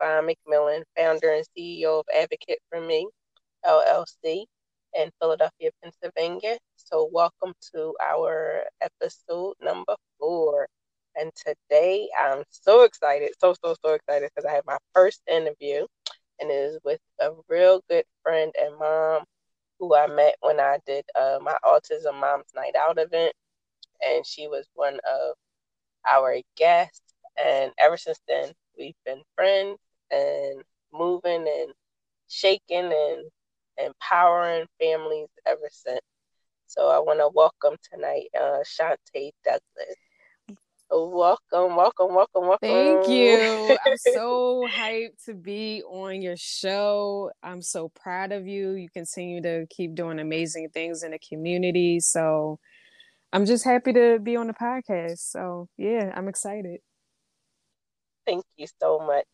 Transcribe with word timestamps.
Von 0.00 0.28
McMillan, 0.28 0.82
founder 0.96 1.32
and 1.32 1.44
CEO 1.56 2.00
of 2.00 2.06
Advocate 2.14 2.60
for 2.70 2.80
Me, 2.80 3.08
LLC, 3.64 4.44
in 4.94 5.10
Philadelphia, 5.20 5.70
Pennsylvania. 5.82 6.58
So, 6.76 7.08
welcome 7.12 7.54
to 7.74 7.94
our 8.02 8.64
episode 8.80 9.54
number 9.62 9.94
four. 10.18 10.68
And 11.16 11.30
today 11.34 12.08
I'm 12.18 12.42
so 12.50 12.82
excited, 12.82 13.30
so, 13.40 13.54
so, 13.64 13.74
so 13.84 13.94
excited 13.94 14.30
because 14.34 14.48
I 14.48 14.54
have 14.54 14.66
my 14.66 14.78
first 14.94 15.22
interview 15.30 15.86
and 16.40 16.50
it 16.50 16.54
is 16.54 16.78
with 16.84 17.00
a 17.20 17.30
real 17.48 17.80
good 17.88 18.04
friend 18.22 18.52
and 18.60 18.78
mom 18.78 19.24
who 19.78 19.94
I 19.94 20.06
met 20.06 20.36
when 20.40 20.60
I 20.60 20.78
did 20.86 21.04
uh, 21.18 21.38
my 21.42 21.56
Autism 21.64 22.20
Moms 22.20 22.52
Night 22.54 22.74
Out 22.76 22.98
event. 22.98 23.32
And 24.06 24.26
she 24.26 24.48
was 24.48 24.66
one 24.74 24.94
of 24.94 25.34
our 26.08 26.36
guests. 26.56 27.14
And 27.42 27.72
ever 27.78 27.96
since 27.96 28.20
then, 28.28 28.52
we've 28.78 28.94
been 29.04 29.22
friends 29.36 29.78
and 30.14 30.62
moving 30.92 31.46
and 31.48 31.72
shaking 32.28 32.92
and 32.92 33.30
empowering 33.78 34.66
families 34.80 35.28
ever 35.46 35.68
since. 35.70 36.00
So 36.66 36.88
I 36.88 36.98
want 36.98 37.20
to 37.20 37.30
welcome 37.34 37.76
tonight 37.92 38.28
uh, 38.38 38.62
Shantae 38.64 39.32
Douglas. 39.44 39.96
Welcome, 40.90 41.76
welcome, 41.76 42.14
welcome, 42.14 42.46
welcome. 42.46 42.58
Thank 42.60 43.08
you. 43.08 43.40
I'm 43.86 43.96
so 43.96 44.68
hyped 44.70 45.24
to 45.26 45.34
be 45.34 45.82
on 45.82 46.22
your 46.22 46.36
show. 46.36 47.30
I'm 47.42 47.62
so 47.62 47.90
proud 48.00 48.32
of 48.32 48.46
you. 48.46 48.72
You 48.72 48.88
continue 48.90 49.42
to 49.42 49.66
keep 49.70 49.94
doing 49.94 50.20
amazing 50.20 50.68
things 50.72 51.02
in 51.02 51.12
the 51.12 51.18
community. 51.18 52.00
So 52.00 52.58
I'm 53.32 53.46
just 53.46 53.64
happy 53.64 53.92
to 53.92 54.18
be 54.20 54.36
on 54.36 54.46
the 54.46 54.54
podcast. 54.54 55.18
So 55.18 55.68
yeah, 55.76 56.12
I'm 56.14 56.28
excited. 56.28 56.80
Thank 58.26 58.44
you 58.56 58.66
so 58.80 59.00
much. 59.00 59.26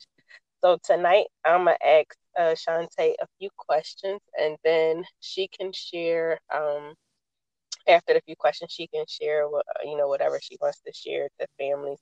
So 0.63 0.79
tonight 0.85 1.27
I'm 1.45 1.65
gonna 1.65 1.77
ask 1.85 2.17
uh, 2.39 2.55
a 2.69 3.27
few 3.39 3.49
questions, 3.57 4.21
and 4.39 4.57
then 4.65 5.05
she 5.21 5.49
can 5.49 5.73
share. 5.73 6.39
Um, 6.55 6.95
after 7.89 8.15
the 8.15 8.21
few 8.27 8.37
questions, 8.37 8.73
she 8.73 8.87
can 8.89 9.05
share 9.09 9.49
what 9.49 9.65
you 9.85 9.97
know 9.97 10.09
whatever 10.09 10.39
she 10.43 10.59
wants 10.61 10.81
to 10.83 10.93
share 10.93 11.29
to 11.41 11.47
families 11.59 11.99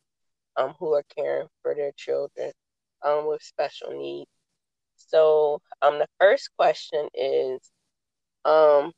um, 0.56 0.74
who 0.78 0.92
are 0.94 1.04
caring 1.16 1.48
for 1.62 1.74
their 1.74 1.92
children 1.96 2.52
um, 3.04 3.26
with 3.28 3.42
special 3.42 3.90
needs. 3.92 4.30
So 4.96 5.60
um, 5.82 5.98
the 5.98 6.08
first 6.20 6.50
question 6.58 7.08
is, 7.14 7.60
um, 8.44 8.92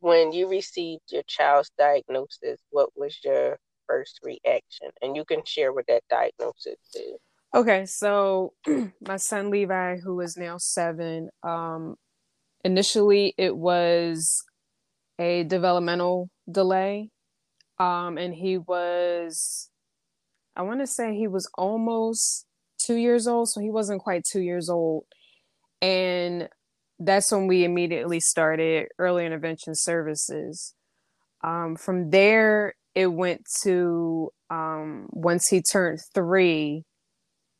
when 0.00 0.32
you 0.32 0.48
received 0.48 1.12
your 1.12 1.22
child's 1.26 1.70
diagnosis, 1.78 2.60
what 2.70 2.90
was 2.96 3.18
your 3.24 3.58
first 3.86 4.20
reaction? 4.22 4.90
And 5.02 5.16
you 5.16 5.24
can 5.24 5.44
share 5.44 5.72
what 5.72 5.86
that 5.88 6.02
diagnosis 6.10 6.78
is. 6.94 7.18
Okay, 7.54 7.84
so 7.84 8.54
my 9.06 9.16
son 9.16 9.50
Levi, 9.50 9.98
who 9.98 10.20
is 10.20 10.36
now 10.36 10.56
seven, 10.56 11.28
um, 11.42 11.96
initially 12.64 13.34
it 13.38 13.56
was 13.56 14.42
a 15.18 15.44
developmental 15.44 16.30
delay. 16.50 17.10
Um, 17.78 18.18
and 18.18 18.34
he 18.34 18.58
was, 18.58 19.70
I 20.56 20.62
want 20.62 20.80
to 20.80 20.86
say 20.86 21.14
he 21.14 21.28
was 21.28 21.50
almost 21.58 22.46
two 22.78 22.96
years 22.96 23.28
old, 23.28 23.50
so 23.50 23.60
he 23.60 23.70
wasn't 23.70 24.02
quite 24.02 24.24
two 24.24 24.40
years 24.42 24.70
old. 24.70 25.04
And 25.82 26.48
that's 26.98 27.32
when 27.32 27.48
we 27.48 27.64
immediately 27.64 28.20
started 28.20 28.88
early 28.98 29.26
intervention 29.26 29.74
services. 29.74 30.74
Um, 31.44 31.76
from 31.76 32.10
there, 32.10 32.74
it 32.94 33.08
went 33.08 33.42
to 33.62 34.30
um, 34.50 35.08
once 35.10 35.48
he 35.48 35.62
turned 35.62 36.00
three, 36.14 36.84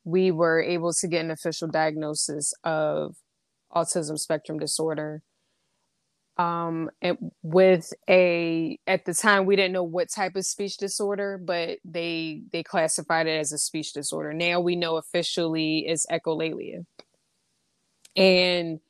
we 0.05 0.31
were 0.31 0.61
able 0.63 0.93
to 0.93 1.09
get 1.09 1.25
an 1.25 1.31
official 1.31 1.69
diagnosis 1.69 2.53
of 2.65 3.17
autism 3.75 4.19
spectrum 4.19 4.59
disorder. 4.59 5.23
Um, 6.39 6.91
and 7.03 7.19
with 7.43 7.93
a 8.09 8.79
at 8.87 9.05
the 9.05 9.13
time 9.13 9.45
we 9.45 9.55
didn't 9.55 9.75
know 9.75 9.85
what 9.85 10.09
type 10.11 10.35
of 10.35 10.47
speech 10.47 10.79
disorder, 10.79 11.39
but 11.43 11.79
they 11.85 12.43
they 12.53 12.63
classified 12.63 13.27
it 13.27 13.39
as 13.39 13.53
a 13.53 13.59
speech 13.59 13.93
disorder. 13.93 14.33
Now 14.33 14.61
we 14.61 14.75
know 14.75 14.97
officially 14.97 15.85
it's 15.87 16.07
echolalia. 16.07 16.87
And 18.17 18.81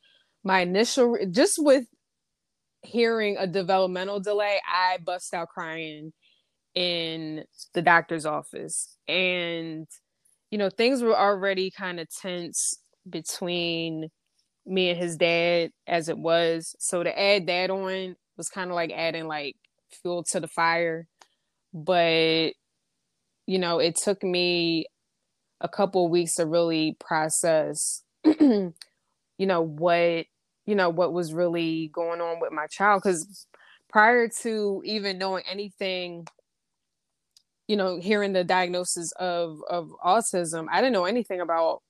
my 0.43 0.61
initial 0.61 1.17
just 1.31 1.55
with 1.57 1.85
hearing 2.81 3.37
a 3.37 3.47
developmental 3.47 4.19
delay, 4.19 4.59
I 4.67 4.97
bust 5.03 5.33
out 5.33 5.49
crying 5.49 6.13
in 6.75 7.43
the 7.73 7.81
doctor's 7.81 8.25
office. 8.25 8.97
And 9.07 9.87
you 10.53 10.59
know, 10.59 10.69
things 10.69 11.01
were 11.01 11.17
already 11.17 11.71
kind 11.71 11.99
of 11.99 12.07
tense 12.11 12.75
between 13.09 14.09
me 14.67 14.91
and 14.91 14.99
his 14.99 15.17
dad 15.17 15.71
as 15.87 16.09
it 16.09 16.17
was. 16.19 16.75
So 16.77 17.01
to 17.01 17.19
add 17.19 17.47
that 17.47 17.71
on 17.71 18.15
was 18.37 18.49
kind 18.49 18.69
of 18.69 18.75
like 18.75 18.91
adding 18.95 19.25
like 19.27 19.55
fuel 19.89 20.23
to 20.25 20.39
the 20.39 20.47
fire. 20.47 21.07
But 21.73 22.49
you 23.47 23.57
know, 23.57 23.79
it 23.79 23.95
took 23.95 24.21
me 24.21 24.85
a 25.59 25.67
couple 25.67 26.07
weeks 26.07 26.35
to 26.35 26.45
really 26.45 26.97
process 26.99 28.03
you 28.23 28.73
know 29.39 29.61
what 29.61 30.27
you 30.67 30.75
know 30.75 30.89
what 30.89 31.13
was 31.13 31.33
really 31.33 31.89
going 31.91 32.21
on 32.21 32.39
with 32.39 32.51
my 32.51 32.67
child 32.67 33.01
cuz 33.01 33.47
prior 33.89 34.27
to 34.27 34.83
even 34.85 35.17
knowing 35.17 35.43
anything 35.49 36.27
you 37.67 37.75
know 37.75 37.99
hearing 37.99 38.33
the 38.33 38.43
diagnosis 38.43 39.11
of 39.13 39.59
of 39.69 39.91
autism 40.03 40.67
i 40.71 40.81
didn't 40.81 40.93
know 40.93 41.05
anything 41.05 41.41
about 41.41 41.81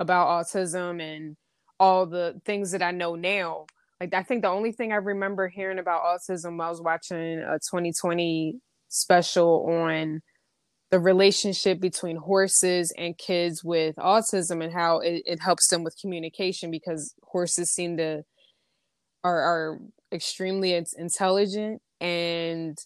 about 0.00 0.28
autism 0.28 1.00
and 1.00 1.36
all 1.78 2.06
the 2.06 2.40
things 2.44 2.70
that 2.70 2.82
i 2.82 2.90
know 2.90 3.14
now. 3.14 3.66
Like 4.00 4.14
i 4.14 4.22
think 4.22 4.42
the 4.42 4.48
only 4.48 4.72
thing 4.72 4.92
i 4.92 4.96
remember 4.96 5.48
hearing 5.48 5.78
about 5.78 6.02
autism 6.02 6.62
i 6.62 6.68
was 6.68 6.80
watching 6.80 7.38
a 7.38 7.58
2020 7.70 8.58
special 8.88 9.66
on 9.70 10.20
the 10.90 11.00
relationship 11.00 11.80
between 11.80 12.16
horses 12.16 12.92
and 12.96 13.18
kids 13.18 13.64
with 13.64 13.96
autism 13.96 14.62
and 14.62 14.72
how 14.72 14.98
it, 15.00 15.22
it 15.26 15.40
helps 15.40 15.68
them 15.68 15.82
with 15.82 15.98
communication 16.00 16.70
because 16.70 17.14
horses 17.24 17.72
seem 17.72 17.96
to 17.96 18.22
are 19.24 19.40
are 19.40 19.78
extremely 20.12 20.72
intelligent 20.96 21.82
and 22.00 22.78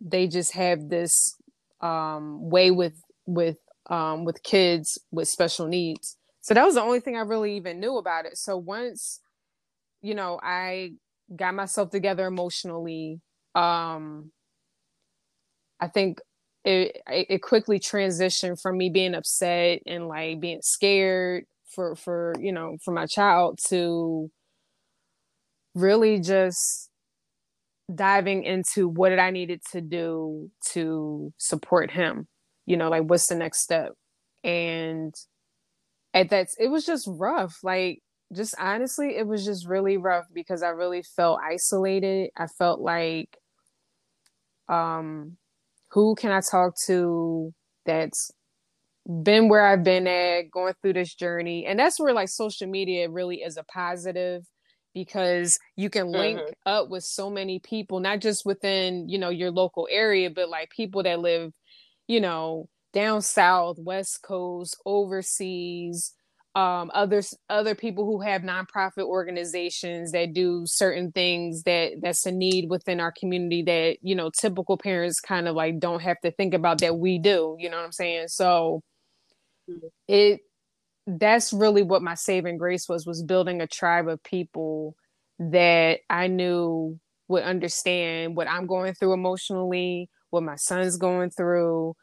they 0.00 0.26
just 0.26 0.52
have 0.52 0.88
this 0.88 1.35
um, 1.80 2.50
way 2.50 2.70
with 2.70 3.02
with 3.26 3.58
um, 3.90 4.24
with 4.24 4.42
kids 4.42 4.98
with 5.10 5.28
special 5.28 5.66
needs. 5.66 6.16
So 6.40 6.54
that 6.54 6.64
was 6.64 6.74
the 6.74 6.82
only 6.82 7.00
thing 7.00 7.16
I 7.16 7.20
really 7.20 7.56
even 7.56 7.80
knew 7.80 7.96
about 7.98 8.26
it. 8.26 8.38
So 8.38 8.56
once 8.56 9.20
you 10.02 10.14
know 10.14 10.40
I 10.42 10.92
got 11.34 11.54
myself 11.54 11.90
together 11.90 12.26
emotionally, 12.26 13.20
um, 13.54 14.32
I 15.80 15.88
think 15.88 16.20
it 16.64 17.00
it 17.08 17.42
quickly 17.42 17.78
transitioned 17.78 18.60
from 18.60 18.76
me 18.78 18.90
being 18.90 19.14
upset 19.14 19.80
and 19.86 20.08
like 20.08 20.40
being 20.40 20.60
scared 20.62 21.44
for 21.68 21.94
for 21.96 22.34
you 22.40 22.52
know 22.52 22.76
for 22.84 22.92
my 22.92 23.06
child 23.06 23.58
to 23.68 24.30
really 25.74 26.20
just 26.20 26.85
diving 27.94 28.44
into 28.44 28.88
what 28.88 29.10
did 29.10 29.18
I 29.18 29.30
needed 29.30 29.62
to 29.72 29.80
do 29.80 30.50
to 30.72 31.32
support 31.38 31.90
him. 31.90 32.26
You 32.66 32.76
know, 32.76 32.88
like 32.88 33.04
what's 33.04 33.28
the 33.28 33.36
next 33.36 33.62
step? 33.62 33.92
And 34.42 35.14
at 36.14 36.30
that 36.30 36.48
it 36.58 36.68
was 36.68 36.84
just 36.84 37.08
rough. 37.08 37.58
Like 37.62 38.00
just 38.34 38.54
honestly, 38.58 39.16
it 39.16 39.26
was 39.26 39.44
just 39.44 39.68
really 39.68 39.96
rough 39.96 40.26
because 40.32 40.62
I 40.62 40.68
really 40.68 41.02
felt 41.02 41.40
isolated. 41.44 42.30
I 42.36 42.46
felt 42.46 42.80
like 42.80 43.36
um 44.68 45.36
who 45.92 46.16
can 46.16 46.32
I 46.32 46.40
talk 46.40 46.74
to 46.86 47.54
that's 47.84 48.32
been 49.22 49.48
where 49.48 49.64
I've 49.64 49.84
been 49.84 50.06
at, 50.08 50.50
going 50.50 50.74
through 50.82 50.94
this 50.94 51.14
journey. 51.14 51.64
And 51.64 51.78
that's 51.78 52.00
where 52.00 52.12
like 52.12 52.28
social 52.28 52.66
media 52.66 53.08
really 53.08 53.36
is 53.36 53.56
a 53.56 53.62
positive 53.64 54.42
because 54.96 55.58
you 55.76 55.90
can 55.90 56.06
link 56.06 56.40
mm-hmm. 56.40 56.52
up 56.64 56.88
with 56.88 57.04
so 57.04 57.28
many 57.28 57.58
people 57.58 58.00
not 58.00 58.18
just 58.18 58.46
within 58.46 59.06
you 59.10 59.18
know 59.18 59.28
your 59.28 59.50
local 59.50 59.86
area 59.90 60.30
but 60.30 60.48
like 60.48 60.70
people 60.70 61.02
that 61.02 61.20
live 61.20 61.52
you 62.08 62.18
know 62.18 62.66
down 62.94 63.20
south 63.20 63.76
west 63.78 64.22
coast 64.22 64.74
overseas 64.86 66.14
um 66.54 66.90
others 66.94 67.34
other 67.50 67.74
people 67.74 68.06
who 68.06 68.22
have 68.22 68.40
nonprofit 68.40 69.04
organizations 69.04 70.12
that 70.12 70.32
do 70.32 70.62
certain 70.64 71.12
things 71.12 71.62
that 71.64 71.92
that's 72.00 72.24
a 72.24 72.32
need 72.32 72.70
within 72.70 72.98
our 72.98 73.12
community 73.12 73.62
that 73.62 73.98
you 74.00 74.14
know 74.14 74.30
typical 74.30 74.78
parents 74.78 75.20
kind 75.20 75.46
of 75.46 75.54
like 75.54 75.78
don't 75.78 76.00
have 76.00 76.18
to 76.20 76.30
think 76.30 76.54
about 76.54 76.78
that 76.78 76.96
we 76.96 77.18
do 77.18 77.54
you 77.58 77.68
know 77.68 77.76
what 77.76 77.84
i'm 77.84 77.92
saying 77.92 78.28
so 78.28 78.80
mm-hmm. 79.68 79.88
it 80.08 80.40
that's 81.06 81.52
really 81.52 81.82
what 81.82 82.02
my 82.02 82.14
saving 82.14 82.58
grace 82.58 82.88
was 82.88 83.06
was 83.06 83.22
building 83.22 83.60
a 83.60 83.66
tribe 83.66 84.08
of 84.08 84.22
people 84.24 84.96
that 85.38 86.00
I 86.10 86.26
knew 86.28 86.98
would 87.28 87.44
understand 87.44 88.36
what 88.36 88.48
I'm 88.48 88.66
going 88.66 88.94
through 88.94 89.12
emotionally, 89.12 90.08
what 90.30 90.42
my 90.42 90.56
son's 90.56 90.96
going 90.96 91.30
through, 91.30 91.94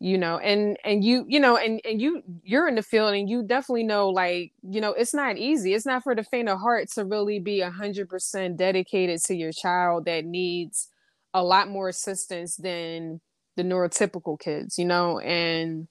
you 0.00 0.18
know 0.18 0.38
and 0.38 0.76
and 0.84 1.04
you 1.04 1.24
you 1.28 1.40
know 1.40 1.56
and 1.56 1.80
and 1.84 2.00
you 2.02 2.22
you're 2.42 2.68
in 2.68 2.74
the 2.74 2.82
field 2.82 3.14
and 3.14 3.30
you 3.30 3.42
definitely 3.42 3.84
know 3.84 4.10
like 4.10 4.52
you 4.62 4.80
know 4.80 4.92
it's 4.92 5.14
not 5.14 5.38
easy. 5.38 5.74
It's 5.74 5.86
not 5.86 6.02
for 6.02 6.14
the 6.14 6.24
faint 6.24 6.48
of 6.48 6.60
heart 6.60 6.90
to 6.92 7.04
really 7.04 7.38
be 7.40 7.60
a 7.60 7.70
hundred 7.70 8.08
percent 8.08 8.56
dedicated 8.58 9.22
to 9.24 9.34
your 9.34 9.52
child 9.52 10.06
that 10.06 10.24
needs 10.24 10.88
a 11.32 11.42
lot 11.42 11.68
more 11.68 11.88
assistance 11.88 12.56
than 12.56 13.20
the 13.56 13.62
neurotypical 13.62 14.38
kids 14.38 14.78
you 14.78 14.84
know 14.84 15.20
and 15.20 15.86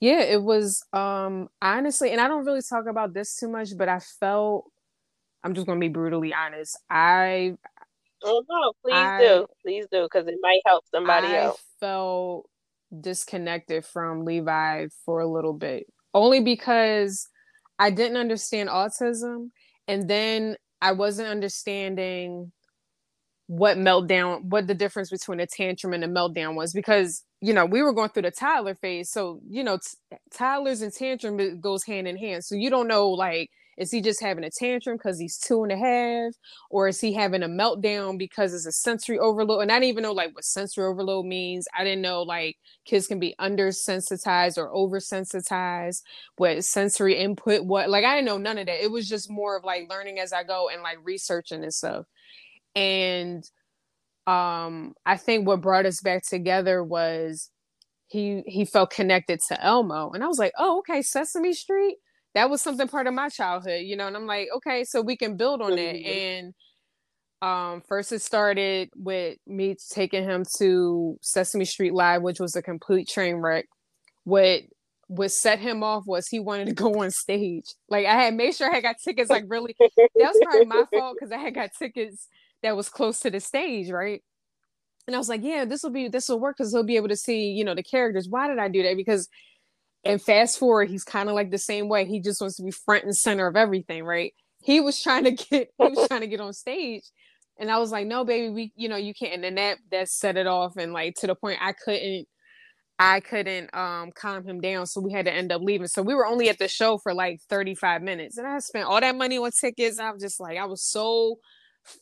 yeah 0.00 0.20
it 0.20 0.42
was 0.42 0.84
um 0.92 1.48
honestly 1.62 2.12
and 2.12 2.20
i 2.20 2.28
don't 2.28 2.44
really 2.44 2.62
talk 2.68 2.86
about 2.86 3.14
this 3.14 3.36
too 3.36 3.48
much 3.48 3.70
but 3.76 3.88
i 3.88 3.98
felt 4.20 4.70
i'm 5.42 5.54
just 5.54 5.66
gonna 5.66 5.80
be 5.80 5.88
brutally 5.88 6.34
honest 6.34 6.78
i 6.90 7.54
oh 8.24 8.42
no 8.48 8.72
please 8.84 8.94
I, 8.94 9.18
do 9.20 9.46
please 9.62 9.86
do 9.90 10.02
because 10.02 10.26
it 10.26 10.36
might 10.42 10.60
help 10.66 10.84
somebody 10.90 11.28
else. 11.28 11.34
I 11.34 11.44
else 11.44 11.62
felt 11.80 12.50
disconnected 13.00 13.84
from 13.84 14.24
Levi 14.24 14.86
for 15.04 15.20
a 15.20 15.26
little 15.26 15.52
bit, 15.52 15.86
only 16.14 16.40
because 16.40 17.28
I 17.78 17.90
didn't 17.90 18.16
understand 18.16 18.68
autism. 18.68 19.50
And 19.88 20.08
then 20.08 20.56
I 20.80 20.92
wasn't 20.92 21.28
understanding 21.28 22.52
what 23.46 23.76
meltdown, 23.76 24.42
what 24.44 24.66
the 24.66 24.74
difference 24.74 25.10
between 25.10 25.40
a 25.40 25.46
tantrum 25.46 25.92
and 25.92 26.04
a 26.04 26.08
meltdown 26.08 26.54
was 26.54 26.72
because, 26.72 27.22
you 27.46 27.54
know, 27.54 27.64
we 27.64 27.80
were 27.80 27.92
going 27.92 28.08
through 28.08 28.22
the 28.22 28.32
Tyler 28.32 28.74
phase. 28.74 29.08
So, 29.08 29.40
you 29.48 29.62
know, 29.62 29.78
t- 29.78 30.16
toddlers 30.32 30.82
and 30.82 30.92
tantrum 30.92 31.60
goes 31.60 31.84
hand 31.84 32.08
in 32.08 32.16
hand. 32.16 32.44
So 32.44 32.56
you 32.56 32.70
don't 32.70 32.88
know, 32.88 33.08
like, 33.08 33.50
is 33.78 33.92
he 33.92 34.00
just 34.00 34.20
having 34.20 34.42
a 34.42 34.50
tantrum 34.50 34.96
because 34.96 35.20
he's 35.20 35.38
two 35.38 35.62
and 35.62 35.70
a 35.70 35.76
half? 35.76 36.32
Or 36.70 36.88
is 36.88 37.00
he 37.00 37.12
having 37.12 37.44
a 37.44 37.48
meltdown 37.48 38.18
because 38.18 38.52
it's 38.52 38.66
a 38.66 38.72
sensory 38.72 39.20
overload? 39.20 39.62
And 39.62 39.70
I 39.70 39.76
didn't 39.76 39.90
even 39.90 40.02
know 40.02 40.12
like 40.12 40.34
what 40.34 40.44
sensory 40.44 40.86
overload 40.86 41.24
means. 41.26 41.68
I 41.78 41.84
didn't 41.84 42.02
know 42.02 42.22
like 42.22 42.56
kids 42.84 43.06
can 43.06 43.20
be 43.20 43.36
undersensitized 43.40 44.58
or 44.58 44.72
oversensitized, 44.74 46.02
what 46.38 46.64
sensory 46.64 47.16
input, 47.16 47.64
what 47.64 47.88
like 47.88 48.04
I 48.04 48.16
didn't 48.16 48.26
know 48.26 48.38
none 48.38 48.58
of 48.58 48.66
that. 48.66 48.82
It 48.82 48.90
was 48.90 49.08
just 49.08 49.30
more 49.30 49.56
of 49.56 49.62
like 49.62 49.88
learning 49.88 50.18
as 50.18 50.32
I 50.32 50.42
go 50.42 50.68
and 50.68 50.82
like 50.82 50.98
researching 51.04 51.62
and 51.62 51.72
stuff. 51.72 52.06
And 52.74 53.48
um 54.26 54.94
I 55.04 55.16
think 55.16 55.46
what 55.46 55.60
brought 55.60 55.86
us 55.86 56.00
back 56.00 56.22
together 56.26 56.82
was 56.82 57.50
he 58.08 58.42
he 58.46 58.64
felt 58.64 58.90
connected 58.90 59.40
to 59.48 59.64
Elmo. 59.64 60.10
And 60.12 60.22
I 60.24 60.28
was 60.28 60.38
like, 60.38 60.52
oh, 60.58 60.78
okay, 60.78 61.02
Sesame 61.02 61.52
Street 61.52 61.96
that 62.36 62.50
was 62.50 62.60
something 62.60 62.86
part 62.86 63.06
of 63.06 63.14
my 63.14 63.30
childhood, 63.30 63.80
you 63.84 63.96
know, 63.96 64.06
and 64.06 64.14
I'm 64.14 64.26
like, 64.26 64.48
okay, 64.56 64.84
so 64.84 65.00
we 65.00 65.16
can 65.16 65.38
build 65.38 65.62
on 65.62 65.70
that. 65.76 65.96
And 65.96 66.54
um 67.42 67.82
first 67.88 68.12
it 68.12 68.20
started 68.22 68.90
with 68.94 69.38
me 69.46 69.74
taking 69.90 70.24
him 70.24 70.44
to 70.58 71.18
Sesame 71.22 71.64
Street 71.64 71.94
Live, 71.94 72.22
which 72.22 72.38
was 72.38 72.54
a 72.54 72.62
complete 72.62 73.08
train 73.08 73.36
wreck. 73.36 73.66
What 74.24 74.62
what 75.08 75.30
set 75.30 75.60
him 75.60 75.82
off 75.82 76.04
was 76.06 76.28
he 76.28 76.40
wanted 76.40 76.66
to 76.66 76.74
go 76.82 77.02
on 77.02 77.10
stage. 77.10 77.64
Like 77.88 78.06
I 78.06 78.22
had 78.24 78.34
made 78.34 78.54
sure 78.54 78.70
I 78.70 78.74
had 78.74 78.82
got 78.82 78.96
tickets 79.02 79.30
like 79.30 79.44
really 79.48 79.74
that 79.78 80.10
was 80.16 80.40
probably 80.42 80.66
my 80.66 80.84
fault 80.92 81.16
because 81.18 81.32
I 81.32 81.38
had 81.38 81.54
got 81.54 81.70
tickets 81.78 82.28
that 82.66 82.76
was 82.76 82.88
close 82.88 83.20
to 83.20 83.30
the 83.30 83.40
stage, 83.40 83.90
right? 83.90 84.22
And 85.06 85.14
I 85.14 85.18
was 85.18 85.28
like, 85.28 85.42
yeah, 85.44 85.64
this 85.64 85.82
will 85.82 85.90
be 85.90 86.08
this 86.08 86.28
will 86.28 86.40
work 86.40 86.56
because 86.58 86.72
he'll 86.72 86.82
be 86.82 86.96
able 86.96 87.08
to 87.08 87.16
see, 87.16 87.50
you 87.50 87.64
know, 87.64 87.74
the 87.74 87.82
characters. 87.82 88.28
Why 88.28 88.48
did 88.48 88.58
I 88.58 88.68
do 88.68 88.82
that? 88.82 88.96
Because 88.96 89.28
and 90.04 90.20
fast 90.20 90.58
forward, 90.58 90.88
he's 90.90 91.04
kind 91.04 91.28
of 91.28 91.34
like 91.34 91.50
the 91.50 91.58
same 91.58 91.88
way. 91.88 92.04
He 92.06 92.20
just 92.20 92.40
wants 92.40 92.56
to 92.56 92.62
be 92.62 92.70
front 92.70 93.04
and 93.04 93.16
center 93.16 93.46
of 93.46 93.56
everything, 93.56 94.04
right? 94.04 94.32
He 94.62 94.80
was 94.80 95.00
trying 95.02 95.24
to 95.24 95.32
get 95.32 95.68
he 95.78 95.88
was 95.88 96.08
trying 96.08 96.22
to 96.22 96.26
get 96.26 96.40
on 96.40 96.52
stage. 96.52 97.04
And 97.58 97.70
I 97.70 97.78
was 97.78 97.90
like, 97.90 98.06
no, 98.06 98.24
baby, 98.24 98.50
we, 98.50 98.72
you 98.76 98.88
know, 98.88 98.96
you 98.96 99.14
can't. 99.14 99.34
And 99.34 99.44
then 99.44 99.54
that 99.56 99.78
that 99.92 100.08
set 100.08 100.36
it 100.36 100.46
off 100.46 100.76
and 100.76 100.92
like 100.92 101.14
to 101.16 101.28
the 101.28 101.34
point 101.34 101.58
I 101.62 101.72
couldn't 101.72 102.26
I 102.98 103.20
couldn't 103.20 103.74
um 103.74 104.12
calm 104.12 104.44
him 104.48 104.60
down. 104.60 104.86
So 104.86 105.00
we 105.00 105.12
had 105.12 105.26
to 105.26 105.32
end 105.32 105.52
up 105.52 105.62
leaving. 105.62 105.86
So 105.86 106.02
we 106.02 106.14
were 106.14 106.26
only 106.26 106.48
at 106.48 106.58
the 106.58 106.68
show 106.68 106.98
for 106.98 107.14
like 107.14 107.40
35 107.48 108.02
minutes. 108.02 108.38
And 108.38 108.46
I 108.46 108.58
spent 108.58 108.86
all 108.86 109.00
that 109.00 109.16
money 109.16 109.38
on 109.38 109.50
tickets. 109.52 109.98
I 109.98 110.10
was 110.10 110.22
just 110.22 110.40
like, 110.40 110.58
I 110.58 110.64
was 110.64 110.82
so 110.82 111.38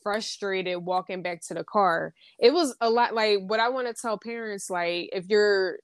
frustrated 0.02 0.78
walking 0.78 1.22
back 1.22 1.40
to 1.48 1.54
the 1.54 1.64
car. 1.64 2.14
It 2.38 2.52
was 2.52 2.74
a 2.80 2.90
lot 2.90 3.14
like 3.14 3.38
what 3.46 3.60
I 3.60 3.68
want 3.68 3.88
to 3.88 3.94
tell 3.94 4.18
parents, 4.18 4.70
like 4.70 5.10
if 5.12 5.26
you're 5.28 5.78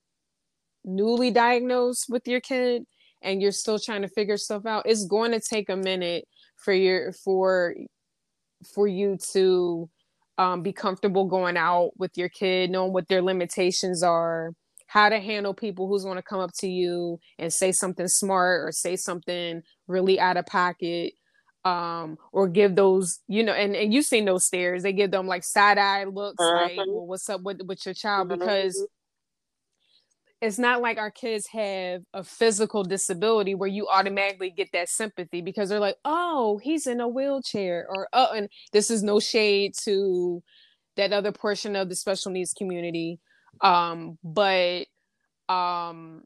newly 0.85 1.31
diagnosed 1.31 2.07
with 2.09 2.27
your 2.27 2.41
kid 2.41 2.85
and 3.23 3.43
you're 3.43 3.53
still 3.53 3.79
trying 3.79 4.03
to 4.03 4.09
figure 4.09 4.37
stuff 4.37 4.65
out 4.67 4.83
it's 4.87 5.05
going 5.07 5.31
to 5.33 5.41
take 5.41 5.69
a 5.69 5.77
minute 5.77 6.25
for 6.57 6.73
your 6.73 7.13
for 7.13 7.75
for 8.75 8.87
you 8.87 9.19
to 9.33 9.89
um, 10.39 10.63
be 10.63 10.73
comfortable 10.73 11.27
going 11.27 11.57
out 11.57 11.91
with 11.99 12.13
your 12.17 12.29
kid 12.31 12.71
knowing 12.71 12.93
what 12.93 13.09
their 13.09 13.23
limitations 13.23 14.03
are 14.03 14.53
how 14.87 15.09
to 15.09 15.21
handle 15.21 15.55
people 15.55 15.87
who's 15.87 16.05
going 16.05 16.17
to 16.17 16.23
come 16.23 16.41
up 16.41 16.51
to 16.59 16.69
you 16.69 17.19
and 17.39 17.53
say 17.53 17.71
something 17.73 18.09
smart 18.09 18.67
or 18.67 18.73
say 18.73 18.97
something 18.97 19.63
really 19.87 20.19
out 20.19 20.37
of 20.37 20.47
pocket 20.47 21.13
um 21.65 22.17
or 22.33 22.49
give 22.49 22.75
those 22.75 23.21
you 23.29 23.43
know 23.45 23.53
and 23.53 23.77
and 23.77 23.93
you've 23.93 24.07
seen 24.07 24.25
those 24.25 24.47
stares 24.47 24.83
they 24.83 24.95
give 24.95 25.11
them 25.11 25.27
like 25.27 25.45
side-eye 25.45 26.05
looks 26.05 26.43
uh-huh. 26.43 26.63
like 26.63 26.77
well, 26.79 27.07
what's 27.07 27.29
up 27.29 27.43
with 27.43 27.61
with 27.67 27.85
your 27.85 27.95
child 27.95 28.29
because 28.29 28.77
mm-hmm 28.77 28.85
it's 30.41 30.59
not 30.59 30.81
like 30.81 30.97
our 30.97 31.11
kids 31.11 31.47
have 31.49 32.03
a 32.15 32.25
physical 32.25 32.83
disability 32.83 33.55
where 33.55 33.69
you 33.69 33.89
automatically 33.89 34.51
get 34.51 34.71
that 34.73 34.89
sympathy 34.89 35.43
because 35.43 35.69
they're 35.69 35.79
like, 35.79 35.99
oh, 36.05 36.59
he's 36.63 36.87
in 36.87 37.01
a 37.01 37.09
wheelchair, 37.09 37.87
or 37.89 38.09
oh, 38.13 38.33
and 38.35 38.49
this 38.73 38.91
is 38.91 39.03
no 39.03 39.21
shade 39.21 39.75
to 39.83 40.43
that 40.97 41.13
other 41.13 41.33
portion 41.33 41.77
of 41.77 41.89
the 41.89 41.95
special 41.95 42.33
needs 42.33 42.55
community. 42.55 43.21
Um, 43.61 44.19
but 44.25 44.87
um 45.49 46.23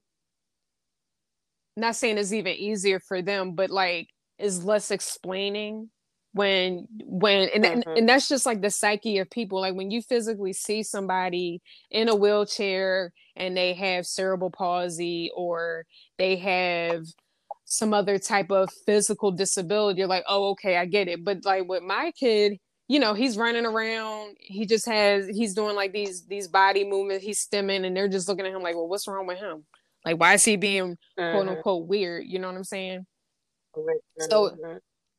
not 1.77 1.97
saying 1.97 2.19
it's 2.19 2.33
even 2.33 2.55
easier 2.55 3.01
for 3.01 3.21
them, 3.21 3.57
but 3.57 3.69
like 3.71 4.09
is 4.39 4.65
less 4.65 4.91
explaining 4.91 5.91
when 6.35 6.87
when 7.05 7.49
and, 7.55 7.65
mm-hmm. 7.65 7.89
and, 7.89 7.99
and 7.99 8.09
that's 8.09 8.29
just 8.29 8.45
like 8.45 8.61
the 8.61 8.71
psyche 8.71 9.19
of 9.19 9.31
people 9.31 9.61
like 9.61 9.75
when 9.75 9.91
you 9.91 10.03
physically 10.03 10.53
see 10.53 10.83
somebody 10.83 11.63
in 11.93 12.09
a 12.09 12.15
wheelchair 12.15 13.13
and 13.37 13.57
they 13.57 13.73
have 13.73 14.05
cerebral 14.05 14.51
palsy 14.51 15.31
or 15.37 15.87
they 16.19 16.37
have 16.37 17.05
some 17.65 17.95
other 17.95 18.19
type 18.19 18.51
of 18.51 18.69
physical 18.85 19.31
disability 19.31 20.01
you're 20.01 20.09
like 20.09 20.25
oh 20.29 20.51
okay 20.51 20.77
i 20.77 20.85
get 20.85 21.07
it 21.09 21.25
but 21.25 21.45
like 21.45 21.69
with 21.69 21.85
my 21.85 22.13
kid 22.19 22.59
you 22.89 22.99
know 22.99 23.15
he's 23.15 23.37
running 23.37 23.65
around 23.65 24.37
he 24.41 24.67
just 24.67 24.87
has 24.87 25.29
he's 25.29 25.55
doing 25.55 25.77
like 25.77 25.93
these 25.93 26.27
these 26.27 26.49
body 26.49 26.85
movements 26.85 27.25
he's 27.25 27.47
stimming 27.47 27.87
and 27.87 27.97
they're 27.97 28.09
just 28.09 28.29
looking 28.29 28.45
at 28.45 28.53
him 28.53 28.63
like 28.63 28.75
well 28.75 28.89
what's 28.89 29.07
wrong 29.07 29.27
with 29.27 29.39
him 29.39 29.65
like 30.05 30.19
why 30.19 30.35
is 30.35 30.45
he 30.45 30.57
being 30.57 30.97
mm-hmm. 31.19 31.33
quote 31.33 31.49
unquote 31.49 31.87
weird 31.87 32.25
you 32.27 32.41
know 32.41 32.49
what 32.49 32.57
i'm 32.57 32.65
saying. 32.65 33.07
So 34.19 34.57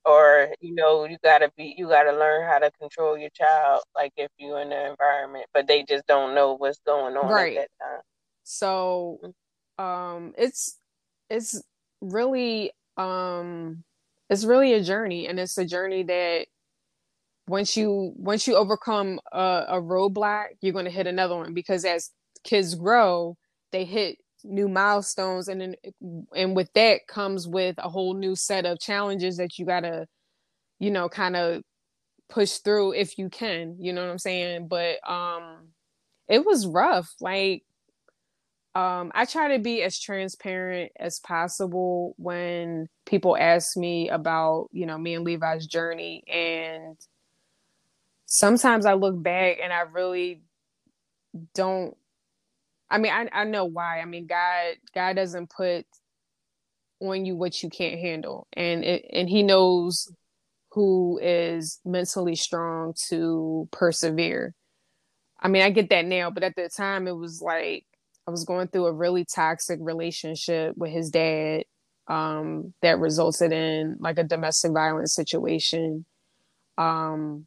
or 0.05 0.53
you 0.61 0.73
know 0.73 1.05
you 1.05 1.17
gotta 1.23 1.51
be 1.57 1.75
you 1.77 1.87
gotta 1.87 2.11
learn 2.11 2.47
how 2.47 2.59
to 2.59 2.71
control 2.79 3.17
your 3.17 3.29
child 3.31 3.81
like 3.95 4.13
if 4.17 4.29
you're 4.37 4.61
in 4.61 4.69
the 4.69 4.89
environment 4.89 5.45
but 5.53 5.67
they 5.67 5.83
just 5.83 6.05
don't 6.05 6.35
know 6.35 6.53
what's 6.53 6.79
going 6.85 7.17
on 7.17 7.29
right. 7.29 7.57
at 7.57 7.67
that 7.79 7.85
time 7.85 8.01
so 8.43 9.19
um 9.77 10.33
it's 10.37 10.79
it's 11.29 11.61
really 12.01 12.71
um 12.97 13.83
it's 14.29 14.45
really 14.45 14.73
a 14.73 14.83
journey 14.83 15.27
and 15.27 15.39
it's 15.39 15.57
a 15.57 15.65
journey 15.65 16.03
that 16.03 16.45
once 17.47 17.75
you 17.75 18.13
once 18.15 18.47
you 18.47 18.55
overcome 18.55 19.19
a, 19.31 19.65
a 19.69 19.81
roadblock 19.81 20.45
you're 20.61 20.73
going 20.73 20.85
to 20.85 20.91
hit 20.91 21.07
another 21.07 21.35
one 21.35 21.53
because 21.53 21.83
as 21.85 22.11
kids 22.43 22.75
grow 22.75 23.35
they 23.71 23.85
hit 23.85 24.17
new 24.47 24.67
milestones 24.67 25.47
and 25.47 25.61
then 25.61 25.75
and 26.35 26.55
with 26.55 26.71
that 26.73 27.07
comes 27.07 27.47
with 27.47 27.75
a 27.79 27.89
whole 27.89 28.13
new 28.13 28.35
set 28.35 28.65
of 28.65 28.79
challenges 28.79 29.37
that 29.37 29.57
you 29.57 29.65
gotta 29.65 30.07
you 30.79 30.91
know 30.91 31.09
kind 31.09 31.35
of 31.35 31.63
push 32.29 32.57
through 32.57 32.93
if 32.93 33.17
you 33.17 33.29
can 33.29 33.75
you 33.79 33.93
know 33.93 34.03
what 34.03 34.11
i'm 34.11 34.19
saying? 34.19 34.67
But 34.67 34.97
um 35.09 35.69
it 36.27 36.45
was 36.45 36.65
rough 36.65 37.13
like 37.21 37.63
um 38.73 39.11
i 39.15 39.25
try 39.25 39.55
to 39.55 39.61
be 39.61 39.81
as 39.83 39.99
transparent 39.99 40.91
as 40.99 41.19
possible 41.19 42.13
when 42.17 42.87
people 43.05 43.37
ask 43.37 43.77
me 43.77 44.09
about 44.09 44.67
you 44.71 44.85
know 44.85 44.97
me 44.97 45.13
and 45.13 45.23
levi's 45.23 45.67
journey 45.67 46.23
and 46.27 46.97
sometimes 48.25 48.85
i 48.85 48.93
look 48.93 49.21
back 49.21 49.57
and 49.63 49.71
i 49.71 49.81
really 49.81 50.41
don't 51.53 51.95
I 52.95 52.97
mean, 52.97 53.11
I, 53.11 53.27
I 53.33 53.43
know 53.43 53.65
why. 53.65 53.99
I 53.99 54.05
mean, 54.05 54.25
God 54.25 54.75
God 54.93 55.17
doesn't 55.17 55.49
put 55.49 55.85
on 57.01 57.25
you 57.25 57.35
what 57.35 57.61
you 57.61 57.69
can't 57.69 57.99
handle, 57.99 58.47
and 58.53 58.85
it, 58.85 59.05
and 59.11 59.29
He 59.29 59.43
knows 59.43 60.09
who 60.71 61.19
is 61.21 61.81
mentally 61.83 62.35
strong 62.35 62.93
to 63.09 63.67
persevere. 63.71 64.53
I 65.41 65.49
mean, 65.49 65.61
I 65.61 65.71
get 65.71 65.89
that 65.89 66.05
now, 66.05 66.29
but 66.29 66.43
at 66.43 66.55
the 66.55 66.69
time, 66.69 67.07
it 67.07 67.17
was 67.17 67.41
like 67.41 67.85
I 68.27 68.31
was 68.31 68.45
going 68.45 68.69
through 68.69 68.85
a 68.85 68.93
really 68.93 69.25
toxic 69.25 69.79
relationship 69.81 70.77
with 70.77 70.91
his 70.91 71.09
dad 71.09 71.65
um, 72.07 72.73
that 72.81 72.99
resulted 72.99 73.51
in 73.51 73.97
like 73.99 74.17
a 74.17 74.23
domestic 74.23 74.71
violence 74.71 75.13
situation. 75.13 76.05
Um, 76.77 77.45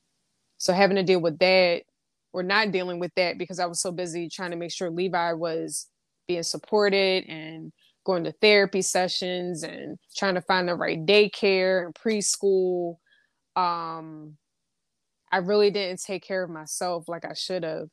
so 0.59 0.75
having 0.75 0.97
to 0.97 1.03
deal 1.03 1.21
with 1.21 1.39
that 1.39 1.83
or 2.33 2.43
not 2.43 2.73
dealing 2.73 2.99
with 2.99 3.13
that 3.17 3.39
because 3.39 3.59
I 3.59 3.67
was 3.67 3.81
so 3.81 3.93
busy 3.93 4.29
trying 4.29 4.51
to 4.51 4.57
make 4.57 4.73
sure 4.73 4.91
Levi 4.91 5.33
was 5.33 5.87
being 6.27 6.43
supported 6.43 7.25
and 7.29 7.73
going 8.05 8.25
to 8.25 8.33
therapy 8.41 8.83
sessions 8.83 9.63
and 9.63 9.99
trying 10.17 10.35
to 10.35 10.41
find 10.41 10.69
the 10.69 10.75
right 10.75 11.05
daycare 11.05 11.85
and 11.85 11.95
preschool. 11.95 12.97
Um, 13.57 14.37
I 15.31 15.39
really 15.39 15.71
didn't 15.71 16.03
take 16.03 16.23
care 16.23 16.43
of 16.43 16.51
myself 16.51 17.09
like 17.09 17.25
I 17.25 17.35
should 17.35 17.65
have. 17.65 17.89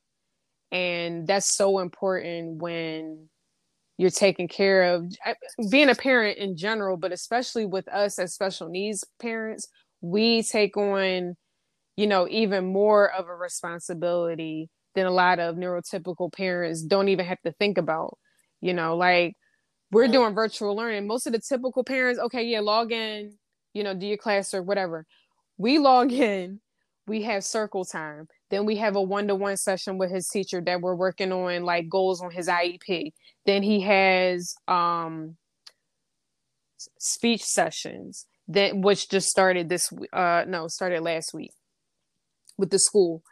And 0.72 1.28
that's 1.28 1.56
so 1.56 1.80
important 1.80 2.62
when 2.62 3.30
you're 3.98 4.10
taking 4.10 4.48
care 4.48 4.84
of 4.96 5.14
being 5.70 5.90
a 5.90 5.96
parent 5.96 6.38
in 6.38 6.58
general, 6.58 6.98
but 6.98 7.12
especially 7.12 7.66
with 7.66 7.88
us 7.88 8.20
as 8.20 8.34
special 8.34 8.68
needs 8.68 9.04
parents, 9.22 9.68
we 10.02 10.44
take 10.44 10.76
on, 10.76 11.36
you 11.98 12.08
know, 12.08 12.28
even 12.30 12.72
more 12.72 13.12
of 13.12 13.28
a 13.28 13.36
responsibility 13.36 14.70
than 14.96 15.06
a 15.06 15.12
lot 15.12 15.40
of 15.40 15.56
neurotypical 15.56 16.32
parents 16.32 16.82
don't 16.82 17.10
even 17.10 17.26
have 17.26 17.42
to 17.42 17.52
think 17.54 17.78
about. 17.78 18.18
You 18.62 18.74
know, 18.74 18.96
like 18.96 19.36
we're 19.92 20.08
doing 20.08 20.34
virtual 20.34 20.76
learning. 20.76 21.08
Most 21.08 21.28
of 21.28 21.34
the 21.34 21.40
typical 21.40 21.84
parents, 21.84 22.20
okay, 22.20 22.44
yeah, 22.44 22.62
log 22.62 22.92
in, 22.92 23.38
you 23.74 23.84
know, 23.84 23.94
do 23.94 24.08
your 24.08 24.18
class 24.18 24.54
or 24.54 24.64
whatever. 24.64 25.06
We 25.58 25.78
log 25.78 26.12
in, 26.12 26.60
we 27.08 27.24
have 27.24 27.44
circle 27.44 27.86
time. 27.86 28.28
Then 28.50 28.66
we 28.66 28.78
have 28.78 28.96
a 28.96 29.02
one 29.02 29.28
to 29.28 29.36
one 29.36 29.58
session 29.58 29.98
with 29.98 30.12
his 30.12 30.28
teacher 30.28 30.62
that 30.62 30.82
we're 30.82 30.96
working 30.96 31.32
on 31.32 31.64
like 31.64 31.90
goals 31.90 32.22
on 32.22 32.32
his 32.32 32.48
IEP. 32.48 33.12
Then 33.46 33.64
he 33.64 33.82
has 33.82 34.56
um 34.68 35.38
speech 37.00 37.44
sessions 37.44 38.26
that 38.48 38.76
which 38.78 39.10
just 39.10 39.30
started 39.30 39.70
this 39.70 39.92
uh 40.14 40.44
no 40.48 40.68
started 40.68 41.02
last 41.02 41.34
week 41.34 41.52
with 42.58 42.70
the 42.70 42.80
school. 42.80 43.24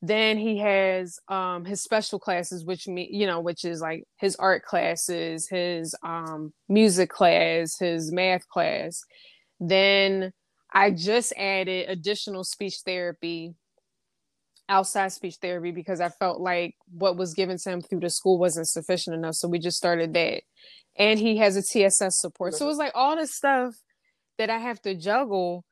Then 0.00 0.38
he 0.38 0.58
has 0.58 1.18
um 1.28 1.64
his 1.64 1.82
special 1.82 2.18
classes 2.18 2.64
which 2.64 2.86
me 2.86 3.08
you 3.10 3.26
know 3.26 3.40
which 3.40 3.64
is 3.64 3.80
like 3.80 4.04
his 4.16 4.36
art 4.36 4.62
classes 4.64 5.48
his 5.48 5.94
um 6.04 6.52
music 6.68 7.10
class 7.10 7.78
his 7.78 8.12
math 8.12 8.48
class. 8.48 9.02
Then 9.58 10.32
i 10.72 10.90
just 10.90 11.32
added 11.36 11.88
additional 11.88 12.44
speech 12.44 12.76
therapy 12.84 13.54
outside 14.68 15.08
speech 15.08 15.36
therapy 15.36 15.72
because 15.72 16.00
i 16.00 16.10
felt 16.10 16.40
like 16.40 16.76
what 16.92 17.16
was 17.16 17.32
given 17.34 17.56
to 17.56 17.70
him 17.70 17.80
through 17.80 18.00
the 18.00 18.10
school 18.10 18.38
wasn't 18.38 18.68
sufficient 18.68 19.16
enough. 19.16 19.34
So 19.34 19.48
we 19.48 19.58
just 19.58 19.78
started 19.78 20.14
that. 20.14 20.42
And 20.96 21.18
he 21.18 21.38
has 21.38 21.56
a 21.56 21.62
tss 21.62 22.12
support. 22.12 22.54
So 22.54 22.66
it 22.66 22.68
was 22.68 22.78
like 22.78 22.92
all 22.94 23.16
this 23.16 23.34
stuff 23.34 23.74
that 24.36 24.50
i 24.50 24.58
have 24.58 24.80
to 24.82 24.94
juggle 24.94 25.64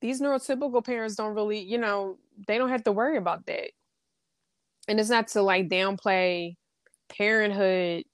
these 0.00 0.20
neurotypical 0.20 0.84
parents 0.84 1.16
don't 1.16 1.34
really 1.34 1.60
you 1.60 1.78
know 1.78 2.18
they 2.46 2.58
don't 2.58 2.70
have 2.70 2.84
to 2.84 2.92
worry 2.92 3.16
about 3.16 3.46
that. 3.46 3.70
And 4.88 5.00
it's 5.00 5.10
not 5.10 5.28
to 5.28 5.42
like 5.42 5.68
downplay 5.68 6.54
parenthood 7.08 8.04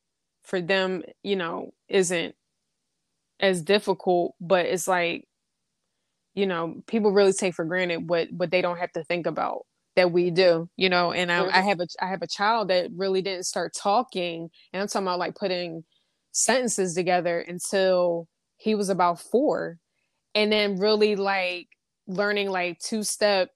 for 0.42 0.60
them, 0.60 1.02
you 1.22 1.36
know, 1.36 1.72
isn't 1.88 2.34
as 3.40 3.62
difficult, 3.62 4.34
but 4.40 4.66
it's 4.66 4.88
like, 4.88 5.26
you 6.34 6.46
know, 6.46 6.82
people 6.86 7.12
really 7.12 7.32
take 7.32 7.54
for 7.54 7.64
granted 7.64 8.08
what 8.08 8.28
what 8.32 8.50
they 8.50 8.62
don't 8.62 8.78
have 8.78 8.92
to 8.92 9.04
think 9.04 9.26
about 9.26 9.66
that 9.96 10.12
we 10.12 10.30
do, 10.30 10.68
you 10.76 10.88
know. 10.88 11.12
And 11.12 11.30
I, 11.30 11.40
I 11.40 11.42
mm-hmm. 11.42 11.68
have 11.68 11.80
a 11.80 11.86
I 12.00 12.06
have 12.06 12.22
a 12.22 12.26
child 12.26 12.68
that 12.68 12.90
really 12.96 13.20
didn't 13.22 13.44
start 13.44 13.74
talking, 13.76 14.48
and 14.72 14.82
I'm 14.82 14.88
talking 14.88 15.06
about 15.06 15.18
like 15.18 15.34
putting 15.34 15.84
sentences 16.32 16.94
together 16.94 17.40
until 17.40 18.28
he 18.56 18.74
was 18.74 18.88
about 18.88 19.20
four, 19.20 19.78
and 20.34 20.52
then 20.52 20.78
really 20.78 21.16
like 21.16 21.68
learning 22.06 22.50
like 22.50 22.78
two 22.78 23.02
step 23.02 23.50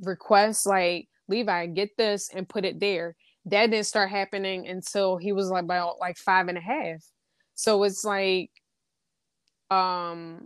requests 0.00 0.66
like 0.66 1.08
Levi, 1.28 1.66
get 1.66 1.96
this 1.96 2.30
and 2.34 2.48
put 2.48 2.64
it 2.64 2.80
there. 2.80 3.16
That 3.46 3.70
didn't 3.70 3.86
start 3.86 4.10
happening 4.10 4.66
until 4.68 5.16
he 5.16 5.32
was 5.32 5.48
like 5.48 5.64
about 5.64 5.98
like 5.98 6.18
five 6.18 6.48
and 6.48 6.58
a 6.58 6.60
half. 6.60 7.02
So 7.54 7.82
it's 7.84 8.04
like 8.04 8.50
um 9.70 10.44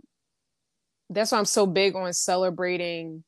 that's 1.09 1.31
why 1.31 1.39
I'm 1.39 1.45
so 1.45 1.65
big 1.65 1.95
on 1.95 2.13
celebrating 2.13 3.23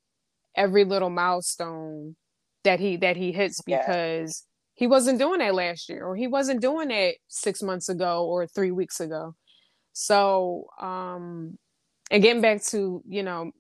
every 0.56 0.84
little 0.84 1.10
milestone 1.10 2.16
that 2.64 2.80
he 2.80 2.98
that 2.98 3.18
he 3.18 3.32
hits 3.32 3.62
because 3.62 4.44
yeah. 4.46 4.84
he 4.84 4.88
wasn't 4.88 5.20
doing 5.20 5.40
that 5.40 5.56
last 5.56 5.90
year 5.90 6.06
or 6.06 6.16
he 6.16 6.28
wasn't 6.28 6.62
doing 6.62 6.90
that 6.90 7.16
six 7.28 7.62
months 7.62 7.90
ago 7.90 8.26
or 8.26 8.48
three 8.48 8.72
weeks 8.72 9.00
ago. 9.00 9.36
So 9.94 10.68
um 10.82 11.58
and 12.12 12.24
getting 12.24 12.42
back 12.42 12.64
to, 12.66 13.02
you 13.08 13.24
know, 13.24 13.52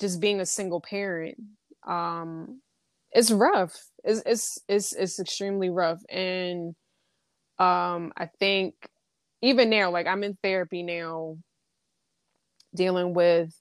just 0.00 0.20
being 0.20 0.40
a 0.40 0.46
single 0.46 0.80
parent, 0.80 1.36
um 1.86 2.60
it's 3.12 3.30
rough. 3.30 3.76
It's 4.04 4.22
it's 4.26 4.58
it's, 4.68 4.92
it's 4.94 5.20
extremely 5.20 5.70
rough. 5.70 6.00
And 6.10 6.74
um 7.58 8.12
i 8.16 8.26
think 8.40 8.74
even 9.42 9.70
now 9.70 9.90
like 9.90 10.06
i'm 10.06 10.24
in 10.24 10.36
therapy 10.42 10.82
now 10.82 11.36
dealing 12.74 13.14
with 13.14 13.52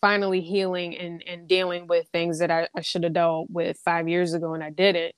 finally 0.00 0.40
healing 0.40 0.96
and 0.96 1.22
and 1.26 1.48
dealing 1.48 1.86
with 1.86 2.08
things 2.12 2.40
that 2.40 2.50
i, 2.50 2.68
I 2.76 2.82
should 2.82 3.04
have 3.04 3.14
dealt 3.14 3.48
with 3.50 3.78
five 3.84 4.08
years 4.08 4.34
ago 4.34 4.54
and 4.54 4.64
i 4.64 4.70
didn't. 4.70 5.14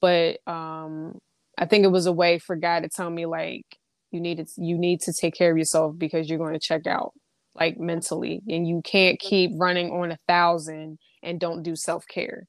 But 0.00 0.40
um 0.46 1.18
i 1.58 1.66
think 1.66 1.84
it 1.84 1.88
was 1.92 2.06
a 2.06 2.12
way 2.12 2.38
for 2.38 2.56
god 2.56 2.80
to 2.82 2.88
tell 2.88 3.10
me 3.10 3.26
like 3.26 3.64
you 4.12 4.20
need 4.20 4.38
to 4.38 4.46
you 4.58 4.78
need 4.78 5.00
to 5.02 5.12
take 5.12 5.34
care 5.34 5.52
of 5.52 5.58
yourself 5.58 5.96
because 5.98 6.28
you're 6.30 6.38
going 6.38 6.54
to 6.54 6.60
check 6.60 6.86
out 6.86 7.12
like 7.58 7.78
mentally 7.78 8.42
and 8.48 8.66
you 8.66 8.80
can't 8.84 9.18
keep 9.18 9.52
running 9.56 9.90
on 9.90 10.12
a 10.12 10.18
thousand 10.28 10.98
and 11.22 11.40
don't 11.40 11.62
do 11.62 11.74
self-care. 11.74 12.46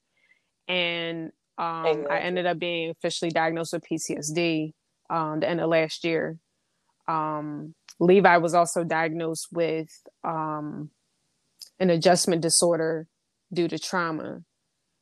And 0.67 1.31
um, 1.57 1.85
exactly. 1.85 2.15
i 2.15 2.19
ended 2.19 2.45
up 2.45 2.59
being 2.59 2.89
officially 2.91 3.31
diagnosed 3.31 3.73
with 3.73 3.83
ptsd 3.83 4.73
um, 5.09 5.39
the 5.39 5.49
end 5.49 5.59
of 5.59 5.69
last 5.69 6.03
year. 6.03 6.37
Um, 7.07 7.73
levi 7.99 8.37
was 8.37 8.53
also 8.53 8.83
diagnosed 8.83 9.47
with 9.51 9.89
um, 10.23 10.91
an 11.79 11.89
adjustment 11.89 12.41
disorder 12.41 13.07
due 13.51 13.67
to 13.67 13.79
trauma. 13.79 14.41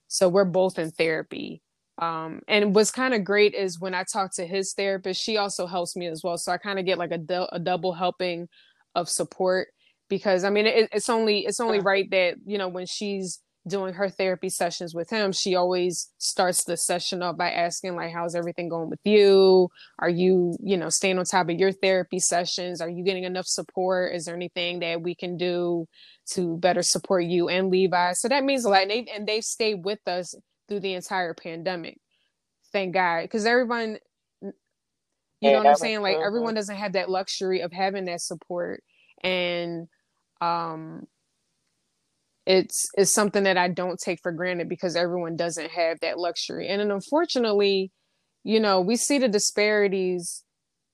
So 0.07 0.29
we're 0.29 0.45
both 0.45 0.79
in 0.79 0.91
therapy. 0.91 1.61
Um, 1.99 2.41
and 2.47 2.75
what's 2.75 2.91
kind 2.91 3.13
of 3.13 3.23
great 3.23 3.53
is 3.53 3.79
when 3.79 3.93
I 3.93 4.03
talk 4.03 4.33
to 4.35 4.45
his 4.45 4.73
therapist, 4.73 5.21
she 5.21 5.37
also 5.37 5.65
helps 5.65 5.95
me 5.95 6.07
as 6.07 6.21
well. 6.23 6.37
So 6.37 6.51
I 6.51 6.57
kind 6.57 6.79
of 6.79 6.85
get 6.85 6.97
like 6.97 7.11
a, 7.11 7.17
du- 7.17 7.53
a 7.53 7.59
double 7.59 7.93
helping 7.93 8.47
of 8.95 9.09
support 9.09 9.67
because 10.09 10.43
I 10.43 10.49
mean 10.49 10.65
it, 10.65 10.89
it's 10.91 11.09
only 11.09 11.45
it's 11.45 11.59
only 11.59 11.79
right 11.79 12.09
that 12.11 12.35
you 12.45 12.57
know 12.57 12.67
when 12.67 12.85
she's 12.85 13.41
doing 13.67 13.93
her 13.93 14.09
therapy 14.09 14.47
sessions 14.49 14.95
with 14.95 15.09
him 15.09 15.31
she 15.33 15.53
always 15.53 16.09
starts 16.17 16.63
the 16.63 16.77
session 16.77 17.21
off 17.21 17.35
by 17.35 17.51
asking 17.51 17.95
like 17.95 18.13
how's 18.13 18.35
everything 18.35 18.69
going 18.69 18.89
with 18.89 18.99
you? 19.03 19.69
Are 19.99 20.09
you 20.09 20.55
you 20.63 20.77
know 20.77 20.89
staying 20.89 21.19
on 21.19 21.25
top 21.25 21.49
of 21.49 21.55
your 21.55 21.71
therapy 21.71 22.19
sessions? 22.19 22.81
Are 22.81 22.89
you 22.89 23.03
getting 23.03 23.23
enough 23.23 23.47
support? 23.47 24.13
Is 24.15 24.25
there 24.25 24.35
anything 24.35 24.79
that 24.79 25.01
we 25.01 25.15
can 25.15 25.37
do 25.37 25.87
to 26.31 26.57
better 26.57 26.81
support 26.81 27.25
you 27.25 27.49
and 27.49 27.69
levi? 27.69 28.13
So 28.13 28.27
that 28.29 28.43
means 28.43 28.65
a 28.65 28.69
lot 28.69 28.83
and, 28.83 28.91
they, 28.91 29.05
and 29.13 29.27
they've 29.27 29.43
stayed 29.43 29.83
with 29.83 29.99
us 30.07 30.33
through 30.67 30.81
the 30.81 30.93
entire 30.93 31.33
pandemic. 31.33 31.97
Thank 32.71 32.93
god 32.93 33.23
because 33.23 33.45
everyone 33.45 33.97
you 35.39 35.49
yeah, 35.49 35.51
know 35.51 35.57
what 35.59 35.67
i'm 35.67 35.75
saying? 35.75 36.01
like 36.01 36.17
everyone 36.17 36.55
doesn't 36.55 36.75
have 36.77 36.93
that 36.93 37.09
luxury 37.09 37.61
of 37.61 37.71
having 37.71 38.05
that 38.05 38.21
support 38.21 38.83
and 39.23 39.87
um 40.41 41.07
it's 42.45 42.89
it's 42.95 43.11
something 43.11 43.43
that 43.43 43.57
I 43.57 43.67
don't 43.67 43.99
take 43.99 44.19
for 44.23 44.31
granted 44.31 44.69
because 44.69 44.95
everyone 44.95 45.35
doesn't 45.35 45.69
have 45.71 45.99
that 45.99 46.17
luxury. 46.17 46.69
And 46.69 46.81
unfortunately, 46.91 47.91
you 48.43 48.59
know, 48.61 48.79
we 48.79 48.95
see 48.95 49.19
the 49.19 49.27
disparities 49.27 50.43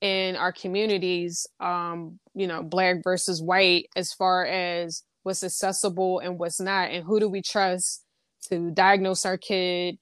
in 0.00 0.34
our 0.36 0.52
communities, 0.52 1.46
um, 1.60 2.18
you 2.34 2.48
know, 2.48 2.62
black 2.62 2.96
versus 3.04 3.40
white 3.40 3.86
as 3.94 4.12
far 4.12 4.44
as 4.44 5.04
what's 5.22 5.44
accessible 5.44 6.18
and 6.18 6.38
what's 6.38 6.60
not, 6.60 6.90
and 6.90 7.04
who 7.04 7.20
do 7.20 7.28
we 7.28 7.40
trust 7.40 8.04
to 8.48 8.72
diagnose 8.72 9.24
our 9.24 9.38
kid? 9.38 9.96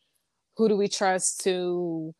Who 0.56 0.68
do 0.68 0.76
we 0.76 0.88
trust 0.88 1.42
to, 1.44 2.14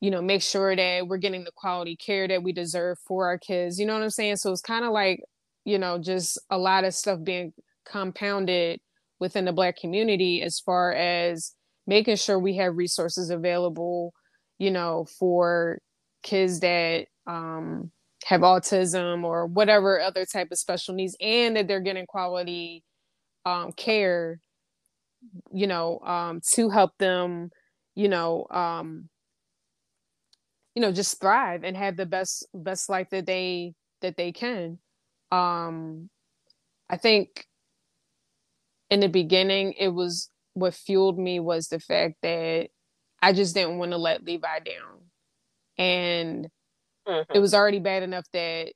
you 0.00 0.10
know, 0.10 0.22
make 0.22 0.42
sure 0.42 0.76
that 0.76 1.08
we're 1.08 1.16
getting 1.16 1.44
the 1.44 1.52
quality 1.56 1.96
care 1.96 2.28
that 2.28 2.42
we 2.42 2.52
deserve 2.52 2.98
for 3.06 3.26
our 3.26 3.38
kids? 3.38 3.78
You 3.78 3.86
know 3.86 3.94
what 3.94 4.02
I'm 4.02 4.10
saying? 4.10 4.36
So 4.36 4.52
it's 4.52 4.60
kind 4.60 4.84
of 4.84 4.92
like 4.92 5.20
you 5.64 5.78
know, 5.78 5.98
just 5.98 6.38
a 6.50 6.58
lot 6.58 6.84
of 6.84 6.94
stuff 6.94 7.20
being 7.22 7.52
compounded 7.84 8.80
within 9.20 9.44
the 9.44 9.52
Black 9.52 9.76
community 9.76 10.42
as 10.42 10.60
far 10.60 10.92
as 10.92 11.54
making 11.86 12.16
sure 12.16 12.38
we 12.38 12.56
have 12.56 12.76
resources 12.76 13.30
available, 13.30 14.12
you 14.58 14.70
know, 14.70 15.06
for 15.18 15.78
kids 16.22 16.60
that 16.60 17.06
um, 17.26 17.90
have 18.24 18.42
autism 18.42 19.24
or 19.24 19.46
whatever 19.46 20.00
other 20.00 20.24
type 20.24 20.48
of 20.50 20.58
special 20.58 20.94
needs, 20.94 21.16
and 21.20 21.56
that 21.56 21.66
they're 21.68 21.80
getting 21.80 22.06
quality 22.06 22.84
um, 23.46 23.72
care, 23.72 24.40
you 25.52 25.66
know, 25.66 25.98
um, 26.00 26.40
to 26.52 26.68
help 26.68 26.92
them, 26.98 27.50
you 27.94 28.08
know, 28.08 28.46
um, 28.50 29.08
you 30.74 30.82
know, 30.82 30.92
just 30.92 31.20
thrive 31.20 31.64
and 31.64 31.76
have 31.76 31.96
the 31.96 32.06
best 32.06 32.46
best 32.54 32.88
life 32.88 33.08
that 33.10 33.26
they 33.26 33.74
that 34.00 34.16
they 34.16 34.30
can 34.30 34.78
um 35.30 36.08
i 36.88 36.96
think 36.96 37.46
in 38.90 39.00
the 39.00 39.08
beginning 39.08 39.74
it 39.78 39.88
was 39.88 40.30
what 40.54 40.74
fueled 40.74 41.18
me 41.18 41.40
was 41.40 41.68
the 41.68 41.80
fact 41.80 42.16
that 42.22 42.68
I 43.22 43.32
just 43.32 43.54
didn't 43.54 43.78
want 43.78 43.92
to 43.92 43.98
let 43.98 44.24
Levi 44.24 44.58
down. 44.60 45.00
And 45.76 46.48
mm-hmm. 47.06 47.32
it 47.32 47.38
was 47.40 47.54
already 47.54 47.78
bad 47.78 48.02
enough 48.02 48.26
that, 48.32 48.72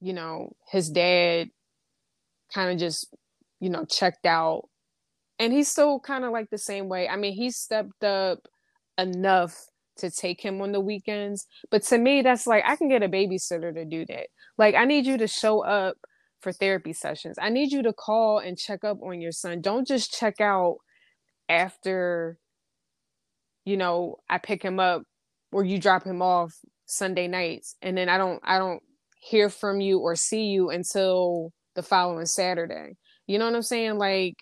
you 0.00 0.12
know, 0.12 0.52
his 0.70 0.90
dad 0.90 1.50
kind 2.52 2.72
of 2.72 2.78
just, 2.78 3.14
you 3.60 3.70
know, 3.70 3.84
checked 3.84 4.26
out. 4.26 4.68
And 5.38 5.52
he's 5.52 5.68
still 5.68 6.00
kind 6.00 6.24
of 6.24 6.32
like 6.32 6.50
the 6.50 6.58
same 6.58 6.88
way. 6.88 7.08
I 7.08 7.16
mean, 7.16 7.32
he 7.32 7.50
stepped 7.50 8.04
up 8.04 8.40
enough 8.98 9.66
to 9.98 10.10
take 10.10 10.40
him 10.40 10.60
on 10.60 10.72
the 10.72 10.80
weekends. 10.80 11.46
But 11.70 11.82
to 11.84 11.98
me, 11.98 12.22
that's 12.22 12.46
like, 12.46 12.64
I 12.66 12.76
can 12.76 12.88
get 12.88 13.02
a 13.02 13.08
babysitter 13.08 13.74
to 13.74 13.84
do 13.84 14.06
that. 14.06 14.28
Like, 14.58 14.74
I 14.74 14.84
need 14.84 15.06
you 15.06 15.18
to 15.18 15.26
show 15.26 15.64
up 15.64 15.96
for 16.40 16.52
therapy 16.52 16.92
sessions. 16.92 17.36
I 17.40 17.48
need 17.48 17.72
you 17.72 17.82
to 17.82 17.92
call 17.92 18.38
and 18.38 18.58
check 18.58 18.84
up 18.84 18.98
on 19.02 19.20
your 19.20 19.32
son. 19.32 19.60
Don't 19.60 19.86
just 19.86 20.12
check 20.12 20.40
out 20.40 20.78
after, 21.48 22.38
you 23.64 23.76
know, 23.76 24.16
I 24.28 24.38
pick 24.38 24.62
him 24.62 24.80
up 24.80 25.02
or 25.52 25.64
you 25.64 25.78
drop 25.78 26.04
him 26.04 26.20
off 26.20 26.52
Sunday 26.86 27.28
nights 27.28 27.76
and 27.80 27.96
then 27.96 28.08
I 28.08 28.18
don't 28.18 28.40
I 28.42 28.58
don't 28.58 28.82
hear 29.20 29.48
from 29.48 29.80
you 29.80 29.98
or 29.98 30.16
see 30.16 30.46
you 30.46 30.70
until 30.70 31.52
the 31.74 31.82
following 31.82 32.26
Saturday. 32.26 32.96
You 33.26 33.38
know 33.38 33.46
what 33.46 33.54
I'm 33.54 33.62
saying? 33.62 33.98
Like 33.98 34.34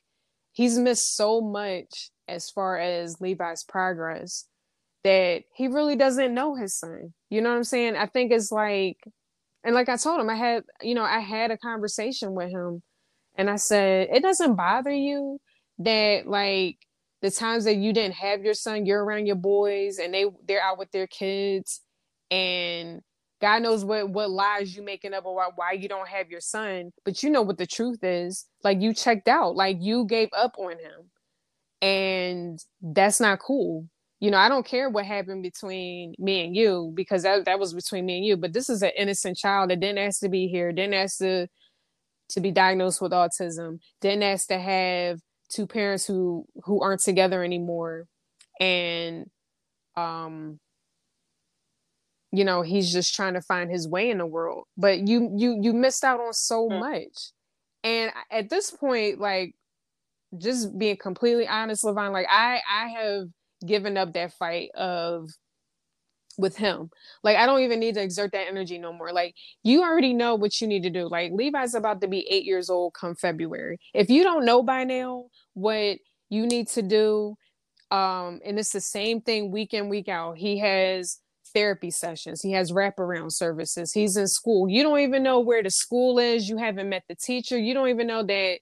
he's 0.53 0.79
missed 0.79 1.17
so 1.17 1.41
much 1.41 2.11
as 2.29 2.49
far 2.51 2.79
as 2.79 3.21
Levi's 3.21 3.65
progress 3.65 4.47
that 5.05 5.43
he 5.55 5.69
really 5.69 5.97
doesn't 5.97 6.35
know 6.35 6.55
his 6.55 6.75
son. 6.75 7.15
You 7.31 7.41
know 7.41 7.51
what 7.51 7.57
I'm 7.57 7.65
saying? 7.65 7.97
I 7.97 8.07
think 8.07 8.33
it's 8.33 8.53
like 8.53 8.99
and 9.65 9.75
like 9.75 9.89
I 9.89 9.97
told 9.97 10.21
him, 10.21 10.31
I 10.31 10.37
had, 10.37 10.65
you 10.81 10.95
know, 10.95 11.03
I 11.03 11.21
had 11.21 11.51
a 11.51 11.59
conversation 11.59 12.35
with 12.35 12.51
him 12.51 12.83
and 13.37 13.51
I 13.51 13.57
said, 13.57 14.09
it 14.13 14.23
doesn't 14.23 14.57
bother 14.57 14.91
you 14.91 15.39
that 15.79 16.27
like 16.27 16.79
the 17.23 17.31
times 17.31 17.65
that 17.65 17.77
you 17.77 17.93
didn't 17.93 18.15
have 18.15 18.43
your 18.43 18.55
son, 18.55 18.87
you're 18.87 19.05
around 19.05 19.27
your 19.27 19.37
boys 19.37 19.99
and 19.99 20.15
they 20.15 20.27
they're 20.47 20.63
out 20.63 20.79
with 20.79 20.91
their 20.93 21.07
kids 21.07 21.83
and 22.31 23.01
God 23.41 23.63
knows 23.63 23.85
what 23.85 24.11
what 24.11 24.31
lies 24.31 24.75
you 24.75 24.83
making 24.83 25.15
up 25.15 25.25
about 25.27 25.53
why 25.57 25.73
you 25.73 25.89
don't 25.89 26.09
have 26.09 26.31
your 26.31 26.41
son, 26.41 26.93
but 27.05 27.23
you 27.23 27.31
know 27.31 27.43
what 27.43 27.59
the 27.59 27.67
truth 27.67 28.03
is. 28.03 28.47
Like 28.65 28.81
you 28.81 28.95
checked 28.95 29.29
out, 29.29 29.57
like 29.57 29.79
you 29.81 30.07
gave 30.07 30.29
up 30.33 30.57
on 30.59 30.73
him. 30.73 31.11
And 31.83 32.59
that's 32.83 33.21
not 33.21 33.41
cool 33.41 33.87
you 34.21 34.31
know, 34.31 34.37
I 34.37 34.51
don't 34.51 34.67
care 34.67 34.91
what 34.91 35.07
happened 35.07 35.43
between 35.43 36.15
me 36.19 36.45
and 36.45 36.55
you 36.55 36.93
because 36.95 37.23
that 37.23 37.47
that 37.47 37.59
was 37.59 37.73
between 37.73 38.05
me 38.05 38.19
and 38.19 38.27
you. 38.27 38.37
But 38.37 38.53
this 38.53 38.69
is 38.69 38.83
an 38.83 38.93
innocent 38.97 39.39
child 39.39 39.71
that 39.71 39.81
didn't 39.81 39.99
ask 39.99 40.21
to 40.21 40.29
be 40.29 40.47
here, 40.47 40.73
didn't 40.73 40.95
ask 40.95 41.19
to 41.19 41.49
to 42.31 42.41
be 42.41 42.51
diagnosed 42.51 43.01
with 43.01 43.13
autism, 43.13 43.81
didn't 44.01 44.23
ask 44.23 44.49
to 44.49 44.59
have 44.59 45.21
two 45.49 45.67
parents 45.67 46.07
who 46.07 46.45
who 46.65 46.83
aren't 46.83 47.01
together 47.01 47.43
anymore, 47.43 48.07
and 48.61 49.25
um, 49.97 50.61
you 52.31 52.45
know, 52.45 52.61
he's 52.61 52.93
just 52.93 53.15
trying 53.15 53.35
to 53.35 53.43
find 53.43 53.71
his 53.71 53.89
way 53.89 54.11
in 54.11 54.19
the 54.19 54.27
world. 54.27 54.67
But 54.77 55.09
you 55.09 55.33
you 55.35 55.59
you 55.63 55.73
missed 55.73 56.05
out 56.05 56.21
on 56.21 56.35
so 56.35 56.69
mm. 56.69 56.79
much, 56.79 57.33
and 57.83 58.13
at 58.31 58.51
this 58.51 58.71
point, 58.71 59.19
like 59.19 59.55
just 60.39 60.79
being 60.79 60.99
completely 60.99 61.49
honest, 61.49 61.85
Levon, 61.85 62.13
like 62.13 62.27
I 62.31 62.61
I 62.71 62.89
have 62.89 63.29
given 63.67 63.97
up 63.97 64.13
that 64.15 64.33
fight 64.33 64.71
of 64.75 65.31
with 66.39 66.57
him. 66.57 66.91
Like 67.23 67.37
I 67.37 67.47
don't 67.47 67.61
even 67.61 67.81
need 67.81 67.95
to 67.95 68.03
exert 68.03 68.33
that 68.33 68.49
energy 68.49 68.79
no 68.79 68.93
more. 68.93 69.13
Like 69.13 69.35
you 69.63 69.83
already 69.83 70.15
know 70.15 70.35
what 70.35 70.61
you 70.61 70.67
need 70.67 70.83
to 70.85 70.91
do. 70.91 71.09
Like 71.09 71.33
Levi's 71.33 71.75
about 71.75 72.01
to 72.01 72.09
be 72.09 72.27
8 72.31 72.45
years 72.45 72.71
old 72.71 72.95
come 72.95 73.15
February. 73.15 73.79
If 73.95 74.11
you 74.11 74.23
don't 74.23 74.45
know 74.45 74.63
by 74.63 74.85
now 74.85 75.27
what 75.55 75.99
you 76.29 76.47
need 76.47 76.69
to 76.69 76.83
do 76.83 77.37
um 77.91 78.41
and 78.45 78.57
it's 78.59 78.71
the 78.71 78.81
same 78.81 79.21
thing 79.21 79.51
week 79.51 79.75
in 79.75 79.89
week 79.89 80.09
out. 80.09 80.39
He 80.39 80.59
has 80.59 81.19
therapy 81.53 81.91
sessions. 81.91 82.41
He 82.41 82.53
has 82.53 82.73
wraparound 82.73 83.33
services. 83.33 83.93
He's 83.93 84.17
in 84.17 84.29
school. 84.29 84.69
You 84.69 84.83
don't 84.83 85.01
even 85.01 85.23
know 85.23 85.41
where 85.41 85.63
the 85.63 85.71
school 85.71 86.19
is. 86.19 86.49
You 86.49 86.57
haven't 86.57 86.89
met 86.89 87.03
the 87.09 87.17
teacher. 87.17 87.59
You 87.59 87.75
don't 87.75 87.89
even 87.89 88.07
know 88.07 88.23
that 88.23 88.59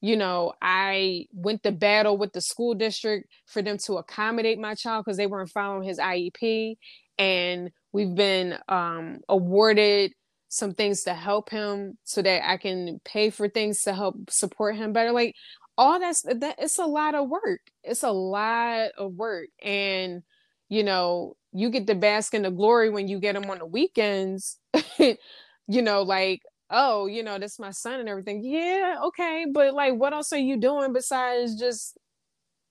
you 0.00 0.16
know, 0.16 0.54
I 0.62 1.26
went 1.32 1.62
to 1.64 1.72
battle 1.72 2.16
with 2.16 2.32
the 2.32 2.40
school 2.40 2.74
district 2.74 3.28
for 3.46 3.62
them 3.62 3.76
to 3.84 3.94
accommodate 3.94 4.58
my 4.58 4.74
child 4.74 5.04
because 5.04 5.18
they 5.18 5.26
weren't 5.26 5.50
following 5.50 5.86
his 5.86 5.98
IEP. 5.98 6.76
And 7.18 7.70
we've 7.92 8.14
been 8.14 8.56
um, 8.68 9.20
awarded 9.28 10.12
some 10.48 10.74
things 10.74 11.04
to 11.04 11.14
help 11.14 11.50
him 11.50 11.98
so 12.04 12.22
that 12.22 12.48
I 12.48 12.56
can 12.56 13.00
pay 13.04 13.30
for 13.30 13.48
things 13.48 13.82
to 13.82 13.92
help 13.92 14.30
support 14.30 14.76
him 14.76 14.92
better. 14.92 15.12
Like 15.12 15.34
all 15.76 16.00
that's 16.00 16.22
that 16.22 16.56
it's 16.58 16.78
a 16.78 16.86
lot 16.86 17.14
of 17.14 17.28
work. 17.28 17.60
It's 17.84 18.02
a 18.02 18.10
lot 18.10 18.90
of 18.98 19.14
work. 19.14 19.48
And 19.62 20.22
you 20.68 20.82
know, 20.82 21.36
you 21.52 21.68
get 21.70 21.86
to 21.88 21.94
bask 21.94 22.32
in 22.32 22.42
the 22.42 22.50
glory 22.50 22.90
when 22.90 23.06
you 23.08 23.18
get 23.20 23.36
him 23.36 23.50
on 23.50 23.58
the 23.58 23.66
weekends. 23.66 24.58
you 24.98 25.82
know, 25.82 26.02
like 26.02 26.42
oh, 26.70 27.06
you 27.06 27.22
know, 27.22 27.38
that's 27.38 27.58
my 27.58 27.70
son 27.70 28.00
and 28.00 28.08
everything. 28.08 28.42
Yeah, 28.44 28.96
okay. 29.06 29.46
But 29.52 29.74
like, 29.74 29.94
what 29.94 30.12
else 30.12 30.32
are 30.32 30.38
you 30.38 30.56
doing 30.56 30.92
besides 30.92 31.58
just, 31.58 31.98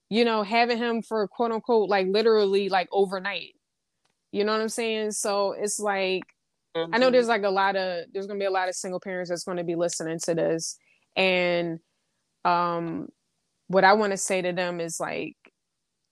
you 0.09 0.25
know, 0.25 0.43
having 0.43 0.77
him 0.77 1.01
for 1.01 1.27
quote 1.27 1.51
unquote, 1.51 1.89
like 1.89 2.07
literally 2.07 2.69
like 2.69 2.87
overnight? 2.91 3.55
You 4.31 4.43
know 4.43 4.53
what 4.53 4.61
I'm 4.61 4.69
saying? 4.69 5.11
So 5.11 5.51
it's 5.51 5.79
like, 5.79 6.23
mm-hmm. 6.75 6.93
I 6.93 6.97
know 6.97 7.07
mm-hmm. 7.07 7.13
there's 7.13 7.27
like 7.27 7.43
a 7.43 7.49
lot 7.49 7.75
of, 7.75 8.05
there's 8.13 8.27
going 8.27 8.39
to 8.39 8.43
be 8.43 8.47
a 8.47 8.51
lot 8.51 8.69
of 8.69 8.75
single 8.75 8.99
parents 8.99 9.29
that's 9.29 9.43
going 9.43 9.57
to 9.57 9.63
be 9.63 9.75
listening 9.75 10.19
to 10.23 10.35
this. 10.35 10.77
And, 11.15 11.79
um, 12.45 13.09
what 13.67 13.83
I 13.83 13.93
want 13.93 14.11
to 14.11 14.17
say 14.17 14.41
to 14.41 14.51
them 14.51 14.79
is 14.79 14.99
like, 14.99 15.35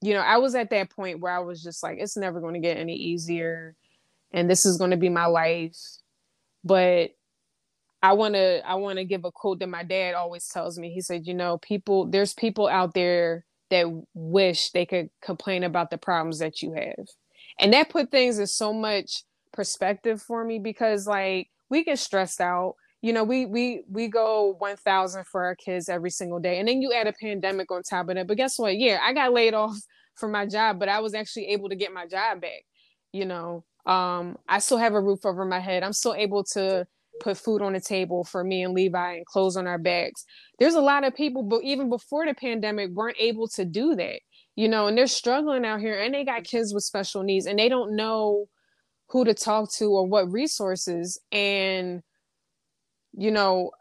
you 0.02 0.14
know, 0.14 0.20
I 0.20 0.38
was 0.38 0.54
at 0.54 0.70
that 0.70 0.92
point 0.92 1.22
where 1.22 1.32
I 1.32 1.40
was 1.40 1.64
just 1.64 1.82
like, 1.82 1.98
it's 2.00 2.18
never 2.18 2.40
going 2.40 2.54
to 2.54 2.60
get 2.60 2.78
any 2.78 2.94
easier. 2.96 3.76
And 4.32 4.50
this 4.50 4.66
is 4.66 4.78
going 4.78 4.92
to 4.92 4.98
be 4.98 5.10
my 5.10 5.26
life. 5.26 5.78
But 6.64 7.12
I 8.02 8.14
want 8.14 8.36
to 8.36 8.62
I 8.68 8.76
want 8.76 9.00
to 9.00 9.06
give 9.06 9.26
a 9.26 9.32
quote 9.32 9.60
that 9.60 9.70
my 9.70 9.84
dad 9.84 10.14
always 10.14 10.48
tells 10.48 10.78
me. 10.78 10.92
He 10.92 11.02
said, 11.02 11.26
you 11.26 11.34
know, 11.34 11.58
people 11.58 12.06
there's 12.06 12.34
people 12.34 12.68
out 12.68 12.94
there 12.94 13.46
that 13.70 13.88
wish 14.14 14.72
they 14.72 14.86
could 14.86 15.10
complain 15.22 15.64
about 15.64 15.90
the 15.90 15.98
problems 15.98 16.40
that 16.40 16.62
you 16.62 16.74
have. 16.74 17.08
And 17.60 17.74
that 17.74 17.90
put 17.90 18.12
things 18.12 18.40
in 18.40 18.48
so 18.48 18.74
much 18.74 19.24
perspective 19.52 20.22
for 20.22 20.44
me 20.46 20.60
because 20.60 21.08
like 21.08 21.50
we 21.70 21.84
get 21.84 22.00
stressed 22.00 22.42
out. 22.42 22.76
You 23.02 23.14
know, 23.14 23.24
we 23.24 23.46
we 23.46 23.84
we 23.90 24.08
go 24.08 24.56
1000 24.60 25.26
for 25.26 25.44
our 25.46 25.56
kids 25.56 25.90
every 25.90 26.10
single 26.12 26.40
day. 26.40 26.60
And 26.60 26.68
then 26.68 26.82
you 26.82 26.94
add 26.94 27.08
a 27.08 27.14
pandemic 27.14 27.72
on 27.72 27.84
top 27.84 28.10
of 28.10 28.16
that. 28.16 28.28
But 28.28 28.38
guess 28.38 28.58
what? 28.60 28.78
Yeah, 28.78 29.00
I 29.04 29.14
got 29.14 29.34
laid 29.34 29.54
off 29.56 29.78
from 30.16 30.32
my 30.32 30.46
job, 30.46 30.80
but 30.80 30.90
I 30.90 31.00
was 31.00 31.14
actually 31.14 31.48
able 31.48 31.70
to 31.70 31.76
get 31.76 31.94
my 31.94 32.06
job 32.08 32.42
back, 32.42 32.64
you 33.12 33.26
know. 33.26 33.66
Um 33.86 34.38
I 34.48 34.60
still 34.60 34.78
have 34.78 34.94
a 34.94 35.02
roof 35.02 35.26
over 35.26 35.46
my 35.46 35.60
head. 35.60 35.84
I'm 35.84 35.94
still 35.94 36.14
able 36.14 36.44
to 36.54 36.86
put 37.20 37.38
food 37.38 37.62
on 37.62 37.74
the 37.74 37.80
table 37.80 38.24
for 38.24 38.44
me 38.44 38.64
and 38.64 38.74
Levi 38.74 39.14
and 39.14 39.26
clothes 39.26 39.58
on 39.58 39.68
our 39.68 39.78
backs. 39.78 40.26
There's 40.60 40.76
a 40.76 40.82
lot 40.82 41.04
of 41.04 41.16
people, 41.16 41.44
but 41.44 41.64
even 41.64 41.90
before 41.90 42.26
the 42.26 42.34
pandemic, 42.34 42.92
weren't 42.92 43.18
able 43.20 43.48
to 43.50 43.66
do 43.66 43.96
that, 43.96 44.20
you 44.56 44.68
know, 44.68 44.88
and 44.88 44.98
they're 44.98 45.08
struggling 45.08 45.66
out 45.66 45.80
here 45.80 46.00
and 46.00 46.14
they 46.14 46.24
got 46.24 46.44
kids 46.44 46.74
with 46.74 46.84
special 46.84 47.24
needs 47.24 47.46
and 47.46 47.60
they 47.60 47.70
don't 47.70 47.96
know 47.96 48.48
who 49.10 49.24
to 49.26 49.34
talk 49.34 49.72
to 49.74 49.86
or 49.86 50.06
what 50.06 50.32
resources. 50.32 51.20
And, 51.32 52.02
you 53.14 53.32
know, 53.32 53.72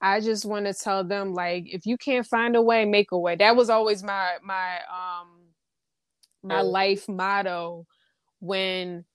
I 0.00 0.20
just 0.20 0.44
want 0.44 0.66
to 0.66 0.74
tell 0.74 1.04
them 1.04 1.32
like 1.32 1.64
if 1.72 1.86
you 1.86 1.96
can't 1.96 2.26
find 2.26 2.56
a 2.56 2.62
way, 2.62 2.84
make 2.84 3.12
a 3.12 3.18
way. 3.18 3.36
That 3.36 3.56
was 3.56 3.70
always 3.70 4.02
my 4.02 4.34
my 4.42 4.76
um 4.90 5.28
my 6.42 6.60
life 6.60 7.08
motto 7.08 7.86
when 8.40 9.06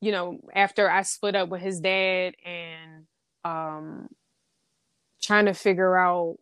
you 0.00 0.12
know, 0.12 0.40
after 0.54 0.90
I 0.90 1.02
split 1.02 1.36
up 1.36 1.48
with 1.48 1.60
his 1.60 1.80
dad 1.80 2.34
and 2.44 3.06
um 3.44 4.08
trying 5.22 5.46
to 5.46 5.54
figure 5.54 5.96
out 5.96 6.36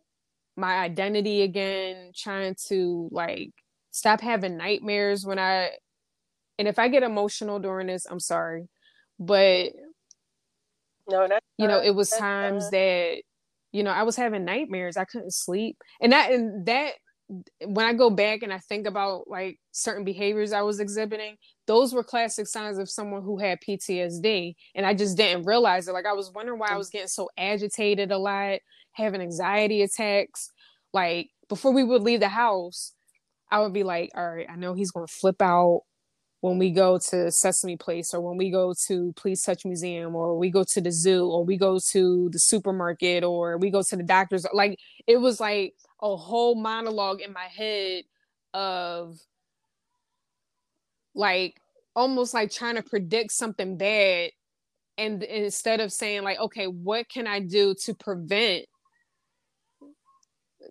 my 0.56 0.76
identity 0.78 1.42
again, 1.42 2.12
trying 2.14 2.56
to 2.68 3.08
like 3.12 3.52
stop 3.90 4.20
having 4.20 4.56
nightmares 4.56 5.24
when 5.24 5.38
I 5.38 5.70
and 6.58 6.68
if 6.68 6.78
I 6.78 6.88
get 6.88 7.02
emotional 7.02 7.58
during 7.58 7.86
this, 7.86 8.06
I'm 8.06 8.20
sorry. 8.20 8.68
But 9.18 9.72
no, 11.08 11.26
that's 11.28 11.44
you 11.56 11.66
know, 11.68 11.80
it 11.80 11.94
was 11.94 12.10
times 12.10 12.70
that 12.70 13.22
you 13.72 13.82
know, 13.82 13.90
I 13.90 14.02
was 14.02 14.16
having 14.16 14.44
nightmares. 14.44 14.96
I 14.96 15.04
couldn't 15.04 15.34
sleep. 15.34 15.76
And 16.00 16.12
that 16.12 16.32
and 16.32 16.66
that 16.66 16.92
when 17.64 17.86
I 17.86 17.92
go 17.92 18.10
back 18.10 18.42
and 18.42 18.52
I 18.52 18.58
think 18.58 18.86
about 18.86 19.28
like 19.28 19.58
certain 19.72 20.04
behaviors 20.04 20.52
I 20.52 20.62
was 20.62 20.80
exhibiting, 20.80 21.36
those 21.68 21.94
were 21.94 22.02
classic 22.02 22.48
signs 22.48 22.78
of 22.78 22.90
someone 22.90 23.22
who 23.22 23.38
had 23.38 23.60
PTSD. 23.60 24.56
And 24.74 24.86
I 24.86 24.94
just 24.94 25.16
didn't 25.16 25.44
realize 25.46 25.86
it. 25.86 25.92
Like 25.92 26.06
I 26.06 26.14
was 26.14 26.32
wondering 26.34 26.58
why 26.58 26.68
I 26.70 26.78
was 26.78 26.90
getting 26.90 27.08
so 27.08 27.28
agitated 27.38 28.10
a 28.10 28.18
lot, 28.18 28.60
having 28.92 29.20
anxiety 29.20 29.82
attacks. 29.82 30.50
Like 30.94 31.28
before 31.48 31.72
we 31.72 31.84
would 31.84 32.02
leave 32.02 32.20
the 32.20 32.28
house, 32.30 32.94
I 33.52 33.60
would 33.60 33.74
be 33.74 33.84
like, 33.84 34.10
all 34.16 34.28
right, 34.34 34.46
I 34.50 34.56
know 34.56 34.74
he's 34.74 34.90
gonna 34.90 35.06
flip 35.06 35.42
out. 35.42 35.82
when 36.40 36.58
we 36.58 36.70
go 36.70 36.98
to 36.98 37.30
Sesame 37.32 37.76
Place 37.76 38.14
or 38.14 38.20
when 38.20 38.36
we 38.38 38.50
go 38.50 38.72
to 38.86 39.12
Please 39.16 39.42
Touch 39.42 39.64
Museum 39.64 40.14
or 40.14 40.38
we 40.38 40.50
go 40.50 40.64
to 40.64 40.80
the 40.80 40.92
zoo 40.92 41.26
or 41.28 41.44
we 41.44 41.56
go 41.56 41.78
to 41.90 42.30
the 42.32 42.38
supermarket 42.38 43.24
or 43.24 43.58
we 43.58 43.70
go 43.70 43.82
to 43.82 43.96
the 43.96 44.04
doctor's 44.04 44.46
like 44.52 44.78
it 45.06 45.18
was 45.18 45.40
like 45.40 45.74
a 46.00 46.16
whole 46.16 46.54
monologue 46.54 47.20
in 47.20 47.32
my 47.32 47.46
head 47.46 48.04
of 48.54 49.18
like 51.18 51.60
almost 51.96 52.32
like 52.32 52.50
trying 52.50 52.76
to 52.76 52.82
predict 52.82 53.32
something 53.32 53.76
bad 53.76 54.30
and 54.96 55.22
instead 55.24 55.80
of 55.80 55.92
saying 55.92 56.22
like 56.22 56.38
okay 56.38 56.66
what 56.66 57.08
can 57.08 57.26
i 57.26 57.40
do 57.40 57.74
to 57.74 57.92
prevent 57.92 58.64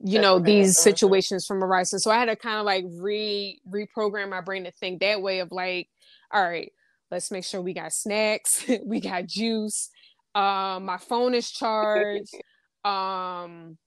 you 0.03 0.19
know 0.19 0.37
these 0.37 0.77
situations 0.77 1.45
from 1.45 1.63
arising? 1.63 1.99
So 1.99 2.11
i 2.11 2.17
had 2.17 2.25
to 2.25 2.35
kind 2.35 2.59
of 2.59 2.65
like 2.65 2.85
re 2.87 3.59
reprogram 3.69 4.29
my 4.29 4.41
brain 4.41 4.63
to 4.63 4.71
think 4.71 5.01
that 5.01 5.21
way 5.21 5.39
of 5.39 5.51
like 5.51 5.89
all 6.31 6.41
right 6.41 6.71
let's 7.11 7.29
make 7.29 7.43
sure 7.43 7.61
we 7.61 7.73
got 7.73 7.93
snacks 7.93 8.63
we 8.85 9.01
got 9.01 9.25
juice 9.25 9.89
um 10.33 10.85
my 10.85 10.97
phone 10.97 11.33
is 11.33 11.51
charged 11.51 12.33
um 12.85 13.77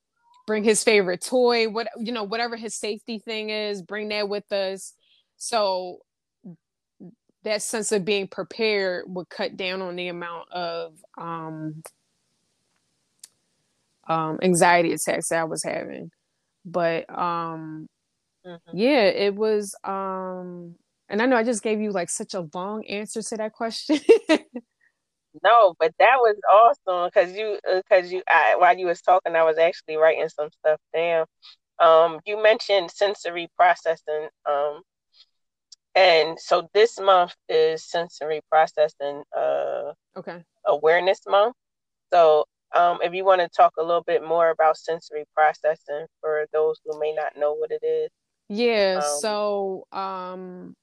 bring 0.47 0.65
his 0.65 0.83
favorite 0.83 1.25
toy 1.25 1.69
what 1.69 1.87
you 1.97 2.13
know 2.13 2.25
whatever 2.25 2.57
his 2.57 2.75
safety 2.75 3.19
thing 3.21 3.51
is 3.51 3.83
bring 3.83 4.09
that 4.09 4.29
with 4.29 4.51
us. 4.53 4.95
So 5.37 6.01
that 7.45 7.63
sense 7.63 7.93
of 7.93 8.05
being 8.05 8.29
prepared 8.29 9.05
would 9.09 9.29
cut 9.29 9.57
down 9.57 9.81
on 9.83 9.97
the 9.97 10.09
amount 10.09 10.51
of 10.51 10.95
um, 11.17 11.83
um, 14.07 14.39
anxiety 14.43 14.93
attacks 14.93 15.29
that 15.29 15.41
I 15.41 15.45
was 15.45 15.63
having. 15.63 16.11
But 16.65 17.09
um, 17.11 17.89
mm-hmm. 18.47 18.77
yeah, 18.77 19.05
it 19.05 19.35
was. 19.35 19.75
Um, 19.85 20.75
and 21.09 21.21
I 21.21 21.27
know 21.27 21.37
I 21.37 21.45
just 21.45 21.63
gave 21.63 21.81
you 21.81 21.91
like 21.91 22.11
such 22.11 22.35
a 22.35 22.47
long 22.55 22.85
answer 22.87 23.23
to 23.23 23.37
that 23.39 23.53
question. 23.53 23.99
no, 25.43 25.75
but 25.79 25.93
that 25.99 26.17
was 26.19 26.37
awesome 26.53 27.09
because 27.09 27.37
you 27.37 27.59
because 27.65 28.07
uh, 28.07 28.17
you 28.17 28.23
I, 28.29 28.57
while 28.59 28.77
you 28.77 28.87
was 28.87 29.01
talking, 29.01 29.35
I 29.35 29.45
was 29.45 29.59
actually 29.59 29.97
writing 29.97 30.29
some 30.29 30.51
stuff 30.59 30.81
down. 30.95 31.27
Um, 31.79 32.21
you 32.27 32.43
mentioned 32.43 32.91
sensory 32.91 33.49
processing. 33.57 34.29
Um, 34.49 34.83
and 36.01 36.41
so 36.41 36.69
this 36.73 36.99
month 36.99 37.35
is 37.49 37.85
sensory 37.85 38.41
processing 38.51 39.23
uh 39.37 39.93
okay 40.17 40.43
awareness 40.67 41.21
month. 41.29 41.55
So 42.13 42.47
um 42.75 42.99
if 43.03 43.13
you 43.13 43.25
want 43.25 43.41
to 43.43 43.49
talk 43.49 43.75
a 43.79 43.83
little 43.83 44.03
bit 44.03 44.27
more 44.27 44.51
about 44.51 44.77
sensory 44.77 45.25
processing 45.35 46.07
for 46.21 46.47
those 46.53 46.81
who 46.85 46.99
may 46.99 47.13
not 47.13 47.33
know 47.37 47.53
what 47.53 47.71
it 47.71 47.85
is. 47.85 48.11
Yeah, 48.49 48.97
um, 48.97 49.21
so 49.21 49.87
um 49.93 50.75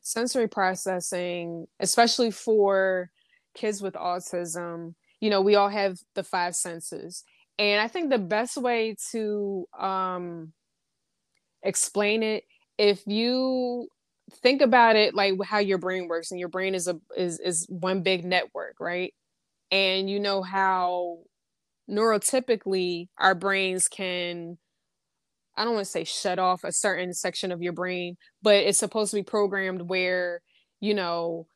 sensory 0.00 0.48
processing, 0.48 1.66
especially 1.80 2.30
for 2.30 3.10
kids 3.54 3.82
with 3.82 3.94
autism, 3.94 4.94
you 5.20 5.30
know, 5.30 5.40
we 5.40 5.56
all 5.56 5.68
have 5.68 5.98
the 6.14 6.22
five 6.22 6.54
senses. 6.54 7.24
And 7.58 7.80
I 7.80 7.88
think 7.88 8.10
the 8.10 8.18
best 8.18 8.56
way 8.56 8.94
to 9.10 9.66
um 9.78 10.52
explain 11.62 12.22
it 12.22 12.44
if 12.78 13.02
you 13.06 13.88
think 14.32 14.60
about 14.62 14.96
it 14.96 15.14
like 15.14 15.34
how 15.44 15.58
your 15.58 15.78
brain 15.78 16.08
works 16.08 16.30
and 16.30 16.40
your 16.40 16.48
brain 16.48 16.74
is 16.74 16.88
a 16.88 16.98
is 17.16 17.38
is 17.40 17.66
one 17.68 18.02
big 18.02 18.24
network 18.24 18.76
right? 18.80 19.14
And 19.70 20.08
you 20.10 20.20
know 20.20 20.42
how 20.42 21.18
neurotypically 21.90 23.08
our 23.18 23.34
brains 23.34 23.88
can 23.88 24.58
i 25.56 25.64
don't 25.64 25.74
want 25.74 25.84
to 25.84 25.90
say 25.90 26.04
shut 26.04 26.38
off 26.38 26.64
a 26.64 26.72
certain 26.72 27.12
section 27.12 27.52
of 27.52 27.62
your 27.62 27.72
brain 27.72 28.16
but 28.42 28.56
it's 28.56 28.78
supposed 28.78 29.10
to 29.10 29.16
be 29.16 29.22
programmed 29.22 29.82
where 29.82 30.40
you 30.80 30.94
know 30.94 31.46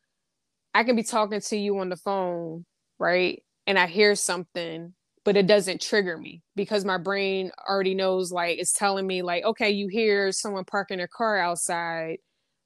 i 0.75 0.85
can 0.85 0.97
be 0.97 1.03
talking 1.03 1.41
to 1.41 1.57
you 1.57 1.79
on 1.79 1.89
the 1.89 1.97
phone 1.97 2.65
right? 2.99 3.43
And 3.67 3.79
i 3.79 3.87
hear 3.87 4.15
something 4.15 4.95
but 5.25 5.37
it 5.37 5.47
doesn't 5.47 5.81
trigger 5.83 6.17
me 6.19 6.43
because 6.57 6.85
my 6.85 6.99
brain 6.99 7.51
already 7.69 7.95
knows 7.95 8.33
like 8.33 8.59
it's 8.59 8.73
telling 8.73 9.07
me 9.07 9.23
like 9.23 9.45
okay 9.45 9.71
you 9.71 9.89
hear 9.89 10.33
someone 10.33 10.65
parking 10.65 10.99
their 10.99 11.09
car 11.09 11.39
outside 11.39 12.19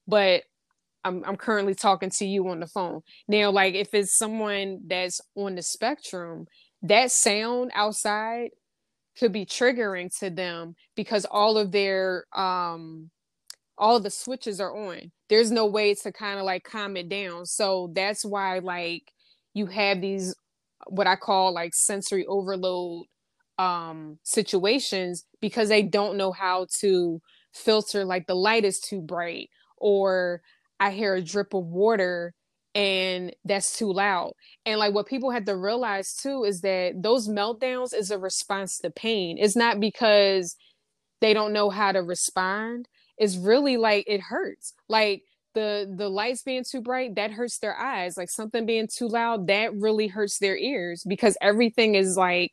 but 0.07 0.43
I'm 1.05 1.23
I'm 1.25 1.37
currently 1.37 1.75
talking 1.75 2.11
to 2.11 2.27
you 2.27 2.49
on 2.49 2.61
the 2.61 2.67
phone. 2.67 3.03
Now, 3.29 3.51
like 3.51 3.75
if 3.75 3.95
it's 3.95 4.17
someone 4.17 4.81
that's 4.87 5.21
on 5.37 5.55
the 5.57 5.62
spectrum, 5.62 6.47
that 6.83 7.12
sound 7.12 7.73
outside 7.75 8.51
could 9.19 9.33
be 9.33 9.47
triggering 9.47 10.17
to 10.19 10.31
them 10.31 10.75
because 10.97 11.25
all 11.31 11.59
of 11.59 11.73
their 11.73 12.27
um 12.35 13.11
all 13.79 14.01
the 14.01 14.11
switches 14.11 14.61
are 14.61 14.75
on. 14.77 15.12
There's 15.29 15.51
no 15.51 15.67
way 15.67 15.95
to 15.95 16.12
kind 16.12 16.38
of 16.38 16.45
like 16.45 16.64
calm 16.64 16.97
it 16.97 17.09
down. 17.09 17.47
So 17.47 17.90
that's 17.95 18.25
why 18.25 18.61
like 18.61 19.12
you 19.55 19.67
have 19.67 20.01
these 20.01 20.35
what 20.88 21.07
I 21.07 21.17
call 21.17 21.53
like 21.55 21.75
sensory 21.75 22.27
overload 22.27 23.07
um 23.59 24.19
situations 24.25 25.25
because 25.40 25.69
they 25.69 25.83
don't 25.83 26.17
know 26.17 26.33
how 26.33 26.67
to 26.81 27.21
filter 27.55 28.05
like 28.05 28.27
the 28.27 28.35
light 28.35 28.64
is 28.64 28.81
too 28.81 29.01
bright 29.01 29.49
or 29.77 30.43
I 30.81 30.91
hear 30.91 31.15
a 31.15 31.23
drip 31.23 31.55
of 31.55 31.65
water 31.67 32.35
and 32.75 33.35
that's 33.45 33.79
too 33.79 33.93
loud. 33.93 34.33
And 34.67 34.79
like 34.79 34.95
what 34.95 35.07
people 35.07 35.31
have 35.31 35.45
to 35.45 35.57
realize 35.57 36.15
too 36.15 36.45
is 36.45 36.61
that 36.63 36.95
those 37.03 37.29
meltdowns 37.29 37.95
is 37.95 38.11
a 38.11 38.19
response 38.19 38.79
to 38.79 38.91
pain. 38.91 39.37
It's 39.39 39.57
not 39.57 39.79
because 39.81 40.57
they 41.21 41.33
don't 41.33 41.53
know 41.53 41.71
how 41.71 41.93
to 41.93 42.01
respond. 42.01 42.89
It's 43.17 43.37
really 43.37 43.77
like 43.77 44.05
it 44.09 44.21
hurts. 44.21 44.75
Like 44.89 45.23
the 45.55 45.93
the 45.97 46.09
lights 46.09 46.43
being 46.43 46.65
too 46.69 46.83
bright 46.83 47.15
that 47.15 47.31
hurts 47.31 47.59
their 47.59 47.77
eyes. 47.79 48.17
Like 48.17 48.29
something 48.29 48.67
being 48.67 48.89
too 48.89 49.09
loud 49.09 49.47
that 49.47 49.75
really 49.75 50.09
hurts 50.09 50.39
their 50.39 50.57
ears 50.57 51.05
because 51.07 51.37
everything 51.41 51.95
is 51.95 52.17
like 52.17 52.53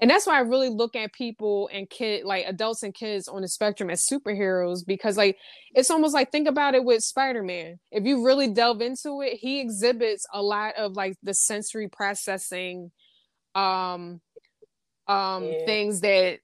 and 0.00 0.10
that's 0.10 0.26
why 0.26 0.36
I 0.36 0.40
really 0.40 0.70
look 0.70 0.96
at 0.96 1.12
people 1.12 1.68
and 1.72 1.88
kid 1.88 2.24
like 2.24 2.46
adults 2.46 2.82
and 2.82 2.94
kids 2.94 3.28
on 3.28 3.42
the 3.42 3.48
spectrum 3.48 3.90
as 3.90 4.06
superheroes 4.06 4.80
because 4.86 5.16
like 5.16 5.36
it's 5.74 5.90
almost 5.90 6.14
like 6.14 6.32
think 6.32 6.48
about 6.48 6.74
it 6.74 6.84
with 6.84 7.02
Spider-Man. 7.02 7.78
If 7.92 8.04
you 8.04 8.24
really 8.24 8.48
delve 8.48 8.80
into 8.80 9.20
it, 9.20 9.34
he 9.34 9.60
exhibits 9.60 10.26
a 10.32 10.42
lot 10.42 10.74
of 10.76 10.94
like 10.94 11.16
the 11.22 11.34
sensory 11.34 11.88
processing 11.88 12.90
um 13.54 14.20
um 15.08 15.44
yeah. 15.44 15.66
things 15.66 16.00
that 16.00 16.38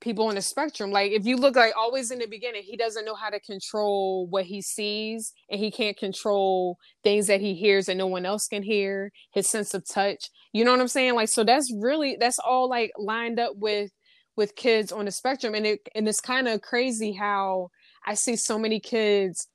people 0.00 0.26
on 0.26 0.34
the 0.34 0.42
spectrum. 0.42 0.90
Like 0.90 1.12
if 1.12 1.26
you 1.26 1.36
look 1.36 1.56
like 1.56 1.72
always 1.76 2.10
in 2.10 2.18
the 2.18 2.26
beginning 2.26 2.62
he 2.62 2.76
doesn't 2.76 3.04
know 3.04 3.14
how 3.14 3.30
to 3.30 3.40
control 3.40 4.26
what 4.28 4.44
he 4.44 4.60
sees 4.60 5.32
and 5.50 5.58
he 5.58 5.70
can't 5.70 5.96
control 5.96 6.76
things 7.02 7.26
that 7.28 7.40
he 7.40 7.54
hears 7.54 7.86
that 7.86 7.96
no 7.96 8.06
one 8.06 8.26
else 8.26 8.46
can 8.46 8.62
hear 8.62 9.10
his 9.32 9.48
sense 9.48 9.74
of 9.74 9.86
touch. 9.88 10.30
You 10.52 10.64
know 10.64 10.70
what 10.72 10.80
i'm 10.80 10.88
saying? 10.88 11.14
Like 11.14 11.28
so 11.28 11.44
that's 11.44 11.72
really 11.74 12.16
that's 12.20 12.38
all 12.38 12.68
like 12.68 12.92
lined 12.98 13.40
up 13.40 13.52
with 13.56 13.90
with 14.36 14.54
kids 14.54 14.92
on 14.92 15.06
the 15.06 15.10
spectrum. 15.10 15.54
And 15.54 15.66
it 15.66 15.80
and 15.94 16.06
it's 16.06 16.20
kind 16.20 16.48
of 16.48 16.60
crazy 16.60 17.12
how 17.12 17.70
i 18.06 18.14
see 18.14 18.36
so 18.36 18.58
many 18.58 18.80
kids 18.80 19.48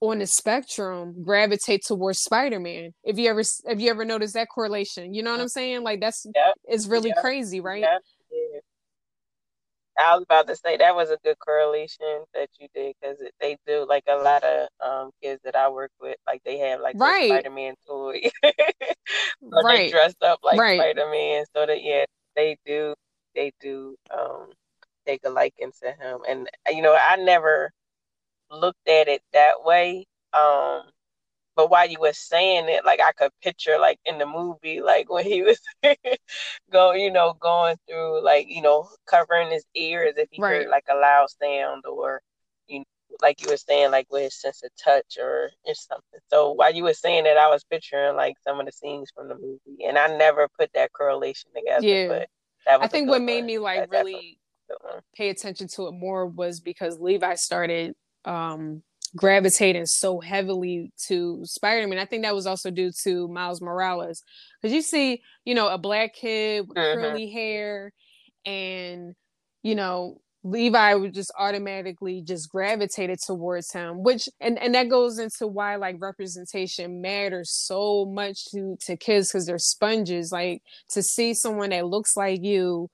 on 0.00 0.18
the 0.18 0.26
spectrum 0.26 1.22
gravitate 1.22 1.82
towards 1.86 2.18
spider-man. 2.20 2.92
If 3.04 3.18
you 3.18 3.30
ever 3.30 3.40
if 3.40 3.80
you 3.80 3.90
ever 3.90 4.04
noticed 4.04 4.34
that 4.34 4.48
correlation? 4.48 5.14
You 5.14 5.22
know 5.22 5.32
what 5.32 5.40
i'm 5.40 5.48
saying? 5.48 5.82
Like 5.82 6.00
that's 6.00 6.26
yep. 6.34 6.54
it's 6.64 6.86
really 6.86 7.10
yep. 7.10 7.18
crazy 7.20 7.60
right. 7.60 7.84
I 9.98 10.14
was 10.14 10.24
about 10.24 10.46
to 10.48 10.56
say 10.56 10.76
that 10.76 10.96
was 10.96 11.10
a 11.10 11.18
good 11.22 11.38
correlation 11.38 12.24
that 12.34 12.48
you 12.58 12.68
did 12.74 12.94
because 13.00 13.18
they 13.40 13.56
do 13.66 13.86
like 13.88 14.04
a 14.08 14.16
lot 14.16 14.42
of 14.42 14.68
um 14.84 15.10
kids 15.22 15.40
that 15.44 15.54
I 15.54 15.68
work 15.68 15.90
with, 16.00 16.16
like 16.26 16.42
they 16.44 16.58
have 16.58 16.80
like 16.80 16.96
right. 16.98 17.30
Spider 17.30 17.50
Man 17.50 17.74
toy, 17.86 18.20
right. 18.42 19.86
they 19.86 19.90
dressed 19.90 20.22
up 20.22 20.40
like 20.42 20.58
right. 20.58 20.80
Spider 20.80 21.08
Man, 21.10 21.44
so 21.54 21.66
that 21.66 21.82
yeah, 21.82 22.04
they 22.36 22.56
do 22.66 22.94
they 23.34 23.52
do 23.60 23.96
um 24.16 24.48
take 25.06 25.20
a 25.24 25.30
liking 25.30 25.72
to 25.82 25.92
him, 25.92 26.20
and 26.28 26.48
you 26.70 26.82
know 26.82 26.96
I 26.96 27.16
never 27.16 27.70
looked 28.50 28.88
at 28.88 29.08
it 29.08 29.22
that 29.32 29.64
way. 29.64 30.06
Um, 30.32 30.82
but 31.56 31.70
while 31.70 31.88
you 31.88 31.98
were 32.00 32.12
saying 32.12 32.68
it, 32.68 32.84
like 32.84 33.00
I 33.00 33.12
could 33.12 33.30
picture 33.42 33.78
like 33.78 33.98
in 34.04 34.18
the 34.18 34.26
movie, 34.26 34.80
like 34.80 35.10
when 35.10 35.24
he 35.24 35.42
was 35.42 35.60
go, 36.72 36.92
you 36.92 37.10
know, 37.10 37.34
going 37.38 37.76
through 37.88 38.24
like, 38.24 38.46
you 38.48 38.62
know, 38.62 38.88
covering 39.06 39.50
his 39.50 39.64
ears 39.74 40.14
if 40.16 40.28
he 40.30 40.42
right. 40.42 40.62
heard 40.62 40.68
like 40.68 40.84
a 40.90 40.94
loud 40.94 41.28
sound 41.30 41.84
or 41.86 42.20
you 42.68 42.80
know, 42.80 42.84
like 43.22 43.40
you 43.42 43.48
were 43.48 43.56
saying, 43.56 43.90
like 43.92 44.06
with 44.10 44.24
his 44.24 44.40
sense 44.40 44.62
of 44.64 44.70
touch 44.82 45.18
or, 45.20 45.50
or 45.64 45.74
something. 45.74 46.20
So 46.28 46.52
while 46.52 46.74
you 46.74 46.82
were 46.82 46.94
saying 46.94 47.24
that 47.24 47.36
I 47.36 47.48
was 47.48 47.64
picturing 47.64 48.16
like 48.16 48.34
some 48.42 48.58
of 48.58 48.66
the 48.66 48.72
scenes 48.72 49.10
from 49.14 49.28
the 49.28 49.34
movie 49.34 49.84
and 49.86 49.96
I 49.96 50.08
never 50.16 50.48
put 50.58 50.70
that 50.74 50.92
correlation 50.92 51.50
together. 51.54 51.86
Yeah. 51.86 52.08
But 52.08 52.28
I 52.82 52.88
think 52.88 53.08
what 53.08 53.22
made 53.22 53.44
me 53.44 53.58
like 53.58 53.90
really 53.92 54.38
pay 55.14 55.28
attention 55.28 55.68
to 55.68 55.86
it 55.86 55.92
more 55.92 56.26
was 56.26 56.60
because 56.60 56.98
Levi 56.98 57.34
started 57.34 57.94
um 58.24 58.82
gravitating 59.16 59.86
so 59.86 60.20
heavily 60.20 60.92
to 61.06 61.40
Spider-Man. 61.44 61.98
I 61.98 62.04
think 62.04 62.24
that 62.24 62.34
was 62.34 62.46
also 62.46 62.70
due 62.70 62.90
to 63.04 63.28
Miles 63.28 63.60
Morales. 63.60 64.22
Because 64.60 64.74
you 64.74 64.82
see, 64.82 65.22
you 65.44 65.54
know, 65.54 65.68
a 65.68 65.78
black 65.78 66.14
kid 66.14 66.66
with 66.68 66.76
mm-hmm. 66.76 67.00
curly 67.00 67.30
hair 67.30 67.92
and, 68.44 69.14
you 69.62 69.74
know, 69.74 70.20
Levi 70.46 70.92
would 70.92 71.14
just 71.14 71.32
automatically 71.38 72.20
just 72.20 72.50
gravitated 72.50 73.18
towards 73.26 73.72
him, 73.72 74.02
which 74.02 74.28
and 74.40 74.58
and 74.58 74.74
that 74.74 74.90
goes 74.90 75.18
into 75.18 75.46
why 75.46 75.76
like 75.76 75.96
representation 75.98 77.00
matters 77.00 77.50
so 77.50 78.04
much 78.04 78.44
to 78.50 78.76
to 78.82 78.94
kids 78.94 79.28
because 79.28 79.46
they're 79.46 79.58
sponges. 79.58 80.30
Like 80.30 80.60
to 80.90 81.02
see 81.02 81.32
someone 81.32 81.70
that 81.70 81.86
looks 81.86 82.14
like 82.14 82.42
you 82.42 82.90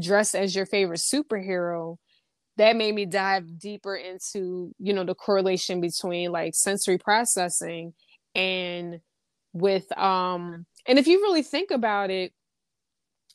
dressed 0.00 0.34
as 0.34 0.56
your 0.56 0.64
favorite 0.64 1.00
superhero, 1.00 1.96
that 2.60 2.76
made 2.76 2.94
me 2.94 3.06
dive 3.06 3.58
deeper 3.58 3.96
into 3.96 4.72
you 4.78 4.92
know 4.92 5.04
the 5.04 5.14
correlation 5.14 5.80
between 5.80 6.30
like 6.30 6.54
sensory 6.54 6.98
processing 6.98 7.94
and 8.34 9.00
with 9.54 9.90
um 9.98 10.66
and 10.86 10.98
if 10.98 11.06
you 11.06 11.20
really 11.22 11.42
think 11.42 11.70
about 11.70 12.10
it 12.10 12.32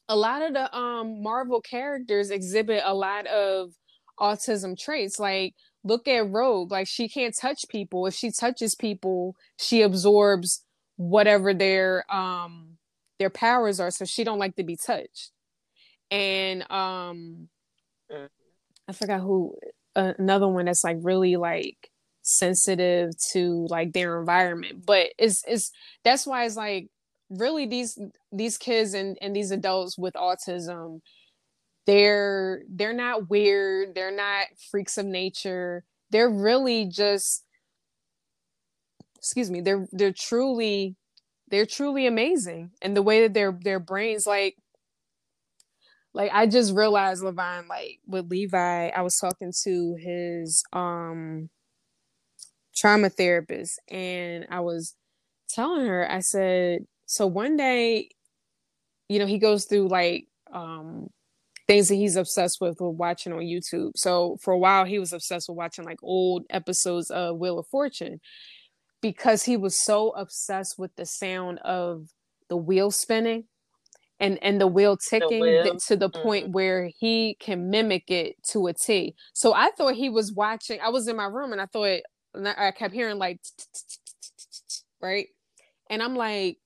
a 0.08 0.16
lot 0.16 0.44
of 0.44 0.54
the 0.54 0.76
um 0.78 1.24
Marvel 1.24 1.60
characters 1.62 2.30
exhibit 2.30 2.84
a 2.86 2.94
lot 2.94 3.26
of 3.28 3.72
autism 4.20 4.78
traits. 4.80 5.20
Like 5.20 5.56
look 5.84 6.08
at 6.08 6.30
Rogue, 6.30 6.72
like 6.72 6.88
she 6.88 7.10
can't 7.10 7.36
touch 7.36 7.66
people. 7.70 8.06
If 8.06 8.14
she 8.14 8.32
touches 8.32 8.76
people, 8.76 9.36
she 9.58 9.82
absorbs 9.82 10.64
whatever 10.98 11.54
their 11.54 12.06
um 12.14 12.78
their 13.20 13.32
powers 13.32 13.80
are, 13.80 13.92
so 13.92 14.06
she 14.06 14.24
don't 14.24 14.40
like 14.40 14.56
to 14.58 14.64
be 14.64 14.78
touched. 14.78 15.32
And 16.12 16.70
um. 16.72 17.50
I 18.88 18.94
forgot 18.94 19.22
who 19.22 19.56
uh, 19.96 20.14
another 20.18 20.48
one 20.48 20.66
that's 20.66 20.84
like 20.84 20.98
really 21.02 21.36
like 21.36 21.90
sensitive 22.22 23.12
to 23.32 23.68
like 23.70 23.94
their 23.94 24.20
environment 24.20 24.84
but 24.84 25.10
it's 25.20 25.44
it's 25.48 25.72
that's 26.04 26.26
why 26.26 26.44
it's 26.44 26.56
like 26.56 26.88
really 27.30 27.68
these 27.68 28.00
these 28.32 28.58
kids 28.58 28.94
and, 28.94 29.18
and 29.22 29.36
these 29.36 29.52
adults 29.52 29.96
with 29.98 30.16
autism 30.16 31.02
they're 31.86 32.64
they're 32.68 32.94
not 32.94 33.30
weird 33.30 33.94
they're 33.94 34.16
not 34.16 34.48
freaks 34.72 34.98
of 34.98 35.06
nature 35.06 35.84
they're 36.10 36.30
really 36.30 36.86
just 36.86 37.44
excuse 39.18 39.52
me 39.52 39.62
they're 39.62 39.86
they're 39.92 40.12
truly 40.12 40.96
they're 41.50 41.66
truly 41.66 42.08
amazing 42.08 42.72
and 42.82 42.98
the 42.98 43.04
way 43.04 43.22
that 43.22 43.36
their 43.36 43.58
their 43.62 43.80
brains 43.80 44.26
like 44.26 44.56
like 46.16 46.32
I 46.34 46.48
just 46.48 46.74
realized 46.74 47.22
Levine 47.24 47.68
like 47.68 48.00
with 48.08 48.32
Levi 48.32 48.88
I 48.88 49.02
was 49.02 49.18
talking 49.18 49.52
to 49.64 49.96
his 50.00 50.64
um 50.74 51.50
trauma 52.76 53.10
therapist 53.10 53.80
and 53.90 54.48
I 54.50 54.62
was 54.62 54.96
telling 55.50 55.86
her 55.86 56.10
I 56.10 56.22
said 56.22 56.86
so 57.06 57.28
one 57.28 57.56
day, 57.56 58.10
you 59.10 59.20
know, 59.20 59.28
he 59.28 59.38
goes 59.38 59.66
through 59.66 59.90
like 59.90 60.26
um 60.52 61.10
things 61.68 61.90
that 61.90 61.96
he's 61.96 62.16
obsessed 62.16 62.62
with 62.62 62.78
with 62.80 62.96
watching 62.96 63.34
on 63.34 63.40
YouTube. 63.42 63.92
So 63.96 64.38
for 64.42 64.54
a 64.54 64.58
while 64.58 64.86
he 64.86 65.00
was 65.00 65.12
obsessed 65.14 65.50
with 65.50 65.58
watching 65.58 65.84
like 65.84 66.00
old 66.02 66.46
episodes 66.50 67.12
of 67.12 67.38
Wheel 67.38 67.60
of 67.60 67.68
Fortune 67.68 68.22
because 69.02 69.44
he 69.44 69.58
was 69.58 69.78
so 69.78 70.12
obsessed 70.12 70.80
with 70.80 70.96
the 70.96 71.06
sound 71.06 71.60
of 71.60 72.08
the 72.48 72.58
wheel 72.58 72.90
spinning 72.90 73.44
and 74.20 74.42
and 74.42 74.60
the 74.60 74.68
wheel 74.68 74.98
ticking 74.98 75.42
the 75.42 75.62
wheel. 75.64 75.78
to 75.88 75.96
the 75.96 76.10
mm-hmm. 76.10 76.22
point 76.22 76.50
where 76.50 76.90
he 76.98 77.36
can 77.40 77.70
mimic 77.70 78.10
it 78.10 78.36
to 78.52 78.68
a 78.68 78.74
T. 78.74 79.16
So 79.34 79.54
I 79.54 79.72
thought 79.78 79.96
he 79.96 80.10
was 80.10 80.34
watching 80.34 80.80
I 80.82 80.90
was 80.90 81.08
in 81.08 81.16
my 81.16 81.26
room 81.26 81.52
and 81.52 81.62
I 81.62 81.66
thought 81.66 82.02
I 82.58 82.72
kept 82.72 82.94
hearing 82.94 83.18
like 83.18 83.40
right? 85.02 85.28
And 85.90 86.02
I'm 86.02 86.16
like 86.16 86.58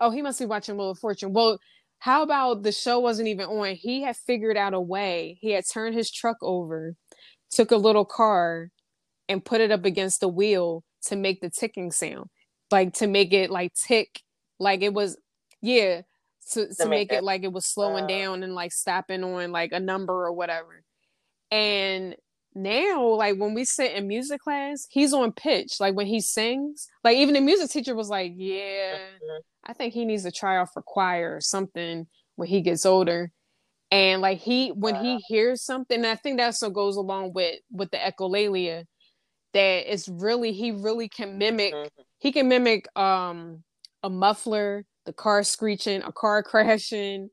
oh, 0.00 0.10
he 0.10 0.22
must 0.22 0.38
be 0.38 0.46
watching 0.46 0.76
Wheel 0.76 0.90
of 0.90 0.98
Fortune. 0.98 1.32
Well, 1.32 1.58
how 1.98 2.22
about 2.22 2.62
the 2.62 2.72
show 2.72 3.00
wasn't 3.00 3.28
even 3.28 3.46
on? 3.46 3.74
He 3.74 4.02
had 4.02 4.16
figured 4.16 4.56
out 4.56 4.74
a 4.74 4.80
way. 4.80 5.38
He 5.40 5.52
had 5.52 5.64
turned 5.72 5.94
his 5.94 6.10
truck 6.10 6.36
over, 6.42 6.94
took 7.50 7.70
a 7.70 7.76
little 7.76 8.04
car, 8.04 8.70
and 9.28 9.44
put 9.44 9.60
it 9.60 9.70
up 9.70 9.84
against 9.84 10.20
the 10.20 10.28
wheel 10.28 10.84
to 11.06 11.16
make 11.16 11.40
the 11.40 11.48
ticking 11.48 11.90
sound, 11.90 12.26
like 12.70 12.92
to 12.94 13.06
make 13.06 13.32
it 13.32 13.50
like 13.50 13.72
tick, 13.74 14.20
like 14.58 14.82
it 14.82 14.92
was, 14.92 15.16
yeah, 15.62 16.02
to, 16.52 16.68
to, 16.68 16.74
to 16.74 16.88
make, 16.88 17.10
make 17.10 17.18
it 17.18 17.24
like 17.24 17.42
it 17.44 17.52
was 17.52 17.66
slowing 17.66 18.04
uh, 18.04 18.08
down 18.08 18.42
and 18.42 18.54
like 18.54 18.72
stopping 18.72 19.24
on 19.24 19.52
like 19.52 19.72
a 19.72 19.80
number 19.80 20.12
or 20.12 20.32
whatever. 20.32 20.82
And 21.50 22.16
now 22.54 23.08
like 23.08 23.36
when 23.36 23.54
we 23.54 23.64
sit 23.64 23.92
in 23.92 24.06
music 24.06 24.40
class 24.40 24.86
he's 24.88 25.12
on 25.12 25.32
pitch 25.32 25.80
like 25.80 25.94
when 25.94 26.06
he 26.06 26.20
sings 26.20 26.88
like 27.02 27.16
even 27.16 27.34
the 27.34 27.40
music 27.40 27.68
teacher 27.68 27.94
was 27.94 28.08
like 28.08 28.32
yeah 28.36 28.94
mm-hmm. 28.94 29.40
i 29.64 29.72
think 29.72 29.92
he 29.92 30.04
needs 30.04 30.22
to 30.22 30.30
try 30.30 30.56
out 30.56 30.72
for 30.72 30.80
choir 30.82 31.34
or 31.34 31.40
something 31.40 32.06
when 32.36 32.48
he 32.48 32.60
gets 32.60 32.86
older 32.86 33.32
and 33.90 34.22
like 34.22 34.38
he 34.38 34.68
when 34.68 34.94
he 34.94 35.18
hears 35.26 35.62
something 35.62 36.04
i 36.04 36.14
think 36.14 36.38
that's 36.38 36.62
what 36.62 36.72
goes 36.72 36.96
along 36.96 37.32
with 37.32 37.58
with 37.72 37.90
the 37.90 37.98
echolalia 37.98 38.84
that 39.52 39.92
it's 39.92 40.08
really 40.08 40.52
he 40.52 40.70
really 40.70 41.08
can 41.08 41.38
mimic 41.38 41.74
mm-hmm. 41.74 42.02
he 42.18 42.30
can 42.30 42.48
mimic 42.48 42.86
um 42.96 43.64
a 44.04 44.10
muffler 44.10 44.84
the 45.06 45.12
car 45.12 45.42
screeching 45.42 46.02
a 46.02 46.12
car 46.12 46.42
crashing 46.44 47.30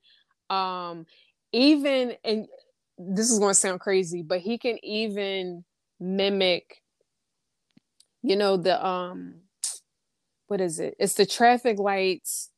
um 0.49 1.05
even 1.53 2.13
and 2.23 2.47
this 3.07 3.29
is 3.31 3.39
going 3.39 3.51
to 3.51 3.59
sound 3.59 3.79
crazy, 3.79 4.21
but 4.21 4.39
he 4.39 4.57
can 4.57 4.77
even 4.83 5.63
mimic, 5.99 6.81
you 8.21 8.35
know, 8.35 8.57
the 8.57 8.85
um, 8.85 9.35
what 10.47 10.61
is 10.61 10.79
it? 10.79 10.95
It's 10.99 11.15
the 11.15 11.25
traffic 11.25 11.79
lights 11.79 12.49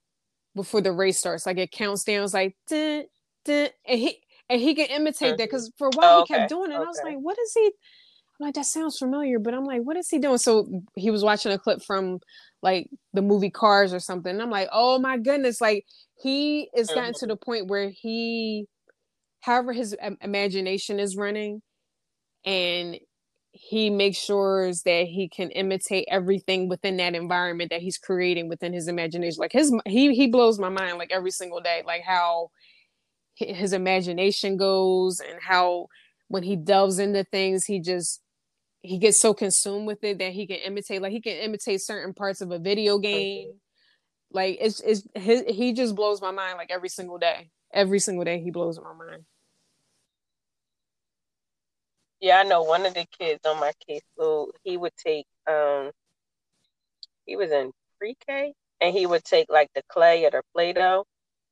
before 0.56 0.82
the 0.82 0.91
race 0.91 1.19
starts. 1.19 1.45
Like 1.45 1.58
it 1.58 1.71
counts 1.71 2.04
down. 2.04 2.23
It's 2.23 2.34
like 2.34 2.56
dun, 2.67 3.06
dun, 3.45 3.69
and 3.88 3.99
he 3.99 4.19
and 4.49 4.62
he 4.62 4.76
can 4.76 4.88
imitate 4.88 5.38
that 5.38 5.49
because 5.49 5.71
for 5.78 5.88
a 5.88 5.91
while 5.95 6.19
oh, 6.19 6.26
he 6.28 6.34
kept 6.34 6.49
doing 6.49 6.71
it. 6.71 6.76
Okay. 6.76 6.84
I 6.84 6.88
was 6.88 7.02
like, 7.04 7.17
what 7.17 7.38
is 7.39 7.54
he? 7.54 7.71
I'm 8.39 8.48
like, 8.48 8.56
that 8.56 8.65
sounds 8.65 8.98
familiar, 8.98 9.39
but 9.39 9.54
I'm 9.54 9.65
like, 9.65 9.82
what 9.82 9.98
is 9.98 10.10
he 10.10 10.19
doing? 10.19 10.38
So 10.38 10.67
he 10.96 11.12
was 11.12 11.24
watching 11.24 11.52
a 11.52 11.60
clip 11.60 11.84
from 11.84 12.19
like 12.62 12.89
the 13.13 13.22
movie 13.22 13.52
Cars 13.52 13.93
or 13.93 14.00
something. 14.00 14.32
And 14.32 14.41
I'm 14.41 14.50
like, 14.50 14.69
oh 14.72 14.98
my 15.00 15.17
goodness, 15.17 15.62
like 15.62 15.86
he 16.22 16.69
is 16.76 16.88
gotten 16.88 17.13
to 17.15 17.28
the 17.28 17.36
point 17.36 17.67
where 17.67 17.89
he 17.89 18.65
however 19.41 19.74
his 19.74 19.96
imagination 20.22 21.00
is 21.00 21.17
running 21.17 21.62
and 22.46 22.98
he 23.52 23.89
makes 23.89 24.17
sure 24.17 24.72
that 24.86 25.06
he 25.06 25.30
can 25.30 25.52
imitate 25.52 26.08
everything 26.10 26.67
within 26.69 26.98
that 26.98 27.13
environment 27.13 27.69
that 27.69 27.82
he's 27.82 27.98
creating 27.98 28.50
within 28.50 28.74
his 28.74 28.88
imagination 28.88 29.39
like 29.39 29.52
his 29.52 29.72
he 29.86 30.15
he 30.15 30.28
blows 30.28 30.58
my 30.58 30.69
mind 30.69 30.98
like 30.98 31.12
every 31.12 31.30
single 31.30 31.60
day 31.60 31.84
like 31.86 32.02
how 32.04 32.50
his 33.36 33.74
imagination 33.74 34.58
goes 34.58 35.19
and 35.19 35.39
how 35.41 35.88
when 36.30 36.41
he 36.41 36.56
delves 36.56 36.98
into 36.98 37.24
things 37.26 37.65
he 37.65 37.80
just 37.80 38.22
he 38.84 38.98
gets 38.98 39.19
so 39.19 39.34
consumed 39.34 39.88
with 39.88 40.04
it 40.04 40.19
that 40.19 40.34
he 40.34 40.46
can 40.46 40.58
imitate 40.58 41.02
like 41.02 41.13
he 41.13 41.22
can 41.22 41.38
imitate 41.38 41.82
certain 41.82 42.13
parts 42.13 42.41
of 42.41 42.52
a 42.52 42.60
video 42.60 43.00
game. 43.00 43.54
Like 44.30 44.58
it's 44.60 44.82
it's 44.82 45.08
his, 45.15 45.43
he 45.48 45.74
just 45.74 45.96
blows 45.96 46.22
my 46.22 46.32
mind 46.32 46.58
like 46.58 46.69
every 46.69 46.89
single 46.89 47.17
day. 47.17 47.50
Every 47.74 48.00
single 48.00 48.26
day 48.26 48.41
he 48.41 48.52
blows 48.52 48.80
my 48.80 48.93
mind. 48.93 49.24
Yeah, 52.19 52.39
I 52.39 52.43
know 52.43 52.63
one 52.63 52.86
of 52.86 52.93
the 52.93 53.06
kids 53.17 53.46
on 53.46 53.60
my 53.60 53.72
case, 53.88 54.04
so 54.17 54.52
he 54.63 54.76
would 54.76 54.96
take 54.98 55.26
um 55.48 55.91
he 57.26 57.38
was 57.38 57.52
in 57.52 57.72
pre-K 57.98 58.54
and 58.82 58.93
he 58.93 59.06
would 59.06 59.24
take 59.24 59.48
like 59.50 59.69
the 59.74 59.84
clay 59.88 60.26
or 60.26 60.32
the 60.32 60.43
Play-Doh 60.54 61.06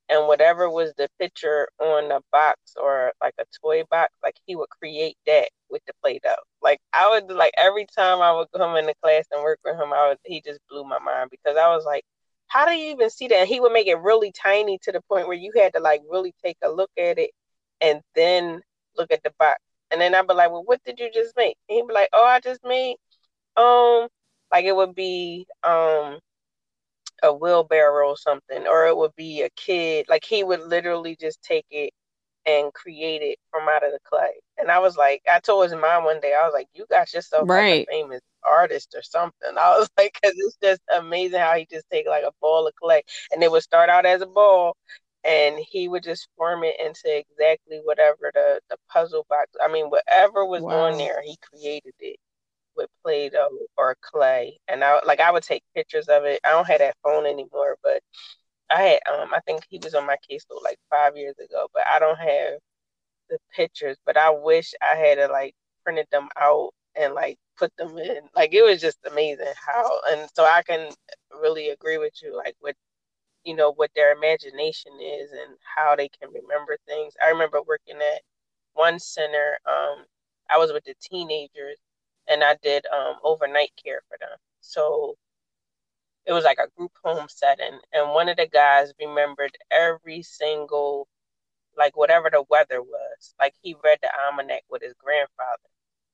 and 0.09 0.27
whatever 0.27 0.69
was 0.69 0.93
the 0.97 1.07
picture 1.17 1.69
on 1.79 2.11
a 2.11 2.19
box 2.31 2.59
or 2.75 3.13
like 3.21 3.35
a 3.39 3.45
toy 3.63 3.83
box, 3.89 4.11
like 4.21 4.35
he 4.45 4.57
would 4.57 4.69
create 4.69 5.15
that 5.25 5.49
with 5.71 5.81
the 5.87 5.93
Play-Doh. 6.03 6.35
Like 6.61 6.79
I 6.93 7.09
would 7.09 7.35
like 7.35 7.53
every 7.57 7.85
time 7.85 8.21
I 8.21 8.33
would 8.33 8.47
come 8.55 8.75
into 8.77 8.93
class 9.03 9.25
and 9.31 9.43
work 9.43 9.59
with 9.65 9.75
him, 9.75 9.93
I 9.93 10.09
would 10.09 10.17
he 10.25 10.41
just 10.41 10.59
blew 10.69 10.83
my 10.83 10.99
mind 10.99 11.29
because 11.31 11.57
I 11.57 11.67
was 11.75 11.85
like, 11.85 12.03
how 12.47 12.65
do 12.65 12.73
you 12.73 12.91
even 12.91 13.09
see 13.09 13.27
that? 13.29 13.35
And 13.37 13.49
he 13.49 13.59
would 13.61 13.73
make 13.73 13.87
it 13.87 13.99
really 13.99 14.31
tiny 14.33 14.77
to 14.83 14.91
the 14.91 15.01
point 15.09 15.27
where 15.27 15.37
you 15.37 15.51
had 15.55 15.73
to 15.75 15.79
like 15.81 16.01
really 16.11 16.33
take 16.43 16.57
a 16.63 16.69
look 16.69 16.91
at 16.97 17.17
it 17.19 17.31
and 17.81 18.01
then 18.15 18.61
look 18.97 19.11
at 19.11 19.23
the 19.23 19.33
box 19.39 19.59
and 19.91 19.99
then 20.01 20.15
I'd 20.15 20.27
be 20.27 20.33
like, 20.33 20.51
well, 20.51 20.63
what 20.65 20.81
did 20.85 20.99
you 20.99 21.11
just 21.13 21.35
make? 21.37 21.57
And 21.69 21.77
he'd 21.77 21.87
be 21.87 21.93
like, 21.93 22.09
oh, 22.13 22.25
I 22.25 22.39
just 22.39 22.61
made, 22.63 22.95
um, 23.57 24.07
like 24.51 24.65
it 24.65 24.75
would 24.75 24.95
be, 24.95 25.47
um, 25.63 26.19
a 27.23 27.33
wheelbarrow 27.33 28.09
or 28.09 28.17
something, 28.17 28.65
or 28.67 28.87
it 28.87 28.97
would 28.97 29.15
be 29.15 29.41
a 29.43 29.49
kid. 29.51 30.07
Like 30.09 30.25
he 30.25 30.43
would 30.43 30.61
literally 30.61 31.15
just 31.19 31.41
take 31.43 31.65
it 31.69 31.93
and 32.45 32.73
create 32.73 33.21
it 33.21 33.37
from 33.51 33.69
out 33.69 33.85
of 33.85 33.91
the 33.91 33.99
clay. 34.03 34.33
And 34.57 34.71
I 34.71 34.79
was 34.79 34.97
like, 34.97 35.21
I 35.31 35.39
told 35.39 35.63
his 35.63 35.73
mom 35.73 36.03
one 36.03 36.19
day, 36.19 36.33
I 36.33 36.45
was 36.45 36.53
like, 36.53 36.67
you 36.73 36.85
got 36.89 37.13
yourself 37.13 37.47
right. 37.49 37.79
like 37.79 37.87
a 37.89 37.91
famous 37.91 38.21
artist 38.43 38.95
or 38.95 39.03
something. 39.03 39.49
I 39.59 39.77
was 39.77 39.89
like, 39.97 40.17
because 40.21 40.35
it's 40.37 40.57
just 40.61 40.81
amazing 40.95 41.39
how 41.39 41.55
he 41.55 41.67
just 41.69 41.89
take 41.91 42.07
like 42.07 42.23
a 42.23 42.31
ball 42.41 42.67
of 42.67 42.75
clay 42.75 43.03
and 43.31 43.43
it 43.43 43.51
would 43.51 43.63
start 43.63 43.89
out 43.89 44.05
as 44.05 44.21
a 44.21 44.27
ball 44.27 44.75
and 45.23 45.59
he 45.59 45.87
would 45.87 46.03
just 46.03 46.27
form 46.37 46.63
it 46.63 46.75
into 46.83 47.03
exactly 47.05 47.79
whatever 47.83 48.31
the, 48.33 48.59
the 48.69 48.77
puzzle 48.89 49.25
box 49.29 49.51
i 49.63 49.71
mean 49.71 49.85
whatever 49.87 50.45
was 50.45 50.63
wow. 50.63 50.87
on 50.87 50.97
there 50.97 51.21
he 51.23 51.37
created 51.41 51.93
it 51.99 52.17
with 52.75 52.89
play-doh 53.03 53.49
or 53.77 53.95
clay 54.01 54.57
and 54.67 54.83
i 54.83 54.99
like 55.05 55.19
i 55.19 55.31
would 55.31 55.43
take 55.43 55.63
pictures 55.75 56.07
of 56.07 56.23
it 56.23 56.39
i 56.45 56.49
don't 56.49 56.67
have 56.67 56.79
that 56.79 56.95
phone 57.03 57.25
anymore 57.25 57.77
but 57.83 58.01
i 58.71 58.81
had 58.81 58.99
um 59.13 59.33
i 59.33 59.39
think 59.41 59.63
he 59.69 59.79
was 59.83 59.95
on 59.95 60.05
my 60.07 60.17
case 60.29 60.45
though, 60.49 60.57
like 60.63 60.79
five 60.89 61.17
years 61.17 61.35
ago 61.39 61.67
but 61.73 61.83
i 61.93 61.99
don't 61.99 62.19
have 62.19 62.53
the 63.29 63.39
pictures, 63.55 63.97
but 64.05 64.17
I 64.17 64.29
wish 64.31 64.73
I 64.81 64.95
had 64.95 65.19
like 65.31 65.55
printed 65.83 66.07
them 66.11 66.29
out 66.39 66.71
and 66.95 67.13
like 67.13 67.37
put 67.57 67.75
them 67.77 67.97
in. 67.97 68.21
Like 68.35 68.53
it 68.53 68.63
was 68.63 68.81
just 68.81 68.99
amazing 69.09 69.53
how, 69.65 69.89
and 70.11 70.29
so 70.35 70.43
I 70.45 70.63
can 70.63 70.91
really 71.41 71.69
agree 71.69 71.97
with 71.97 72.13
you, 72.21 72.35
like 72.37 72.55
with 72.61 72.75
you 73.45 73.55
know 73.55 73.73
what 73.73 73.91
their 73.95 74.13
imagination 74.13 74.93
is 75.01 75.31
and 75.31 75.57
how 75.77 75.95
they 75.95 76.09
can 76.09 76.29
remember 76.33 76.77
things. 76.87 77.13
I 77.23 77.29
remember 77.29 77.61
working 77.67 77.97
at 77.97 78.21
one 78.73 78.99
center. 78.99 79.59
Um, 79.69 80.05
I 80.49 80.57
was 80.57 80.73
with 80.73 80.83
the 80.85 80.95
teenagers, 81.01 81.77
and 82.29 82.43
I 82.43 82.57
did 82.63 82.85
um 82.87 83.15
overnight 83.23 83.71
care 83.83 84.01
for 84.09 84.17
them. 84.19 84.37
So 84.61 85.15
it 86.25 86.33
was 86.33 86.43
like 86.45 86.59
a 86.59 86.69
group 86.77 86.91
home 87.03 87.27
setting, 87.29 87.79
and 87.93 88.11
one 88.11 88.29
of 88.29 88.37
the 88.37 88.47
guys 88.47 88.93
remembered 88.99 89.57
every 89.71 90.21
single 90.23 91.07
like 91.77 91.97
whatever 91.97 92.29
the 92.31 92.43
weather 92.49 92.81
was. 92.81 93.33
Like 93.39 93.53
he 93.61 93.75
read 93.83 93.99
the 94.01 94.09
almanac 94.27 94.63
with 94.69 94.81
his 94.83 94.93
grandfather. 94.99 95.69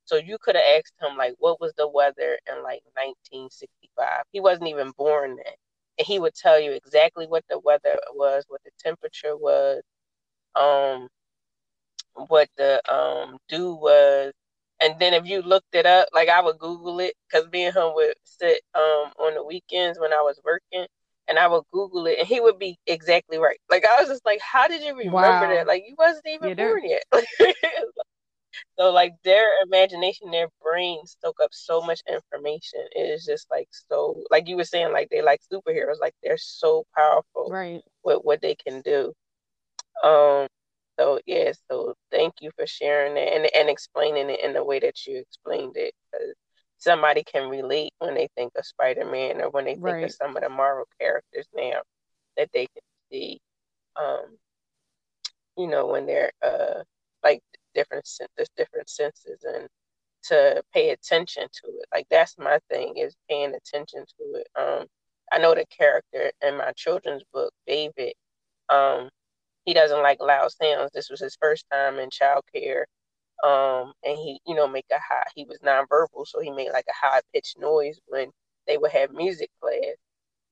So 0.05 0.15
you 0.17 0.37
could 0.41 0.55
have 0.55 0.65
asked 0.77 0.93
him 1.01 1.17
like 1.17 1.35
what 1.39 1.59
was 1.61 1.73
the 1.77 1.87
weather 1.87 2.39
in 2.49 2.63
like 2.63 2.81
1965. 2.95 4.23
He 4.31 4.39
wasn't 4.41 4.69
even 4.69 4.91
born 4.97 5.35
then. 5.37 5.53
And 5.99 6.07
he 6.07 6.19
would 6.19 6.35
tell 6.35 6.59
you 6.59 6.71
exactly 6.73 7.27
what 7.27 7.43
the 7.49 7.59
weather 7.59 7.97
was, 8.13 8.45
what 8.47 8.61
the 8.63 8.71
temperature 8.79 9.35
was, 9.37 9.81
um 10.55 11.07
what 12.27 12.49
the 12.57 12.81
um 12.93 13.37
dew 13.49 13.73
was. 13.75 14.33
And 14.79 14.95
then 14.99 15.13
if 15.13 15.25
you 15.25 15.41
looked 15.41 15.73
it 15.73 15.85
up, 15.85 16.07
like 16.13 16.29
I 16.29 16.41
would 16.41 16.59
Google 16.59 16.99
it 16.99 17.13
because 17.27 17.49
me 17.51 17.65
and 17.65 17.75
him 17.75 17.93
would 17.95 18.13
sit 18.23 18.61
um 18.75 19.11
on 19.19 19.33
the 19.33 19.43
weekends 19.43 19.99
when 19.99 20.13
I 20.13 20.21
was 20.21 20.39
working 20.43 20.85
and 21.27 21.37
I 21.37 21.47
would 21.47 21.63
Google 21.71 22.05
it, 22.07 22.19
and 22.19 22.27
he 22.27 22.39
would 22.39 22.57
be 22.59 22.77
exactly 22.87 23.37
right. 23.37 23.59
Like 23.69 23.85
I 23.85 23.99
was 23.99 24.09
just 24.09 24.25
like, 24.25 24.39
"How 24.41 24.67
did 24.67 24.81
you 24.81 24.95
remember 24.95 25.11
wow. 25.11 25.47
that? 25.47 25.67
Like 25.67 25.83
you 25.87 25.95
wasn't 25.97 26.27
even 26.27 26.49
yeah, 26.49 26.55
born 26.55 26.81
yet." 26.83 27.03
so 28.79 28.91
like 28.91 29.13
their 29.23 29.47
imagination, 29.63 30.31
their 30.31 30.47
brain 30.61 30.99
soak 31.05 31.37
up 31.43 31.49
so 31.51 31.81
much 31.81 32.01
information. 32.07 32.79
It 32.95 33.09
is 33.09 33.25
just 33.25 33.49
like 33.51 33.67
so, 33.71 34.23
like 34.31 34.47
you 34.47 34.55
were 34.55 34.63
saying, 34.63 34.93
like 34.93 35.09
they 35.09 35.21
like 35.21 35.41
superheroes. 35.51 35.99
Like 35.99 36.13
they're 36.23 36.37
so 36.37 36.85
powerful, 36.95 37.49
right? 37.49 37.81
With 38.03 38.19
what 38.23 38.41
they 38.41 38.55
can 38.55 38.81
do. 38.81 39.13
Um. 40.03 40.47
So 40.99 41.19
yeah. 41.25 41.51
So 41.69 41.95
thank 42.11 42.35
you 42.41 42.51
for 42.57 42.67
sharing 42.67 43.17
it 43.17 43.33
and 43.33 43.49
and 43.55 43.69
explaining 43.69 44.29
it 44.29 44.43
in 44.43 44.53
the 44.53 44.63
way 44.63 44.79
that 44.79 45.05
you 45.05 45.17
explained 45.19 45.77
it. 45.77 45.93
Because 46.11 46.33
somebody 46.77 47.23
can 47.23 47.49
relate 47.49 47.93
when 47.99 48.15
they 48.15 48.27
think 48.35 48.53
of 48.57 48.65
Spider-Man 48.65 49.41
or 49.41 49.49
when 49.49 49.65
they 49.65 49.73
think 49.73 49.85
right. 49.85 50.03
of 50.05 50.11
some 50.11 50.35
of 50.37 50.43
the 50.43 50.49
Marvel 50.49 50.85
characters 50.99 51.47
now 51.55 51.81
that 52.37 52.49
they 52.53 52.67
can 52.67 52.83
see 53.11 53.39
um 53.99 54.37
you 55.57 55.67
know 55.67 55.87
when 55.87 56.05
they're 56.05 56.31
uh 56.43 56.83
like 57.23 57.41
different 57.73 58.07
there's 58.35 58.49
different 58.55 58.89
senses 58.89 59.43
and 59.43 59.67
to 60.23 60.63
pay 60.73 60.89
attention 60.89 61.43
to 61.53 61.67
it 61.69 61.85
like 61.93 62.05
that's 62.09 62.37
my 62.37 62.59
thing 62.69 62.95
is 62.97 63.15
paying 63.29 63.53
attention 63.55 64.03
to 64.05 64.39
it 64.39 64.47
um 64.59 64.85
I 65.31 65.39
know 65.39 65.53
the 65.53 65.65
character 65.65 66.31
in 66.41 66.57
my 66.57 66.71
children's 66.75 67.23
book 67.33 67.51
David 67.65 68.13
um 68.69 69.09
he 69.67 69.75
doesn't 69.75 70.03
like 70.03 70.19
loud 70.21 70.51
sounds 70.51 70.91
this 70.95 71.11
was 71.11 71.21
his 71.21 71.37
first 71.41 71.67
time 71.71 71.99
in 71.99 72.09
childcare 72.09 72.85
um, 73.43 73.93
and 74.03 74.17
he, 74.17 74.39
you 74.47 74.55
know, 74.55 74.67
make 74.67 74.85
a 74.91 74.99
high. 74.99 75.25
He 75.35 75.45
was 75.45 75.59
nonverbal, 75.59 76.25
so 76.27 76.41
he 76.41 76.51
made 76.51 76.71
like 76.73 76.87
a 76.89 77.07
high 77.07 77.21
pitched 77.33 77.59
noise 77.59 77.99
when 78.07 78.31
they 78.67 78.77
would 78.77 78.91
have 78.91 79.11
music 79.13 79.49
class. 79.61 79.95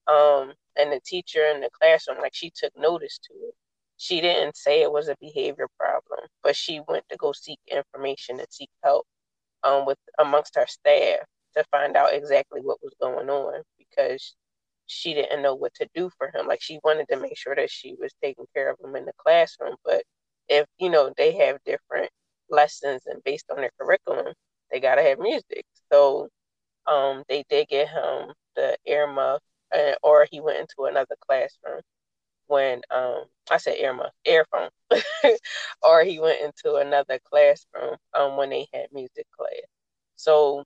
Um, 0.07 0.53
and 0.77 0.91
the 0.91 1.01
teacher 1.05 1.45
in 1.47 1.61
the 1.61 1.69
classroom, 1.71 2.19
like 2.21 2.35
she 2.35 2.51
took 2.55 2.73
notice 2.77 3.19
to 3.25 3.33
it. 3.35 3.55
She 3.97 4.21
didn't 4.21 4.57
say 4.57 4.81
it 4.81 4.91
was 4.91 5.09
a 5.09 5.17
behavior 5.21 5.67
problem, 5.79 6.21
but 6.43 6.55
she 6.55 6.81
went 6.87 7.05
to 7.09 7.17
go 7.17 7.33
seek 7.33 7.59
information 7.71 8.39
and 8.39 8.47
seek 8.51 8.69
help 8.83 9.05
um, 9.63 9.85
with 9.85 9.99
amongst 10.19 10.55
her 10.55 10.67
staff 10.67 11.19
to 11.57 11.65
find 11.71 11.97
out 11.97 12.13
exactly 12.13 12.61
what 12.61 12.79
was 12.83 12.93
going 13.01 13.29
on 13.29 13.63
because 13.79 14.35
she 14.87 15.13
didn't 15.13 15.41
know 15.41 15.55
what 15.55 15.73
to 15.75 15.87
do 15.95 16.09
for 16.17 16.31
him. 16.33 16.47
Like 16.47 16.61
she 16.61 16.79
wanted 16.83 17.07
to 17.09 17.19
make 17.19 17.37
sure 17.37 17.55
that 17.55 17.71
she 17.71 17.95
was 17.99 18.13
taking 18.21 18.45
care 18.55 18.69
of 18.71 18.77
him 18.83 18.95
in 18.95 19.05
the 19.05 19.13
classroom, 19.17 19.75
but 19.85 20.03
if 20.49 20.67
you 20.79 20.89
know 20.89 21.13
they 21.17 21.33
have 21.37 21.57
different 21.65 22.09
lessons 22.49 23.03
and 23.07 23.23
based 23.23 23.45
on 23.51 23.57
their 23.57 23.71
curriculum, 23.79 24.33
they 24.71 24.79
gotta 24.79 25.01
have 25.03 25.19
music. 25.19 25.65
So 25.91 26.29
um, 26.87 27.23
they 27.29 27.43
did 27.49 27.67
get 27.69 27.89
him 27.89 28.33
the 28.55 28.77
earmuff, 28.87 29.39
uh, 29.75 29.93
or 30.03 30.27
he 30.31 30.39
went 30.41 30.59
into 30.59 30.89
another 30.89 31.15
classroom 31.27 31.81
when 32.47 32.81
um, 32.91 33.25
I 33.51 33.57
said 33.57 33.77
earmuff, 33.79 34.11
earphone, 34.25 34.69
or 35.83 36.03
he 36.03 36.19
went 36.19 36.41
into 36.41 36.75
another 36.77 37.19
classroom 37.31 37.97
um, 38.13 38.37
when 38.37 38.49
they 38.51 38.67
had 38.73 38.87
music 38.93 39.27
class. 39.37 39.65
So 40.15 40.63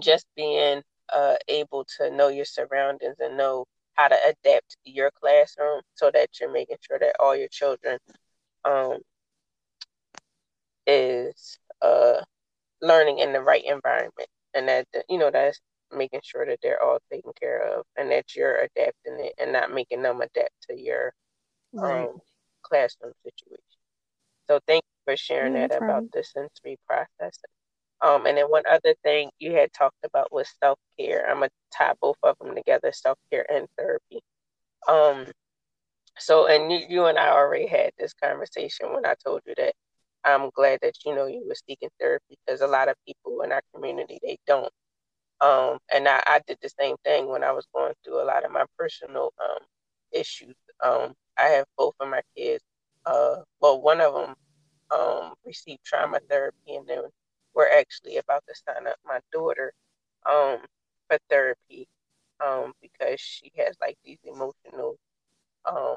just 0.00 0.26
being 0.36 0.82
uh, 1.14 1.36
able 1.48 1.84
to 1.98 2.10
know 2.10 2.28
your 2.28 2.44
surroundings 2.44 3.16
and 3.20 3.36
know 3.36 3.64
how 3.94 4.08
to 4.08 4.16
adapt 4.28 4.76
your 4.84 5.10
classroom 5.10 5.82
so 5.94 6.10
that 6.12 6.28
you're 6.40 6.52
making 6.52 6.76
sure 6.80 6.98
that 6.98 7.14
all 7.20 7.36
your 7.36 7.48
children 7.48 7.98
um, 8.64 8.98
is 10.86 11.58
uh, 11.82 12.20
learning 12.82 13.18
in 13.18 13.32
the 13.32 13.40
right 13.40 13.64
environment, 13.64 14.28
and 14.54 14.68
that 14.68 14.86
you 15.08 15.18
know 15.18 15.30
that's 15.30 15.60
making 15.92 16.20
sure 16.22 16.46
that 16.46 16.58
they're 16.62 16.82
all 16.82 16.98
taken 17.12 17.32
care 17.40 17.78
of, 17.78 17.84
and 17.96 18.10
that 18.10 18.34
you're 18.36 18.56
adapting 18.56 19.18
it 19.20 19.34
and 19.38 19.52
not 19.52 19.72
making 19.72 20.02
them 20.02 20.20
adapt 20.20 20.54
to 20.68 20.78
your 20.78 21.12
right. 21.72 22.10
um, 22.10 22.18
classroom 22.62 23.12
situation. 23.24 23.62
So 24.48 24.60
thank 24.66 24.82
you 24.84 25.12
for 25.12 25.16
sharing 25.16 25.54
no 25.54 25.60
that 25.68 25.70
problem. 25.70 25.84
about 25.84 26.04
the 26.12 26.22
sensory 26.24 26.78
processing. 26.86 27.50
Um, 28.02 28.26
and 28.26 28.38
then 28.38 28.46
one 28.46 28.64
other 28.70 28.94
thing 29.04 29.30
you 29.38 29.52
had 29.52 29.72
talked 29.72 30.04
about 30.04 30.32
was 30.32 30.48
self 30.62 30.78
care. 30.98 31.28
I'm 31.28 31.38
gonna 31.40 31.50
tie 31.76 31.94
both 32.00 32.16
of 32.22 32.36
them 32.40 32.54
together, 32.54 32.92
self 32.92 33.18
care 33.30 33.46
and 33.52 33.66
therapy. 33.78 34.22
Um, 34.88 35.26
so 36.18 36.46
and 36.46 36.70
you, 36.72 36.80
you 36.88 37.04
and 37.06 37.18
I 37.18 37.30
already 37.30 37.66
had 37.66 37.92
this 37.98 38.14
conversation 38.14 38.92
when 38.92 39.06
I 39.06 39.14
told 39.24 39.42
you 39.46 39.54
that 39.56 39.74
I'm 40.24 40.50
glad 40.50 40.80
that 40.82 40.94
you 41.04 41.14
know 41.14 41.26
you 41.26 41.44
were 41.46 41.56
seeking 41.68 41.90
therapy 42.00 42.38
because 42.46 42.60
a 42.62 42.66
lot 42.66 42.88
of 42.88 42.96
people 43.06 43.42
in 43.42 43.52
our 43.52 43.62
community 43.74 44.18
they 44.22 44.38
don't. 44.46 44.72
Um, 45.40 45.78
and 45.92 46.06
I, 46.08 46.22
I 46.26 46.40
did 46.46 46.58
the 46.62 46.70
same 46.80 46.96
thing 47.04 47.28
when 47.28 47.44
I 47.44 47.52
was 47.52 47.66
going 47.74 47.94
through 48.04 48.22
a 48.22 48.26
lot 48.26 48.44
of 48.44 48.52
my 48.52 48.64
personal 48.78 49.32
um, 49.42 49.60
issues. 50.12 50.54
Um, 50.84 51.14
I 51.38 51.44
have 51.48 51.66
both 51.78 51.94
of 52.00 52.08
my 52.08 52.22
kids. 52.36 52.62
Uh, 53.06 53.36
well, 53.60 53.80
one 53.80 54.00
of 54.02 54.14
them 54.14 54.34
um, 54.90 55.34
received 55.46 55.84
trauma 55.84 56.20
therapy, 56.28 56.76
and 56.76 56.86
then 56.86 57.04
we're 57.54 57.68
actually 57.70 58.16
about 58.18 58.44
to 58.48 58.54
sign 58.54 58.86
up 58.86 58.96
my 59.04 59.20
daughter 59.32 59.72
um, 60.30 60.58
for 61.08 61.18
therapy 61.30 61.88
um, 62.44 62.72
because 62.82 63.20
she 63.20 63.52
has 63.58 63.76
like 63.80 63.96
these 64.04 64.18
emotional 64.24 64.96
um, 65.66 65.96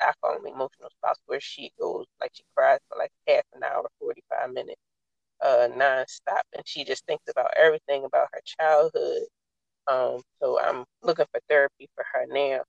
I 0.00 0.12
call 0.22 0.34
them 0.34 0.46
emotional 0.46 0.90
spouse, 0.90 1.18
where 1.26 1.40
she 1.40 1.72
goes 1.78 2.06
like 2.20 2.32
she 2.34 2.44
cries 2.56 2.80
for 2.88 2.98
like 2.98 3.12
half 3.26 3.44
an 3.54 3.62
hour, 3.64 3.88
forty 4.00 4.22
five 4.30 4.52
minutes, 4.52 4.80
uh, 5.42 5.68
nonstop, 5.72 6.42
and 6.54 6.66
she 6.66 6.84
just 6.84 7.06
thinks 7.06 7.24
about 7.30 7.52
everything 7.56 8.04
about 8.04 8.28
her 8.32 8.40
childhood. 8.44 9.24
Um, 9.88 10.22
so 10.40 10.60
I'm 10.60 10.84
looking 11.02 11.26
for 11.32 11.40
therapy 11.48 11.88
for 11.96 12.04
her 12.12 12.26
now. 12.28 12.62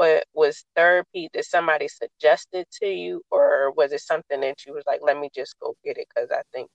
But 0.00 0.24
was 0.32 0.64
therapy 0.74 1.28
that 1.34 1.44
somebody 1.44 1.86
suggested 1.86 2.64
to 2.80 2.86
you, 2.86 3.20
or 3.30 3.70
was 3.72 3.92
it 3.92 4.00
something 4.00 4.40
that 4.40 4.64
you 4.64 4.72
was 4.72 4.84
like, 4.86 5.00
let 5.02 5.20
me 5.20 5.28
just 5.34 5.60
go 5.60 5.76
get 5.84 5.98
it 5.98 6.08
because 6.08 6.30
I 6.30 6.40
think 6.54 6.70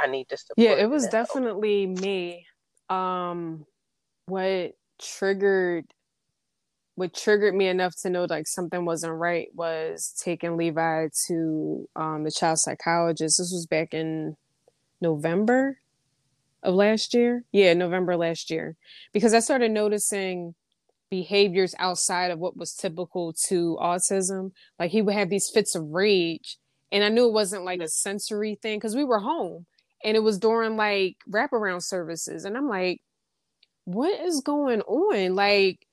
I 0.00 0.08
need 0.08 0.28
to 0.30 0.36
support? 0.36 0.58
Yeah, 0.58 0.72
it 0.72 0.90
was 0.90 1.06
definitely 1.06 1.86
me. 1.86 2.44
Um, 2.90 3.64
what 4.26 4.72
triggered 5.00 5.84
what 6.96 7.14
triggered 7.14 7.54
me 7.54 7.68
enough 7.68 7.94
to 8.02 8.10
know 8.10 8.26
like 8.28 8.48
something 8.48 8.84
wasn't 8.84 9.12
right 9.12 9.48
was 9.54 10.12
taking 10.20 10.56
Levi 10.56 11.08
to 11.28 11.88
um, 11.94 12.24
the 12.24 12.32
child 12.32 12.58
psychologist. 12.58 13.38
This 13.38 13.52
was 13.52 13.66
back 13.66 13.94
in 13.94 14.36
November 15.00 15.78
of 16.64 16.74
last 16.74 17.14
year. 17.14 17.44
Yeah, 17.52 17.74
November 17.74 18.16
last 18.16 18.50
year. 18.50 18.76
Because 19.12 19.32
I 19.32 19.38
started 19.38 19.70
noticing 19.70 20.56
behaviors 21.10 21.74
outside 21.78 22.30
of 22.30 22.38
what 22.38 22.56
was 22.56 22.74
typical 22.74 23.32
to 23.48 23.76
autism. 23.80 24.50
Like 24.78 24.90
he 24.90 25.02
would 25.02 25.14
have 25.14 25.30
these 25.30 25.50
fits 25.52 25.74
of 25.74 25.84
rage. 25.90 26.58
And 26.92 27.02
I 27.02 27.08
knew 27.08 27.26
it 27.26 27.32
wasn't 27.32 27.64
like 27.64 27.80
a 27.80 27.88
sensory 27.88 28.58
thing 28.60 28.78
because 28.78 28.96
we 28.96 29.04
were 29.04 29.20
home 29.20 29.66
and 30.04 30.16
it 30.16 30.20
was 30.20 30.38
during 30.38 30.76
like 30.76 31.16
wraparound 31.28 31.82
services. 31.82 32.44
And 32.44 32.56
I'm 32.56 32.68
like, 32.68 33.00
what 33.84 34.20
is 34.20 34.40
going 34.40 34.82
on? 34.82 35.34
Like, 35.34 35.86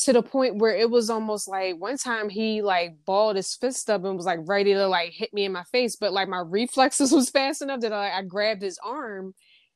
to 0.00 0.12
the 0.12 0.22
point 0.22 0.56
where 0.56 0.74
it 0.74 0.90
was 0.90 1.08
almost 1.08 1.48
like 1.48 1.76
one 1.76 1.96
time 1.96 2.28
he 2.28 2.62
like 2.62 2.96
balled 3.06 3.36
his 3.36 3.54
fist 3.54 3.88
up 3.88 4.04
and 4.04 4.16
was 4.16 4.26
like 4.26 4.40
ready 4.44 4.74
to 4.74 4.86
like 4.88 5.12
hit 5.12 5.32
me 5.32 5.44
in 5.44 5.52
my 5.52 5.62
face, 5.64 5.96
but 5.96 6.12
like 6.12 6.28
my 6.28 6.42
reflexes 6.44 7.12
was 7.12 7.30
fast 7.30 7.62
enough 7.62 7.80
that 7.80 7.92
I, 7.92 8.18
I 8.18 8.22
grabbed 8.22 8.62
his 8.62 8.78
arm 8.84 9.34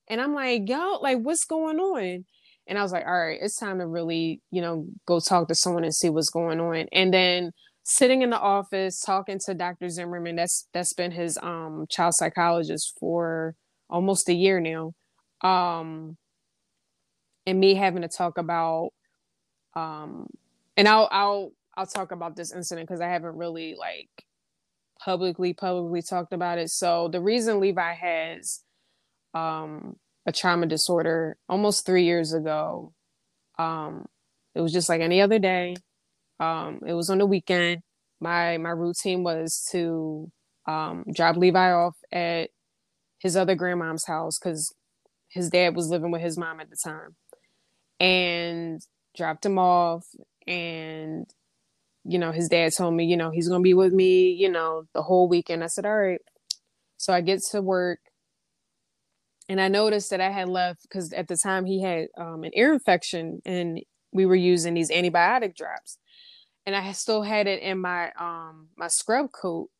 and 0.08 0.20
I'm 0.20 0.34
like, 0.34 0.68
yo, 0.68 0.98
like 1.00 1.18
what's 1.18 1.44
going 1.44 1.78
on? 1.78 2.24
And 2.68 2.78
I 2.78 2.82
was 2.82 2.92
like, 2.92 3.06
all 3.06 3.18
right, 3.18 3.38
it's 3.40 3.56
time 3.56 3.78
to 3.78 3.86
really, 3.86 4.42
you 4.50 4.60
know, 4.60 4.86
go 5.06 5.20
talk 5.20 5.48
to 5.48 5.54
someone 5.54 5.84
and 5.84 5.94
see 5.94 6.10
what's 6.10 6.30
going 6.30 6.60
on. 6.60 6.86
And 6.92 7.12
then 7.12 7.52
sitting 7.88 8.20
in 8.20 8.28
the 8.28 8.38
office 8.38 9.00
talking 9.00 9.38
to 9.46 9.54
Dr. 9.54 9.88
Zimmerman. 9.88 10.36
That's 10.36 10.68
that's 10.74 10.92
been 10.92 11.10
his 11.10 11.38
um 11.42 11.86
child 11.88 12.14
psychologist 12.14 12.94
for 13.00 13.54
almost 13.88 14.28
a 14.28 14.34
year 14.34 14.60
now. 14.60 14.92
Um 15.48 16.18
and 17.46 17.58
me 17.58 17.74
having 17.74 18.02
to 18.02 18.08
talk 18.08 18.36
about 18.36 18.90
um 19.74 20.26
and 20.76 20.86
I'll 20.86 21.08
I'll 21.10 21.52
I'll 21.78 21.86
talk 21.86 22.12
about 22.12 22.36
this 22.36 22.52
incident 22.52 22.86
because 22.86 23.00
I 23.00 23.08
haven't 23.08 23.36
really 23.36 23.74
like 23.74 24.10
publicly 25.02 25.54
publicly 25.54 26.02
talked 26.02 26.34
about 26.34 26.58
it. 26.58 26.68
So 26.68 27.08
the 27.08 27.22
reason 27.22 27.58
Levi 27.58 27.94
has 27.94 28.60
um 29.32 29.96
a 30.28 30.32
trauma 30.32 30.66
disorder 30.68 31.38
almost 31.48 31.86
3 31.86 32.04
years 32.04 32.34
ago 32.34 32.92
um 33.58 34.06
it 34.54 34.62
was 34.62 34.72
just 34.72 34.90
like 34.90 35.02
any 35.02 35.22
other 35.22 35.40
day 35.40 35.74
um, 36.40 36.80
it 36.86 36.94
was 36.94 37.10
on 37.10 37.18
the 37.18 37.26
weekend. 37.26 37.82
My 38.20 38.58
my 38.58 38.70
routine 38.70 39.22
was 39.22 39.66
to 39.72 40.30
um, 40.66 41.04
drop 41.14 41.36
Levi 41.36 41.72
off 41.72 41.96
at 42.12 42.50
his 43.18 43.36
other 43.36 43.54
grandmom's 43.54 44.06
house 44.06 44.38
because 44.38 44.74
his 45.28 45.50
dad 45.50 45.76
was 45.76 45.88
living 45.88 46.10
with 46.10 46.22
his 46.22 46.38
mom 46.38 46.60
at 46.60 46.70
the 46.70 46.76
time, 46.82 47.16
and 48.00 48.80
dropped 49.16 49.46
him 49.46 49.58
off. 49.58 50.06
And 50.46 51.26
you 52.04 52.18
know, 52.18 52.32
his 52.32 52.48
dad 52.48 52.72
told 52.76 52.94
me, 52.94 53.04
you 53.06 53.16
know, 53.16 53.30
he's 53.30 53.48
gonna 53.48 53.62
be 53.62 53.74
with 53.74 53.92
me, 53.92 54.30
you 54.32 54.50
know, 54.50 54.84
the 54.94 55.02
whole 55.02 55.28
weekend. 55.28 55.64
I 55.64 55.68
said, 55.68 55.86
all 55.86 55.96
right. 55.96 56.20
So 56.98 57.12
I 57.12 57.20
get 57.20 57.42
to 57.52 57.62
work 57.62 58.00
and 59.48 59.60
I 59.60 59.68
noticed 59.68 60.10
that 60.10 60.20
I 60.20 60.30
had 60.30 60.48
left 60.48 60.82
because 60.82 61.12
at 61.12 61.28
the 61.28 61.36
time 61.36 61.64
he 61.64 61.80
had 61.82 62.08
um, 62.18 62.44
an 62.44 62.50
ear 62.54 62.72
infection 62.72 63.40
and 63.46 63.80
we 64.12 64.26
were 64.26 64.34
using 64.34 64.74
these 64.74 64.90
antibiotic 64.90 65.56
drops 65.56 65.98
and 66.66 66.76
I 66.76 66.92
still 66.92 67.22
had 67.22 67.46
it 67.46 67.62
in 67.62 67.78
my 67.78 68.12
um 68.18 68.68
my 68.76 68.88
scrub 68.88 69.32
coat 69.32 69.70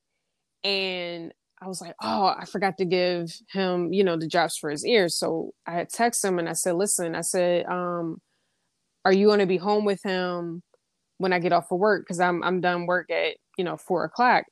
and 0.64 1.33
I 1.61 1.66
was 1.69 1.81
like, 1.81 1.95
oh, 2.01 2.27
I 2.27 2.45
forgot 2.45 2.79
to 2.79 2.85
give 2.85 3.33
him, 3.53 3.93
you 3.93 4.05
know, 4.05 4.16
the 4.16 4.29
drops 4.29 4.57
for 4.57 4.71
his 4.71 4.87
ears. 4.87 5.19
So 5.19 5.55
I 5.66 5.73
had 5.73 5.91
texted 5.91 6.27
him 6.27 6.39
and 6.39 6.49
I 6.49 6.53
said, 6.53 6.77
listen, 6.77 7.16
I 7.16 7.23
said, 7.23 7.66
um, 7.66 8.21
are 9.05 9.12
you 9.12 9.27
going 9.27 9.41
to 9.41 9.47
be 9.47 9.57
home 9.57 9.85
with 9.85 10.01
him 10.05 10.62
when 11.19 11.33
I 11.33 11.41
get 11.41 11.53
off 11.53 11.73
of 11.73 11.79
work? 11.79 12.05
Because 12.05 12.21
I'm 12.21 12.43
I'm 12.43 12.61
done 12.61 12.87
work 12.87 13.11
at 13.11 13.37
you 13.59 13.64
know 13.64 13.77
four 13.77 14.05
o'clock. 14.05 14.45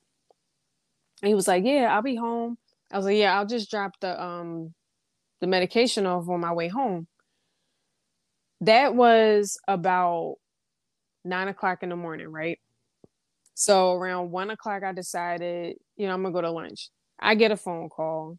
And 1.21 1.29
he 1.29 1.35
was 1.35 1.47
like, 1.47 1.63
yeah, 1.65 1.93
I'll 1.93 2.03
be 2.03 2.15
home. 2.15 2.57
I 2.91 2.97
was 2.97 3.05
like, 3.05 3.17
yeah, 3.17 3.37
I'll 3.37 3.47
just 3.47 3.71
drop 3.71 3.93
the 4.01 4.21
um 4.21 4.73
the 5.41 5.47
medication 5.47 6.05
off 6.05 6.29
on 6.29 6.39
my 6.39 6.53
way 6.53 6.67
home. 6.67 7.07
That 8.61 8.95
was 8.95 9.57
about 9.67 10.35
nine 11.23 11.47
o'clock 11.47 11.83
in 11.83 11.89
the 11.89 11.95
morning, 11.95 12.27
right? 12.29 12.59
So 13.53 13.93
around 13.93 14.31
one 14.31 14.49
o'clock, 14.49 14.83
I 14.83 14.93
decided, 14.93 15.77
you 15.95 16.07
know, 16.07 16.13
I'm 16.13 16.23
gonna 16.23 16.33
go 16.33 16.41
to 16.41 16.51
lunch. 16.51 16.89
I 17.19 17.35
get 17.35 17.51
a 17.51 17.57
phone 17.57 17.89
call. 17.89 18.37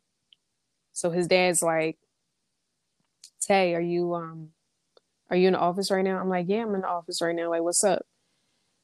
So 0.92 1.10
his 1.10 1.26
dad's 1.26 1.62
like, 1.62 1.98
Tay, 3.40 3.74
are 3.74 3.80
you 3.80 4.14
um 4.14 4.50
are 5.30 5.36
you 5.36 5.48
in 5.48 5.54
the 5.54 5.58
office 5.58 5.90
right 5.90 6.04
now? 6.04 6.18
I'm 6.18 6.28
like, 6.28 6.46
Yeah, 6.48 6.62
I'm 6.62 6.74
in 6.74 6.82
the 6.82 6.88
office 6.88 7.20
right 7.22 7.34
now. 7.34 7.50
Like, 7.50 7.62
what's 7.62 7.84
up? 7.84 8.02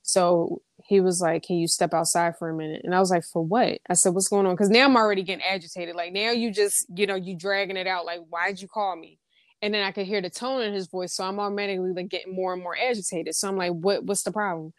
So 0.03 0.63
he 0.87 1.01
was 1.01 1.21
like, 1.21 1.43
Can 1.43 1.57
you 1.57 1.69
step 1.69 1.95
outside 1.95 2.37
for 2.39 2.49
a 2.49 2.55
minute? 2.55 2.83
And 2.85 2.95
I 2.95 3.01
was 3.01 3.11
like, 3.11 3.25
For 3.25 3.43
what? 3.43 3.79
I 3.89 3.95
said, 3.95 4.15
What's 4.15 4.29
going 4.29 4.47
on? 4.47 4.55
Because 4.55 4.71
now 4.71 4.85
I'm 4.85 4.97
already 4.97 5.23
getting 5.23 5.45
agitated. 5.45 5.97
Like 5.97 6.13
now 6.13 6.31
you 6.31 6.53
just, 6.53 6.87
you 6.95 7.07
know, 7.07 7.15
you 7.15 7.37
dragging 7.37 7.77
it 7.77 7.87
out. 7.87 8.05
Like, 8.05 8.21
why'd 8.29 8.61
you 8.61 8.69
call 8.69 8.97
me? 8.97 9.19
and 9.65 9.73
then 9.73 9.83
I 9.83 9.93
could 9.93 10.07
hear 10.07 10.21
the 10.21 10.29
tone 10.29 10.61
in 10.61 10.75
his 10.75 10.89
voice, 10.89 11.15
so 11.15 11.25
I'm 11.25 11.41
automatically 11.41 11.95
like 11.95 12.11
getting 12.11 12.35
more 12.35 12.53
and 12.53 12.63
more 12.63 12.77
agitated. 12.77 13.35
So 13.35 13.49
I'm 13.49 13.57
like, 13.57 13.73
"What? 13.73 14.05
What's 14.05 14.23
the 14.23 14.31
problem?" 14.31 14.75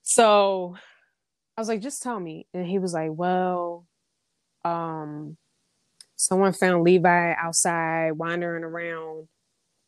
So 0.00 0.76
I 1.58 1.60
was 1.60 1.68
like, 1.68 1.82
"Just 1.82 2.02
tell 2.02 2.18
me." 2.18 2.46
And 2.54 2.64
he 2.64 2.78
was 2.78 2.94
like, 2.94 3.10
"Well, 3.12 3.86
um, 4.64 5.36
someone 6.16 6.54
found 6.54 6.84
Levi 6.84 7.34
outside 7.34 8.12
wandering 8.12 8.64
around 8.64 9.28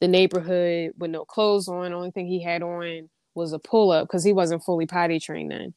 the 0.00 0.08
neighborhood 0.08 0.92
with 0.98 1.10
no 1.10 1.24
clothes 1.24 1.66
on. 1.66 1.90
The 1.90 1.96
only 1.96 2.10
thing 2.10 2.26
he 2.26 2.42
had 2.42 2.62
on 2.62 3.08
was 3.34 3.52
a 3.52 3.58
pull 3.58 3.90
up 3.90 4.06
because 4.06 4.24
he 4.24 4.32
wasn't 4.32 4.62
fully 4.64 4.86
potty 4.86 5.18
trained 5.18 5.50
then. 5.50 5.74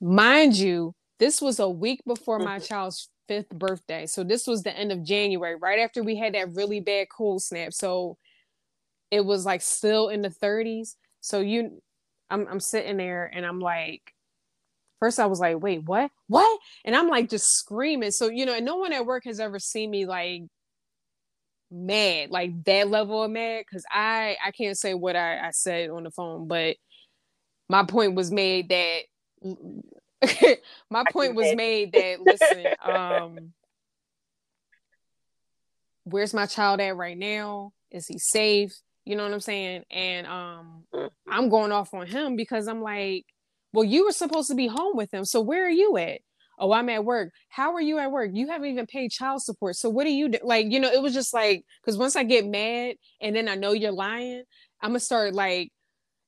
Mind 0.00 0.56
you, 0.56 0.94
this 1.18 1.40
was 1.40 1.58
a 1.58 1.68
week 1.68 2.00
before 2.06 2.38
my 2.38 2.58
child's 2.60 3.08
fifth 3.28 3.50
birthday. 3.50 4.06
So 4.06 4.24
this 4.24 4.46
was 4.46 4.62
the 4.62 4.76
end 4.76 4.92
of 4.92 5.02
January, 5.02 5.56
right 5.56 5.78
after 5.78 6.02
we 6.02 6.16
had 6.16 6.34
that 6.34 6.54
really 6.54 6.80
bad 6.80 7.08
cold 7.08 7.42
snap. 7.42 7.72
So 7.72 8.18
it 9.10 9.24
was 9.24 9.46
like 9.46 9.62
still 9.62 10.08
in 10.08 10.22
the 10.22 10.30
30s. 10.30 10.96
So 11.20 11.40
you 11.40 11.82
I'm 12.30 12.46
I'm 12.48 12.60
sitting 12.60 12.96
there 12.96 13.30
and 13.32 13.46
I'm 13.46 13.60
like 13.60 14.12
first 15.00 15.20
I 15.20 15.26
was 15.26 15.40
like, 15.40 15.62
"Wait, 15.62 15.84
what? 15.84 16.10
What?" 16.28 16.60
And 16.84 16.96
I'm 16.96 17.08
like 17.08 17.28
just 17.28 17.46
screaming. 17.58 18.10
So, 18.10 18.28
you 18.28 18.46
know, 18.46 18.54
and 18.54 18.64
no 18.64 18.76
one 18.76 18.92
at 18.92 19.06
work 19.06 19.24
has 19.24 19.40
ever 19.40 19.58
seen 19.58 19.90
me 19.90 20.06
like 20.06 20.42
mad, 21.74 22.30
like 22.30 22.64
that 22.64 22.88
level 22.88 23.22
of 23.22 23.30
mad 23.30 23.66
cuz 23.70 23.84
I 23.90 24.36
I 24.44 24.50
can't 24.52 24.78
say 24.78 24.94
what 24.94 25.16
I 25.16 25.48
I 25.48 25.50
said 25.50 25.90
on 25.90 26.04
the 26.04 26.10
phone, 26.10 26.46
but 26.46 26.76
my 27.68 27.84
point 27.84 28.14
was 28.14 28.30
made 28.30 28.68
that 28.68 29.00
my 30.90 31.04
point 31.10 31.34
was 31.34 31.54
made 31.54 31.92
that 31.94 32.20
listen, 32.20 32.66
um, 32.82 33.52
where's 36.04 36.34
my 36.34 36.46
child 36.46 36.80
at 36.80 36.96
right 36.96 37.18
now? 37.18 37.72
Is 37.90 38.06
he 38.06 38.18
safe? 38.18 38.74
You 39.04 39.16
know 39.16 39.24
what 39.24 39.32
I'm 39.32 39.40
saying? 39.40 39.84
And 39.90 40.26
um, 40.26 40.84
mm-hmm. 40.94 41.06
I'm 41.28 41.48
going 41.48 41.72
off 41.72 41.92
on 41.92 42.06
him 42.06 42.36
because 42.36 42.68
I'm 42.68 42.82
like, 42.82 43.26
well, 43.72 43.84
you 43.84 44.06
were 44.06 44.12
supposed 44.12 44.48
to 44.48 44.54
be 44.54 44.66
home 44.66 44.96
with 44.96 45.12
him. 45.12 45.24
So 45.24 45.40
where 45.40 45.66
are 45.66 45.70
you 45.70 45.96
at? 45.98 46.20
Oh, 46.58 46.72
I'm 46.72 46.88
at 46.88 47.04
work. 47.04 47.32
How 47.48 47.74
are 47.74 47.80
you 47.80 47.98
at 47.98 48.10
work? 48.10 48.30
You 48.32 48.48
haven't 48.48 48.68
even 48.68 48.86
paid 48.86 49.10
child 49.10 49.42
support. 49.42 49.76
So 49.76 49.90
what 49.90 50.04
do 50.04 50.10
you 50.10 50.28
do? 50.30 50.38
Like, 50.42 50.70
you 50.70 50.80
know, 50.80 50.90
it 50.90 51.02
was 51.02 51.14
just 51.14 51.34
like, 51.34 51.64
because 51.82 51.98
once 51.98 52.16
I 52.16 52.24
get 52.24 52.46
mad 52.46 52.96
and 53.20 53.34
then 53.34 53.48
I 53.48 53.54
know 53.54 53.72
you're 53.72 53.92
lying, 53.92 54.44
I'm 54.80 54.90
gonna 54.90 55.00
start 55.00 55.34
like, 55.34 55.70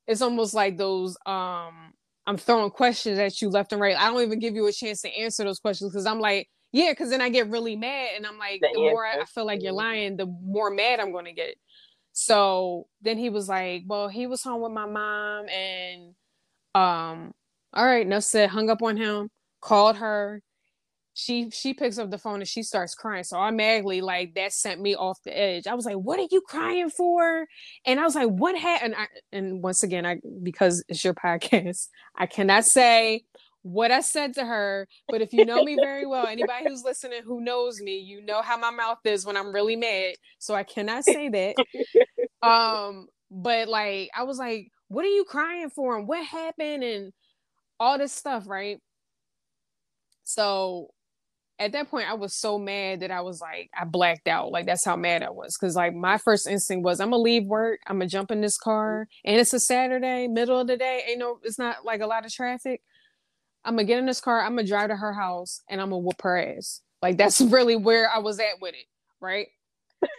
it's 0.07 0.21
almost 0.21 0.53
like 0.53 0.77
those 0.77 1.17
um 1.25 1.93
I'm 2.27 2.37
throwing 2.37 2.71
questions 2.71 3.19
at 3.19 3.41
you 3.41 3.49
left 3.49 3.71
and 3.71 3.81
right. 3.81 3.97
I 3.97 4.11
don't 4.11 4.21
even 4.21 4.39
give 4.39 4.53
you 4.53 4.67
a 4.67 4.73
chance 4.73 5.01
to 5.01 5.09
answer 5.17 5.45
those 5.45 5.59
questions 5.59 5.91
because 5.91 6.05
I'm 6.05 6.19
like, 6.19 6.49
yeah, 6.73 6.91
because 6.91 7.09
then 7.09 7.21
I 7.21 7.29
get 7.29 7.49
really 7.49 7.77
mad 7.77 8.09
and 8.17 8.25
I'm 8.27 8.37
like, 8.37 8.59
the, 8.59 8.69
the 8.73 8.81
more 8.81 9.05
I, 9.05 9.21
I 9.21 9.25
feel 9.25 9.45
like 9.45 9.63
you're 9.63 9.71
lying, 9.71 10.17
the 10.17 10.25
more 10.25 10.69
mad 10.69 10.99
I'm 10.99 11.13
going 11.13 11.25
to 11.25 11.33
get. 11.33 11.55
So 12.11 12.87
then 13.01 13.17
he 13.17 13.29
was 13.29 13.47
like, 13.47 13.83
well, 13.87 14.09
he 14.09 14.27
was 14.27 14.43
home 14.43 14.61
with 14.61 14.73
my 14.73 14.85
mom 14.85 15.47
and 15.47 16.15
um, 16.75 17.33
all 17.73 17.85
right, 17.85 18.05
no 18.05 18.19
said, 18.19 18.49
hung 18.49 18.69
up 18.69 18.81
on 18.81 18.97
him, 18.97 19.29
called 19.61 19.97
her, 19.97 20.41
she 21.17 21.49
she 21.49 21.73
picks 21.73 21.97
up 21.97 22.11
the 22.11 22.19
phone 22.19 22.41
and 22.41 22.47
she 22.47 22.61
starts 22.61 22.93
crying. 22.93 23.23
So 23.23 23.37
automatically, 23.37 24.01
like 24.01 24.35
that 24.35 24.53
sent 24.53 24.79
me 24.79 24.95
off 24.95 25.17
the 25.25 25.35
edge. 25.35 25.65
I 25.65 25.73
was 25.73 25.83
like, 25.83 25.95
"What 25.95 26.19
are 26.19 26.27
you 26.29 26.41
crying 26.41 26.91
for?" 26.91 27.47
And 27.85 27.99
I 27.99 28.03
was 28.03 28.13
like, 28.13 28.29
"What 28.29 28.55
happened?" 28.55 28.93
And, 28.95 29.07
and 29.31 29.63
once 29.63 29.81
again, 29.81 30.05
I 30.05 30.19
because 30.43 30.83
it's 30.87 31.03
your 31.03 31.15
podcast, 31.15 31.87
I 32.15 32.27
cannot 32.27 32.65
say 32.65 33.23
what 33.63 33.89
I 33.89 34.01
said 34.01 34.35
to 34.35 34.45
her. 34.45 34.87
But 35.09 35.23
if 35.23 35.33
you 35.33 35.43
know 35.43 35.63
me 35.63 35.75
very 35.75 36.05
well, 36.05 36.27
anybody 36.27 36.65
who's 36.67 36.83
listening 36.83 37.23
who 37.25 37.41
knows 37.41 37.81
me, 37.81 37.97
you 37.97 38.21
know 38.23 38.43
how 38.43 38.55
my 38.57 38.69
mouth 38.69 38.99
is 39.03 39.25
when 39.25 39.35
I'm 39.35 39.51
really 39.51 39.75
mad. 39.75 40.15
So 40.37 40.53
I 40.53 40.61
cannot 40.61 41.03
say 41.03 41.29
that. 41.29 41.55
um, 42.47 43.07
but 43.31 43.67
like 43.67 44.11
I 44.15 44.21
was 44.21 44.37
like, 44.37 44.67
"What 44.87 45.03
are 45.03 45.09
you 45.09 45.23
crying 45.23 45.71
for?" 45.71 45.97
And 45.97 46.07
what 46.07 46.23
happened? 46.23 46.83
And 46.83 47.11
all 47.79 47.97
this 47.97 48.13
stuff, 48.13 48.47
right? 48.47 48.79
So 50.27 50.89
at 51.57 51.71
that 51.71 51.89
point 51.89 52.09
I 52.09 52.15
was 52.15 52.35
so 52.35 52.59
mad 52.59 52.99
that 52.99 53.11
I 53.11 53.21
was 53.21 53.39
like 53.39 53.69
I 53.77 53.85
blacked 53.85 54.27
out. 54.27 54.51
Like 54.51 54.65
that's 54.65 54.83
how 54.83 54.97
mad 54.97 55.23
I 55.23 55.29
was 55.29 55.55
cuz 55.55 55.75
like 55.75 55.93
my 55.95 56.17
first 56.17 56.47
instinct 56.47 56.83
was 56.83 56.99
I'm 56.99 57.11
to 57.11 57.17
leave 57.17 57.45
work, 57.45 57.79
I'm 57.87 57.99
to 58.01 58.05
jump 58.07 58.29
in 58.29 58.41
this 58.41 58.57
car 58.57 59.07
and 59.23 59.39
it's 59.39 59.53
a 59.53 59.59
Saturday, 59.59 60.27
middle 60.27 60.59
of 60.59 60.67
the 60.67 60.75
day, 60.75 61.03
ain't 61.07 61.19
no 61.19 61.39
it's 61.43 61.57
not 61.57 61.85
like 61.85 62.01
a 62.01 62.07
lot 62.07 62.25
of 62.25 62.33
traffic. 62.33 62.81
I'm 63.63 63.77
to 63.77 63.85
get 63.85 63.99
in 63.99 64.05
this 64.05 64.21
car, 64.21 64.41
I'm 64.41 64.57
to 64.57 64.65
drive 64.65 64.89
to 64.89 64.97
her 64.97 65.13
house 65.13 65.61
and 65.69 65.79
I'm 65.81 65.91
to 65.91 65.97
whoop 65.97 66.21
her 66.23 66.37
ass. 66.37 66.81
Like 67.01 67.17
that's 67.17 67.39
really 67.55 67.77
where 67.77 68.09
I 68.09 68.19
was 68.19 68.39
at 68.39 68.59
with 68.61 68.75
it, 68.75 68.85
right? 69.21 69.47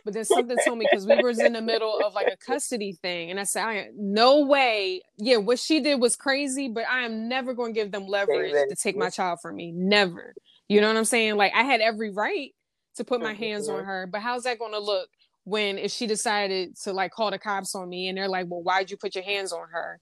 But 0.04 0.14
then 0.14 0.24
something 0.24 0.56
told 0.64 0.78
me 0.78 0.86
because 0.90 1.06
we 1.06 1.20
were 1.22 1.30
in 1.30 1.52
the 1.52 1.60
middle 1.60 2.00
of 2.04 2.14
like 2.14 2.28
a 2.28 2.36
custody 2.36 2.92
thing, 3.02 3.30
and 3.30 3.38
I 3.38 3.44
said, 3.44 3.62
"I 3.62 3.88
no 3.94 4.46
way, 4.46 5.02
yeah, 5.18 5.36
what 5.36 5.58
she 5.58 5.80
did 5.80 6.00
was 6.00 6.16
crazy, 6.16 6.68
but 6.68 6.84
I 6.88 7.02
am 7.02 7.28
never 7.28 7.52
going 7.52 7.74
to 7.74 7.80
give 7.80 7.92
them 7.92 8.06
leverage 8.06 8.52
to 8.52 8.74
take 8.74 8.96
my 8.96 9.10
child 9.10 9.40
from 9.42 9.56
me, 9.56 9.70
never." 9.72 10.34
You 10.68 10.80
know 10.80 10.88
what 10.88 10.96
I'm 10.96 11.04
saying? 11.04 11.36
Like 11.36 11.52
I 11.54 11.62
had 11.62 11.80
every 11.80 12.10
right 12.10 12.54
to 12.96 13.04
put 13.04 13.20
my 13.20 13.34
hands 13.34 13.68
on 13.68 13.76
mm-hmm. 13.76 13.86
her, 13.86 14.06
but 14.10 14.20
how's 14.20 14.44
that 14.44 14.58
going 14.58 14.72
to 14.72 14.78
look 14.78 15.08
when 15.44 15.78
if 15.78 15.90
she 15.90 16.06
decided 16.06 16.76
to 16.84 16.92
like 16.92 17.10
call 17.10 17.30
the 17.30 17.38
cops 17.38 17.74
on 17.74 17.88
me 17.88 18.08
and 18.08 18.16
they're 18.16 18.28
like, 18.28 18.46
"Well, 18.48 18.62
why'd 18.62 18.90
you 18.90 18.96
put 18.96 19.14
your 19.14 19.24
hands 19.24 19.52
on 19.52 19.68
her?" 19.70 20.00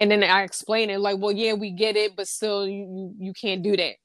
And 0.00 0.10
then 0.10 0.22
I 0.22 0.42
explain 0.42 0.90
it 0.90 1.00
like, 1.00 1.18
"Well, 1.18 1.32
yeah, 1.32 1.54
we 1.54 1.70
get 1.72 1.96
it, 1.96 2.16
but 2.16 2.28
still, 2.28 2.68
you 2.68 2.86
you, 3.18 3.26
you 3.26 3.32
can't 3.32 3.62
do 3.62 3.76
that." 3.76 3.96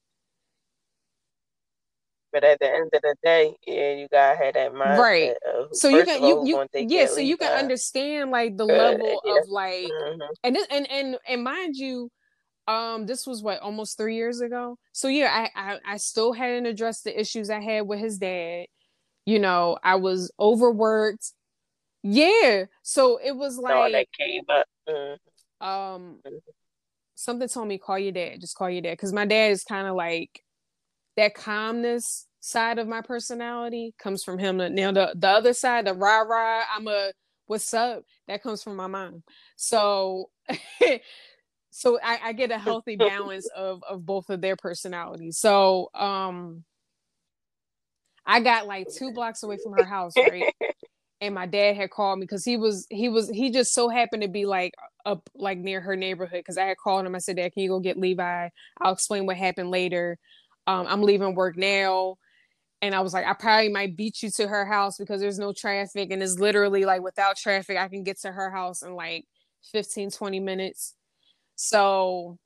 But 2.36 2.44
at 2.44 2.60
the 2.60 2.68
end 2.68 2.92
of 2.94 3.02
the 3.02 3.16
day, 3.24 3.56
yeah, 3.66 3.94
you 3.94 4.08
gotta 4.12 4.36
have 4.36 4.56
that 4.56 4.74
mind, 4.74 5.00
right? 5.00 5.32
So 5.72 5.88
you 5.88 6.04
can 6.04 6.22
you, 6.22 6.46
you 6.46 6.68
yeah, 6.74 7.06
so 7.06 7.22
you 7.22 7.38
can 7.38 7.58
understand 7.58 8.30
like 8.30 8.58
the 8.58 8.66
level 8.66 9.22
yeah. 9.24 9.40
of 9.40 9.48
like, 9.48 9.86
mm-hmm. 9.86 10.22
and 10.44 10.56
this, 10.58 10.68
and 10.70 10.92
and 10.92 11.18
and 11.30 11.44
mind 11.46 11.78
you, 11.78 12.12
Um, 12.68 13.06
this 13.06 13.28
was 13.28 13.44
what 13.44 13.60
almost 13.60 13.98
three 13.98 14.16
years 14.16 14.42
ago. 14.42 14.78
So 14.92 15.08
yeah, 15.08 15.50
I, 15.56 15.74
I 15.74 15.94
I 15.94 15.98
still 15.98 16.34
hadn't 16.34 16.66
addressed 16.66 17.04
the 17.04 17.18
issues 17.18 17.50
I 17.50 17.60
had 17.62 17.88
with 17.88 18.00
his 18.00 18.18
dad. 18.18 18.66
You 19.26 19.40
know, 19.40 19.78
I 19.84 19.96
was 19.96 20.32
overworked. 20.40 21.32
Yeah. 22.04 22.66
So 22.82 23.18
it 23.24 23.36
was 23.36 23.58
like 23.58 23.76
oh, 23.76 23.92
that 23.92 24.08
came 24.18 24.44
up. 24.50 24.66
Mm-hmm. 24.90 25.68
Um 25.68 26.20
mm-hmm. 26.26 26.36
something 27.16 27.48
told 27.48 27.68
me 27.68 27.78
call 27.78 28.00
your 28.00 28.12
dad. 28.12 28.42
Just 28.42 28.56
call 28.56 28.70
your 28.70 28.82
dad. 28.82 28.98
Cause 28.98 29.14
my 29.14 29.26
dad 29.26 29.52
is 29.52 29.64
kind 29.64 29.88
of 29.88 29.96
like 29.96 30.42
that 31.18 31.36
calmness 31.36 32.28
side 32.40 32.80
of 32.80 32.88
my 32.88 33.02
personality 33.02 33.94
comes 34.00 34.24
from 34.24 34.40
him. 34.40 34.58
Now 34.76 34.92
the, 34.92 35.14
the 35.18 35.30
other 35.30 35.54
side, 35.54 35.88
the 35.88 35.94
rah 35.94 36.22
rah, 36.22 36.64
I'm 36.76 36.88
a 36.88 37.12
what's 37.48 37.74
up, 37.74 38.04
that 38.28 38.44
comes 38.44 38.64
from 38.64 38.76
my 38.76 38.88
mom. 38.88 39.24
So 39.56 40.30
so 41.72 42.00
I, 42.04 42.20
I 42.26 42.34
get 42.34 42.52
a 42.52 42.60
healthy 42.60 42.98
balance 42.98 43.50
of 43.50 43.84
of 43.90 44.06
both 44.06 44.30
of 44.30 44.42
their 44.42 44.56
personalities. 44.58 45.38
So 45.40 45.90
um 45.96 46.64
I 48.26 48.42
got 48.42 48.68
like 48.68 48.90
two 48.90 49.12
blocks 49.12 49.44
away 49.44 49.58
from 49.58 49.74
her 49.74 49.86
house, 49.86 50.22
right? 50.22 50.50
and 51.22 51.34
my 51.36 51.46
dad 51.48 51.76
had 51.76 51.90
called 51.90 52.20
me 52.20 52.24
because 52.26 52.46
he 52.46 52.58
was 52.58 52.86
he 52.90 53.10
was 53.10 53.30
he 53.30 53.52
just 53.52 53.74
so 53.74 53.90
happened 53.90 54.22
to 54.22 54.28
be 54.28 54.46
like 54.46 54.74
up 55.06 55.30
like 55.36 55.58
near 55.58 55.82
her 55.82 55.96
neighborhood 55.96 56.40
because 56.40 56.58
I 56.58 56.66
had 56.66 56.78
called 56.78 57.06
him. 57.06 57.16
I 57.16 57.20
said, 57.20 57.38
Dad, 57.38 57.54
can 57.54 57.64
you 57.64 57.70
go 57.70 57.80
get 57.80 57.98
Levi? 57.98 58.50
I'll 58.82 58.94
explain 58.94 59.26
what 59.26 59.38
happened 59.38 59.72
later. 59.72 60.20
Um, 60.68 60.88
I'm 60.88 61.02
leaving 61.04 61.36
work 61.36 61.58
now. 61.58 62.18
And 62.82 62.96
I 62.96 63.02
was 63.02 63.14
like, 63.14 63.26
I 63.26 63.34
probably 63.34 63.70
might 63.70 63.98
beat 63.98 64.24
you 64.24 64.30
to 64.32 64.48
her 64.48 64.66
house 64.66 64.98
because 64.98 65.22
there's 65.22 65.40
no 65.40 65.54
traffic. 65.54 66.12
And 66.12 66.22
it's 66.24 66.40
literally 66.40 66.86
like 66.86 67.02
without 67.02 67.38
traffic, 67.38 67.78
I 67.78 67.88
can 67.90 68.04
get 68.04 68.20
to 68.22 68.32
her 68.32 68.52
house 68.52 68.84
in 68.84 68.96
like 68.96 69.26
15, 69.72 70.12
20 70.12 70.40
minutes. 70.40 70.96
So 71.56 72.38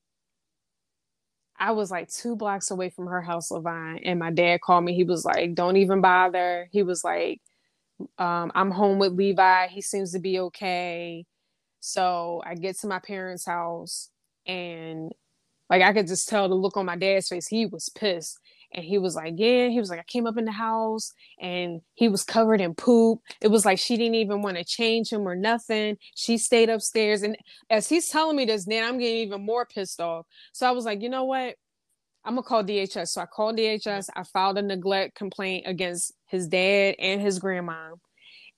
I 1.58 1.72
was 1.72 1.92
like 1.92 2.10
two 2.10 2.36
blocks 2.36 2.72
away 2.72 2.90
from 2.90 3.08
her 3.08 3.22
house, 3.22 3.52
Levine, 3.52 4.00
and 4.06 4.20
my 4.20 4.32
dad 4.32 4.62
called 4.62 4.86
me. 4.86 4.94
He 4.96 5.04
was 5.04 5.26
like, 5.26 5.56
"Don't 5.56 5.76
even 5.78 6.02
bother." 6.02 6.70
He 6.72 6.84
was 6.84 7.04
like, 7.04 7.42
um, 8.20 8.52
"I'm 8.56 8.72
home 8.72 9.00
with 9.00 9.14
Levi. 9.14 9.68
He 9.70 9.82
seems 9.82 10.14
to 10.14 10.20
be 10.20 10.40
okay." 10.40 11.26
So 11.82 12.42
I 12.46 12.56
get 12.56 12.80
to 12.80 12.88
my 12.88 13.00
parents' 13.00 13.46
house, 13.46 14.10
and 14.48 15.14
like 15.70 15.82
I 15.82 15.94
could 15.94 16.08
just 16.08 16.30
tell 16.30 16.50
the 16.50 16.56
look 16.56 16.78
on 16.78 16.86
my 16.86 16.96
dad's 16.96 17.30
face. 17.30 17.48
He 17.48 17.66
was 17.66 17.90
pissed 17.90 18.40
and 18.74 18.86
he 18.86 18.98
was 18.98 19.16
like, 19.16 19.34
Yeah, 19.38 19.68
he 19.70 19.80
was 19.80 19.90
like, 19.90 20.00
I 20.00 20.04
came 20.04 20.28
up 20.28 20.38
in 20.38 20.46
the 20.46 20.52
house 20.52 21.12
and 21.40 21.82
he 21.96 22.08
was 22.08 22.24
covered 22.24 22.62
in 22.62 22.76
poop. 22.76 23.20
It 23.42 23.50
was 23.50 23.66
like 23.66 23.80
she 23.80 23.98
didn't 23.98 24.16
even 24.16 24.42
want 24.42 24.58
to 24.58 24.64
change 24.64 25.12
him 25.12 25.28
or 25.28 25.36
nothing. 25.36 25.98
She 26.16 26.38
stayed 26.38 26.70
upstairs. 26.70 27.24
And 27.24 27.38
as 27.70 27.90
he's 27.90 28.10
telling 28.10 28.36
me 28.36 28.46
this, 28.46 28.66
then 28.66 28.84
I'm 28.84 29.00
getting 29.00 29.18
even 29.18 29.46
more 29.46 29.66
pissed 29.66 30.00
off. 30.00 30.26
So 30.54 30.68
I 30.68 30.72
was 30.72 30.86
like, 30.86 31.02
You 31.02 31.10
know 31.10 31.26
what? 31.26 31.56
I'm 32.26 32.36
gonna 32.36 32.44
call 32.44 32.64
DHS. 32.64 33.10
So 33.10 33.22
I 33.22 33.26
called 33.26 33.58
DHS. 33.58 34.10
I 34.16 34.24
filed 34.24 34.58
a 34.58 34.62
neglect 34.62 35.16
complaint 35.16 35.66
against 35.68 36.14
his 36.28 36.48
dad 36.48 36.96
and 37.00 37.22
his 37.22 37.40
grandma. 37.40 37.94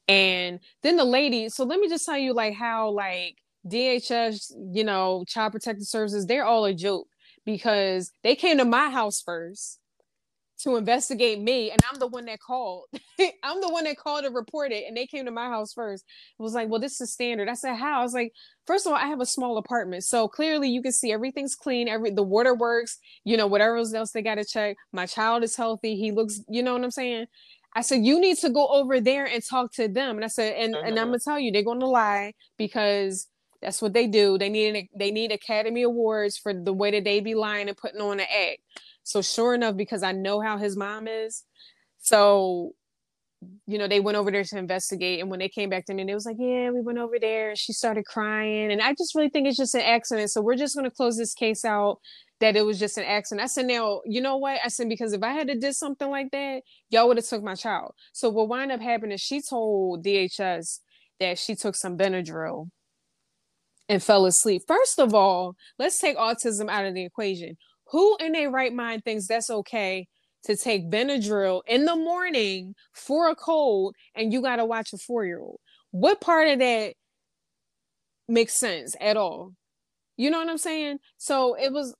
And 0.07 0.59
then 0.83 0.97
the 0.97 1.05
lady, 1.05 1.47
so 1.49 1.63
let 1.63 1.79
me 1.79 1.87
just 1.87 2.05
tell 2.05 2.17
you 2.17 2.33
like 2.33 2.53
how 2.53 2.89
like 2.89 3.37
DHS, 3.67 4.51
you 4.73 4.83
know, 4.83 5.23
child 5.27 5.53
protective 5.53 5.87
services, 5.87 6.25
they're 6.25 6.45
all 6.45 6.65
a 6.65 6.73
joke 6.73 7.07
because 7.45 8.11
they 8.23 8.35
came 8.35 8.57
to 8.57 8.65
my 8.65 8.89
house 8.89 9.21
first 9.21 9.79
to 10.63 10.75
investigate 10.75 11.41
me 11.41 11.71
and 11.71 11.79
I'm 11.91 11.99
the 11.99 12.07
one 12.07 12.25
that 12.25 12.39
called. 12.39 12.85
I'm 13.43 13.61
the 13.61 13.69
one 13.69 13.85
that 13.85 13.97
called 13.97 14.25
to 14.25 14.29
report 14.29 14.71
it 14.71 14.83
and 14.87 14.95
they 14.95 15.07
came 15.07 15.25
to 15.25 15.31
my 15.31 15.47
house 15.47 15.73
first. 15.73 16.05
It 16.39 16.43
was 16.43 16.53
like, 16.53 16.69
well, 16.69 16.79
this 16.79 17.01
is 17.01 17.11
standard. 17.11 17.49
I 17.49 17.53
said, 17.53 17.75
how? 17.75 17.99
I 17.99 18.03
was 18.03 18.13
like, 18.13 18.33
first 18.67 18.85
of 18.85 18.91
all, 18.91 18.97
I 18.97 19.07
have 19.07 19.21
a 19.21 19.25
small 19.25 19.57
apartment. 19.57 20.03
So 20.03 20.27
clearly 20.27 20.69
you 20.69 20.81
can 20.81 20.91
see 20.91 21.11
everything's 21.11 21.55
clean, 21.55 21.87
every 21.87 22.11
the 22.11 22.23
water 22.23 22.53
works, 22.53 22.99
you 23.23 23.37
know, 23.37 23.47
whatever 23.47 23.77
else 23.77 24.11
they 24.11 24.21
gotta 24.21 24.45
check. 24.45 24.77
My 24.91 25.05
child 25.05 25.43
is 25.43 25.55
healthy. 25.55 25.95
He 25.95 26.11
looks, 26.11 26.41
you 26.47 26.61
know 26.61 26.73
what 26.73 26.83
I'm 26.83 26.91
saying? 26.91 27.25
I 27.73 27.81
said, 27.81 28.03
you 28.03 28.19
need 28.19 28.37
to 28.39 28.49
go 28.49 28.67
over 28.67 28.99
there 28.99 29.25
and 29.25 29.41
talk 29.43 29.73
to 29.73 29.87
them. 29.87 30.17
And 30.17 30.25
I 30.25 30.27
said, 30.27 30.55
and, 30.57 30.75
uh-huh. 30.75 30.87
and 30.87 30.99
I'm 30.99 31.07
gonna 31.07 31.19
tell 31.19 31.39
you, 31.39 31.51
they're 31.51 31.63
gonna 31.63 31.85
lie 31.85 32.33
because 32.57 33.27
that's 33.61 33.81
what 33.81 33.93
they 33.93 34.07
do. 34.07 34.37
They 34.37 34.49
need 34.49 34.75
an, 34.75 34.89
they 34.95 35.11
need 35.11 35.31
Academy 35.31 35.83
Awards 35.83 36.37
for 36.37 36.53
the 36.53 36.73
way 36.73 36.91
that 36.91 37.03
they 37.03 37.19
be 37.19 37.35
lying 37.35 37.67
and 37.67 37.77
putting 37.77 38.01
on 38.01 38.19
an 38.19 38.25
act. 38.25 38.59
So 39.03 39.21
sure 39.21 39.53
enough, 39.53 39.75
because 39.75 40.03
I 40.03 40.11
know 40.11 40.41
how 40.41 40.57
his 40.57 40.75
mom 40.75 41.07
is, 41.07 41.43
so 41.99 42.73
you 43.65 43.79
know, 43.79 43.87
they 43.87 43.99
went 43.99 44.17
over 44.17 44.29
there 44.29 44.43
to 44.43 44.57
investigate. 44.57 45.19
And 45.19 45.29
when 45.31 45.39
they 45.39 45.49
came 45.49 45.69
back 45.69 45.85
to 45.85 45.93
me, 45.95 46.03
they 46.03 46.13
was 46.13 46.27
like, 46.27 46.37
Yeah, 46.39 46.69
we 46.69 46.81
went 46.81 46.99
over 46.99 47.17
there. 47.19 47.55
She 47.55 47.73
started 47.73 48.05
crying. 48.05 48.71
And 48.71 48.81
I 48.81 48.93
just 48.93 49.15
really 49.15 49.29
think 49.29 49.47
it's 49.47 49.57
just 49.57 49.75
an 49.75 49.81
accident. 49.81 50.29
So 50.29 50.41
we're 50.41 50.55
just 50.55 50.75
gonna 50.75 50.91
close 50.91 51.17
this 51.17 51.33
case 51.33 51.65
out 51.65 51.99
that 52.39 52.55
it 52.55 52.65
was 52.65 52.79
just 52.79 52.97
an 52.97 53.03
accident. 53.05 53.43
I 53.43 53.47
said, 53.47 53.67
now, 53.67 54.01
you 54.03 54.19
know 54.19 54.37
what? 54.37 54.59
I 54.65 54.67
said, 54.67 54.89
because 54.89 55.13
if 55.13 55.21
I 55.23 55.31
had 55.31 55.47
to 55.47 55.55
did 55.55 55.75
something 55.75 56.09
like 56.09 56.31
that, 56.31 56.63
y'all 56.89 57.07
would 57.07 57.17
have 57.17 57.25
took 57.27 57.43
my 57.43 57.55
child. 57.55 57.93
So 58.13 58.29
what 58.29 58.49
wound 58.49 58.71
up 58.71 58.81
happening 58.81 59.13
is 59.13 59.21
she 59.21 59.41
told 59.41 60.03
DHS 60.03 60.79
that 61.19 61.37
she 61.37 61.55
took 61.55 61.75
some 61.75 61.97
Benadryl 61.97 62.69
and 63.89 64.01
fell 64.01 64.25
asleep. 64.25 64.63
First 64.67 64.99
of 64.99 65.13
all, 65.13 65.55
let's 65.77 65.99
take 65.99 66.17
autism 66.17 66.69
out 66.69 66.85
of 66.85 66.93
the 66.93 67.05
equation. 67.05 67.57
Who 67.91 68.15
in 68.19 68.31
their 68.31 68.49
right 68.49 68.73
mind 68.73 69.03
thinks 69.03 69.27
that's 69.27 69.49
okay 69.49 70.07
to 70.45 70.55
take 70.55 70.89
Benadryl 70.89 71.61
in 71.67 71.85
the 71.85 71.95
morning 71.95 72.73
for 72.93 73.29
a 73.29 73.35
cold 73.35 73.95
and 74.15 74.31
you 74.31 74.41
got 74.41 74.57
to 74.57 74.65
watch 74.65 74.93
a 74.93 74.97
four 74.97 75.25
year 75.25 75.39
old? 75.39 75.59
What 75.91 76.21
part 76.21 76.47
of 76.47 76.59
that 76.59 76.93
makes 78.27 78.53
sense 78.53 78.95
at 79.01 79.17
all? 79.17 79.53
You 80.15 80.29
know 80.29 80.39
what 80.39 80.49
I'm 80.49 80.57
saying? 80.57 80.99
So 81.17 81.55
it 81.55 81.73
was 81.73 81.95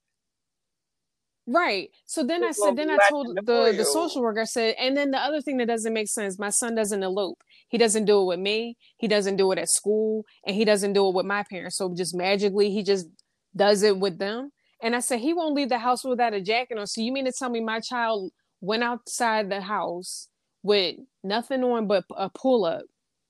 right. 1.48 1.90
So 2.06 2.24
then 2.24 2.44
I 2.44 2.52
said, 2.52 2.76
then 2.76 2.90
I 2.90 2.98
told 3.10 3.36
the, 3.36 3.74
the 3.76 3.86
social 3.86 4.22
worker, 4.22 4.42
I 4.42 4.46
said, 4.46 4.76
and 4.80 4.96
then 4.96 5.12
the 5.12 5.20
other 5.20 5.42
thing 5.42 5.58
that 5.58 5.68
doesn't 5.68 5.94
make 5.94 6.08
sense, 6.08 6.40
my 6.40 6.50
son 6.50 6.76
doesn't 6.76 7.04
elope. 7.04 7.44
He 7.70 7.78
doesn't 7.78 8.06
do 8.06 8.22
it 8.22 8.26
with 8.26 8.40
me. 8.40 8.78
He 8.98 9.08
doesn't 9.08 9.38
do 9.38 9.52
it 9.52 9.60
at 9.60 9.70
school, 9.70 10.26
and 10.46 10.56
he 10.56 10.66
doesn't 10.66 10.94
do 10.94 11.08
it 11.08 11.16
with 11.16 11.26
my 11.26 11.44
parents. 11.44 11.78
So 11.78 11.94
just 11.96 12.16
magically, 12.16 12.72
he 12.72 12.84
just 12.84 13.08
does 13.56 13.84
it 13.84 13.98
with 13.98 14.20
them. 14.20 14.52
And 14.82 14.96
I 14.96 15.00
said 15.00 15.20
he 15.20 15.34
won't 15.34 15.54
leave 15.54 15.70
the 15.70 15.78
house 15.78 16.04
without 16.04 16.34
a 16.34 16.42
jacket 16.42 16.78
on. 16.78 16.88
So 16.88 17.02
you 17.02 17.12
mean 17.12 17.26
to 17.26 17.32
tell 17.32 17.50
me 17.50 17.60
my 17.62 17.80
child 17.80 18.32
went 18.62 18.84
outside 18.84 19.50
the 19.50 19.62
house 19.62 20.28
with 20.64 20.96
nothing 21.24 21.64
on 21.64 21.88
but 21.88 22.06
a 22.16 22.30
pull 22.30 22.66
up, 22.66 22.84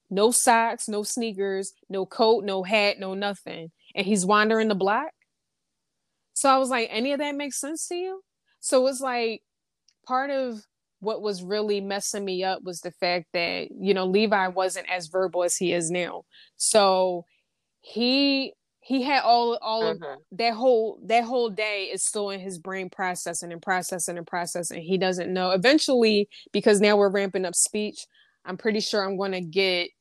no 0.10 0.32
socks, 0.32 0.88
no 0.88 1.04
sneakers, 1.04 1.74
no 1.90 2.06
coat, 2.06 2.44
no 2.44 2.64
hat, 2.64 3.00
no 3.00 3.14
nothing, 3.14 3.72
and 3.96 4.06
he's 4.06 4.26
wandering 4.26 4.68
the 4.68 4.76
block? 4.76 5.12
So 6.42 6.50
I 6.50 6.58
was 6.58 6.72
like, 6.72 6.90
any 6.92 7.12
of 7.12 7.20
that 7.20 7.36
makes 7.36 7.60
sense 7.60 7.88
to 7.90 7.96
you? 7.96 8.24
So 8.62 8.88
it's 8.88 9.00
like 9.00 9.44
part 10.08 10.32
of 10.32 10.66
what 11.00 11.22
was 11.22 11.44
really 11.44 11.82
messing 11.82 12.26
me 12.26 12.44
up 12.44 12.64
was 12.64 12.82
the 12.82 12.90
fact 12.90 13.28
that 13.34 13.68
you 13.70 13.94
know 13.94 14.08
Levi 14.08 14.48
wasn't 14.48 14.90
as 14.90 15.06
verbal 15.06 15.44
as 15.44 15.56
he 15.56 15.72
is 15.72 15.92
now. 15.92 16.24
So 16.58 17.26
he 17.82 18.54
he 18.80 19.04
had 19.04 19.22
all 19.22 19.60
all 19.62 19.86
of 19.86 20.00
mm-hmm. 20.00 20.20
that 20.32 20.56
whole 20.56 21.00
that 21.06 21.26
whole 21.26 21.52
day 21.52 21.92
is 21.94 22.04
still 22.04 22.32
in 22.32 22.40
his 22.40 22.58
brain 22.58 22.90
processing 22.90 23.52
and 23.52 23.62
processing 23.62 24.18
and 24.18 24.26
processing. 24.26 24.82
He 24.82 24.98
doesn't 24.98 25.32
know. 25.32 25.52
Eventually, 25.52 26.28
because 26.52 26.82
now 26.82 26.98
we're 26.98 27.12
ramping 27.12 27.46
up 27.46 27.54
speech, 27.54 28.08
I'm 28.46 28.58
pretty 28.58 28.80
sure 28.80 29.06
I'm 29.06 29.16
going 29.16 29.34
to 29.34 29.42
get 29.42 29.92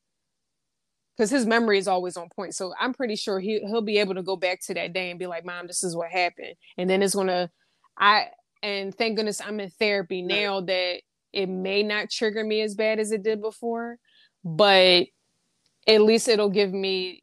because 1.20 1.30
his 1.30 1.44
memory 1.44 1.76
is 1.76 1.86
always 1.86 2.16
on 2.16 2.30
point. 2.30 2.54
So 2.54 2.72
I'm 2.80 2.94
pretty 2.94 3.14
sure 3.14 3.40
he 3.40 3.58
he'll 3.58 3.82
be 3.82 3.98
able 3.98 4.14
to 4.14 4.22
go 4.22 4.36
back 4.36 4.62
to 4.62 4.74
that 4.74 4.94
day 4.94 5.10
and 5.10 5.18
be 5.18 5.26
like, 5.26 5.44
"Mom, 5.44 5.66
this 5.66 5.84
is 5.84 5.94
what 5.94 6.10
happened," 6.10 6.54
and 6.78 6.88
then 6.88 7.02
it's 7.02 7.14
gonna. 7.14 7.50
I 7.98 8.28
and 8.62 8.94
thank 8.94 9.16
goodness 9.16 9.38
I'm 9.38 9.60
in 9.60 9.68
therapy 9.68 10.22
now 10.22 10.62
that 10.62 11.02
it 11.34 11.46
may 11.46 11.82
not 11.82 12.08
trigger 12.08 12.42
me 12.42 12.62
as 12.62 12.74
bad 12.74 12.98
as 12.98 13.12
it 13.12 13.22
did 13.22 13.42
before, 13.42 13.98
but 14.42 15.08
at 15.86 16.00
least 16.00 16.26
it'll 16.26 16.48
give 16.48 16.72
me 16.72 17.22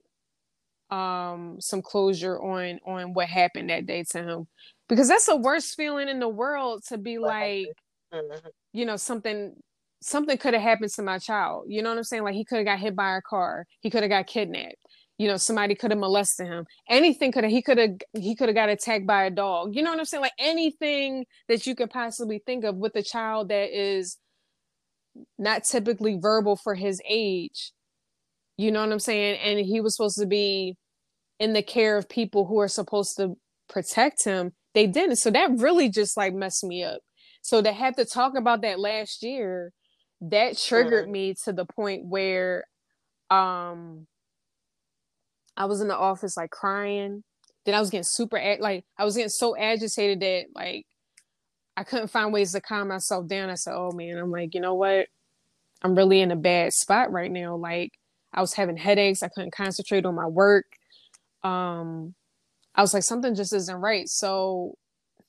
um 0.92 1.58
some 1.60 1.82
closure 1.82 2.40
on 2.40 2.80
on 2.86 3.14
what 3.16 3.28
happened 3.28 3.72
that 3.72 3.88
day 3.88 4.04
to 4.12 4.22
him 4.22 4.48
because 4.88 5.08
that's 5.08 5.26
the 5.26 5.36
worst 5.36 5.76
feeling 5.76 6.08
in 6.08 6.20
the 6.20 6.30
world 6.30 6.84
to 6.88 7.00
be 7.00 7.18
like 7.18 7.66
mm-hmm. 8.14 8.48
you 8.74 8.86
know 8.86 8.96
something 8.96 9.56
something 10.02 10.38
could 10.38 10.54
have 10.54 10.64
happened 10.64 10.92
to 10.94 11.02
my 11.02 11.18
child. 11.18 11.66
You 11.68 11.82
know 11.82 11.90
what 11.90 11.98
i'm 11.98 12.04
saying? 12.04 12.24
Like 12.24 12.36
he 12.36 12.46
could 12.46 12.58
have 12.58 12.66
got 12.66 12.80
hit 12.80 12.96
by 12.96 13.18
a 13.18 13.22
car. 13.22 13.66
He 13.82 13.90
could 13.90 14.04
have 14.04 14.10
got 14.10 14.28
kidnapped. 14.28 14.76
You 15.18 15.28
know 15.28 15.38
somebody 15.38 15.74
could 15.74 15.92
have 15.92 16.00
molested 16.00 16.48
him. 16.48 16.66
Anything 16.90 17.32
could 17.32 17.44
have 17.44 17.52
he 17.52 17.62
could 17.62 17.78
have 17.78 17.92
he 18.14 18.36
could 18.36 18.50
have 18.50 18.56
got 18.56 18.70
attacked 18.70 19.08
by 19.08 19.26
a 19.26 19.32
dog. 19.32 19.76
You 19.76 19.82
know 19.82 19.90
what 19.90 20.00
i'm 20.00 20.06
saying? 20.06 20.22
Like 20.22 20.34
anything 20.40 21.26
that 21.48 21.66
you 21.66 21.76
could 21.76 21.90
possibly 21.90 22.42
think 22.46 22.64
of 22.64 22.76
with 22.76 22.96
a 22.96 23.04
child 23.04 23.50
that 23.50 23.70
is 23.78 24.18
not 25.40 25.64
typically 25.64 26.18
verbal 26.22 26.56
for 26.56 26.76
his 26.76 27.02
age. 27.08 27.72
You 28.58 28.72
know 28.72 28.82
what 28.82 28.92
i'm 28.92 29.00
saying? 29.00 29.40
And 29.40 29.60
he 29.60 29.82
was 29.82 29.96
supposed 29.96 30.20
to 30.20 30.28
be 30.28 30.76
in 31.40 31.54
the 31.54 31.64
care 31.64 31.98
of 31.98 32.10
people 32.10 32.46
who 32.46 32.60
are 32.60 32.68
supposed 32.68 33.18
to 33.18 33.38
protect 33.70 34.24
him. 34.24 34.54
They 34.74 34.88
didn't. 34.88 35.18
So 35.18 35.32
that 35.32 35.52
really 35.58 35.90
just 35.90 36.18
like 36.18 36.34
messed 36.34 36.64
me 36.64 36.84
up. 36.84 37.00
So 37.42 37.62
to 37.62 37.72
have 37.72 37.96
to 37.96 38.06
talk 38.06 38.36
about 38.38 38.62
that 38.62 38.80
last 38.80 39.24
year 39.24 39.72
that 40.22 40.58
triggered 40.58 41.06
mm-hmm. 41.06 41.12
me 41.12 41.36
to 41.46 41.54
the 41.54 41.66
point 41.66 42.06
where 42.06 42.66
um 43.30 44.08
I 45.56 45.66
was 45.66 45.82
in 45.82 45.88
the 45.88 45.98
office 45.98 46.38
like 46.38 46.52
crying. 46.52 47.24
then 47.66 47.76
I 47.76 47.80
was 47.80 47.90
getting 47.90 48.04
super 48.04 48.40
like 48.60 48.86
I 48.98 49.06
was 49.06 49.16
getting 49.16 49.30
so 49.30 49.58
agitated 49.58 50.20
that 50.22 50.46
like 50.56 50.86
I 51.76 51.84
couldn't 51.84 52.10
find 52.10 52.34
ways 52.34 52.54
to 52.54 52.62
calm 52.62 52.88
myself 52.88 53.28
down. 53.28 53.52
I 53.52 53.56
said, 53.56 53.76
"Oh 53.76 53.92
man," 53.92 54.18
I'm 54.18 54.32
like, 54.32 54.56
you 54.56 54.62
know 54.62 54.74
what? 54.74 55.08
I'm 55.84 55.96
really 55.96 56.22
in 56.22 56.32
a 56.32 56.36
bad 56.36 56.74
spot 56.74 57.12
right 57.12 57.32
now. 57.32 57.56
Like 57.56 57.92
I 58.34 58.42
was 58.42 58.54
having 58.54 58.78
headaches. 58.78 59.24
I 59.24 59.30
couldn't 59.30 59.54
concentrate 59.54 60.06
on 60.06 60.16
my 60.16 60.26
work. 60.26 60.66
Um, 61.44 62.16
I 62.76 62.82
was 62.82 62.94
like, 62.94 63.04
something 63.04 63.36
just 63.36 63.54
isn't 63.54 63.76
right. 63.76 64.08
So 64.08 64.76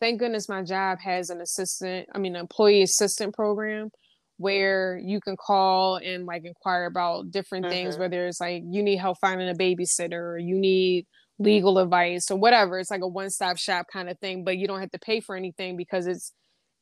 thank 0.01 0.21
goodness 0.21 0.49
my 0.49 0.63
job 0.63 0.99
has 1.01 1.31
an 1.31 1.41
assistant, 1.41 2.09
I 2.15 2.19
mean, 2.19 2.37
an 2.37 2.41
employee 2.41 2.83
assistant 2.83 3.35
program 3.35 3.91
where 4.39 4.99
you 5.05 5.21
can 5.21 5.37
call 5.37 5.97
and 5.97 6.25
like 6.25 6.45
inquire 6.45 6.87
about 6.87 7.31
different 7.31 7.67
mm-hmm. 7.67 7.73
things, 7.73 7.99
whether 7.99 8.27
it's 8.27 8.41
like 8.41 8.63
you 8.67 8.83
need 8.83 8.97
help 8.97 9.19
finding 9.21 9.49
a 9.49 9.55
babysitter 9.55 10.35
or 10.35 10.39
you 10.39 10.57
need 10.57 11.07
legal 11.39 11.79
advice 11.79 12.31
or 12.31 12.39
whatever. 12.39 12.79
It's 12.79 12.91
like 12.91 13.03
a 13.03 13.09
one 13.09 13.31
stop 13.31 13.59
shop 13.59 13.87
kind 13.93 14.09
of 14.09 14.19
thing, 14.19 14.45
but 14.45 14.57
you 14.57 14.67
don't 14.67 14.81
have 14.81 14.93
to 14.93 14.99
pay 14.99 15.21
for 15.21 15.37
anything 15.37 15.77
because 15.77 16.07
it's 16.07 16.33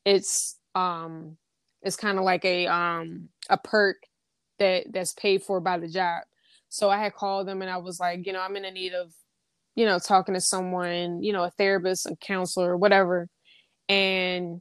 it's 0.05 0.57
um 0.75 1.37
it's 1.83 1.97
kind 1.97 2.19
of 2.19 2.25
like 2.25 2.45
a 2.45 2.67
um 2.67 3.29
a 3.49 3.57
perk 3.57 3.97
that 4.59 4.87
that's 4.93 5.13
paid 5.15 5.43
for 5.43 5.61
by 5.61 5.79
the 5.79 5.89
job. 5.89 6.23
So 6.69 6.91
I 6.91 6.99
had 6.99 7.15
called 7.15 7.49
them 7.49 7.63
and 7.63 7.71
I 7.71 7.79
was 7.79 7.99
like, 7.99 8.27
you 8.27 8.33
know, 8.33 8.41
I'm 8.41 8.57
in 8.57 8.65
a 8.65 8.71
need 8.71 8.93
of, 8.93 9.13
you 9.75 9.87
know, 9.87 9.99
talking 9.99 10.35
to 10.35 10.41
someone, 10.41 11.23
you 11.23 11.33
know, 11.33 11.45
a 11.45 11.51
therapist, 11.51 12.07
a 12.07 12.17
counselor, 12.17 12.77
whatever. 12.77 13.29
And 13.89 14.61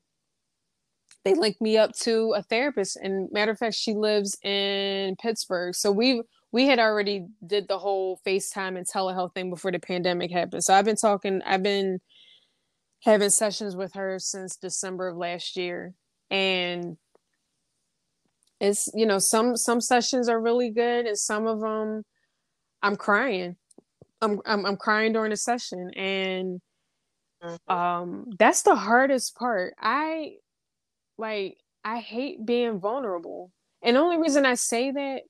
they 1.25 1.33
linked 1.33 1.59
me 1.59 1.77
up 1.77 1.91
to 2.03 2.33
a 2.37 2.43
therapist. 2.43 2.97
And 2.97 3.29
matter 3.31 3.51
of 3.51 3.57
fact, 3.57 3.75
she 3.75 3.93
lives 3.93 4.37
in 4.43 5.15
Pittsburgh. 5.17 5.75
So 5.75 5.91
we 5.91 6.21
we 6.51 6.67
had 6.67 6.79
already 6.79 7.25
did 7.45 7.67
the 7.67 7.79
whole 7.79 8.21
FaceTime 8.25 8.77
and 8.77 8.87
telehealth 8.87 9.33
thing 9.33 9.49
before 9.49 9.71
the 9.71 9.79
pandemic 9.79 10.31
happened. 10.31 10.63
So 10.63 10.73
I've 10.73 10.85
been 10.85 10.95
talking, 10.95 11.41
I've 11.45 11.63
been 11.63 11.99
having 13.03 13.29
sessions 13.29 13.75
with 13.75 13.93
her 13.95 14.19
since 14.19 14.55
December 14.55 15.09
of 15.09 15.17
last 15.17 15.57
year. 15.57 15.93
And 16.31 16.95
it's 18.59 18.89
you 18.93 19.05
know 19.05 19.19
some 19.19 19.55
some 19.55 19.81
sessions 19.81 20.29
are 20.29 20.39
really 20.39 20.69
good 20.69 21.05
and 21.05 21.17
some 21.17 21.45
of 21.45 21.59
them 21.59 22.03
i'm 22.81 22.95
crying 22.95 23.55
i'm 24.21 24.39
i'm, 24.45 24.65
I'm 24.65 24.77
crying 24.77 25.13
during 25.13 25.31
the 25.31 25.37
session 25.37 25.91
and 25.95 26.61
mm-hmm. 27.43 27.73
um 27.73 28.25
that's 28.39 28.61
the 28.63 28.75
hardest 28.75 29.35
part 29.35 29.73
i 29.79 30.35
like 31.17 31.57
i 31.83 31.99
hate 31.99 32.45
being 32.45 32.79
vulnerable 32.79 33.51
and 33.81 33.95
the 33.95 33.99
only 33.99 34.17
reason 34.17 34.45
i 34.45 34.53
say 34.53 34.91
that 34.91 35.21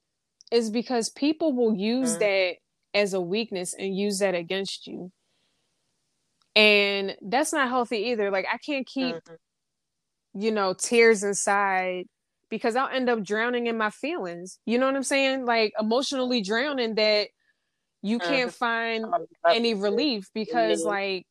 is 0.51 0.69
because 0.69 1.09
people 1.09 1.53
will 1.53 1.75
use 1.75 2.11
mm-hmm. 2.11 2.19
that 2.19 2.55
as 2.93 3.13
a 3.13 3.21
weakness 3.21 3.73
and 3.77 3.97
use 3.97 4.19
that 4.19 4.35
against 4.35 4.87
you 4.87 5.11
and 6.55 7.15
that's 7.21 7.51
not 7.51 7.67
healthy 7.67 7.97
either 7.97 8.31
like 8.31 8.45
i 8.51 8.57
can't 8.57 8.87
keep 8.87 9.15
mm-hmm. 9.15 10.41
you 10.41 10.51
know 10.51 10.73
tears 10.73 11.23
inside 11.23 12.05
because 12.49 12.75
I'll 12.75 12.87
end 12.87 13.09
up 13.09 13.23
drowning 13.23 13.67
in 13.67 13.77
my 13.77 13.89
feelings. 13.89 14.59
You 14.65 14.77
know 14.77 14.85
what 14.85 14.95
I'm 14.95 15.03
saying? 15.03 15.45
Like 15.45 15.73
emotionally 15.79 16.41
drowning 16.41 16.95
that 16.95 17.27
you 18.01 18.19
can't 18.19 18.51
mm-hmm. 18.51 19.03
find 19.05 19.05
any 19.49 19.73
relief 19.73 20.29
because 20.33 20.83
like 20.83 21.25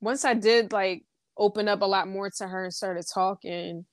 once 0.00 0.24
I 0.24 0.34
did 0.34 0.72
like 0.72 1.04
open 1.40 1.66
up 1.66 1.80
a 1.80 1.86
lot 1.86 2.06
more 2.06 2.30
to 2.30 2.46
her 2.46 2.64
and 2.64 2.74
started 2.74 3.04
talking, 3.12 3.86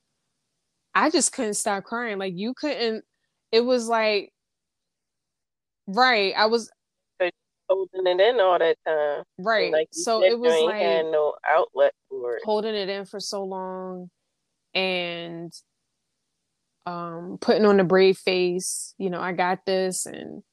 I 0.93 1.09
just 1.09 1.31
couldn't 1.31 1.55
stop 1.55 1.85
crying. 1.85 2.19
Like 2.19 2.33
you 2.35 2.53
couldn't 2.53 3.03
it 3.51 3.61
was 3.61 3.87
like 3.87 4.31
right. 5.87 6.33
I 6.37 6.47
was 6.47 6.69
holding 7.69 8.07
it 8.07 8.19
in 8.19 8.39
all 8.39 8.59
that 8.59 8.77
time. 8.85 9.23
Right. 9.39 9.71
Like 9.71 9.87
so 9.91 10.23
it 10.23 10.37
was 10.37 10.53
like 10.63 10.81
had 10.81 11.05
no 11.05 11.33
outlet 11.47 11.93
for 12.09 12.35
it. 12.35 12.43
Holding 12.45 12.75
it 12.75 12.89
in 12.89 13.05
for 13.05 13.19
so 13.19 13.43
long 13.43 14.09
and 14.73 15.51
um, 16.85 17.37
putting 17.41 17.65
on 17.65 17.79
a 17.79 17.83
brave 17.83 18.17
face, 18.17 18.93
you 18.97 19.09
know, 19.09 19.19
I 19.19 19.33
got 19.33 19.65
this 19.65 20.05
and 20.05 20.43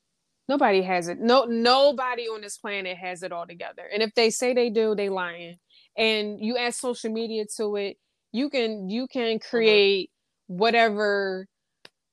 nobody 0.49 0.83
has 0.83 1.09
it. 1.09 1.21
No, 1.21 1.45
nobody 1.45 2.25
on 2.25 2.41
this 2.41 2.59
planet 2.59 2.97
has 2.97 3.23
it 3.23 3.33
all 3.33 3.47
together. 3.47 3.83
And 3.93 4.03
if 4.03 4.15
they 4.15 4.31
say 4.31 4.53
they 4.53 4.71
do, 4.71 4.95
they 4.95 5.09
lying. 5.09 5.59
And 5.97 6.45
you 6.45 6.57
add 6.57 6.75
social 6.75 7.11
media 7.13 7.45
to 7.57 7.77
it, 7.77 7.97
you 8.33 8.51
can 8.51 8.89
you 8.91 9.07
can 9.07 9.39
create 9.39 10.11
whatever 10.49 11.47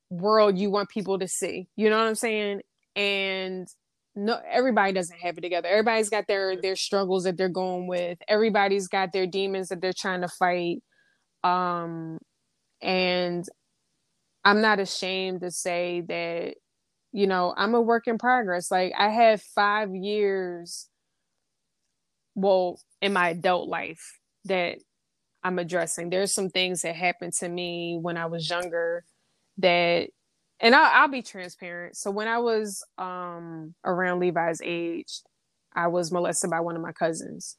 world 0.09 0.57
you 0.57 0.69
want 0.69 0.89
people 0.89 1.19
to 1.19 1.27
see. 1.27 1.67
You 1.75 1.89
know 1.89 1.97
what 1.97 2.07
I'm 2.07 2.15
saying? 2.15 2.61
And 2.95 3.67
no 4.15 4.39
everybody 4.49 4.93
doesn't 4.93 5.19
have 5.19 5.37
it 5.37 5.41
together. 5.41 5.69
Everybody's 5.69 6.09
got 6.09 6.27
their 6.27 6.59
their 6.61 6.75
struggles 6.75 7.23
that 7.23 7.37
they're 7.37 7.49
going 7.49 7.87
with. 7.87 8.19
Everybody's 8.27 8.87
got 8.87 9.13
their 9.13 9.27
demons 9.27 9.69
that 9.69 9.81
they're 9.81 9.93
trying 9.93 10.21
to 10.21 10.27
fight. 10.27 10.83
Um 11.43 12.19
and 12.81 13.45
I'm 14.43 14.61
not 14.61 14.79
ashamed 14.79 15.41
to 15.41 15.51
say 15.51 16.01
that, 16.07 16.55
you 17.11 17.27
know, 17.27 17.53
I'm 17.57 17.75
a 17.75 17.81
work 17.81 18.07
in 18.07 18.17
progress. 18.17 18.71
Like 18.71 18.93
I 18.97 19.09
have 19.09 19.41
five 19.41 19.95
years, 19.95 20.89
well, 22.35 22.79
in 23.01 23.13
my 23.13 23.29
adult 23.29 23.67
life 23.67 24.19
that 24.45 24.77
I'm 25.43 25.59
addressing. 25.59 26.09
There's 26.09 26.33
some 26.33 26.49
things 26.49 26.83
that 26.83 26.95
happened 26.95 27.33
to 27.39 27.49
me 27.49 27.97
when 27.99 28.17
I 28.17 28.27
was 28.27 28.49
younger 28.49 29.03
that, 29.57 30.09
and 30.59 30.75
I'll, 30.75 31.01
I'll 31.03 31.07
be 31.07 31.21
transparent. 31.21 31.97
So 31.97 32.11
when 32.11 32.27
I 32.27 32.37
was 32.37 32.85
um, 32.97 33.73
around 33.83 34.19
Levi's 34.19 34.61
age, 34.63 35.21
I 35.73 35.87
was 35.87 36.11
molested 36.11 36.49
by 36.49 36.59
one 36.59 36.75
of 36.75 36.81
my 36.81 36.91
cousins. 36.91 37.57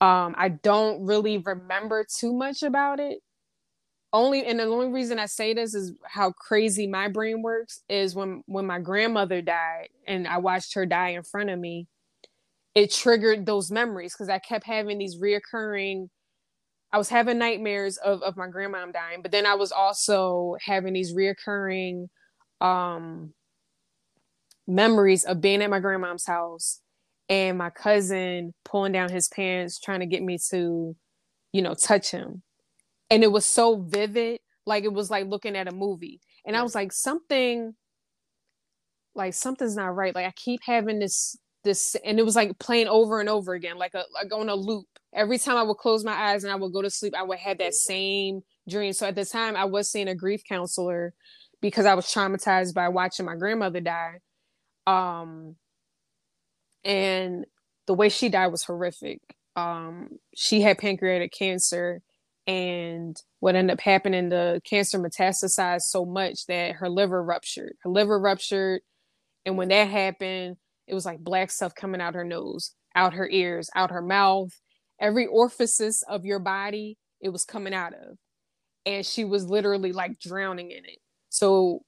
Um, 0.00 0.34
I 0.36 0.50
don't 0.50 1.06
really 1.06 1.38
remember 1.38 2.04
too 2.18 2.34
much 2.34 2.62
about 2.62 3.00
it 3.00 3.20
only 4.12 4.46
and 4.46 4.58
the 4.58 4.64
only 4.64 4.88
reason 4.88 5.18
I 5.18 5.26
say 5.26 5.52
this 5.52 5.74
is 5.74 5.92
how 6.04 6.32
crazy 6.32 6.86
my 6.86 7.08
brain 7.08 7.42
works 7.42 7.82
is 7.88 8.14
when 8.14 8.42
when 8.46 8.66
my 8.66 8.78
grandmother 8.78 9.42
died 9.42 9.88
and 10.06 10.26
I 10.26 10.38
watched 10.38 10.74
her 10.74 10.86
die 10.86 11.10
in 11.10 11.22
front 11.22 11.50
of 11.50 11.58
me, 11.58 11.86
it 12.76 12.92
triggered 12.92 13.46
those 13.46 13.70
memories 13.72 14.12
because 14.12 14.28
I 14.28 14.38
kept 14.38 14.66
having 14.66 14.98
these 14.98 15.18
reoccurring. 15.18 16.08
I 16.92 16.98
was 16.98 17.08
having 17.08 17.38
nightmares 17.38 17.96
of 17.96 18.22
of 18.22 18.36
my 18.36 18.48
grandma 18.48 18.84
dying, 18.92 19.22
but 19.22 19.32
then 19.32 19.46
I 19.46 19.54
was 19.54 19.72
also 19.72 20.56
having 20.64 20.92
these 20.92 21.14
reoccurring 21.14 22.08
um 22.60 23.32
memories 24.68 25.24
of 25.24 25.40
being 25.40 25.62
at 25.62 25.70
my 25.70 25.80
grandma's 25.80 26.26
house 26.26 26.80
and 27.28 27.56
my 27.58 27.70
cousin 27.70 28.52
pulling 28.64 28.92
down 28.92 29.10
his 29.10 29.28
pants 29.28 29.80
trying 29.80 30.00
to 30.00 30.06
get 30.06 30.22
me 30.22 30.38
to 30.50 30.94
you 31.52 31.62
know 31.62 31.74
touch 31.74 32.10
him. 32.10 32.42
And 33.10 33.24
it 33.24 33.32
was 33.32 33.46
so 33.46 33.80
vivid 33.82 34.40
like 34.66 34.84
it 34.84 34.92
was 34.92 35.10
like 35.10 35.26
looking 35.26 35.56
at 35.56 35.68
a 35.68 35.72
movie. 35.72 36.20
And 36.44 36.56
i 36.56 36.62
was 36.62 36.74
like 36.74 36.92
something 36.92 37.74
like 39.14 39.32
something's 39.32 39.76
not 39.76 39.96
right. 39.96 40.14
Like 40.14 40.26
i 40.26 40.32
keep 40.36 40.60
having 40.66 40.98
this 40.98 41.36
this 41.66 41.94
and 42.04 42.18
it 42.18 42.24
was 42.24 42.36
like 42.36 42.58
playing 42.58 42.88
over 42.88 43.20
and 43.20 43.28
over 43.28 43.52
again 43.52 43.76
like 43.76 43.92
a 43.94 44.04
like 44.14 44.32
on 44.32 44.48
a 44.48 44.54
loop. 44.54 44.86
Every 45.14 45.38
time 45.38 45.56
i 45.56 45.62
would 45.62 45.76
close 45.76 46.04
my 46.04 46.12
eyes 46.12 46.44
and 46.44 46.52
i 46.52 46.56
would 46.56 46.72
go 46.72 46.80
to 46.80 46.90
sleep 46.90 47.14
i 47.14 47.22
would 47.22 47.38
have 47.38 47.58
that 47.58 47.74
same 47.74 48.42
dream. 48.68 48.94
So 48.94 49.06
at 49.06 49.14
the 49.14 49.26
time 49.26 49.56
i 49.56 49.64
was 49.64 49.90
seeing 49.90 50.08
a 50.08 50.14
grief 50.14 50.42
counselor 50.48 51.12
because 51.60 51.84
i 51.84 51.94
was 51.94 52.06
traumatized 52.06 52.72
by 52.72 52.88
watching 52.88 53.26
my 53.26 53.36
grandmother 53.36 53.80
die. 53.80 54.20
Um 54.86 55.56
and 56.84 57.44
the 57.86 57.94
way 57.94 58.08
she 58.08 58.28
died 58.28 58.48
was 58.48 58.64
horrific. 58.64 59.20
Um 59.56 60.18
she 60.34 60.62
had 60.62 60.78
pancreatic 60.78 61.32
cancer 61.32 62.00
and 62.46 63.20
what 63.40 63.56
ended 63.56 63.74
up 63.74 63.80
happening 63.80 64.28
the 64.28 64.62
cancer 64.64 65.00
metastasized 65.00 65.82
so 65.82 66.04
much 66.04 66.46
that 66.46 66.76
her 66.76 66.88
liver 66.88 67.22
ruptured. 67.22 67.74
Her 67.80 67.90
liver 67.90 68.18
ruptured 68.18 68.82
and 69.44 69.56
when 69.56 69.68
that 69.68 69.88
happened 69.88 70.56
it 70.86 70.94
was 70.94 71.04
like 71.04 71.18
black 71.18 71.50
stuff 71.50 71.74
coming 71.74 72.00
out 72.00 72.14
her 72.14 72.24
nose 72.24 72.74
out 72.96 73.14
her 73.14 73.28
ears 73.28 73.68
out 73.76 73.90
her 73.90 74.02
mouth. 74.02 74.50
Every 75.00 75.26
orifice 75.26 76.02
of 76.08 76.24
your 76.24 76.38
body 76.38 76.96
it 77.20 77.28
was 77.28 77.44
coming 77.44 77.74
out 77.74 77.92
of. 77.92 78.16
And 78.86 79.04
she 79.04 79.24
was 79.24 79.46
literally 79.46 79.92
like 79.92 80.18
drowning 80.18 80.70
in 80.70 80.84
it. 80.84 80.98
So 81.28 81.82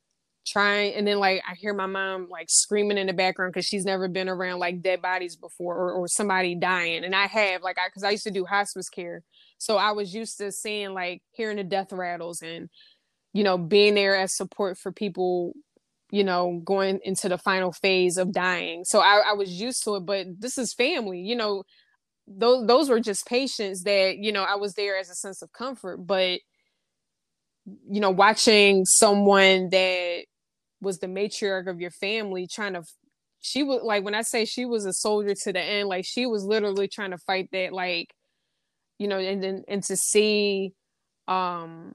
trying 0.46 0.94
and 0.94 1.06
then 1.06 1.18
like 1.18 1.42
i 1.46 1.54
hear 1.56 1.74
my 1.74 1.84
mom 1.84 2.26
like 2.30 2.48
screaming 2.48 2.96
in 2.96 3.06
the 3.06 3.12
background 3.12 3.52
because 3.52 3.66
she's 3.66 3.84
never 3.84 4.08
been 4.08 4.30
around 4.30 4.58
like 4.58 4.80
dead 4.80 5.02
bodies 5.02 5.36
before 5.36 5.76
or, 5.76 5.92
or 5.92 6.08
somebody 6.08 6.54
dying. 6.54 7.04
And 7.04 7.14
i 7.14 7.26
have 7.26 7.62
like 7.62 7.78
i 7.78 7.88
because 7.88 8.04
i 8.04 8.10
used 8.10 8.24
to 8.24 8.30
do 8.30 8.44
hospice 8.44 8.88
care. 8.88 9.22
So 9.58 9.76
I 9.76 9.90
was 9.90 10.14
used 10.14 10.38
to 10.38 10.52
seeing 10.52 10.94
like 10.94 11.20
hearing 11.32 11.56
the 11.56 11.64
death 11.64 11.92
rattles 11.92 12.42
and 12.42 12.68
you 13.32 13.44
know 13.44 13.58
being 13.58 13.94
there 13.94 14.16
as 14.16 14.36
support 14.36 14.78
for 14.78 14.92
people 14.92 15.52
you 16.10 16.24
know 16.24 16.60
going 16.64 17.00
into 17.04 17.28
the 17.28 17.38
final 17.38 17.72
phase 17.72 18.16
of 18.18 18.32
dying. 18.32 18.84
So 18.84 19.00
I, 19.00 19.22
I 19.30 19.32
was 19.34 19.50
used 19.60 19.84
to 19.84 19.96
it, 19.96 20.06
but 20.06 20.26
this 20.38 20.58
is 20.58 20.74
family, 20.74 21.20
you 21.20 21.36
know. 21.36 21.64
Those 22.26 22.66
those 22.66 22.90
were 22.90 23.00
just 23.00 23.26
patients 23.26 23.84
that 23.84 24.18
you 24.18 24.32
know 24.32 24.44
I 24.44 24.56
was 24.56 24.74
there 24.74 24.98
as 24.98 25.10
a 25.10 25.14
sense 25.14 25.42
of 25.42 25.52
comfort, 25.52 25.98
but 26.06 26.40
you 27.90 28.00
know 28.00 28.10
watching 28.10 28.84
someone 28.84 29.68
that 29.70 30.24
was 30.80 30.98
the 30.98 31.06
matriarch 31.06 31.68
of 31.68 31.80
your 31.80 31.90
family 31.90 32.46
trying 32.46 32.74
to 32.74 32.82
she 33.40 33.62
was 33.62 33.82
like 33.82 34.04
when 34.04 34.14
I 34.14 34.22
say 34.22 34.44
she 34.44 34.64
was 34.64 34.84
a 34.84 34.92
soldier 34.92 35.34
to 35.34 35.52
the 35.52 35.60
end, 35.60 35.88
like 35.88 36.04
she 36.04 36.26
was 36.26 36.44
literally 36.44 36.88
trying 36.88 37.12
to 37.12 37.18
fight 37.18 37.48
that, 37.52 37.72
like, 37.72 38.12
you 38.98 39.08
know, 39.08 39.18
and 39.18 39.42
then 39.42 39.64
and 39.68 39.82
to 39.84 39.96
see, 39.96 40.72
um, 41.28 41.94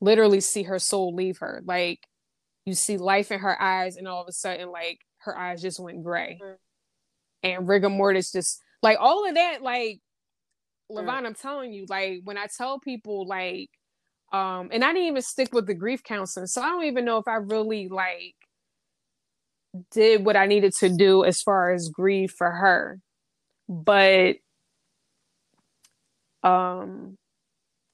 literally 0.00 0.40
see 0.40 0.64
her 0.64 0.78
soul 0.78 1.14
leave 1.14 1.38
her. 1.38 1.62
Like, 1.64 2.00
you 2.64 2.74
see 2.74 2.96
life 2.96 3.32
in 3.32 3.40
her 3.40 3.60
eyes, 3.60 3.96
and 3.96 4.06
all 4.08 4.22
of 4.22 4.28
a 4.28 4.32
sudden, 4.32 4.70
like 4.70 5.00
her 5.18 5.36
eyes 5.36 5.62
just 5.62 5.80
went 5.80 6.02
gray, 6.02 6.38
mm-hmm. 6.42 6.54
and 7.42 7.68
rigor 7.68 7.90
mortis 7.90 8.32
just 8.32 8.60
like 8.82 8.98
all 9.00 9.28
of 9.28 9.34
that, 9.34 9.62
like. 9.62 10.00
Mm-hmm. 10.90 11.08
Levon, 11.08 11.24
I'm 11.24 11.34
telling 11.34 11.72
you, 11.72 11.86
like 11.88 12.20
when 12.24 12.36
I 12.36 12.48
tell 12.54 12.78
people, 12.78 13.26
like, 13.26 13.70
um, 14.30 14.68
and 14.72 14.84
I 14.84 14.92
didn't 14.92 15.08
even 15.08 15.22
stick 15.22 15.54
with 15.54 15.66
the 15.66 15.74
grief 15.74 16.02
counseling, 16.02 16.46
so 16.46 16.60
I 16.60 16.66
don't 16.66 16.84
even 16.84 17.06
know 17.06 17.16
if 17.16 17.26
I 17.26 17.36
really 17.36 17.88
like 17.88 18.34
did 19.90 20.24
what 20.24 20.36
I 20.36 20.46
needed 20.46 20.74
to 20.76 20.88
do 20.88 21.24
as 21.24 21.42
far 21.42 21.72
as 21.72 21.88
grief 21.88 22.32
for 22.32 22.50
her. 22.50 23.00
But 23.68 24.36
um 26.42 27.16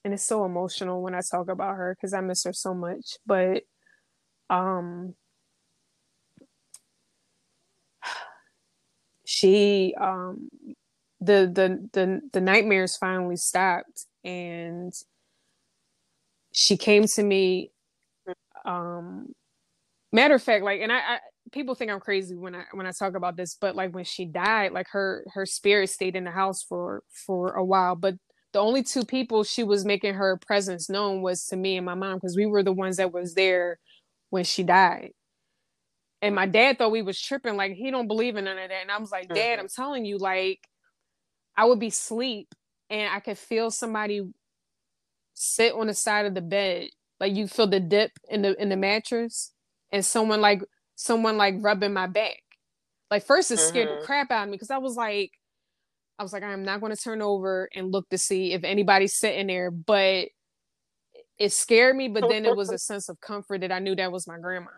and 0.04 0.14
it's 0.14 0.24
so 0.24 0.44
emotional 0.44 1.02
when 1.02 1.14
I 1.14 1.20
talk 1.20 1.48
about 1.48 1.76
her 1.76 1.96
cuz 2.00 2.14
I 2.14 2.20
miss 2.20 2.44
her 2.44 2.52
so 2.52 2.74
much, 2.74 3.18
but 3.26 3.64
um 4.50 5.14
she 9.24 9.94
um 10.00 10.48
the 11.20 11.50
the 11.52 11.88
the 11.92 12.20
the 12.32 12.40
nightmares 12.40 12.96
finally 12.96 13.36
stopped 13.36 14.06
and 14.24 14.92
she 16.52 16.76
came 16.76 17.04
to 17.06 17.22
me 17.22 17.70
um 18.64 19.26
matter 20.12 20.34
of 20.34 20.42
fact 20.42 20.64
like 20.64 20.80
and 20.80 20.92
I, 20.92 20.98
I 20.98 21.18
people 21.52 21.74
think 21.74 21.90
I'm 21.90 22.00
crazy 22.00 22.34
when 22.36 22.54
I 22.54 22.64
when 22.72 22.86
I 22.86 22.92
talk 22.92 23.14
about 23.14 23.36
this, 23.36 23.56
but 23.60 23.74
like 23.76 23.94
when 23.94 24.04
she 24.04 24.24
died, 24.24 24.72
like 24.72 24.88
her 24.90 25.24
her 25.34 25.46
spirit 25.46 25.90
stayed 25.90 26.16
in 26.16 26.24
the 26.24 26.30
house 26.30 26.62
for 26.62 27.02
for 27.26 27.52
a 27.52 27.64
while. 27.64 27.96
But 27.96 28.14
the 28.52 28.60
only 28.60 28.82
two 28.82 29.04
people 29.04 29.44
she 29.44 29.62
was 29.64 29.84
making 29.84 30.14
her 30.14 30.38
presence 30.38 30.88
known 30.88 31.22
was 31.22 31.46
to 31.46 31.56
me 31.56 31.76
and 31.76 31.86
my 31.86 31.94
mom 31.94 32.16
because 32.16 32.36
we 32.36 32.46
were 32.46 32.62
the 32.62 32.72
ones 32.72 32.96
that 32.96 33.12
was 33.12 33.34
there 33.34 33.78
when 34.30 34.44
she 34.44 34.62
died. 34.62 35.12
And 36.20 36.34
my 36.34 36.46
dad 36.46 36.78
thought 36.78 36.90
we 36.90 37.02
was 37.02 37.20
tripping, 37.20 37.56
like 37.56 37.72
he 37.72 37.90
don't 37.90 38.08
believe 38.08 38.36
in 38.36 38.44
none 38.44 38.58
of 38.58 38.68
that. 38.68 38.82
And 38.82 38.90
I 38.90 38.98
was 38.98 39.12
like, 39.12 39.28
Dad, 39.28 39.58
mm-hmm. 39.58 39.60
I'm 39.60 39.68
telling 39.68 40.04
you, 40.04 40.18
like 40.18 40.60
I 41.56 41.64
would 41.64 41.78
be 41.78 41.90
sleep 41.90 42.54
and 42.90 43.12
I 43.12 43.20
could 43.20 43.38
feel 43.38 43.70
somebody 43.70 44.22
sit 45.34 45.74
on 45.74 45.86
the 45.86 45.94
side 45.94 46.26
of 46.26 46.34
the 46.34 46.40
bed, 46.40 46.88
like 47.20 47.34
you 47.34 47.46
feel 47.46 47.68
the 47.68 47.80
dip 47.80 48.10
in 48.28 48.42
the 48.42 48.60
in 48.60 48.68
the 48.68 48.76
mattress, 48.76 49.52
and 49.92 50.04
someone 50.04 50.40
like 50.40 50.62
someone 50.96 51.36
like 51.36 51.54
rubbing 51.58 51.92
my 51.92 52.08
back. 52.08 52.42
Like 53.10 53.24
first 53.24 53.50
it 53.50 53.58
scared 53.58 53.88
mm-hmm. 53.88 54.00
the 54.00 54.06
crap 54.06 54.30
out 54.30 54.44
of 54.44 54.48
me 54.48 54.56
because 54.56 54.70
I 54.70 54.78
was 54.78 54.96
like, 54.96 55.30
I 56.18 56.24
was 56.24 56.32
like, 56.32 56.42
I'm 56.42 56.64
not 56.64 56.80
going 56.80 56.94
to 56.94 57.00
turn 57.00 57.22
over 57.22 57.68
and 57.74 57.92
look 57.92 58.08
to 58.10 58.18
see 58.18 58.52
if 58.52 58.64
anybody's 58.64 59.14
sitting 59.14 59.46
there. 59.46 59.70
But 59.70 60.28
it 61.38 61.52
scared 61.52 61.96
me, 61.96 62.08
but 62.08 62.28
then 62.28 62.44
it 62.44 62.56
was 62.56 62.70
a 62.70 62.78
sense 62.78 63.08
of 63.08 63.20
comfort 63.20 63.60
that 63.62 63.72
I 63.72 63.78
knew 63.78 63.94
that 63.96 64.12
was 64.12 64.26
my 64.26 64.38
grandma. 64.38 64.70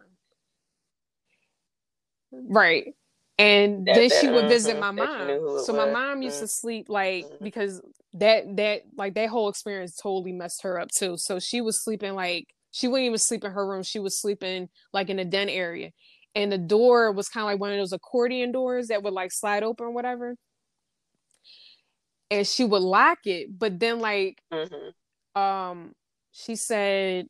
Right. 2.33 2.95
And 3.39 3.87
that, 3.87 3.95
then 3.95 4.09
that, 4.09 4.21
she 4.21 4.29
would 4.29 4.49
visit 4.49 4.77
mm-hmm, 4.77 4.97
my 4.97 5.07
mom. 5.07 5.61
So 5.65 5.73
my 5.73 5.91
mom 5.91 6.21
used 6.21 6.37
mm-hmm. 6.37 6.45
to 6.45 6.49
sleep 6.49 6.87
like 6.89 7.25
mm-hmm. 7.25 7.45
because 7.45 7.81
that 8.15 8.57
that 8.57 8.83
like 8.97 9.15
that 9.15 9.31
whole 9.31 9.49
experience 9.49 9.97
totally 9.97 10.33
messed 10.33 10.63
her 10.63 10.79
up 10.79 10.91
too. 10.91 11.17
So 11.17 11.39
she 11.39 11.61
was 11.61 11.83
sleeping 11.83 12.15
like 12.15 12.47
she 12.71 12.87
wouldn't 12.87 13.07
even 13.07 13.19
sleep 13.19 13.43
in 13.45 13.51
her 13.51 13.67
room. 13.67 13.83
She 13.83 13.99
was 13.99 14.21
sleeping 14.21 14.69
like 14.93 15.09
in 15.09 15.19
a 15.19 15.25
den 15.25 15.49
area 15.49 15.91
and 16.35 16.53
the 16.53 16.59
door 16.59 17.13
was 17.13 17.29
kind 17.29 17.45
of 17.45 17.51
like 17.51 17.61
one 17.61 17.73
of 17.73 17.79
those 17.79 17.93
accordion 17.93 18.53
doors 18.53 18.89
that 18.89 19.03
would 19.03 19.13
like 19.13 19.33
slide 19.33 19.63
open 19.63 19.87
or 19.87 19.91
whatever 19.91 20.37
and 22.31 22.47
she 22.47 22.65
would 22.65 22.83
lock 22.83 23.19
it 23.25 23.59
but 23.59 23.79
then 23.79 23.99
like 23.99 24.41
mm-hmm. 24.53 25.41
um 25.41 25.93
she 26.45 26.57
said 26.57 27.27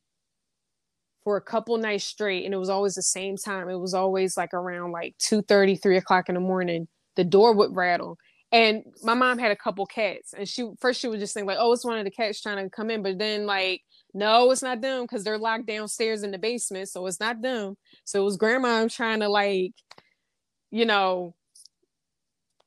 for 1.24 1.36
a 1.36 1.40
couple 1.40 1.76
nights 1.76 2.04
straight 2.04 2.44
and 2.44 2.54
it 2.54 2.58
was 2.58 2.70
always 2.70 2.94
the 2.94 3.02
same 3.02 3.36
time 3.36 3.68
it 3.68 3.78
was 3.78 3.94
always 3.94 4.36
like 4.36 4.54
around 4.54 4.92
like 4.92 5.14
2 5.18 5.42
30 5.42 5.76
3 5.76 5.96
o'clock 5.96 6.28
in 6.28 6.34
the 6.34 6.40
morning 6.40 6.88
the 7.16 7.24
door 7.24 7.54
would 7.54 7.74
rattle 7.74 8.16
and 8.52 8.82
my 9.02 9.14
mom 9.14 9.38
had 9.38 9.52
a 9.52 9.56
couple 9.56 9.84
cats 9.86 10.32
and 10.32 10.48
she 10.48 10.68
first 10.80 11.00
she 11.00 11.08
would 11.08 11.20
just 11.20 11.34
think 11.34 11.46
like 11.46 11.58
oh 11.60 11.72
it's 11.72 11.84
one 11.84 11.98
of 11.98 12.04
the 12.04 12.10
cats 12.10 12.40
trying 12.40 12.62
to 12.64 12.70
come 12.70 12.90
in 12.90 13.02
but 13.02 13.18
then 13.18 13.46
like 13.46 13.82
no, 14.14 14.50
it's 14.50 14.62
not 14.62 14.80
them 14.80 15.02
because 15.02 15.24
they're 15.24 15.38
locked 15.38 15.66
downstairs 15.66 16.22
in 16.22 16.30
the 16.30 16.38
basement. 16.38 16.88
So 16.88 17.06
it's 17.06 17.20
not 17.20 17.42
them. 17.42 17.76
So 18.04 18.20
it 18.20 18.24
was 18.24 18.36
grandma 18.36 18.88
trying 18.88 19.20
to 19.20 19.28
like, 19.28 19.72
you 20.70 20.84
know, 20.84 21.34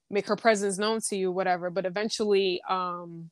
make 0.09 0.27
her 0.27 0.35
presence 0.35 0.77
known 0.77 0.99
to 1.09 1.17
you, 1.17 1.31
whatever. 1.31 1.69
But 1.69 1.85
eventually, 1.85 2.61
um, 2.69 3.29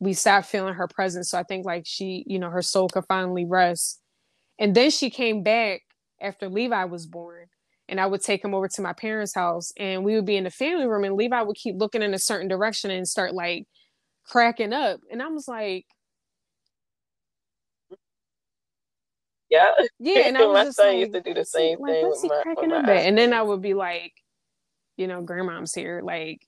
we 0.00 0.14
stopped 0.14 0.46
feeling 0.46 0.74
her 0.74 0.88
presence. 0.88 1.30
So 1.30 1.38
I 1.38 1.42
think 1.42 1.66
like 1.66 1.84
she, 1.86 2.24
you 2.26 2.38
know, 2.38 2.50
her 2.50 2.62
soul 2.62 2.88
could 2.88 3.04
finally 3.06 3.44
rest. 3.44 4.00
And 4.58 4.74
then 4.74 4.90
she 4.90 5.10
came 5.10 5.42
back 5.42 5.82
after 6.20 6.48
Levi 6.48 6.84
was 6.84 7.06
born. 7.06 7.46
And 7.88 8.00
I 8.00 8.06
would 8.06 8.22
take 8.22 8.44
him 8.44 8.54
over 8.54 8.68
to 8.68 8.82
my 8.82 8.92
parents' 8.92 9.34
house 9.34 9.72
and 9.76 10.04
we 10.04 10.14
would 10.14 10.24
be 10.24 10.36
in 10.36 10.44
the 10.44 10.50
family 10.50 10.86
room 10.86 11.02
and 11.02 11.16
Levi 11.16 11.42
would 11.42 11.56
keep 11.56 11.74
looking 11.76 12.02
in 12.02 12.14
a 12.14 12.20
certain 12.20 12.46
direction 12.46 12.90
and 12.92 13.06
start 13.06 13.34
like 13.34 13.66
cracking 14.24 14.72
up. 14.72 15.00
And 15.10 15.20
I 15.20 15.26
was 15.26 15.48
like, 15.48 15.86
Yeah. 19.50 19.72
Yeah, 19.98 20.20
and 20.20 20.38
I 20.38 20.42
was 20.46 20.54
my 20.54 20.64
just 20.64 20.76
son 20.76 20.86
like, 20.86 20.98
used 20.98 21.12
to 21.12 21.20
do 21.20 21.34
the 21.34 21.44
same 21.44 21.80
like, 21.80 21.94
thing. 21.94 22.08
What's 22.08 22.22
he 22.22 22.28
my, 22.28 22.40
cracking 22.42 22.72
up 22.72 22.84
at? 22.84 23.06
And 23.06 23.18
then 23.18 23.32
I 23.32 23.42
would 23.42 23.60
be 23.60 23.74
like, 23.74 24.12
you 24.96 25.08
know, 25.08 25.22
grandmom's 25.22 25.74
here. 25.74 26.00
Like, 26.04 26.46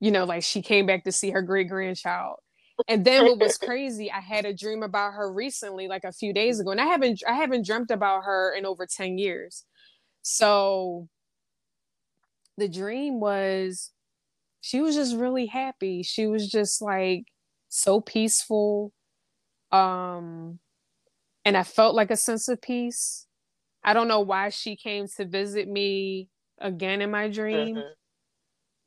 you 0.00 0.10
know, 0.10 0.24
like 0.24 0.42
she 0.42 0.62
came 0.62 0.86
back 0.86 1.04
to 1.04 1.12
see 1.12 1.30
her 1.30 1.42
great 1.42 1.68
grandchild. 1.68 2.36
And 2.88 3.04
then 3.04 3.24
what 3.24 3.38
was 3.38 3.58
crazy, 3.62 4.10
I 4.10 4.20
had 4.20 4.46
a 4.46 4.54
dream 4.54 4.82
about 4.82 5.12
her 5.12 5.30
recently, 5.30 5.86
like 5.86 6.04
a 6.04 6.12
few 6.12 6.32
days 6.32 6.58
ago. 6.58 6.70
And 6.70 6.80
I 6.80 6.86
haven't 6.86 7.22
I 7.28 7.34
haven't 7.34 7.66
dreamt 7.66 7.90
about 7.90 8.24
her 8.24 8.54
in 8.54 8.64
over 8.66 8.86
10 8.86 9.18
years. 9.18 9.64
So 10.22 11.08
the 12.56 12.68
dream 12.68 13.20
was 13.20 13.92
she 14.62 14.80
was 14.80 14.94
just 14.94 15.16
really 15.16 15.46
happy. 15.46 16.02
She 16.02 16.26
was 16.26 16.50
just 16.50 16.82
like 16.82 17.24
so 17.68 18.00
peaceful. 18.00 18.92
Um 19.70 20.58
and 21.44 21.56
I 21.56 21.62
felt 21.62 21.94
like 21.94 22.10
a 22.10 22.16
sense 22.16 22.48
of 22.48 22.60
peace. 22.60 23.26
I 23.82 23.94
don't 23.94 24.08
know 24.08 24.20
why 24.20 24.50
she 24.50 24.76
came 24.76 25.06
to 25.16 25.24
visit 25.24 25.68
me 25.68 26.28
again 26.58 27.00
in 27.00 27.10
my 27.10 27.28
dream, 27.28 27.76
mm-hmm. 27.76 27.88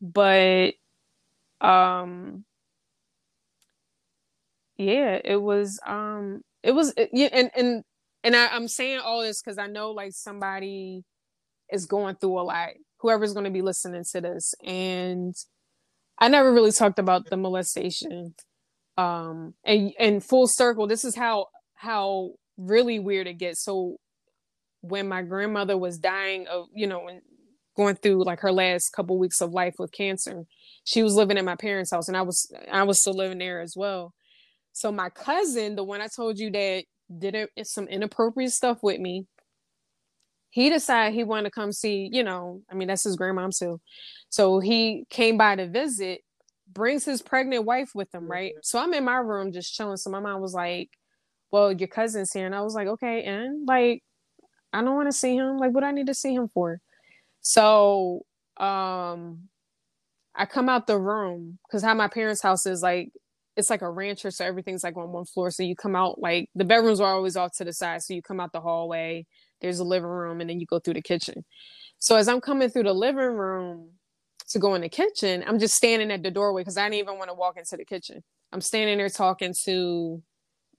but 0.02 0.76
um 1.64 2.46
yeah, 4.78 5.20
it 5.24 5.42
was 5.42 5.80
um 5.86 6.42
it 6.64 6.72
was 6.72 6.94
yeah, 7.12 7.30
and 7.32 7.52
and 7.56 7.84
and 8.24 8.36
I, 8.36 8.48
I'm 8.48 8.68
saying 8.68 9.00
all 9.00 9.22
this 9.22 9.42
because 9.42 9.58
I 9.58 9.68
know 9.68 9.92
like 9.92 10.14
somebody 10.14 11.04
is 11.72 11.86
going 11.86 12.16
through 12.16 12.40
a 12.40 12.44
lot. 12.44 12.70
Whoever's 13.00 13.34
going 13.34 13.46
to 13.46 13.52
be 13.52 13.62
listening 13.62 14.04
to 14.14 14.22
this, 14.22 14.54
and 14.66 15.36
I 16.20 16.30
never 16.30 16.54
really 16.54 16.72
talked 16.72 17.00
about 17.00 17.30
the 17.30 17.38
molestation. 17.38 18.36
Um, 18.98 19.56
and 19.66 19.94
and 20.00 20.24
full 20.24 20.48
circle, 20.48 20.88
this 20.88 21.04
is 21.06 21.16
how 21.16 21.48
how 21.76 22.32
really 22.58 23.00
weird 23.00 23.28
it 23.28 23.36
gets. 23.36 23.64
So 23.64 23.98
when 24.82 25.08
my 25.08 25.22
grandmother 25.22 25.78
was 25.78 25.98
dying 25.98 26.48
of, 26.48 26.68
you 26.74 26.88
know, 26.88 27.02
when 27.04 27.22
going 27.76 27.96
through 27.96 28.24
like 28.24 28.40
her 28.42 28.52
last 28.52 28.92
couple 28.92 29.18
weeks 29.18 29.42
of 29.42 29.52
life 29.52 29.76
with 29.80 29.92
cancer, 29.92 30.44
she 30.84 31.04
was 31.04 31.16
living 31.16 31.38
at 31.38 31.46
my 31.46 31.56
parents' 31.56 31.92
house 31.92 32.08
and 32.08 32.18
I 32.18 32.22
was 32.22 32.52
I 32.72 32.84
was 32.84 33.02
still 33.02 33.14
living 33.14 33.40
there 33.40 33.62
as 33.62 33.76
well. 33.76 34.14
So 34.74 34.92
my 34.92 35.10
cousin, 35.10 35.76
the 35.76 35.84
one 35.84 36.02
I 36.02 36.08
told 36.08 36.40
you 36.40 36.52
that 36.52 36.86
did 37.16 37.48
some 37.64 37.88
inappropriate 37.88 38.52
stuff 38.52 38.80
with 38.82 39.00
me, 39.00 39.26
he 40.50 40.70
decided 40.70 41.14
he 41.14 41.24
wanted 41.24 41.46
to 41.46 41.52
come 41.52 41.72
see, 41.72 42.10
you 42.12 42.24
know, 42.24 42.62
I 42.70 42.76
mean 42.76 42.88
that's 42.88 43.04
his 43.04 43.18
grandmom 43.18 43.58
too. 43.58 43.80
So 44.30 44.60
he 44.60 45.06
came 45.10 45.38
by 45.38 45.56
to 45.56 45.68
visit, 45.68 46.22
brings 46.72 47.06
his 47.06 47.22
pregnant 47.22 47.66
wife 47.66 47.92
with 47.94 48.14
him, 48.14 48.30
right? 48.30 48.52
Mm-hmm. 48.54 48.64
So 48.64 48.80
I'm 48.80 48.94
in 48.94 49.04
my 49.04 49.18
room 49.18 49.52
just 49.52 49.74
chilling. 49.74 49.98
So 49.98 50.10
my 50.10 50.20
mom 50.20 50.42
was 50.42 50.54
like, 50.54 50.90
well, 51.52 51.72
your 51.72 51.88
cousin's 51.88 52.34
here. 52.34 52.48
And 52.48 52.56
I 52.56 52.62
was 52.62 52.74
like, 52.74 52.88
okay, 52.88 53.24
and 53.24 53.68
like, 53.68 54.04
I 54.74 54.82
don't 54.82 54.96
want 54.96 55.08
to 55.08 55.18
see 55.18 55.36
him. 55.36 55.58
Like, 55.58 55.72
what 55.72 55.84
I 55.84 55.92
need 55.92 56.08
to 56.08 56.16
see 56.16 56.34
him 56.34 56.48
for? 56.48 56.80
So, 57.44 58.26
um, 58.58 59.50
I 60.36 60.46
come 60.46 60.70
out 60.70 60.88
the 60.88 61.00
room 61.00 61.60
because 61.68 61.84
how 61.84 61.94
my 61.94 62.08
parents' 62.08 62.42
house 62.42 62.66
is 62.66 62.82
like, 62.82 63.12
it's 63.56 63.70
like 63.70 63.84
a 63.84 63.90
rancher, 63.92 64.32
so 64.32 64.46
everything's 64.46 64.84
like 64.84 64.98
on 64.98 65.12
one 65.12 65.26
floor. 65.26 65.52
So 65.52 65.64
you 65.64 65.76
come 65.76 65.96
out 65.96 66.20
like 66.20 66.50
the 66.56 66.66
bedrooms 66.66 67.00
are 67.02 67.14
always 67.14 67.38
off 67.38 67.52
to 67.58 67.66
the 67.66 67.74
side. 67.74 68.02
So 68.04 68.14
you 68.16 68.22
come 68.24 68.40
out 68.40 68.52
the 68.54 68.62
hallway, 68.62 69.28
there's 69.62 69.80
a 69.80 69.84
living 69.84 70.10
room, 70.10 70.42
and 70.42 70.50
then 70.50 70.60
you 70.60 70.66
go 70.66 70.80
through 70.80 70.96
the 70.96 71.02
kitchen. 71.04 71.46
So 72.00 72.16
as 72.16 72.28
I'm 72.28 72.42
coming 72.42 72.70
through 72.70 72.84
the 72.84 72.94
living 72.94 73.20
room 73.36 73.92
to 74.50 74.60
go 74.60 74.76
in 74.76 74.82
the 74.82 74.90
kitchen, 74.90 75.44
I'm 75.48 75.60
just 75.60 75.76
standing 75.76 76.12
at 76.12 76.24
the 76.24 76.32
doorway 76.32 76.62
because 76.62 76.78
I 76.78 76.86
didn't 76.90 77.00
even 77.02 77.18
want 77.18 77.30
to 77.30 77.36
walk 77.36 77.58
into 77.58 77.78
the 77.78 77.86
kitchen. 77.86 78.24
I'm 78.52 78.62
standing 78.62 78.98
there 78.98 79.10
talking 79.10 79.54
to 79.66 80.24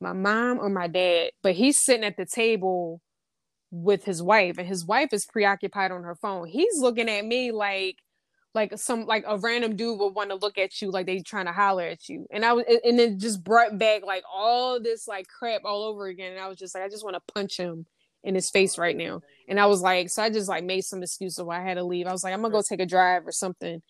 my 0.01 0.13
mom 0.13 0.59
or 0.59 0.71
my 0.71 0.89
dad, 0.89 1.31
but 1.43 1.55
he's 1.55 1.81
sitting 1.85 2.05
at 2.05 2.17
the 2.17 2.27
table 2.27 3.01
with 3.75 4.05
his 4.05 4.23
wife 4.23 4.57
and 4.57 4.69
his 4.69 4.87
wife 4.87 5.13
is 5.13 5.27
preoccupied 5.27 5.91
on 5.91 6.05
her 6.05 6.15
phone. 6.15 6.47
He's 6.47 6.79
looking 6.79 7.09
at 7.09 7.25
me 7.25 7.51
like 7.51 7.97
like 8.55 8.79
some 8.79 9.05
like 9.05 9.25
a 9.27 9.37
random 9.37 9.75
dude 9.75 9.99
would 9.99 10.15
want 10.15 10.31
to 10.31 10.37
look 10.37 10.59
at 10.59 10.81
you 10.81 10.93
like 10.93 11.07
they 11.07 11.19
trying 11.21 11.47
to 11.47 11.53
holler 11.53 11.83
at 11.83 12.09
you. 12.09 12.27
And 12.31 12.45
I 12.45 12.53
was 12.53 12.65
and 12.85 12.97
then 12.97 13.19
just 13.19 13.43
brought 13.43 13.77
back 13.77 14.05
like 14.05 14.23
all 14.33 14.81
this 14.81 15.09
like 15.09 15.27
crap 15.27 15.63
all 15.65 15.83
over 15.83 16.07
again. 16.07 16.33
And 16.33 16.41
I 16.41 16.47
was 16.47 16.57
just 16.57 16.73
like, 16.75 16.85
I 16.85 16.89
just 16.89 17.03
want 17.05 17.17
to 17.17 17.33
punch 17.35 17.57
him 17.57 17.87
in 18.23 18.37
his 18.37 18.49
face 18.51 18.79
right 18.79 18.97
now. 18.97 19.23
And 19.49 19.59
I 19.59 19.67
was 19.67 19.81
like, 19.81 20.09
so 20.09 20.23
I 20.23 20.31
just 20.31 20.49
like 20.49 20.63
made 20.63 20.83
some 20.83 21.03
excuse 21.03 21.39
of 21.39 21.47
why 21.47 21.61
I 21.61 21.65
had 21.65 21.75
to 21.75 21.85
leave. 21.85 22.07
I 22.07 22.13
was 22.13 22.23
like, 22.23 22.33
I'm 22.33 22.43
gonna 22.43 22.53
go 22.53 22.63
take 22.63 22.81
a 22.81 22.87
drive 22.87 23.27
or 23.27 23.33
something. 23.33 23.83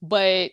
But 0.00 0.52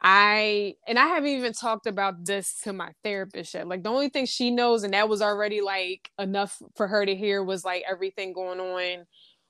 I 0.00 0.74
and 0.86 0.98
I 0.98 1.06
haven't 1.06 1.30
even 1.30 1.52
talked 1.52 1.86
about 1.86 2.24
this 2.24 2.60
to 2.64 2.72
my 2.72 2.92
therapist 3.02 3.54
yet. 3.54 3.66
Like 3.66 3.82
the 3.82 3.90
only 3.90 4.08
thing 4.08 4.26
she 4.26 4.50
knows, 4.50 4.82
and 4.82 4.94
that 4.94 5.08
was 5.08 5.22
already 5.22 5.60
like 5.60 6.10
enough 6.18 6.60
for 6.76 6.86
her 6.86 7.04
to 7.04 7.14
hear, 7.14 7.42
was 7.42 7.64
like 7.64 7.82
everything 7.88 8.32
going 8.32 8.60
on 8.60 9.06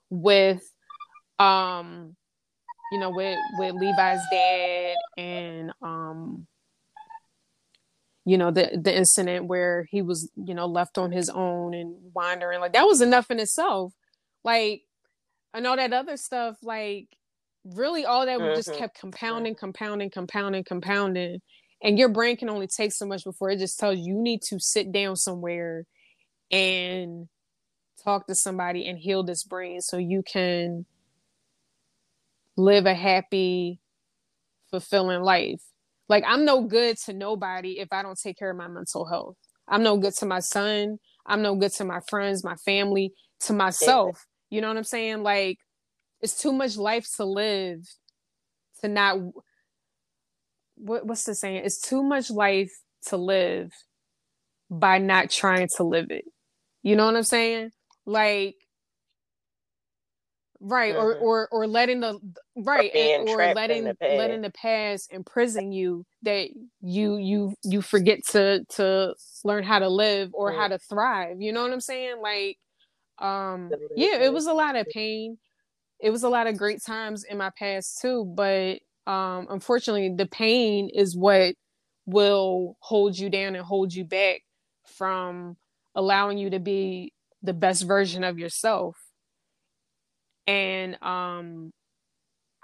with 0.08 0.62
um 1.38 2.16
you 2.92 3.00
know 3.00 3.10
with 3.10 3.38
with 3.58 3.74
Levi's 3.74 4.20
dad 4.30 4.94
and 5.18 5.72
um 5.82 6.46
you 8.24 8.38
know 8.38 8.50
the 8.50 8.78
the 8.80 8.94
incident 8.94 9.46
where 9.46 9.86
he 9.90 10.02
was 10.02 10.30
you 10.36 10.54
know 10.54 10.66
left 10.66 10.98
on 10.98 11.12
his 11.12 11.28
own 11.28 11.74
and 11.74 11.94
wandering 12.14 12.60
like 12.60 12.72
that 12.72 12.86
was 12.86 13.00
enough 13.00 13.30
in 13.30 13.38
itself 13.38 13.92
like 14.44 14.82
and 15.54 15.66
all 15.66 15.76
that 15.76 15.92
other 15.92 16.16
stuff 16.16 16.56
like 16.62 17.15
really 17.74 18.04
all 18.04 18.26
that 18.26 18.38
mm-hmm. 18.38 18.56
just 18.56 18.74
kept 18.74 18.98
compounding, 18.98 19.54
compounding, 19.54 20.10
compounding, 20.10 20.64
compounding. 20.64 21.40
And 21.82 21.98
your 21.98 22.08
brain 22.08 22.36
can 22.36 22.48
only 22.48 22.66
take 22.66 22.92
so 22.92 23.06
much 23.06 23.24
before 23.24 23.50
it 23.50 23.58
just 23.58 23.78
tells 23.78 23.98
you 23.98 24.14
you 24.14 24.22
need 24.22 24.42
to 24.48 24.58
sit 24.58 24.92
down 24.92 25.16
somewhere 25.16 25.84
and 26.50 27.28
talk 28.02 28.26
to 28.28 28.34
somebody 28.34 28.86
and 28.86 28.98
heal 28.98 29.24
this 29.24 29.44
brain 29.44 29.80
so 29.80 29.96
you 29.96 30.22
can 30.22 30.86
live 32.56 32.86
a 32.86 32.94
happy, 32.94 33.80
fulfilling 34.70 35.22
life. 35.22 35.62
Like 36.08 36.24
I'm 36.26 36.44
no 36.44 36.62
good 36.62 36.96
to 37.06 37.12
nobody 37.12 37.80
if 37.80 37.88
I 37.92 38.02
don't 38.02 38.18
take 38.18 38.38
care 38.38 38.50
of 38.50 38.56
my 38.56 38.68
mental 38.68 39.06
health. 39.06 39.36
I'm 39.68 39.82
no 39.82 39.98
good 39.98 40.14
to 40.14 40.26
my 40.26 40.40
son. 40.40 40.98
I'm 41.26 41.42
no 41.42 41.56
good 41.56 41.72
to 41.72 41.84
my 41.84 42.00
friends, 42.08 42.44
my 42.44 42.54
family, 42.54 43.12
to 43.40 43.52
myself. 43.52 44.24
You 44.48 44.60
know 44.60 44.68
what 44.68 44.76
I'm 44.76 44.84
saying? 44.84 45.24
Like 45.24 45.58
it's 46.20 46.40
too 46.40 46.52
much 46.52 46.76
life 46.76 47.08
to 47.16 47.24
live 47.24 47.80
to 48.80 48.88
not 48.88 49.18
what, 50.76 51.06
what's 51.06 51.24
the 51.24 51.34
saying? 51.34 51.62
It's 51.64 51.80
too 51.80 52.02
much 52.02 52.30
life 52.30 52.72
to 53.06 53.16
live 53.16 53.72
by 54.70 54.98
not 54.98 55.30
trying 55.30 55.68
to 55.76 55.84
live 55.84 56.10
it. 56.10 56.24
You 56.82 56.96
know 56.96 57.06
what 57.06 57.16
i'm 57.16 57.22
saying? 57.22 57.70
Like 58.04 58.56
right 60.60 60.94
mm-hmm. 60.94 61.02
or 61.02 61.14
or 61.16 61.48
or 61.52 61.66
letting 61.66 62.00
the 62.00 62.18
right 62.56 62.90
or, 62.94 63.28
or 63.28 63.54
letting 63.54 63.84
the 63.84 63.96
letting 64.00 64.40
the 64.40 64.50
past. 64.50 65.12
imprison 65.12 65.72
you 65.72 66.04
that 66.22 66.48
you 66.80 67.16
you 67.16 67.54
you 67.62 67.82
forget 67.82 68.20
to 68.30 68.64
to 68.70 69.14
learn 69.44 69.64
how 69.64 69.78
to 69.78 69.88
live 69.88 70.30
or 70.32 70.52
mm. 70.52 70.56
how 70.56 70.68
to 70.68 70.78
thrive. 70.78 71.40
You 71.40 71.52
know 71.52 71.62
what 71.62 71.72
i'm 71.72 71.80
saying? 71.80 72.20
Like 72.22 72.58
um 73.18 73.70
yeah 73.96 74.18
it 74.18 74.32
was 74.32 74.46
a 74.46 74.52
lot 74.52 74.76
of 74.76 74.86
pain 74.88 75.38
it 76.00 76.10
was 76.10 76.22
a 76.22 76.28
lot 76.28 76.46
of 76.46 76.58
great 76.58 76.82
times 76.84 77.24
in 77.24 77.38
my 77.38 77.50
past 77.58 78.00
too 78.00 78.24
but 78.36 78.78
um 79.06 79.46
unfortunately 79.50 80.12
the 80.16 80.26
pain 80.26 80.90
is 80.92 81.16
what 81.16 81.54
will 82.06 82.76
hold 82.80 83.18
you 83.18 83.28
down 83.28 83.56
and 83.56 83.64
hold 83.64 83.92
you 83.92 84.04
back 84.04 84.42
from 84.86 85.56
allowing 85.94 86.38
you 86.38 86.50
to 86.50 86.60
be 86.60 87.12
the 87.42 87.52
best 87.52 87.82
version 87.86 88.24
of 88.24 88.38
yourself. 88.38 88.96
And 90.46 90.96
um 91.02 91.72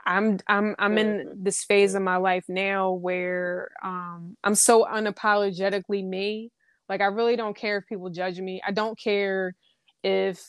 i'm 0.05 0.39
i'm 0.49 0.75
i'm 0.81 0.99
in 0.99 1.33
this 1.43 1.63
phase 1.63 1.95
of 1.95 2.03
my 2.03 2.17
life 2.17 2.45
now 2.49 2.91
where 2.91 3.71
um 3.85 4.37
i'm 4.43 4.55
so 4.55 4.85
unapologetically 4.85 6.05
me. 6.05 6.51
Like 6.89 7.01
i 7.01 7.07
really 7.07 7.37
don't 7.37 7.57
care 7.57 7.79
if 7.79 7.87
people 7.87 8.11
judge 8.11 8.39
me. 8.41 8.63
I 8.67 8.71
don't 8.73 8.99
care 8.99 9.55
if 10.05 10.41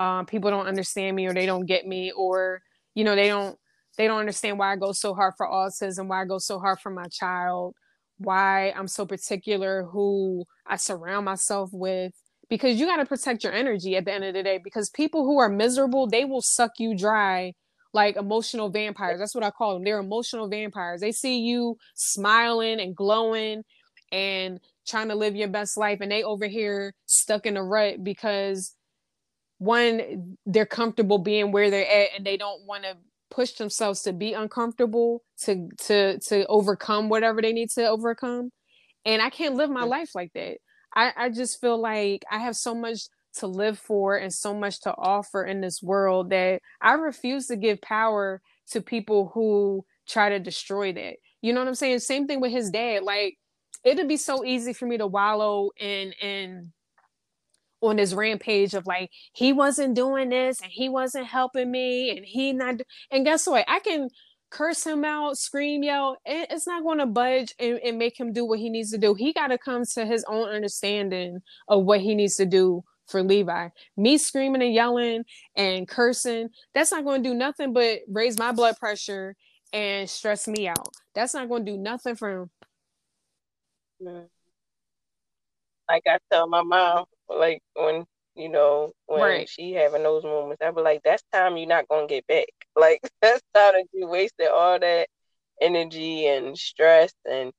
um, 0.00 0.26
people 0.26 0.50
don't 0.50 0.66
understand 0.66 1.16
me 1.16 1.26
or 1.26 1.34
they 1.34 1.46
don't 1.46 1.66
get 1.66 1.86
me 1.86 2.12
or 2.16 2.62
you 2.96 3.04
know 3.04 3.16
they 3.16 3.28
don't 3.28 3.58
they 3.98 4.08
don't 4.08 4.20
understand 4.20 4.58
why 4.58 4.72
I 4.72 4.76
go 4.76 4.92
so 4.92 5.14
hard 5.14 5.34
for 5.36 5.46
autism, 5.46 6.08
why 6.08 6.22
I 6.22 6.24
go 6.24 6.38
so 6.38 6.58
hard 6.58 6.80
for 6.80 6.90
my 6.90 7.06
child, 7.08 7.74
why 8.18 8.70
I'm 8.72 8.88
so 8.88 9.06
particular 9.06 9.84
who 9.84 10.44
I 10.66 10.76
surround 10.76 11.26
myself 11.26 11.70
with 11.72 12.12
because 12.48 12.80
you 12.80 12.86
got 12.86 12.96
to 12.96 13.06
protect 13.06 13.44
your 13.44 13.52
energy 13.52 13.96
at 13.96 14.06
the 14.06 14.12
end 14.12 14.24
of 14.24 14.34
the 14.34 14.42
day 14.42 14.58
because 14.62 14.90
people 14.90 15.24
who 15.24 15.38
are 15.38 15.50
miserable, 15.50 16.08
they 16.08 16.24
will 16.24 16.42
suck 16.42 16.72
you 16.78 16.96
dry 16.96 17.54
like 17.92 18.16
emotional 18.16 18.70
vampires. 18.70 19.18
That's 19.20 19.34
what 19.34 19.44
I 19.44 19.50
call 19.50 19.74
them. 19.74 19.84
They're 19.84 20.00
emotional 20.00 20.48
vampires. 20.48 21.00
They 21.00 21.12
see 21.12 21.40
you 21.40 21.76
smiling 21.94 22.80
and 22.80 22.96
glowing 22.96 23.64
and 24.12 24.60
trying 24.86 25.08
to 25.08 25.14
live 25.14 25.36
your 25.36 25.48
best 25.48 25.76
life 25.76 26.00
and 26.00 26.10
they 26.10 26.22
over 26.22 26.46
here 26.46 26.94
stuck 27.06 27.46
in 27.46 27.56
a 27.56 27.62
rut 27.62 28.02
because 28.02 28.74
one 29.60 30.36
they're 30.46 30.64
comfortable 30.64 31.18
being 31.18 31.52
where 31.52 31.70
they're 31.70 31.86
at 31.86 32.08
and 32.16 32.26
they 32.26 32.38
don't 32.38 32.66
want 32.66 32.82
to 32.82 32.96
push 33.30 33.52
themselves 33.52 34.02
to 34.02 34.12
be 34.12 34.32
uncomfortable 34.32 35.22
to 35.38 35.68
to 35.76 36.18
to 36.18 36.46
overcome 36.46 37.10
whatever 37.10 37.42
they 37.42 37.52
need 37.52 37.68
to 37.68 37.86
overcome. 37.86 38.50
And 39.04 39.20
i 39.20 39.28
can't 39.28 39.56
live 39.56 39.68
my 39.68 39.84
life 39.84 40.14
like 40.14 40.32
that. 40.32 40.56
I 40.94 41.12
i 41.14 41.28
just 41.28 41.60
feel 41.60 41.78
like 41.78 42.24
i 42.32 42.38
have 42.38 42.56
so 42.56 42.74
much 42.74 43.02
to 43.34 43.46
live 43.46 43.78
for 43.78 44.16
and 44.16 44.32
so 44.32 44.54
much 44.54 44.80
to 44.80 44.94
offer 44.96 45.44
in 45.44 45.60
this 45.60 45.82
world 45.82 46.30
that 46.30 46.62
i 46.80 46.94
refuse 46.94 47.46
to 47.46 47.56
give 47.56 47.80
power 47.82 48.40
to 48.70 48.80
people 48.80 49.30
who 49.34 49.84
try 50.08 50.30
to 50.30 50.40
destroy 50.40 50.90
that. 50.94 51.16
You 51.42 51.52
know 51.52 51.60
what 51.60 51.68
i'm 51.68 51.74
saying? 51.74 51.98
Same 51.98 52.26
thing 52.26 52.40
with 52.40 52.50
his 52.52 52.70
dad. 52.70 53.02
Like 53.02 53.36
it'd 53.84 54.08
be 54.08 54.16
so 54.16 54.42
easy 54.42 54.72
for 54.72 54.86
me 54.86 54.96
to 54.96 55.06
wallow 55.06 55.70
in 55.78 56.12
in 56.12 56.72
on 57.80 57.96
this 57.96 58.12
rampage 58.12 58.74
of 58.74 58.86
like 58.86 59.10
he 59.32 59.52
wasn't 59.52 59.94
doing 59.94 60.28
this 60.28 60.60
and 60.60 60.70
he 60.70 60.88
wasn't 60.88 61.26
helping 61.26 61.70
me 61.70 62.10
and 62.10 62.24
he 62.24 62.52
not 62.52 62.80
and 63.10 63.24
guess 63.24 63.46
what? 63.46 63.64
I 63.68 63.80
can 63.80 64.08
curse 64.50 64.84
him 64.84 65.04
out 65.04 65.38
scream 65.38 65.84
yell 65.84 66.16
it's 66.26 66.66
not 66.66 66.82
going 66.82 66.98
to 66.98 67.06
budge 67.06 67.54
and, 67.60 67.78
and 67.84 67.98
make 67.98 68.18
him 68.18 68.32
do 68.32 68.44
what 68.44 68.58
he 68.58 68.68
needs 68.68 68.90
to 68.90 68.98
do. 68.98 69.14
He 69.14 69.32
got 69.32 69.48
to 69.48 69.58
come 69.58 69.84
to 69.94 70.04
his 70.04 70.24
own 70.24 70.48
understanding 70.48 71.40
of 71.68 71.84
what 71.84 72.00
he 72.00 72.14
needs 72.14 72.36
to 72.36 72.46
do 72.46 72.82
for 73.06 73.22
levi. 73.22 73.68
Me 73.96 74.18
screaming 74.18 74.62
and 74.62 74.74
yelling 74.74 75.24
and 75.56 75.88
cursing 75.88 76.50
that's 76.74 76.92
not 76.92 77.04
going 77.04 77.22
to 77.22 77.28
do 77.28 77.34
nothing 77.34 77.72
but 77.72 78.00
raise 78.08 78.38
my 78.38 78.52
blood 78.52 78.76
pressure 78.78 79.36
and 79.72 80.10
stress 80.10 80.48
me 80.48 80.68
out. 80.68 80.94
That's 81.14 81.34
not 81.34 81.48
going 81.48 81.64
to 81.64 81.72
do 81.72 81.78
nothing 81.78 82.16
for 82.16 82.30
him. 82.30 82.50
Mm. 84.02 84.28
Like 85.90 86.02
i 86.06 86.18
tell 86.30 86.48
my 86.48 86.62
mom 86.62 87.04
like 87.28 87.60
when 87.74 88.04
you 88.34 88.48
know 88.48 88.92
when 89.06 89.20
right. 89.20 89.48
she 89.48 89.72
having 89.72 90.02
those 90.02 90.24
moments, 90.24 90.62
I 90.62 90.70
be 90.70 90.80
like, 90.80 91.02
that's 91.04 91.22
time 91.32 91.56
you're 91.56 91.68
not 91.68 91.88
gonna 91.88 92.06
get 92.06 92.26
back. 92.26 92.46
Like 92.76 93.00
that's 93.20 93.42
time 93.52 93.74
that 93.74 93.86
you 93.92 94.06
wasted 94.06 94.48
all 94.48 94.78
that 94.78 95.08
energy 95.60 96.26
and 96.28 96.56
stress 96.56 97.12
and 97.30 97.52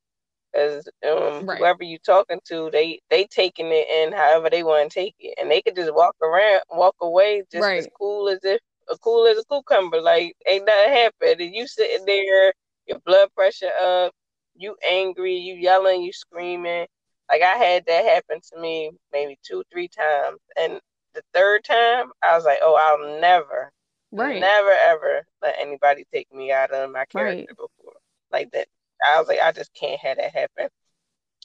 as 0.56 0.88
um, 1.08 1.46
right. 1.46 1.60
whoever 1.60 1.84
you 1.84 2.00
talking 2.00 2.40
to, 2.46 2.70
they 2.72 3.02
they 3.10 3.26
taking 3.26 3.68
it 3.68 3.88
in 3.90 4.14
however 4.14 4.50
they 4.50 4.64
want 4.64 4.90
to 4.90 5.00
take 5.00 5.16
it, 5.20 5.38
and 5.40 5.52
they 5.52 5.62
could 5.62 5.76
just 5.76 5.94
walk 5.94 6.16
around, 6.24 6.62
walk 6.72 6.96
away 7.02 7.44
just 7.52 7.62
right. 7.62 7.80
as 7.80 7.88
cool 8.00 8.30
as 8.30 8.40
if 8.44 8.60
as 8.90 8.98
cool 9.00 9.28
as 9.28 9.38
a 9.38 9.44
cucumber. 9.52 10.02
Like 10.02 10.34
ain't 10.48 10.66
nothing 10.66 10.94
happened, 10.94 11.42
and 11.42 11.54
you 11.54 11.68
sitting 11.68 12.06
there, 12.06 12.54
your 12.88 13.00
blood 13.06 13.30
pressure 13.36 13.72
up, 13.82 14.14
you 14.56 14.76
angry, 14.90 15.36
you 15.36 15.56
yelling, 15.56 16.02
you 16.02 16.14
screaming, 16.14 16.88
like 17.32 17.42
I 17.42 17.56
had 17.56 17.86
that 17.88 18.06
happen 18.06 18.42
to 18.52 18.60
me 18.60 18.92
maybe 19.14 19.40
two, 19.42 19.64
three 19.72 19.88
times. 19.88 20.40
And 20.60 20.80
the 21.16 21.22
third 21.34 21.64
time 21.64 22.12
I 22.22 22.36
was 22.36 22.44
like, 22.44 22.60
oh, 22.62 22.76
I'll 22.76 23.22
never, 23.22 23.72
right. 24.12 24.40
never 24.40 24.72
ever 24.86 25.26
let 25.42 25.56
anybody 25.60 26.06
take 26.14 26.32
me 26.34 26.52
out 26.52 26.72
of 26.72 26.92
my 26.92 27.06
character 27.06 27.46
right. 27.48 27.48
before. 27.48 27.94
Like 28.32 28.52
that. 28.52 28.68
I 29.06 29.18
was 29.18 29.28
like, 29.28 29.40
I 29.44 29.52
just 29.52 29.74
can't 29.74 30.00
have 30.02 30.18
that 30.18 30.34
happen. 30.34 30.68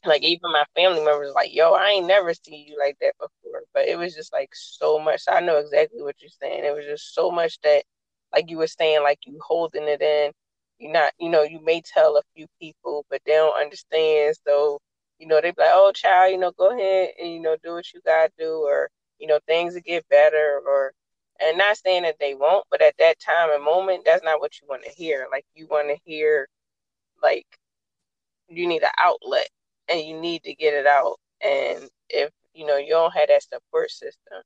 Like 0.05 0.23
even 0.23 0.53
my 0.53 0.65
family 0.75 1.03
members 1.05 1.33
like, 1.35 1.55
yo, 1.55 1.73
I 1.73 1.91
ain't 1.91 2.07
never 2.07 2.35
seen 2.35 2.67
you 2.67 2.79
like 2.79 2.97
that 3.01 3.15
before. 3.19 3.63
But 3.73 3.89
it 3.89 3.97
was 3.97 4.15
just 4.15 4.33
like 4.33 4.51
so 4.53 4.99
much. 4.99 5.23
I 5.29 5.41
know 5.41 5.59
exactly 5.59 6.03
what 6.03 6.17
you're 6.21 6.31
saying. 6.43 6.65
It 6.65 6.75
was 6.75 6.85
just 6.85 7.15
so 7.15 7.31
much 7.31 7.59
that 7.63 7.85
like 8.35 8.51
you 8.51 8.59
were 8.59 8.67
saying, 8.67 9.03
like 9.03 9.21
you 9.25 9.39
holding 9.41 9.85
it 9.85 10.03
in. 10.03 10.33
You're 10.79 10.93
not, 10.93 11.13
you 11.19 11.31
know, 11.31 11.43
you 11.43 11.65
may 11.65 11.81
tell 11.81 12.19
a 12.19 12.23
few 12.35 12.47
people, 12.61 13.07
but 13.09 13.23
they 13.25 13.33
don't 13.33 13.59
understand. 13.59 14.37
So 14.47 14.79
you 15.19 15.27
know, 15.27 15.41
they 15.41 15.51
be 15.51 15.63
like, 15.63 15.71
oh, 15.73 15.93
child, 15.95 16.33
you 16.33 16.39
know, 16.39 16.53
go 16.59 16.77
ahead 16.77 17.11
and, 17.21 17.33
you 17.33 17.41
know, 17.41 17.57
do 17.63 17.73
what 17.75 17.93
you 17.93 18.01
got 18.05 18.27
to 18.27 18.33
do, 18.39 18.53
or, 18.67 18.91
you 19.19 19.27
know, 19.27 19.39
things 19.47 19.75
will 19.75 19.81
get 19.81 20.09
better, 20.09 20.61
or, 20.67 20.93
and 21.41 21.59
not 21.59 21.77
saying 21.77 22.03
that 22.03 22.17
they 22.19 22.35
won't, 22.35 22.67
but 22.71 22.83
at 22.83 22.95
that 22.99 23.19
time 23.21 23.51
and 23.53 23.65
moment, 23.65 24.03
that's 24.05 24.25
not 24.25 24.41
what 24.41 24.61
you 24.61 24.67
want 24.69 24.85
to 24.85 24.91
hear. 24.91 25.27
Like, 25.31 25.45
you 25.55 25.67
want 25.71 25.89
to 25.89 25.97
hear, 26.05 26.49
like, 27.23 27.47
you 28.49 28.67
need 28.67 28.83
an 28.83 28.89
outlet 28.99 29.49
and 29.89 30.01
you 30.01 30.19
need 30.21 30.43
to 30.45 30.55
get 30.55 30.75
it 30.75 30.87
out. 30.87 31.17
And 31.45 31.89
if, 32.09 32.31
you 32.55 32.67
know, 32.67 32.77
you 32.77 32.91
don't 32.91 33.15
have 33.15 33.29
that 33.29 33.43
support 33.43 33.91
system, 33.91 34.43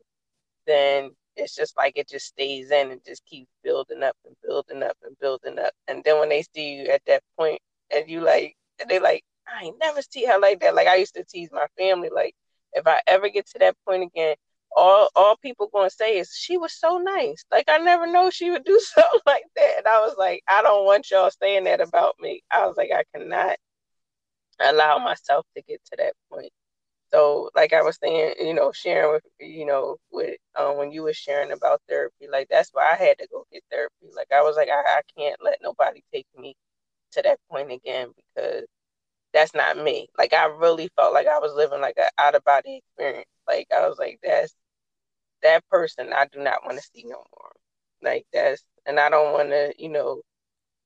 then 0.66 1.10
it's 1.36 1.54
just 1.54 1.76
like 1.76 1.96
it 1.96 2.08
just 2.08 2.26
stays 2.26 2.70
in 2.70 2.90
and 2.90 3.00
just 3.04 3.24
keeps 3.24 3.50
building 3.62 4.02
up 4.02 4.16
and 4.26 4.34
building 4.42 4.82
up 4.82 4.96
and 5.04 5.18
building 5.20 5.58
up. 5.58 5.72
And 5.88 6.02
then 6.04 6.18
when 6.18 6.28
they 6.28 6.42
see 6.54 6.74
you 6.74 6.88
at 6.88 7.02
that 7.06 7.22
point 7.38 7.60
and 7.94 8.08
you 8.08 8.20
like 8.20 8.56
and 8.80 8.88
they 8.90 8.98
like, 8.98 9.22
I 9.48 9.66
ain't 9.66 9.78
never 9.80 10.02
see 10.02 10.24
her 10.26 10.38
like 10.38 10.60
that. 10.60 10.74
Like 10.74 10.86
I 10.88 10.96
used 10.96 11.14
to 11.14 11.24
tease 11.24 11.50
my 11.52 11.66
family, 11.78 12.10
like 12.14 12.34
if 12.72 12.86
I 12.86 13.00
ever 13.06 13.28
get 13.28 13.46
to 13.48 13.58
that 13.60 13.76
point 13.86 14.04
again, 14.04 14.36
all 14.76 15.08
all 15.16 15.36
people 15.36 15.68
gonna 15.72 15.90
say 15.90 16.18
is 16.18 16.34
she 16.34 16.56
was 16.58 16.72
so 16.72 16.98
nice. 16.98 17.44
Like 17.50 17.66
I 17.68 17.78
never 17.78 18.06
know 18.06 18.30
she 18.30 18.50
would 18.50 18.64
do 18.64 18.78
something 18.94 19.20
like 19.26 19.44
that. 19.56 19.74
And 19.78 19.86
I 19.86 20.00
was 20.00 20.14
like, 20.18 20.42
I 20.48 20.62
don't 20.62 20.86
want 20.86 21.10
y'all 21.10 21.30
saying 21.30 21.64
that 21.64 21.80
about 21.80 22.16
me. 22.20 22.42
I 22.50 22.66
was 22.66 22.76
like, 22.76 22.90
I 22.94 23.04
cannot 23.16 23.56
allow 24.60 24.98
myself 24.98 25.46
to 25.56 25.62
get 25.62 25.80
to 25.86 25.96
that 25.98 26.14
point. 26.30 26.52
So, 27.12 27.50
like 27.56 27.72
I 27.72 27.82
was 27.82 27.98
saying, 28.02 28.34
you 28.40 28.54
know, 28.54 28.72
sharing 28.72 29.12
with 29.12 29.24
you 29.40 29.66
know, 29.66 29.96
with 30.12 30.36
um, 30.58 30.78
when 30.78 30.92
you 30.92 31.02
were 31.02 31.12
sharing 31.12 31.52
about 31.52 31.82
therapy, 31.88 32.28
like 32.30 32.48
that's 32.50 32.70
why 32.72 32.90
I 32.92 32.96
had 32.96 33.18
to 33.18 33.28
go 33.32 33.46
get 33.52 33.64
therapy. 33.70 34.08
Like 34.14 34.28
I 34.34 34.42
was 34.42 34.56
like, 34.56 34.68
I, 34.68 34.98
I 34.98 35.02
can't 35.18 35.36
let 35.42 35.58
nobody 35.62 36.02
take 36.12 36.26
me 36.38 36.54
to 37.12 37.22
that 37.22 37.38
point 37.50 37.72
again 37.72 38.10
because 38.16 38.64
that's 39.32 39.54
not 39.54 39.78
me. 39.78 40.08
Like 40.18 40.32
I 40.32 40.46
really 40.46 40.90
felt 40.96 41.12
like 41.14 41.26
I 41.26 41.38
was 41.38 41.54
living 41.54 41.80
like 41.80 41.96
an 41.98 42.08
out 42.18 42.34
of 42.34 42.44
body 42.44 42.78
experience. 42.78 43.28
Like 43.46 43.68
I 43.74 43.88
was 43.88 43.98
like, 43.98 44.18
that's 44.22 44.54
that 45.42 45.66
person 45.70 46.12
I 46.12 46.26
do 46.32 46.40
not 46.40 46.64
want 46.64 46.78
to 46.78 46.84
see 46.94 47.04
no 47.04 47.22
more. 47.38 47.52
Like 48.02 48.26
that's 48.32 48.62
and 48.86 48.98
I 48.98 49.08
don't 49.10 49.32
want 49.32 49.50
to, 49.50 49.72
you 49.78 49.88
know, 49.88 50.22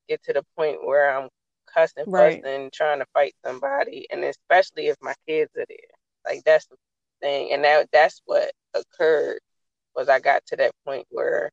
get 0.07 0.23
to 0.23 0.33
the 0.33 0.43
point 0.57 0.85
where 0.85 1.17
I'm 1.17 1.29
cussing, 1.73 2.05
right. 2.07 2.41
fussing, 2.43 2.69
trying 2.73 2.99
to 2.99 3.05
fight 3.13 3.35
somebody, 3.45 4.07
and 4.11 4.23
especially 4.23 4.87
if 4.87 4.97
my 5.01 5.13
kids 5.27 5.51
are 5.57 5.65
there. 5.67 5.77
Like 6.25 6.43
that's 6.43 6.67
the 6.67 6.75
thing, 7.21 7.51
and 7.53 7.63
that 7.63 7.89
that's 7.91 8.21
what 8.25 8.51
occurred 8.73 9.39
was 9.95 10.09
I 10.09 10.19
got 10.19 10.45
to 10.47 10.55
that 10.57 10.71
point 10.85 11.05
where 11.09 11.51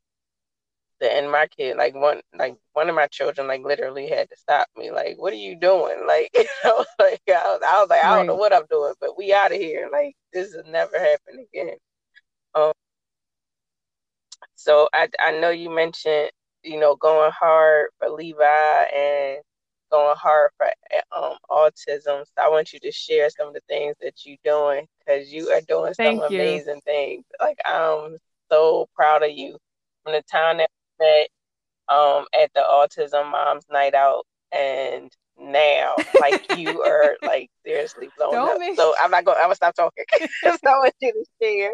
and 1.10 1.30
my 1.30 1.46
kid 1.46 1.76
like 1.76 1.94
one 1.94 2.20
like 2.38 2.56
one 2.72 2.88
of 2.88 2.94
my 2.94 3.06
children 3.08 3.46
like 3.48 3.62
literally 3.64 4.08
had 4.08 4.28
to 4.30 4.36
stop 4.36 4.66
me 4.76 4.90
like 4.90 5.16
what 5.18 5.32
are 5.32 5.36
you 5.36 5.56
doing 5.58 5.96
like 6.06 6.30
you 6.34 6.44
know 6.64 6.84
like 6.98 7.20
I 7.28 7.42
was, 7.44 7.60
I 7.66 7.80
was 7.80 7.90
like 7.90 8.02
I 8.04 8.16
don't 8.16 8.26
know 8.26 8.36
what 8.36 8.52
I'm 8.52 8.66
doing 8.70 8.94
but 9.00 9.16
we 9.16 9.32
out 9.32 9.52
of 9.52 9.58
here 9.58 9.88
like 9.92 10.14
this 10.32 10.54
has 10.54 10.64
never 10.66 10.98
happened 10.98 11.46
again 11.52 11.76
um 12.54 12.72
so 14.54 14.88
I 14.92 15.08
I 15.20 15.32
know 15.40 15.50
you 15.50 15.70
mentioned 15.70 16.30
you 16.62 16.78
know 16.78 16.96
going 16.96 17.32
hard 17.32 17.88
for 17.98 18.08
Levi 18.10 18.82
and 18.94 19.42
going 19.90 20.16
hard 20.16 20.50
for 20.56 20.66
um, 21.16 21.36
autism. 21.50 22.24
So 22.24 22.42
I 22.42 22.48
want 22.48 22.72
you 22.72 22.80
to 22.80 22.90
share 22.90 23.28
some 23.30 23.48
of 23.48 23.54
the 23.54 23.60
things 23.68 23.94
that 24.00 24.14
you're 24.24 24.36
doing 24.44 24.86
because 24.98 25.32
you 25.32 25.50
are 25.50 25.60
doing 25.68 25.94
Thank 25.96 26.20
some 26.20 26.32
you. 26.32 26.38
amazing 26.38 26.80
things. 26.84 27.24
Like 27.40 27.58
I'm 27.66 28.16
so 28.50 28.86
proud 28.94 29.22
of 29.22 29.30
you 29.30 29.58
from 30.02 30.14
the 30.14 30.22
time 30.30 30.58
that 30.58 30.70
met 31.02 31.28
um, 31.88 32.24
at 32.40 32.50
the 32.54 32.60
Autism 32.60 33.30
Moms 33.30 33.64
Night 33.70 33.94
Out 33.94 34.24
and 34.52 35.10
now 35.38 35.94
like 36.20 36.56
you 36.58 36.82
are 36.86 37.16
like 37.22 37.50
seriously 37.64 38.08
blown 38.16 38.32
don't 38.32 38.50
up. 38.50 38.58
Be. 38.58 38.74
So 38.76 38.94
I'm 39.02 39.10
not 39.10 39.24
going. 39.24 39.36
I'm 39.38 39.44
gonna 39.44 39.54
stop 39.54 39.74
talking. 39.74 40.04
so 40.42 40.50
I 40.50 40.78
want 40.78 40.94
you 41.00 41.12
to 41.12 41.24
share, 41.42 41.72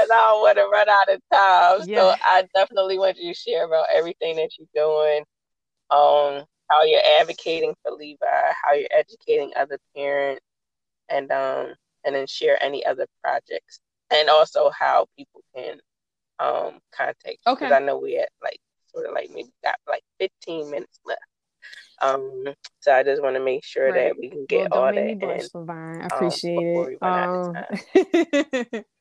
and 0.00 0.12
I 0.12 0.30
don't 0.30 0.42
want 0.42 0.58
to 0.58 0.64
run 0.64 0.88
out 0.88 1.14
of 1.14 1.20
time. 1.32 1.88
Yeah. 1.88 1.98
So 1.98 2.14
I 2.24 2.44
definitely 2.54 2.98
want 2.98 3.18
you 3.18 3.32
to 3.32 3.38
share 3.38 3.64
about 3.66 3.86
everything 3.94 4.36
that 4.36 4.50
you're 4.58 4.68
doing. 4.74 5.24
Um, 5.90 6.44
how 6.68 6.82
you're 6.82 7.00
advocating 7.20 7.74
for 7.82 7.92
Levi, 7.92 8.26
how 8.62 8.74
you're 8.74 8.88
educating 8.92 9.52
other 9.56 9.78
parents, 9.94 10.42
and 11.08 11.30
um, 11.30 11.74
and 12.04 12.14
then 12.14 12.26
share 12.26 12.60
any 12.62 12.84
other 12.84 13.06
projects, 13.22 13.80
and 14.10 14.28
also 14.28 14.70
how 14.70 15.06
people 15.16 15.42
can 15.54 15.78
um 16.38 16.80
contact. 16.92 17.38
Okay. 17.46 17.66
Because 17.66 17.72
I 17.72 17.80
know 17.80 17.98
we 17.98 18.14
had 18.14 18.28
like 18.42 18.60
sort 18.88 19.06
of 19.06 19.14
like 19.14 19.30
maybe 19.30 19.50
got 19.62 19.76
like 19.88 20.02
15 20.18 20.70
minutes 20.70 20.98
left. 21.04 21.20
Um, 22.02 22.44
so 22.80 22.92
I 22.92 23.02
just 23.02 23.22
want 23.22 23.36
to 23.36 23.42
make 23.42 23.64
sure 23.64 23.90
right. 23.90 24.08
that 24.08 24.18
we 24.20 24.28
can 24.30 24.44
get 24.46 24.70
well, 24.70 24.84
all 24.84 24.92
that 24.92 24.96
in. 24.96 25.18
Blush, 25.18 25.48
I 25.54 25.58
um, 25.58 26.06
appreciate 26.10 26.98
it. 27.00 27.02
Um, 27.02 28.84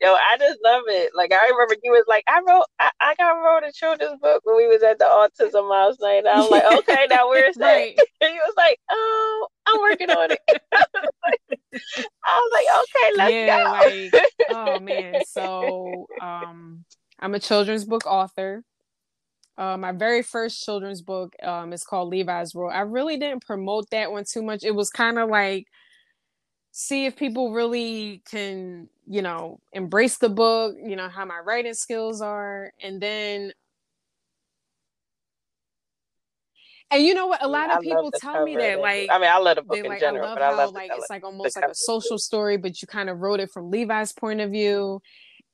Yo, 0.00 0.14
I 0.14 0.38
just 0.38 0.58
love 0.64 0.82
it. 0.86 1.10
Like 1.14 1.30
I 1.32 1.48
remember 1.50 1.76
you 1.82 1.92
was 1.92 2.06
like, 2.08 2.24
I 2.26 2.40
wrote, 2.46 2.64
I, 2.78 2.90
I 3.00 3.14
got 3.16 3.32
wrote 3.32 3.64
a 3.68 3.72
children's 3.72 4.18
book 4.20 4.40
when 4.44 4.56
we 4.56 4.66
was 4.66 4.82
at 4.82 4.98
the 4.98 5.04
autism 5.04 5.68
moms 5.68 5.98
night. 6.00 6.24
I 6.26 6.40
was 6.40 6.50
like, 6.50 6.64
okay, 6.78 7.06
now 7.10 7.28
where's 7.28 7.56
that? 7.56 7.74
Right. 7.74 7.98
And 8.22 8.30
he 8.32 8.38
was 8.38 8.54
like, 8.56 8.78
oh, 8.90 9.48
I'm 9.66 9.80
working 9.80 10.10
on 10.10 10.30
it. 10.30 10.40
I 10.72 12.40
was 12.42 12.50
like, 12.52 12.66
okay, 12.80 13.16
let's 13.16 13.32
yeah, 13.32 13.64
go. 13.64 14.18
like, 14.18 14.32
oh 14.50 14.80
man. 14.80 15.20
So, 15.26 16.06
um, 16.22 16.84
I'm 17.18 17.34
a 17.34 17.40
children's 17.40 17.84
book 17.84 18.06
author. 18.06 18.64
Uh, 19.58 19.76
my 19.76 19.92
very 19.92 20.22
first 20.22 20.64
children's 20.64 21.02
book 21.02 21.34
um, 21.42 21.74
is 21.74 21.84
called 21.84 22.08
Levi's 22.08 22.54
World. 22.54 22.72
I 22.74 22.80
really 22.80 23.18
didn't 23.18 23.44
promote 23.44 23.90
that 23.90 24.10
one 24.10 24.24
too 24.24 24.42
much. 24.42 24.64
It 24.64 24.74
was 24.74 24.88
kind 24.88 25.18
of 25.18 25.28
like 25.28 25.66
see 26.72 27.06
if 27.06 27.16
people 27.16 27.52
really 27.52 28.22
can, 28.30 28.88
you 29.06 29.22
know, 29.22 29.60
embrace 29.72 30.18
the 30.18 30.28
book, 30.28 30.76
you 30.82 30.96
know, 30.96 31.08
how 31.08 31.24
my 31.24 31.38
writing 31.38 31.74
skills 31.74 32.20
are. 32.20 32.72
And 32.82 33.00
then 33.00 33.52
and 36.92 37.04
you 37.04 37.14
know 37.14 37.28
what? 37.28 37.42
A 37.42 37.48
lot 37.48 37.70
of 37.70 37.82
people 37.82 38.10
tell 38.10 38.44
me 38.44 38.56
that, 38.56 38.80
like, 38.80 39.08
I 39.12 39.18
mean, 39.18 39.30
I 39.30 39.38
love 39.38 39.56
the 39.56 39.62
book 39.62 39.78
in 39.78 39.86
like, 39.86 40.00
general, 40.00 40.26
I 40.26 40.28
love 40.30 40.36
but 40.36 40.42
how, 40.42 40.50
I 40.50 40.54
love 40.54 40.74
like 40.74 40.90
it's 40.92 41.08
like 41.08 41.22
almost 41.22 41.54
like 41.54 41.70
a 41.70 41.74
social 41.74 42.18
story, 42.18 42.56
but 42.56 42.82
you 42.82 42.88
kind 42.88 43.08
of 43.08 43.20
wrote 43.20 43.38
it 43.38 43.50
from 43.52 43.70
Levi's 43.70 44.12
point 44.12 44.40
of 44.40 44.50
view. 44.50 45.00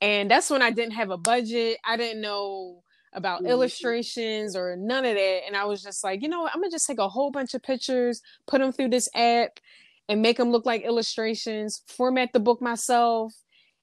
And 0.01 0.31
that's 0.31 0.49
when 0.49 0.63
I 0.63 0.71
didn't 0.71 0.95
have 0.95 1.11
a 1.11 1.19
budget. 1.19 1.79
I 1.85 1.99
didn't 1.99 2.23
know 2.23 2.83
about 3.13 3.41
mm-hmm. 3.41 3.51
illustrations 3.51 4.57
or 4.57 4.77
none 4.77 5.05
of 5.05 5.15
that. 5.15 5.41
And 5.47 5.57
I 5.57 5.65
was 5.65 5.83
just 5.83 6.03
like, 6.03 6.23
you 6.23 6.29
know 6.29 6.43
what? 6.43 6.55
I'm 6.55 6.61
gonna 6.61 6.71
just 6.71 6.87
take 6.87 6.99
a 6.99 7.09
whole 7.09 7.31
bunch 7.31 7.53
of 7.53 7.63
pictures, 7.63 8.23
put 8.47 8.61
them 8.63 8.73
through 8.73 8.91
this 8.91 9.09
app, 9.15 9.61
and 10.09 10.23
make 10.23 10.37
them 10.37 10.51
look 10.51 10.67
like 10.67 10.83
illustrations, 10.83 11.83
format 11.89 12.33
the 12.33 12.41
book 12.41 12.63
myself, 12.63 13.33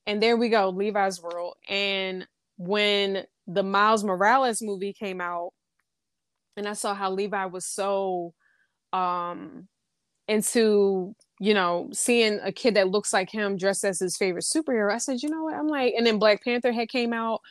and 0.06 0.22
there 0.22 0.38
we 0.38 0.50
go, 0.50 0.70
Levi's 0.70 1.22
World. 1.22 1.56
And 1.70 2.28
when 2.58 3.26
the 3.48 3.64
Miles 3.64 4.04
Morales 4.04 4.62
movie 4.62 4.94
came 4.94 5.22
out, 5.22 5.52
and 6.56 6.68
I 6.68 6.74
saw 6.74 6.94
how 6.94 7.12
Levi 7.12 7.46
was 7.46 7.66
so 7.66 8.34
um 8.94 9.68
into 10.28 11.16
you 11.40 11.54
know 11.54 11.90
seeing 11.92 12.40
a 12.44 12.52
kid 12.52 12.76
that 12.76 12.90
looks 12.90 13.12
like 13.12 13.30
him 13.30 13.58
dressed 13.58 13.84
as 13.84 14.00
his 14.00 14.16
favorite 14.16 14.46
superhero 14.46 14.94
i 14.94 14.98
said 14.98 15.22
you 15.22 15.30
know 15.30 15.44
what 15.44 15.56
i'm 15.56 15.68
like 15.68 15.94
and 15.98 16.06
then 16.06 16.20
black 16.20 16.44
panther 16.44 16.72
had 16.72 16.88
came 16.88 17.12
out 17.12 17.42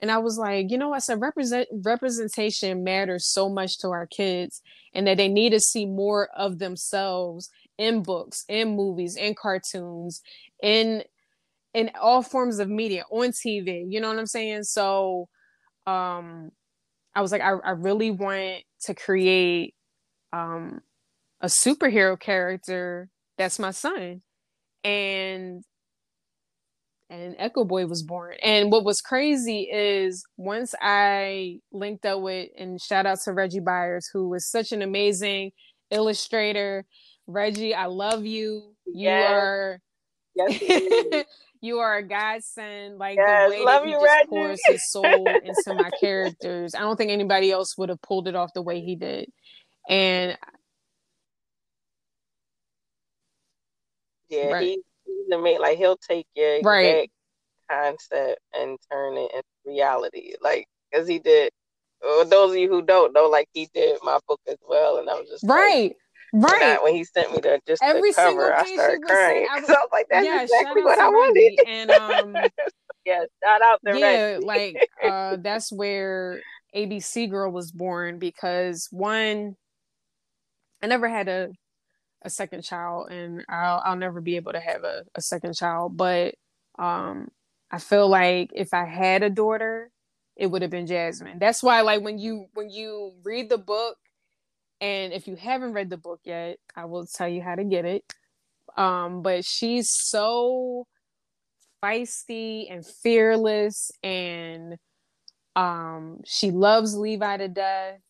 and 0.00 0.10
i 0.10 0.16
was 0.16 0.38
like 0.38 0.70
you 0.70 0.78
know 0.78 0.92
i 0.94 0.98
said 0.98 1.20
represent 1.20 1.68
representation 1.84 2.82
matters 2.84 3.26
so 3.26 3.48
much 3.48 3.78
to 3.78 3.88
our 3.88 4.06
kids 4.06 4.62
and 4.94 5.06
that 5.06 5.16
they 5.16 5.28
need 5.28 5.50
to 5.50 5.60
see 5.60 5.84
more 5.84 6.28
of 6.36 6.58
themselves 6.58 7.50
in 7.82 8.02
books, 8.02 8.44
in 8.48 8.76
movies, 8.76 9.16
in 9.16 9.34
cartoons, 9.34 10.22
in 10.62 11.02
in 11.74 11.90
all 12.00 12.22
forms 12.22 12.58
of 12.58 12.68
media, 12.68 13.04
on 13.10 13.28
TV. 13.28 13.84
You 13.88 14.00
know 14.00 14.08
what 14.08 14.18
I'm 14.18 14.26
saying? 14.26 14.64
So 14.64 15.28
um 15.86 16.50
I 17.14 17.20
was 17.20 17.32
like, 17.32 17.42
I, 17.42 17.50
I 17.52 17.70
really 17.72 18.10
want 18.10 18.62
to 18.82 18.94
create 18.94 19.74
um 20.32 20.80
a 21.40 21.46
superhero 21.46 22.18
character 22.18 23.08
that's 23.38 23.58
my 23.58 23.72
son. 23.72 24.22
And 24.84 25.64
and 27.10 27.36
Echo 27.38 27.64
Boy 27.64 27.86
was 27.86 28.02
born. 28.02 28.36
And 28.42 28.72
what 28.72 28.84
was 28.84 29.02
crazy 29.02 29.68
is 29.70 30.24
once 30.38 30.74
I 30.80 31.58
linked 31.70 32.06
up 32.06 32.22
with 32.22 32.48
and 32.58 32.80
shout 32.80 33.04
out 33.04 33.20
to 33.24 33.32
Reggie 33.32 33.60
Byers, 33.60 34.08
who 34.12 34.30
was 34.30 34.46
such 34.46 34.72
an 34.72 34.80
amazing 34.80 35.52
illustrator 35.90 36.86
Reggie, 37.26 37.74
I 37.74 37.86
love 37.86 38.24
you. 38.24 38.74
You 38.86 39.08
yes. 39.08 39.30
are 39.30 39.80
yes, 40.34 41.24
you 41.60 41.78
are 41.78 41.96
a 41.96 42.02
godsend. 42.02 42.98
Like 42.98 43.16
yes, 43.16 43.50
the 43.50 43.56
way 43.56 43.64
that 43.64 43.84
he 43.84 43.90
you, 43.90 44.00
just 44.00 44.04
Reggie. 44.04 44.28
pours 44.28 44.60
his 44.66 44.90
soul 44.90 45.40
into 45.44 45.74
my 45.74 45.90
characters. 45.90 46.74
I 46.74 46.80
don't 46.80 46.96
think 46.96 47.10
anybody 47.10 47.50
else 47.50 47.78
would 47.78 47.88
have 47.88 48.02
pulled 48.02 48.28
it 48.28 48.34
off 48.34 48.52
the 48.54 48.62
way 48.62 48.80
he 48.80 48.96
did. 48.96 49.30
And 49.88 50.36
yeah, 54.28 54.52
right. 54.52 54.62
he, 54.62 54.82
he's 55.04 55.28
the 55.28 55.36
like 55.60 55.78
he'll 55.78 55.96
take 55.96 56.26
your 56.34 56.60
right 56.62 57.10
concept 57.70 58.40
and 58.54 58.78
turn 58.90 59.16
it 59.16 59.30
into 59.32 59.44
reality. 59.64 60.34
Like 60.40 60.66
because 60.90 61.08
he 61.08 61.18
did. 61.18 61.52
Well, 62.02 62.24
those 62.24 62.50
of 62.50 62.56
you 62.56 62.68
who 62.68 62.82
don't 62.82 63.12
know, 63.12 63.26
like 63.26 63.48
he 63.52 63.68
did 63.72 63.96
my 64.02 64.18
book 64.26 64.40
as 64.48 64.56
well, 64.68 64.98
and 64.98 65.08
I 65.08 65.14
was 65.14 65.28
just 65.28 65.44
right. 65.46 65.90
Like, 65.90 65.96
Right. 66.32 66.78
When 66.82 66.94
he 66.94 67.04
sent 67.04 67.32
me 67.32 67.40
the 67.40 67.60
just 67.66 67.82
Every 67.82 68.10
the 68.10 68.14
cover, 68.14 68.54
I 68.54 68.64
started 68.64 69.02
crying. 69.02 69.46
I 69.50 69.60
was, 69.60 69.68
I 69.68 69.72
was, 69.72 69.88
like, 69.92 70.06
that's 70.10 70.24
yeah, 70.24 70.42
exactly 70.42 70.82
what 70.82 70.98
I 70.98 71.08
wanted. 71.08 71.60
And 71.66 71.90
um 71.90 72.50
yeah, 73.04 73.24
shout 73.42 73.62
out 73.62 73.80
to 73.86 73.98
Yeah, 73.98 74.38
like 74.42 74.76
uh 75.02 75.36
that's 75.40 75.70
where 75.72 76.40
ABC 76.74 77.30
Girl 77.30 77.50
was 77.52 77.70
born 77.72 78.18
because 78.18 78.88
one 78.90 79.56
I 80.82 80.86
never 80.86 81.08
had 81.08 81.28
a 81.28 81.50
a 82.22 82.30
second 82.30 82.62
child 82.64 83.10
and 83.10 83.44
I'll 83.48 83.82
I'll 83.84 83.96
never 83.96 84.20
be 84.20 84.36
able 84.36 84.52
to 84.52 84.60
have 84.60 84.84
a, 84.84 85.04
a 85.14 85.20
second 85.22 85.54
child, 85.54 85.96
but 85.96 86.34
Um, 86.78 87.28
I 87.70 87.78
feel 87.80 88.08
like 88.08 88.50
if 88.54 88.74
I 88.74 88.84
had 88.86 89.22
a 89.24 89.30
daughter, 89.30 89.90
it 90.36 90.48
would 90.48 90.62
have 90.62 90.70
been 90.72 90.86
Jasmine. 90.86 91.38
That's 91.40 91.62
why, 91.62 91.82
like 91.82 92.02
when 92.02 92.18
you 92.18 92.46
when 92.54 92.70
you 92.70 93.14
read 93.24 93.50
the 93.50 93.58
book, 93.58 93.98
and 94.82 95.12
if 95.12 95.28
you 95.28 95.36
haven't 95.36 95.74
read 95.74 95.90
the 95.90 95.96
book 95.96 96.20
yet, 96.24 96.58
I 96.74 96.86
will 96.86 97.06
tell 97.06 97.28
you 97.28 97.40
how 97.40 97.54
to 97.54 97.62
get 97.62 97.84
it. 97.84 98.02
Um, 98.76 99.22
but 99.22 99.44
she's 99.44 99.90
so 99.92 100.86
feisty 101.82 102.66
and 102.68 102.84
fearless, 102.84 103.92
and 104.02 104.76
um, 105.54 106.20
she 106.26 106.50
loves 106.50 106.96
Levi 106.96 107.36
to 107.36 107.48
death, 107.48 108.00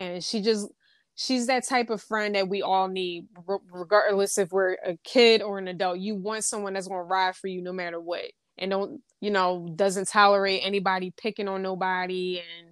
and 0.00 0.22
she 0.24 0.42
just 0.42 0.68
she's 1.14 1.46
that 1.46 1.68
type 1.68 1.90
of 1.90 2.02
friend 2.02 2.34
that 2.34 2.48
we 2.48 2.60
all 2.60 2.88
need, 2.88 3.26
regardless 3.72 4.36
if 4.36 4.50
we're 4.50 4.78
a 4.84 4.98
kid 5.04 5.42
or 5.42 5.58
an 5.58 5.68
adult. 5.68 6.00
You 6.00 6.16
want 6.16 6.42
someone 6.44 6.72
that's 6.72 6.88
going 6.88 7.00
to 7.00 7.04
ride 7.04 7.36
for 7.36 7.46
you 7.46 7.62
no 7.62 7.72
matter 7.72 8.00
what, 8.00 8.24
and 8.58 8.72
don't 8.72 9.00
you 9.20 9.30
know 9.30 9.68
doesn't 9.76 10.08
tolerate 10.08 10.62
anybody 10.64 11.12
picking 11.16 11.46
on 11.46 11.62
nobody, 11.62 12.40
and 12.40 12.69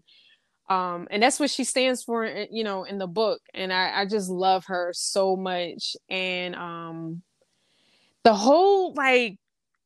um, 0.69 1.09
and 1.11 1.23
that's 1.23 1.41
what 1.41 1.51
she 1.51 1.65
stands 1.65 2.03
for, 2.03 2.25
eh, 2.25 2.47
you 2.51 2.65
know, 2.65 2.85
in 2.85 2.99
the 2.99 3.07
book. 3.07 3.41
And 3.55 3.73
I, 3.73 4.01
I 4.03 4.07
just 4.07 4.29
love 4.31 4.65
her 4.67 4.93
so 4.95 5.37
much, 5.37 5.97
and 6.09 6.55
um, 6.55 7.23
the 8.25 8.35
whole 8.35 8.93
like 8.95 9.39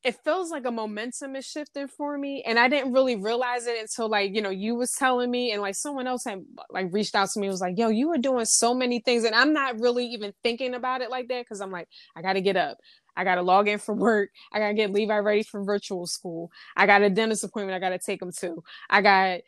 it 0.05 0.17
feels 0.25 0.51
like 0.51 0.65
a 0.65 0.71
momentum 0.71 1.37
is 1.37 1.45
shifting 1.45 1.87
for 1.87 2.19
me 2.19 2.43
and 2.45 2.59
i 2.59 2.69
didn't 2.69 2.93
really 2.93 3.15
realize 3.15 3.67
it 3.67 3.81
until 3.81 4.09
like 4.09 4.35
you 4.35 4.43
know 4.43 4.51
you 4.51 4.75
was 4.75 4.91
telling 4.93 5.31
me 5.31 5.53
and 5.53 5.63
like 5.63 5.77
someone 5.77 6.07
else 6.07 6.25
had 6.25 6.45
like 6.71 6.89
reached 6.91 7.15
out 7.15 7.29
to 7.31 7.39
me 7.39 7.49
was 7.49 7.61
like 7.61 7.79
yo 7.79 7.89
you 7.89 8.11
are 8.11 8.19
doing 8.19 8.45
so 8.45 8.75
many 8.75 8.99
things 8.99 9.25
and 9.25 9.35
i'm 9.35 9.53
not 9.53 9.79
really 9.79 10.05
even 10.07 10.33
thinking 10.43 10.75
about 10.75 11.01
it 11.03 11.11
like 11.11 11.29
that 11.29 11.43
because 11.43 11.61
i'm 11.61 11.71
like 11.71 11.89
i 12.17 12.23
gotta 12.23 12.41
get 12.41 12.57
up. 12.57 12.79
I 13.15 13.25
gotta 13.25 13.43
log 13.43 13.69
in 13.69 13.79
for 13.79 13.95
work. 13.95 14.31
I 14.53 14.59
gotta 14.59 14.73
get 14.73 14.91
levi 14.91 15.19
ready 15.19 15.43
for 15.43 15.63
virtual 15.63 16.07
school. 16.07 16.51
I 16.75 16.87
got 16.87 17.03
a 17.03 17.11
dentist 17.11 17.45
appointment 17.45 17.77
i 17.77 17.79
gotta 17.79 17.99
take 17.99 18.23
him 18.23 18.33
to. 18.41 18.65
I 18.89 19.03
got 19.03 19.41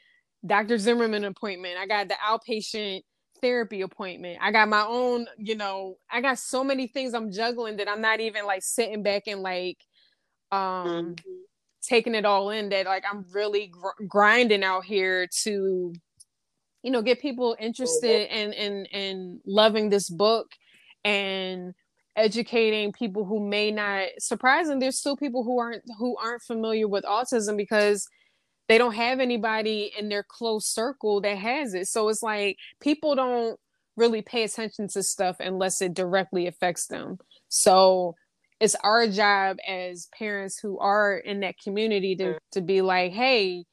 dr 0.47 0.78
zimmerman 0.78 1.24
appointment 1.24 1.76
i 1.78 1.86
got 1.86 2.09
the 2.09 2.14
outpatient 2.14 3.03
therapy 3.40 3.82
appointment. 3.82 4.38
I 4.40 4.53
got 4.53 4.70
my 4.70 4.86
own, 4.88 5.26
you 5.36 5.55
know, 5.55 5.99
I 6.11 6.22
got 6.22 6.38
so 6.38 6.64
many 6.64 6.86
things 6.86 7.12
I'm 7.12 7.30
juggling 7.30 7.76
that 7.76 7.90
I'm 7.90 8.01
not 8.01 8.20
even 8.20 8.47
like 8.47 8.62
sitting 8.62 9.03
back 9.03 9.24
and 9.26 9.42
like 9.42 9.76
um 10.55 10.86
mm-hmm. 10.86 11.32
taking 11.82 12.14
it 12.14 12.24
all 12.24 12.51
in 12.51 12.68
that 12.68 12.86
like 12.86 13.05
i'm 13.11 13.24
really 13.32 13.68
gr- 13.68 14.05
grinding 14.07 14.62
out 14.62 14.84
here 14.84 15.26
to 15.42 15.92
you 16.82 16.90
know 16.90 17.03
get 17.03 17.20
people 17.20 17.57
interested 17.59 18.28
in 18.34 18.53
in 18.53 18.84
in 18.86 19.40
loving 19.47 19.90
this 19.90 20.09
book 20.09 20.49
and 21.05 21.74
educating 22.16 22.92
people 22.92 23.24
who 23.24 23.40
may 23.40 23.70
not 23.70 24.09
surprising 24.18 24.78
there's 24.78 24.99
still 24.99 25.16
people 25.16 25.42
who 25.42 25.59
aren't 25.59 25.82
who 25.99 26.16
aren't 26.18 26.42
familiar 26.42 26.86
with 26.86 27.05
autism 27.05 27.57
because 27.57 28.07
they 28.69 28.79
don't 28.79 28.95
have 28.95 29.21
anybody 29.21 29.93
in 29.99 30.09
their 30.09 30.25
close 30.27 30.67
circle 30.67 31.21
that 31.21 31.37
has 31.37 31.75
it 31.75 31.87
so 31.87 32.09
it's 32.09 32.23
like 32.23 32.57
people 32.81 33.15
don't 33.15 33.59
really 33.97 34.23
pay 34.23 34.43
attention 34.43 34.89
to 34.89 35.03
stuff 35.03 35.37
unless 35.39 35.81
it 35.81 35.95
directly 35.95 36.47
affects 36.47 36.87
them 36.87 37.19
so 37.49 38.15
it's 38.61 38.77
our 38.83 39.07
job 39.07 39.59
as 39.69 40.09
parents 40.19 40.59
who 40.59 40.79
are 40.79 41.17
in 41.17 41.41
that 41.41 41.59
community 41.59 42.17
to, 42.17 42.25
mm. 42.25 42.39
to 42.53 42.61
be 42.61 42.81
like, 42.83 43.12
hey, 43.12 43.65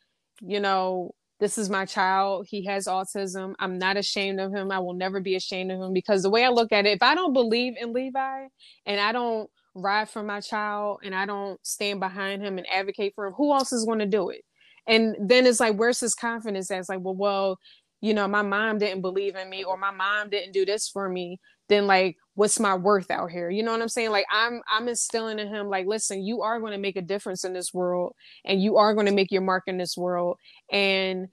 you 0.41 0.59
know, 0.59 1.11
this 1.39 1.57
is 1.57 1.69
my 1.69 1.85
child. 1.85 2.45
He 2.49 2.65
has 2.65 2.87
autism. 2.87 3.53
I'm 3.59 3.77
not 3.77 3.97
ashamed 3.97 4.39
of 4.39 4.53
him. 4.53 4.71
I 4.71 4.79
will 4.79 4.93
never 4.93 5.21
be 5.21 5.35
ashamed 5.35 5.71
of 5.71 5.81
him 5.81 5.93
because 5.93 6.23
the 6.23 6.29
way 6.29 6.43
I 6.43 6.49
look 6.49 6.71
at 6.71 6.85
it, 6.85 6.97
if 6.97 7.01
I 7.01 7.15
don't 7.15 7.33
believe 7.33 7.73
in 7.79 7.93
Levi 7.93 8.47
and 8.85 8.99
I 8.99 9.11
don't 9.11 9.49
ride 9.73 10.09
for 10.09 10.23
my 10.23 10.41
child 10.41 10.99
and 11.03 11.15
I 11.15 11.25
don't 11.25 11.63
stand 11.65 11.99
behind 11.99 12.43
him 12.43 12.57
and 12.57 12.67
advocate 12.69 13.13
for 13.15 13.27
him, 13.27 13.33
who 13.33 13.53
else 13.53 13.71
is 13.71 13.85
going 13.85 13.99
to 13.99 14.05
do 14.05 14.29
it? 14.29 14.43
And 14.87 15.15
then 15.19 15.45
it's 15.45 15.59
like, 15.59 15.75
where's 15.75 15.99
his 15.99 16.15
confidence? 16.15 16.67
That's 16.67 16.89
like, 16.89 16.99
well, 17.01 17.15
well, 17.15 17.59
you 18.01 18.13
know, 18.13 18.27
my 18.27 18.41
mom 18.41 18.79
didn't 18.79 19.01
believe 19.01 19.35
in 19.35 19.49
me 19.49 19.63
or 19.63 19.77
my 19.77 19.91
mom 19.91 20.29
didn't 20.29 20.53
do 20.53 20.65
this 20.65 20.89
for 20.89 21.07
me 21.07 21.39
then 21.71 21.87
like 21.87 22.17
what's 22.35 22.59
my 22.59 22.75
worth 22.75 23.09
out 23.09 23.31
here? 23.31 23.49
You 23.49 23.63
know 23.63 23.71
what 23.71 23.81
i'm 23.81 23.89
saying? 23.89 24.11
Like 24.11 24.25
i'm 24.31 24.61
i'm 24.69 24.87
instilling 24.87 25.39
in 25.39 25.47
him 25.47 25.69
like 25.69 25.87
listen 25.87 26.21
you 26.21 26.41
are 26.41 26.59
going 26.59 26.73
to 26.73 26.77
make 26.77 26.97
a 26.97 27.01
difference 27.01 27.43
in 27.43 27.53
this 27.53 27.73
world 27.73 28.13
and 28.45 28.61
you 28.61 28.77
are 28.77 28.93
going 28.93 29.07
to 29.07 29.13
make 29.13 29.31
your 29.31 29.41
mark 29.41 29.63
in 29.67 29.77
this 29.77 29.97
world. 29.97 30.37
And 30.71 31.29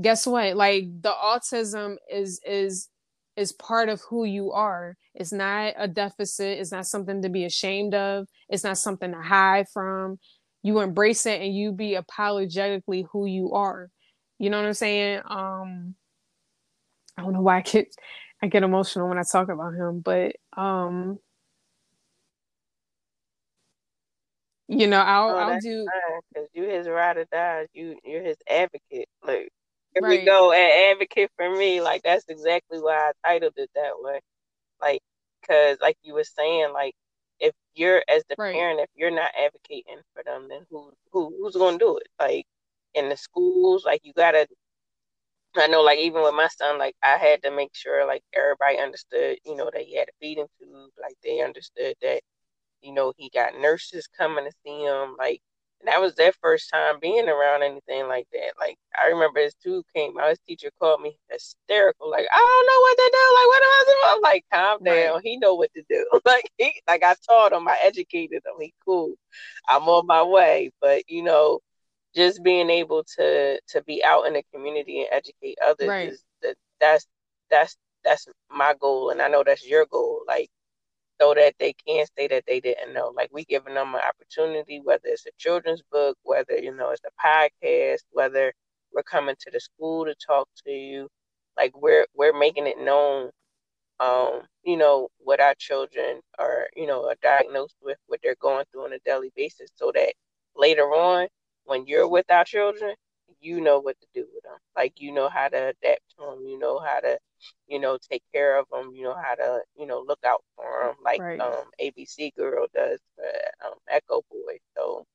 guess 0.00 0.26
what? 0.26 0.56
Like 0.56 0.84
the 1.02 1.12
autism 1.12 1.96
is 2.10 2.40
is 2.44 2.88
is 3.36 3.52
part 3.52 3.88
of 3.88 4.00
who 4.08 4.24
you 4.24 4.52
are. 4.52 4.96
It's 5.14 5.32
not 5.32 5.74
a 5.76 5.88
deficit. 5.88 6.58
It's 6.58 6.72
not 6.72 6.86
something 6.86 7.20
to 7.22 7.28
be 7.28 7.44
ashamed 7.44 7.94
of. 7.94 8.26
It's 8.48 8.64
not 8.64 8.78
something 8.78 9.12
to 9.12 9.20
hide 9.20 9.66
from 9.72 10.18
you 10.64 10.80
embrace 10.80 11.26
it 11.26 11.40
and 11.40 11.54
you 11.54 11.70
be 11.70 11.94
apologetically 11.94 13.06
who 13.12 13.26
you 13.26 13.52
are 13.52 13.88
you 14.40 14.50
know 14.50 14.56
what 14.56 14.66
i'm 14.66 14.74
saying 14.74 15.20
um 15.26 15.94
i 17.16 17.22
don't 17.22 17.32
know 17.32 17.42
why 17.42 17.58
i 17.58 17.60
get 17.60 17.94
I 18.44 18.46
get 18.46 18.62
emotional 18.62 19.08
when 19.08 19.18
I 19.18 19.22
talk 19.22 19.48
about 19.48 19.72
him, 19.72 20.00
but 20.00 20.36
um 20.54 21.18
you 24.68 24.86
know, 24.86 25.00
I'll 25.00 25.30
oh, 25.30 25.36
I'll 25.36 25.60
do 25.60 25.86
because 26.28 26.48
you 26.52 26.64
his 26.64 26.86
ride 26.86 27.16
or 27.16 27.24
die. 27.32 27.66
You 27.72 27.98
you're 28.04 28.22
his 28.22 28.36
advocate. 28.48 29.08
Like 29.22 29.48
here 29.94 30.02
right. 30.02 30.20
we 30.20 30.26
go, 30.26 30.52
an 30.52 30.92
advocate 30.92 31.30
for 31.36 31.56
me. 31.56 31.80
Like 31.80 32.02
that's 32.02 32.26
exactly 32.28 32.80
why 32.80 33.12
I 33.24 33.28
titled 33.30 33.54
it 33.56 33.70
that 33.74 33.92
way. 33.96 34.20
Like 34.80 35.00
because 35.40 35.78
like 35.80 35.96
you 36.02 36.12
were 36.12 36.24
saying, 36.24 36.72
like 36.74 36.94
if 37.40 37.54
you're 37.74 38.02
as 38.08 38.24
the 38.28 38.36
right. 38.38 38.54
parent, 38.54 38.80
if 38.80 38.90
you're 38.94 39.10
not 39.10 39.30
advocating 39.38 40.02
for 40.14 40.22
them, 40.24 40.48
then 40.48 40.60
who 40.70 40.92
who 41.12 41.34
who's 41.40 41.56
gonna 41.56 41.78
do 41.78 41.96
it? 41.98 42.08
Like 42.20 42.46
in 42.94 43.08
the 43.08 43.16
schools, 43.16 43.84
like 43.84 44.00
you 44.04 44.12
gotta 44.14 44.46
I 45.56 45.66
know, 45.68 45.82
like 45.82 45.98
even 45.98 46.22
with 46.22 46.34
my 46.34 46.48
son, 46.48 46.78
like 46.78 46.96
I 47.02 47.16
had 47.16 47.42
to 47.44 47.50
make 47.50 47.74
sure 47.74 48.06
like 48.06 48.22
everybody 48.34 48.78
understood, 48.78 49.38
you 49.44 49.54
know, 49.56 49.70
that 49.72 49.82
he 49.82 49.96
had 49.96 50.08
a 50.08 50.12
feeding 50.20 50.46
tube. 50.58 50.90
Like 51.00 51.14
they 51.22 51.40
understood 51.42 51.94
that, 52.02 52.22
you 52.82 52.92
know, 52.92 53.12
he 53.16 53.30
got 53.30 53.54
nurses 53.60 54.08
coming 54.08 54.44
to 54.46 54.52
see 54.64 54.82
him. 54.84 55.16
Like 55.18 55.40
that 55.86 56.00
was 56.00 56.14
their 56.14 56.32
first 56.40 56.70
time 56.70 56.96
being 57.00 57.28
around 57.28 57.62
anything 57.62 58.08
like 58.08 58.26
that. 58.32 58.52
Like 58.58 58.76
I 58.96 59.08
remember 59.08 59.40
his 59.40 59.54
tube 59.54 59.84
came 59.94 60.18
out, 60.18 60.30
his 60.30 60.38
teacher 60.46 60.70
called 60.80 61.00
me 61.00 61.18
hysterical, 61.30 62.10
like 62.10 62.26
I 62.32 62.38
don't 62.38 62.66
know 62.66 62.80
what 62.80 62.96
to 62.96 63.10
do. 63.12 63.24
Like 63.34 63.46
what 63.46 63.62
am 63.62 63.70
I 63.70 63.84
doing? 63.86 64.02
I'm 64.06 64.20
like, 64.22 64.44
calm 64.52 64.84
down. 64.84 65.14
Right. 65.14 65.22
He 65.24 65.36
know 65.38 65.54
what 65.54 65.70
to 65.74 65.82
do. 65.88 66.06
like 66.24 66.50
he, 66.58 66.80
like 66.88 67.02
I 67.02 67.14
taught 67.26 67.52
him, 67.52 67.68
I 67.68 67.78
educated 67.82 68.42
him. 68.44 68.60
He 68.60 68.72
cool. 68.84 69.14
I'm 69.68 69.82
on 69.88 70.06
my 70.06 70.22
way. 70.22 70.70
But 70.80 71.08
you 71.08 71.22
know 71.22 71.60
just 72.14 72.42
being 72.42 72.70
able 72.70 73.04
to 73.16 73.60
to 73.68 73.82
be 73.82 74.02
out 74.04 74.26
in 74.26 74.34
the 74.34 74.42
community 74.52 75.00
and 75.00 75.08
educate 75.10 75.58
others 75.64 75.88
right. 75.88 76.08
is 76.12 76.24
that 76.42 76.56
that's 76.80 77.06
that's 77.50 77.76
that's 78.04 78.26
my 78.50 78.74
goal 78.80 79.10
and 79.10 79.20
I 79.20 79.28
know 79.28 79.42
that's 79.44 79.66
your 79.66 79.86
goal 79.86 80.22
like 80.28 80.48
so 81.20 81.34
that 81.34 81.54
they 81.58 81.74
can 81.86 82.06
say 82.16 82.28
that 82.28 82.44
they 82.46 82.60
didn't 82.60 82.92
know. 82.94 83.12
Like 83.16 83.30
we 83.32 83.44
giving 83.44 83.74
them 83.74 83.94
an 83.94 84.00
opportunity 84.08 84.80
whether 84.82 85.02
it's 85.06 85.26
a 85.26 85.30
children's 85.38 85.82
book 85.92 86.16
whether 86.22 86.56
you 86.58 86.74
know 86.74 86.90
it's 86.90 87.02
a 87.04 87.26
podcast 87.26 88.00
whether 88.12 88.52
we're 88.92 89.02
coming 89.02 89.36
to 89.40 89.50
the 89.50 89.60
school 89.60 90.04
to 90.06 90.14
talk 90.26 90.48
to 90.66 90.70
you. 90.72 91.08
Like 91.56 91.72
we're 91.76 92.06
we're 92.14 92.38
making 92.38 92.66
it 92.66 92.78
known 92.78 93.30
um 94.00 94.42
you 94.64 94.76
know 94.76 95.08
what 95.18 95.40
our 95.40 95.54
children 95.58 96.20
are 96.38 96.68
you 96.76 96.86
know 96.86 97.06
are 97.08 97.16
diagnosed 97.22 97.76
with 97.82 97.98
what 98.06 98.20
they're 98.22 98.36
going 98.40 98.64
through 98.72 98.84
on 98.84 98.92
a 98.92 98.98
daily 99.04 99.30
basis 99.36 99.70
so 99.76 99.92
that 99.94 100.12
later 100.56 100.84
on 100.94 101.28
when 101.64 101.86
you're 101.86 102.08
with 102.08 102.26
our 102.30 102.44
children, 102.44 102.94
you 103.44 103.60
know 103.60 103.78
what 103.78 104.00
to 104.00 104.06
do 104.14 104.26
with 104.34 104.42
them. 104.42 104.58
Like 104.76 105.00
you 105.00 105.12
know 105.12 105.28
how 105.28 105.48
to 105.48 105.56
adapt 105.56 106.02
to 106.18 106.24
them. 106.24 106.46
You 106.46 106.58
know 106.58 106.78
how 106.78 107.00
to, 107.00 107.18
you 107.68 107.78
know, 107.78 107.98
take 108.10 108.22
care 108.32 108.58
of 108.58 108.66
them. 108.72 108.92
You 108.94 109.04
know 109.04 109.14
how 109.14 109.34
to, 109.34 109.60
you 109.78 109.86
know, 109.86 110.04
look 110.06 110.20
out 110.26 110.42
for 110.56 110.86
them. 110.86 110.96
Like 111.04 111.20
right. 111.20 111.40
um 111.40 111.64
ABC 111.80 112.34
girl 112.34 112.66
does 112.74 113.00
for 113.16 113.66
um, 113.66 113.74
Echo 113.88 114.22
Boy. 114.30 114.58
So 114.76 115.06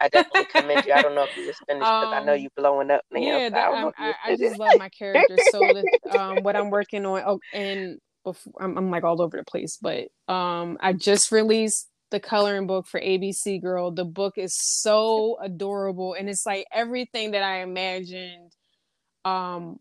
I 0.00 0.08
definitely 0.12 0.46
commend 0.46 0.86
you. 0.86 0.92
I 0.92 1.02
don't 1.02 1.14
know 1.14 1.24
if 1.24 1.36
you 1.36 1.46
just 1.46 1.64
finished 1.66 1.80
because 1.80 2.06
um, 2.06 2.14
I 2.14 2.24
know 2.24 2.34
you're 2.34 2.50
blowing 2.56 2.90
up 2.90 3.02
now. 3.10 3.20
Yeah, 3.20 3.48
so 3.50 3.92
I, 3.98 4.08
I, 4.08 4.14
I, 4.26 4.36
just 4.36 4.58
love 4.58 4.78
my 4.78 4.88
character. 4.88 5.36
So 5.50 5.82
um, 6.18 6.42
what 6.42 6.56
I'm 6.56 6.70
working 6.70 7.06
on, 7.06 7.22
oh, 7.26 7.40
and 7.52 7.98
before 8.24 8.52
I'm, 8.60 8.76
I'm 8.76 8.90
like 8.90 9.04
all 9.04 9.20
over 9.22 9.36
the 9.36 9.44
place, 9.44 9.78
but 9.80 10.08
um, 10.32 10.78
I 10.80 10.92
just 10.92 11.32
released 11.32 11.89
the 12.10 12.20
coloring 12.20 12.66
book 12.66 12.86
for 12.86 13.00
ABC 13.00 13.60
Girl. 13.60 13.90
The 13.90 14.04
book 14.04 14.36
is 14.36 14.54
so 14.54 15.38
adorable 15.40 16.14
and 16.14 16.28
it's 16.28 16.46
like 16.46 16.66
everything 16.72 17.32
that 17.32 17.42
I 17.42 17.62
imagined 17.62 18.52
um 19.24 19.78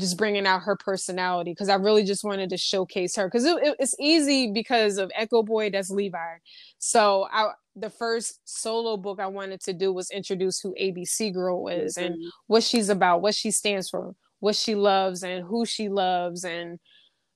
just 0.00 0.16
bringing 0.16 0.46
out 0.46 0.62
her 0.62 0.76
personality 0.76 1.52
because 1.52 1.68
I 1.68 1.74
really 1.74 2.04
just 2.04 2.24
wanted 2.24 2.50
to 2.50 2.56
showcase 2.56 3.14
her 3.16 3.26
because 3.26 3.44
it, 3.44 3.56
it, 3.62 3.76
it's 3.78 3.94
easy 4.00 4.50
because 4.50 4.96
of 4.96 5.10
Echo 5.14 5.42
Boy 5.42 5.70
that's 5.70 5.90
Levi. 5.90 6.36
So 6.78 7.28
I 7.30 7.50
the 7.76 7.90
first 7.90 8.40
solo 8.44 8.96
book 8.96 9.20
I 9.20 9.26
wanted 9.26 9.60
to 9.62 9.72
do 9.72 9.92
was 9.92 10.10
introduce 10.10 10.60
who 10.60 10.74
ABC 10.80 11.32
Girl 11.32 11.68
is 11.68 11.96
mm-hmm. 11.96 12.12
and 12.12 12.32
what 12.46 12.62
she's 12.62 12.88
about, 12.88 13.22
what 13.22 13.34
she 13.34 13.50
stands 13.50 13.90
for, 13.90 14.14
what 14.40 14.56
she 14.56 14.74
loves 14.74 15.22
and 15.22 15.44
who 15.44 15.64
she 15.64 15.88
loves 15.88 16.44
and 16.44 16.78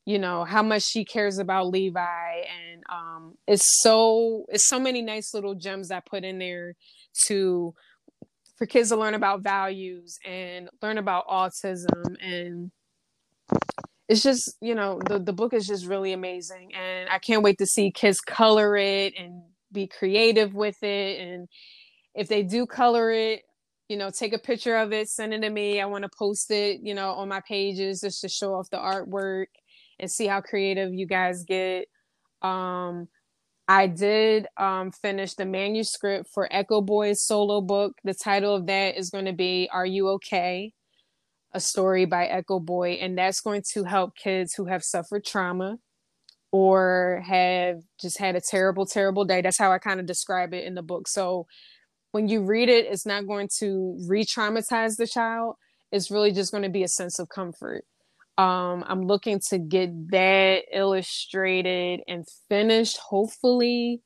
you 0.06 0.18
know 0.18 0.44
how 0.44 0.62
much 0.62 0.82
she 0.82 1.04
cares 1.04 1.38
about 1.38 1.68
levi 1.68 2.00
and 2.00 2.82
um 2.90 3.34
it's 3.46 3.80
so 3.82 4.46
it's 4.48 4.66
so 4.66 4.80
many 4.80 5.02
nice 5.02 5.34
little 5.34 5.54
gems 5.54 5.90
i 5.90 6.00
put 6.00 6.24
in 6.24 6.38
there 6.38 6.74
to 7.26 7.74
for 8.56 8.66
kids 8.66 8.88
to 8.88 8.96
learn 8.96 9.14
about 9.14 9.42
values 9.42 10.18
and 10.24 10.70
learn 10.80 10.96
about 10.96 11.26
autism 11.28 12.16
and 12.20 12.70
it's 14.08 14.22
just 14.22 14.56
you 14.60 14.74
know 14.74 15.00
the, 15.08 15.18
the 15.18 15.32
book 15.32 15.52
is 15.52 15.66
just 15.66 15.86
really 15.86 16.12
amazing 16.12 16.72
and 16.74 17.10
i 17.10 17.18
can't 17.18 17.42
wait 17.42 17.58
to 17.58 17.66
see 17.66 17.90
kids 17.90 18.20
color 18.20 18.76
it 18.76 19.12
and 19.18 19.42
be 19.72 19.86
creative 19.86 20.54
with 20.54 20.82
it. 20.82 21.20
And 21.20 21.48
if 22.14 22.28
they 22.28 22.42
do 22.42 22.66
color 22.66 23.10
it 23.12 23.42
you 23.88 23.96
know 23.96 24.10
take 24.10 24.32
a 24.32 24.38
picture 24.38 24.74
of 24.76 24.92
it 24.92 25.08
send 25.08 25.32
it 25.32 25.40
to 25.42 25.50
me. 25.50 25.80
I 25.80 25.86
want 25.86 26.02
to 26.02 26.10
post 26.18 26.50
it 26.50 26.80
you 26.82 26.94
know 26.94 27.10
on 27.10 27.28
my 27.28 27.40
pages 27.46 28.00
just 28.00 28.20
to 28.22 28.28
show 28.28 28.54
off 28.54 28.70
the 28.70 28.78
artwork 28.78 29.46
and 29.98 30.10
see 30.10 30.26
how 30.26 30.40
creative 30.40 30.92
you 30.94 31.06
guys 31.06 31.44
get 31.44 31.86
um 32.42 33.08
I 33.68 33.88
did 33.88 34.46
um, 34.56 34.92
finish 34.92 35.34
the 35.34 35.44
manuscript 35.44 36.28
for 36.32 36.48
Echo 36.52 36.80
Boy's 36.80 37.22
solo 37.22 37.60
book. 37.60 37.94
The 38.04 38.14
title 38.14 38.54
of 38.54 38.66
that 38.66 38.96
is 38.96 39.10
going 39.10 39.24
to 39.24 39.32
be 39.32 39.68
Are 39.72 39.86
You 39.86 40.08
Okay? 40.10 40.72
A 41.52 41.58
story 41.58 42.04
by 42.04 42.26
Echo 42.26 42.60
Boy. 42.60 42.92
And 42.92 43.18
that's 43.18 43.40
going 43.40 43.62
to 43.72 43.82
help 43.82 44.14
kids 44.16 44.54
who 44.54 44.66
have 44.66 44.84
suffered 44.84 45.24
trauma 45.24 45.78
or 46.52 47.24
have 47.26 47.80
just 48.00 48.18
had 48.18 48.36
a 48.36 48.40
terrible, 48.40 48.86
terrible 48.86 49.24
day. 49.24 49.40
That's 49.40 49.58
how 49.58 49.72
I 49.72 49.78
kind 49.78 49.98
of 49.98 50.06
describe 50.06 50.54
it 50.54 50.64
in 50.64 50.74
the 50.74 50.82
book. 50.82 51.08
So 51.08 51.46
when 52.12 52.28
you 52.28 52.42
read 52.42 52.68
it, 52.68 52.86
it's 52.86 53.04
not 53.04 53.26
going 53.26 53.48
to 53.58 53.98
re 54.06 54.24
traumatize 54.24 54.96
the 54.96 55.08
child, 55.08 55.56
it's 55.90 56.10
really 56.10 56.30
just 56.32 56.52
going 56.52 56.62
to 56.62 56.68
be 56.68 56.84
a 56.84 56.88
sense 56.88 57.18
of 57.18 57.28
comfort. 57.28 57.84
Um, 58.38 58.84
I'm 58.86 59.02
looking 59.02 59.40
to 59.48 59.58
get 59.58 60.10
that 60.10 60.64
illustrated 60.72 62.00
and 62.06 62.26
finished 62.48 62.98
hopefully 62.98 64.02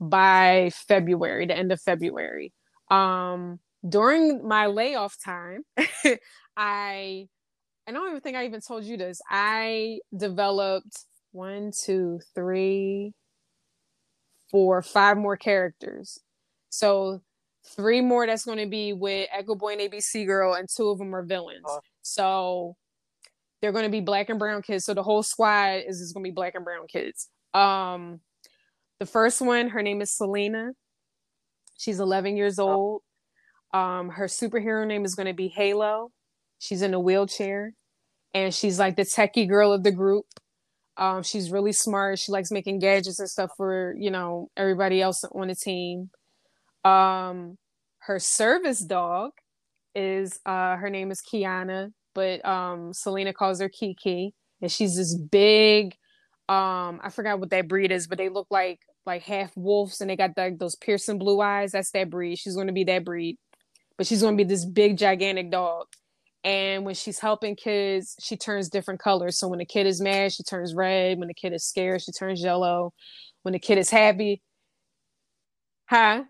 by 0.00 0.70
February, 0.72 1.46
the 1.46 1.56
end 1.56 1.72
of 1.72 1.80
February. 1.80 2.52
Um, 2.90 3.58
during 3.88 4.46
my 4.46 4.66
layoff 4.66 5.16
time, 5.22 5.64
I 6.56 7.26
I 7.86 7.92
don't 7.92 8.08
even 8.08 8.20
think 8.20 8.36
I 8.36 8.44
even 8.44 8.60
told 8.60 8.84
you 8.84 8.96
this. 8.96 9.20
I 9.28 9.98
developed 10.16 11.04
one, 11.32 11.72
two, 11.72 12.20
three, 12.34 13.14
four, 14.50 14.82
five 14.82 15.16
more 15.16 15.36
characters. 15.36 16.20
So 16.68 17.22
three 17.66 18.00
more 18.00 18.26
that's 18.26 18.44
going 18.44 18.58
to 18.58 18.66
be 18.66 18.92
with 18.92 19.28
Echo 19.32 19.54
Boy 19.54 19.72
and 19.72 19.80
ABC 19.80 20.26
Girl, 20.26 20.54
and 20.54 20.68
two 20.68 20.88
of 20.88 20.98
them 20.98 21.14
are 21.14 21.24
villains. 21.24 21.64
Oh. 21.66 21.80
So 22.02 22.76
they're 23.60 23.72
going 23.72 23.84
to 23.84 23.90
be 23.90 24.00
black 24.00 24.28
and 24.28 24.38
brown 24.38 24.62
kids. 24.62 24.84
So 24.84 24.94
the 24.94 25.02
whole 25.02 25.22
squad 25.22 25.82
is, 25.86 25.98
just 26.00 26.14
going 26.14 26.24
to 26.24 26.30
be 26.30 26.34
black 26.34 26.54
and 26.54 26.64
brown 26.64 26.86
kids. 26.86 27.28
Um, 27.52 28.20
the 28.98 29.06
first 29.06 29.40
one, 29.40 29.68
her 29.68 29.82
name 29.82 30.00
is 30.00 30.10
Selena. 30.10 30.70
She's 31.78 32.00
11 32.00 32.36
years 32.36 32.58
old. 32.58 33.02
Um, 33.72 34.10
her 34.10 34.26
superhero 34.26 34.86
name 34.86 35.04
is 35.04 35.14
going 35.14 35.26
to 35.26 35.34
be 35.34 35.48
Halo. 35.48 36.10
She's 36.58 36.82
in 36.82 36.92
a 36.92 37.00
wheelchair, 37.00 37.72
and 38.34 38.52
she's 38.52 38.78
like 38.78 38.96
the 38.96 39.02
techie 39.02 39.48
girl 39.48 39.72
of 39.72 39.82
the 39.82 39.92
group. 39.92 40.26
Um, 40.96 41.22
she's 41.22 41.50
really 41.50 41.72
smart. 41.72 42.18
She 42.18 42.32
likes 42.32 42.50
making 42.50 42.80
gadgets 42.80 43.18
and 43.18 43.30
stuff 43.30 43.52
for 43.56 43.94
you 43.98 44.10
know 44.10 44.50
everybody 44.56 45.00
else 45.00 45.24
on 45.24 45.48
the 45.48 45.54
team. 45.54 46.10
Um, 46.84 47.56
her 48.00 48.18
service 48.18 48.80
dog 48.80 49.30
is 49.94 50.38
uh, 50.44 50.76
her 50.76 50.90
name 50.90 51.10
is 51.10 51.22
Kiana 51.22 51.92
but 52.20 52.44
um 52.44 52.92
Selena 52.92 53.32
calls 53.32 53.60
her 53.60 53.68
Kiki, 53.68 54.34
and 54.60 54.70
she's 54.70 54.96
this 54.96 55.16
big. 55.16 55.94
Um, 56.48 57.00
I 57.02 57.10
forgot 57.10 57.40
what 57.40 57.50
that 57.50 57.68
breed 57.68 57.92
is, 57.92 58.06
but 58.06 58.18
they 58.18 58.28
look 58.28 58.48
like 58.50 58.80
like 59.06 59.22
half 59.22 59.56
wolves, 59.56 60.00
and 60.00 60.10
they 60.10 60.16
got 60.16 60.32
those 60.58 60.76
piercing 60.76 61.18
blue 61.18 61.40
eyes. 61.40 61.72
That's 61.72 61.90
that 61.92 62.10
breed. 62.10 62.36
She's 62.36 62.54
going 62.54 62.66
to 62.66 62.72
be 62.72 62.84
that 62.84 63.04
breed, 63.04 63.38
but 63.96 64.06
she's 64.06 64.20
going 64.20 64.36
to 64.36 64.44
be 64.44 64.48
this 64.48 64.66
big 64.66 64.98
gigantic 64.98 65.50
dog. 65.50 65.86
And 66.44 66.84
when 66.84 66.94
she's 66.94 67.18
helping 67.18 67.56
kids, 67.56 68.16
she 68.20 68.36
turns 68.36 68.68
different 68.70 69.00
colors. 69.00 69.38
So 69.38 69.48
when 69.48 69.58
the 69.58 69.66
kid 69.66 69.86
is 69.86 70.00
mad, 70.00 70.32
she 70.32 70.42
turns 70.42 70.74
red. 70.74 71.18
When 71.18 71.28
the 71.28 71.34
kid 71.34 71.52
is 71.52 71.64
scared, 71.64 72.02
she 72.02 72.12
turns 72.12 72.42
yellow. 72.42 72.92
When 73.42 73.52
the 73.52 73.58
kid 73.58 73.78
is 73.78 73.90
happy, 73.90 74.42
huh? 75.86 76.24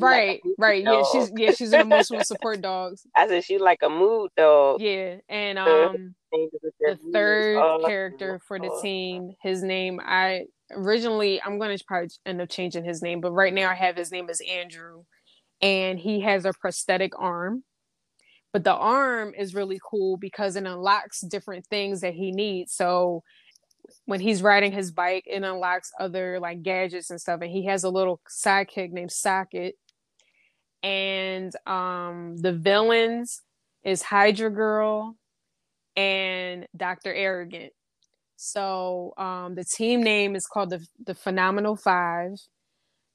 Right, 0.00 0.42
right. 0.58 0.82
Yeah, 0.84 1.02
she's 1.02 1.30
yeah, 1.36 1.50
she's 1.50 1.72
an 1.72 1.80
emotional 1.80 2.22
support 2.22 2.60
dog. 2.60 2.96
I 3.16 3.28
said 3.28 3.44
she's 3.44 3.60
like 3.60 3.80
a 3.82 3.88
mood 3.88 4.30
dog. 4.36 4.80
Yeah, 4.80 5.16
and 5.28 5.58
um, 5.58 6.14
the 6.84 6.98
third 7.12 7.66
character 7.84 8.40
for 8.46 8.58
the 8.58 8.70
team, 8.70 9.32
his 9.42 9.62
name 9.62 10.00
I 10.04 10.44
originally 10.72 11.40
I'm 11.42 11.58
gonna 11.58 11.76
probably 11.86 12.10
end 12.26 12.40
up 12.40 12.48
changing 12.50 12.84
his 12.84 13.02
name, 13.02 13.20
but 13.20 13.32
right 13.32 13.52
now 13.52 13.70
I 13.70 13.74
have 13.74 13.96
his 13.96 14.12
name 14.12 14.28
is 14.30 14.40
Andrew, 14.48 15.04
and 15.62 15.98
he 15.98 16.20
has 16.20 16.44
a 16.44 16.52
prosthetic 16.60 17.12
arm. 17.18 17.64
But 18.52 18.64
the 18.64 18.74
arm 18.74 19.34
is 19.36 19.54
really 19.54 19.78
cool 19.90 20.16
because 20.16 20.56
it 20.56 20.64
unlocks 20.66 21.20
different 21.20 21.66
things 21.66 22.00
that 22.00 22.14
he 22.14 22.32
needs. 22.32 22.72
So 22.72 23.22
when 24.06 24.20
he's 24.20 24.42
riding 24.42 24.72
his 24.72 24.90
bike, 24.92 25.24
it 25.26 25.42
unlocks 25.42 25.90
other 26.00 26.40
like 26.40 26.62
gadgets 26.62 27.10
and 27.10 27.20
stuff. 27.20 27.40
And 27.42 27.50
he 27.50 27.66
has 27.66 27.84
a 27.84 27.90
little 27.90 28.20
sidekick 28.30 28.92
named 28.92 29.12
Socket. 29.12 29.76
And 30.82 31.52
um, 31.66 32.36
the 32.36 32.52
villains 32.52 33.42
is 33.84 34.02
Hydra 34.02 34.50
Girl 34.50 35.16
and 35.96 36.66
Dr. 36.76 37.12
Arrogant. 37.12 37.72
So 38.36 39.14
um, 39.16 39.54
the 39.54 39.64
team 39.64 40.02
name 40.02 40.36
is 40.36 40.46
called 40.46 40.70
the 40.70 40.86
the 41.04 41.14
Phenomenal 41.14 41.76
Five. 41.76 42.38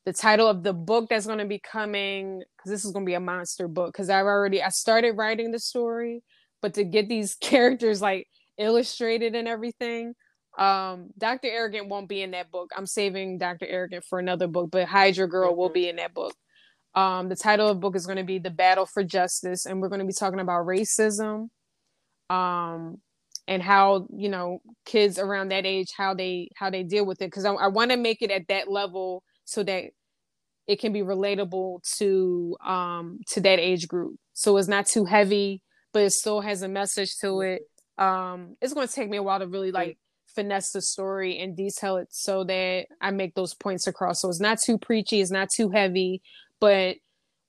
The 0.05 0.13
title 0.13 0.47
of 0.47 0.63
the 0.63 0.73
book 0.73 1.09
that's 1.09 1.27
going 1.27 1.37
to 1.37 1.45
be 1.45 1.59
coming 1.59 2.41
because 2.57 2.71
this 2.71 2.83
is 2.83 2.91
going 2.91 3.05
to 3.05 3.09
be 3.09 3.13
a 3.13 3.19
monster 3.19 3.67
book 3.67 3.93
because 3.93 4.09
I've 4.09 4.25
already 4.25 4.61
I 4.61 4.69
started 4.69 5.11
writing 5.11 5.51
the 5.51 5.59
story, 5.59 6.23
but 6.61 6.73
to 6.73 6.83
get 6.83 7.07
these 7.07 7.35
characters 7.41 8.01
like 8.01 8.27
illustrated 8.57 9.35
and 9.35 9.47
everything, 9.47 10.15
um, 10.57 11.11
Dr. 11.17 11.49
Arrogant 11.49 11.87
won't 11.87 12.09
be 12.09 12.23
in 12.23 12.31
that 12.31 12.51
book. 12.51 12.71
I'm 12.75 12.87
saving 12.87 13.37
Dr. 13.37 13.67
Arrogant 13.67 14.03
for 14.03 14.17
another 14.17 14.47
book, 14.47 14.71
but 14.71 14.87
Hydra 14.87 15.27
Girl 15.27 15.51
mm-hmm. 15.51 15.59
will 15.59 15.69
be 15.69 15.87
in 15.87 15.97
that 15.97 16.15
book. 16.15 16.33
Um, 16.93 17.29
the 17.29 17.35
title 17.35 17.69
of 17.69 17.77
the 17.77 17.79
book 17.79 17.95
is 17.95 18.05
going 18.05 18.17
to 18.17 18.23
be 18.23 18.39
The 18.39 18.49
Battle 18.49 18.85
for 18.85 19.03
Justice, 19.03 19.65
and 19.65 19.81
we're 19.81 19.89
going 19.89 19.99
to 19.99 20.05
be 20.05 20.13
talking 20.13 20.39
about 20.39 20.65
racism, 20.65 21.49
um, 22.29 22.97
and 23.47 23.61
how 23.63 24.07
you 24.15 24.29
know 24.29 24.61
kids 24.85 25.17
around 25.17 25.49
that 25.49 25.65
age 25.65 25.89
how 25.97 26.13
they 26.13 26.49
how 26.55 26.69
they 26.69 26.83
deal 26.83 27.05
with 27.05 27.21
it. 27.21 27.27
Because 27.27 27.45
I, 27.45 27.53
I 27.53 27.67
want 27.67 27.91
to 27.91 27.97
make 27.97 28.21
it 28.21 28.31
at 28.31 28.47
that 28.49 28.69
level 28.69 29.23
so 29.45 29.63
that 29.63 29.85
it 30.67 30.79
can 30.79 30.93
be 30.93 31.01
relatable 31.01 31.81
to 31.97 32.57
um 32.65 33.19
to 33.27 33.41
that 33.41 33.59
age 33.59 33.87
group. 33.87 34.15
So 34.33 34.57
it's 34.57 34.67
not 34.67 34.85
too 34.85 35.05
heavy, 35.05 35.61
but 35.93 36.03
it 36.03 36.11
still 36.11 36.41
has 36.41 36.61
a 36.61 36.67
message 36.67 37.17
to 37.21 37.41
it. 37.41 37.63
Um, 37.97 38.55
it's 38.61 38.73
going 38.73 38.87
to 38.87 38.93
take 38.93 39.09
me 39.09 39.17
a 39.17 39.23
while 39.23 39.39
to 39.39 39.47
really 39.47 39.71
like 39.71 39.97
finesse 40.35 40.71
the 40.71 40.81
story 40.81 41.39
and 41.39 41.55
detail 41.55 41.97
it 41.97 42.07
so 42.11 42.43
that 42.45 42.85
I 43.01 43.11
make 43.11 43.35
those 43.35 43.53
points 43.53 43.87
across. 43.87 44.21
So 44.21 44.29
it's 44.29 44.39
not 44.39 44.59
too 44.59 44.77
preachy, 44.77 45.21
it's 45.21 45.31
not 45.31 45.49
too 45.55 45.69
heavy, 45.69 46.21
but 46.61 46.97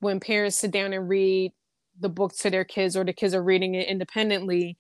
when 0.01 0.19
parents 0.19 0.59
sit 0.59 0.73
down 0.73 0.93
and 0.93 1.09
read 1.09 1.53
the 2.01 2.09
book 2.09 2.35
to 2.39 2.51
their 2.51 2.65
kids 2.65 2.97
or 2.97 3.05
the 3.05 3.13
kids 3.13 3.35
are 3.35 3.43
reading 3.43 3.77
it 3.77 3.87
independently, 3.87 4.77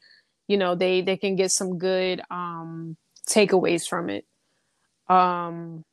you 0.49 0.57
know, 0.57 0.75
they 0.75 1.03
they 1.03 1.17
can 1.17 1.37
get 1.37 1.53
some 1.53 1.79
good 1.79 2.21
um 2.31 2.97
takeaways 3.29 3.87
from 3.89 4.11
it. 4.11 4.25
Um 5.09 5.85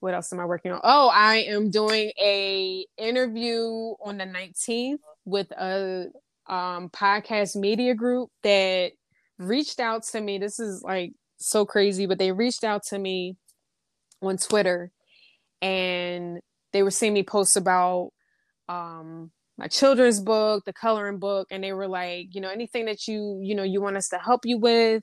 what 0.00 0.14
else 0.14 0.32
am 0.32 0.40
I 0.40 0.46
working 0.46 0.70
on? 0.72 0.80
Oh, 0.84 1.10
I 1.12 1.38
am 1.48 1.70
doing 1.70 2.12
a 2.18 2.86
interview 2.96 3.64
on 4.00 4.16
the 4.16 4.24
19th 4.24 5.00
with 5.26 5.50
a 5.50 6.06
um 6.46 6.88
podcast 6.88 7.56
media 7.56 7.94
group 7.94 8.30
that 8.44 8.92
reached 9.38 9.80
out 9.80 10.04
to 10.04 10.20
me. 10.20 10.38
This 10.38 10.58
is 10.60 10.82
like 10.82 11.12
so 11.36 11.66
crazy, 11.66 12.06
but 12.06 12.18
they 12.18 12.32
reached 12.32 12.64
out 12.64 12.84
to 12.86 12.98
me 12.98 13.36
on 14.22 14.36
Twitter 14.36 14.92
and 15.60 16.40
they 16.78 16.84
were 16.84 16.92
seeing 16.92 17.12
me 17.12 17.24
post 17.24 17.56
about 17.56 18.10
um 18.68 19.32
my 19.56 19.66
children's 19.66 20.20
book, 20.20 20.64
the 20.64 20.72
coloring 20.72 21.18
book, 21.18 21.48
and 21.50 21.64
they 21.64 21.72
were 21.72 21.88
like, 21.88 22.32
you 22.32 22.40
know, 22.40 22.48
anything 22.48 22.84
that 22.84 23.08
you, 23.08 23.40
you 23.42 23.56
know, 23.56 23.64
you 23.64 23.80
want 23.82 23.96
us 23.96 24.08
to 24.10 24.18
help 24.18 24.42
you 24.46 24.56
with, 24.56 25.02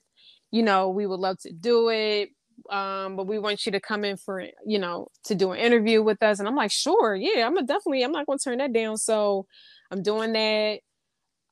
you 0.50 0.62
know, 0.62 0.88
we 0.88 1.06
would 1.06 1.20
love 1.20 1.36
to 1.40 1.52
do 1.52 1.90
it. 1.90 2.30
Um, 2.70 3.16
but 3.16 3.26
we 3.26 3.38
want 3.38 3.66
you 3.66 3.72
to 3.72 3.80
come 3.80 4.02
in 4.02 4.16
for, 4.16 4.42
you 4.64 4.78
know, 4.78 5.08
to 5.24 5.34
do 5.34 5.52
an 5.52 5.58
interview 5.58 6.02
with 6.02 6.22
us. 6.22 6.38
And 6.38 6.48
I'm 6.48 6.56
like, 6.56 6.72
sure, 6.72 7.14
yeah, 7.14 7.46
I'm 7.46 7.54
definitely, 7.66 8.02
I'm 8.02 8.12
not 8.12 8.24
gonna 8.26 8.38
turn 8.38 8.56
that 8.58 8.72
down. 8.72 8.96
So 8.96 9.44
I'm 9.90 10.02
doing 10.02 10.32
that. 10.32 10.80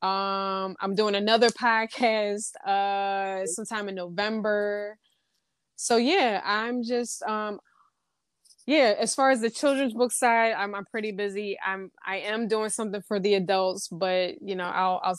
Um, 0.07 0.75
I'm 0.81 0.95
doing 0.95 1.15
another 1.15 1.51
podcast 1.67 2.57
uh 2.67 3.45
sometime 3.45 3.91
in 3.91 3.97
November. 3.97 4.97
So 5.77 5.99
yeah, 5.99 6.41
I'm 6.43 6.83
just 6.83 7.23
um 7.25 7.61
yeah, 8.67 8.95
as 8.99 9.15
far 9.15 9.31
as 9.31 9.41
the 9.41 9.51
children's 9.51 9.93
book 9.95 10.13
side, 10.13 10.55
I'm 10.57 10.75
I'm 10.75 10.87
pretty 10.87 11.13
busy. 11.13 11.59
I'm 11.65 11.91
I 12.07 12.19
am 12.19 12.49
doing 12.49 12.71
something 12.71 13.03
for 13.03 13.21
the 13.21 13.35
adults, 13.35 13.89
but 13.89 14.41
you 14.43 14.57
know, 14.57 14.65
I'll 14.65 15.01
I'll 15.05 15.19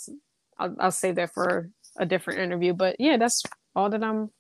I'll, 0.57 0.75
I'll 0.79 0.91
save 0.91 1.15
that 1.15 1.33
for 1.33 1.69
a 1.97 2.05
different 2.05 2.39
interview. 2.39 2.73
But 2.73 2.95
yeah, 2.99 3.17
that's 3.17 3.43
all 3.75 3.89
that 3.91 4.03
I'm 4.03 4.31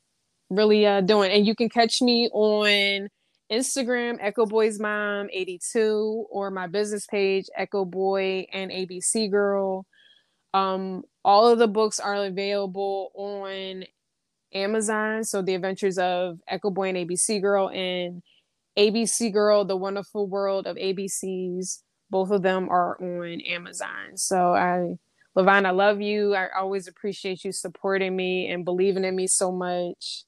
really 0.49 0.85
uh, 0.85 1.01
doing. 1.01 1.31
And 1.31 1.45
you 1.45 1.55
can 1.55 1.69
catch 1.69 2.01
me 2.01 2.29
on 2.33 3.09
Instagram, 3.51 4.17
Echo 4.21 4.45
Boys 4.45 4.79
Mom 4.79 5.27
82, 5.31 6.25
or 6.31 6.49
my 6.51 6.67
business 6.67 7.05
page, 7.05 7.45
Echo 7.55 7.85
Boy 7.85 8.47
and 8.51 8.71
ABC 8.71 9.29
Girl. 9.29 9.85
Um, 10.53 11.03
all 11.23 11.47
of 11.47 11.59
the 11.59 11.67
books 11.67 11.99
are 11.99 12.25
available 12.25 13.11
on 13.15 13.83
Amazon. 14.53 15.23
So 15.23 15.41
the 15.41 15.55
adventures 15.55 15.97
of 15.97 16.39
Echo 16.47 16.71
Boy 16.71 16.89
and 16.89 16.97
ABC 16.97 17.41
Girl 17.41 17.69
and 17.69 18.23
ABC 18.77 19.29
Girl, 19.29 19.65
The 19.65 19.77
Wonderful 19.77 20.27
World 20.27 20.67
of 20.67 20.77
ABCs. 20.77 21.81
Both 22.09 22.31
of 22.31 22.41
them 22.43 22.69
are 22.69 22.97
on 23.01 23.41
Amazon. 23.41 24.15
So 24.17 24.53
I 24.53 24.95
Levine, 25.35 25.65
I 25.65 25.71
love 25.71 26.01
you. 26.01 26.33
I 26.35 26.49
always 26.57 26.87
appreciate 26.87 27.43
you 27.43 27.51
supporting 27.51 28.15
me 28.15 28.49
and 28.49 28.63
believing 28.65 29.03
in 29.03 29.15
me 29.15 29.27
so 29.27 29.51
much. 29.51 30.23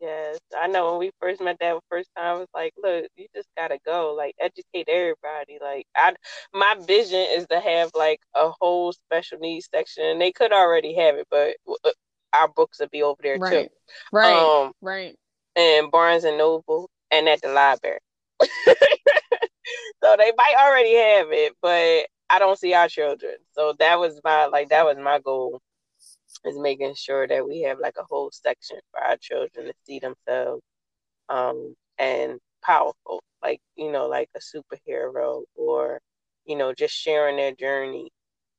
Yes, 0.00 0.38
I 0.56 0.66
know 0.66 0.90
when 0.90 0.98
we 1.00 1.10
first 1.20 1.40
met 1.40 1.56
that 1.60 1.78
first 1.88 2.10
time, 2.16 2.36
I 2.36 2.38
was 2.38 2.48
like, 2.54 2.74
look, 2.76 3.06
you 3.16 3.26
just 3.34 3.48
gotta 3.56 3.78
go, 3.86 4.14
like 4.14 4.34
educate 4.38 4.88
everybody. 4.88 5.58
Like 5.60 5.86
I 5.96 6.14
my 6.52 6.76
vision 6.86 7.20
is 7.30 7.46
to 7.48 7.60
have 7.60 7.90
like 7.94 8.20
a 8.34 8.50
whole 8.60 8.92
special 8.92 9.38
needs 9.38 9.68
section. 9.74 10.18
They 10.18 10.32
could 10.32 10.52
already 10.52 10.94
have 10.96 11.16
it, 11.16 11.26
but 11.30 11.56
uh, 11.84 11.90
our 12.32 12.48
books 12.48 12.80
would 12.80 12.90
be 12.90 13.02
over 13.02 13.20
there 13.22 13.38
right. 13.38 13.68
too. 13.68 13.74
Right. 14.12 14.64
Um, 14.64 14.72
right. 14.80 15.16
And 15.54 15.90
Barnes 15.90 16.24
and 16.24 16.38
Noble 16.38 16.90
and 17.10 17.28
at 17.28 17.40
the 17.42 17.48
library. 17.48 18.00
so 18.40 18.46
they 20.18 20.32
might 20.36 20.54
already 20.60 20.94
have 20.96 21.28
it, 21.30 21.54
but 21.62 22.06
I 22.28 22.38
don't 22.38 22.58
see 22.58 22.74
our 22.74 22.88
children. 22.88 23.36
So 23.52 23.74
that 23.78 23.98
was 23.98 24.20
my 24.24 24.46
like 24.46 24.68
that 24.70 24.84
was 24.84 24.98
my 24.98 25.18
goal 25.20 25.60
is 26.44 26.58
making 26.58 26.94
sure 26.94 27.26
that 27.26 27.46
we 27.46 27.62
have 27.62 27.78
like 27.78 27.96
a 27.98 28.04
whole 28.04 28.30
section 28.32 28.78
for 28.90 29.00
our 29.02 29.16
children 29.16 29.66
to 29.66 29.72
see 29.84 29.98
themselves 29.98 30.62
um 31.28 31.74
and 31.98 32.38
powerful 32.62 33.22
like 33.42 33.60
you 33.76 33.90
know 33.90 34.06
like 34.06 34.28
a 34.36 34.40
superhero 34.40 35.42
or 35.54 36.00
you 36.44 36.56
know 36.56 36.72
just 36.72 36.94
sharing 36.94 37.36
their 37.36 37.52
journey 37.52 38.10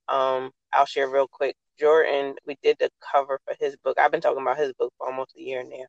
um 0.10 0.52
i'll 0.74 0.86
share 0.86 1.10
real 1.10 1.28
quick 1.28 1.56
jordan 1.80 2.36
we 2.46 2.56
did 2.64 2.78
the 2.80 2.90
cover 3.12 3.40
for 3.46 3.56
his 3.60 3.76
book 3.84 3.98
i've 4.00 4.12
been 4.12 4.22
talking 4.22 4.42
about 4.42 4.58
his 4.58 4.74
book 4.74 4.94
for 4.98 5.08
almost 5.08 5.36
a 5.38 5.42
year 5.42 5.64
now 5.64 5.86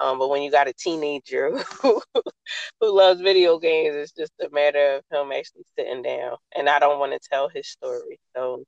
um, 0.00 0.18
but 0.18 0.30
when 0.30 0.42
you 0.42 0.50
got 0.50 0.66
a 0.66 0.72
teenager 0.72 1.58
who, 1.82 2.00
who 2.14 2.96
loves 2.96 3.20
video 3.20 3.58
games, 3.58 3.94
it's 3.94 4.12
just 4.12 4.32
a 4.40 4.48
matter 4.50 4.96
of 4.96 5.04
him 5.10 5.30
actually 5.30 5.64
sitting 5.78 6.02
down. 6.02 6.36
And 6.56 6.70
I 6.70 6.78
don't 6.78 6.98
want 6.98 7.12
to 7.12 7.28
tell 7.30 7.50
his 7.50 7.68
story. 7.68 8.18
So 8.34 8.64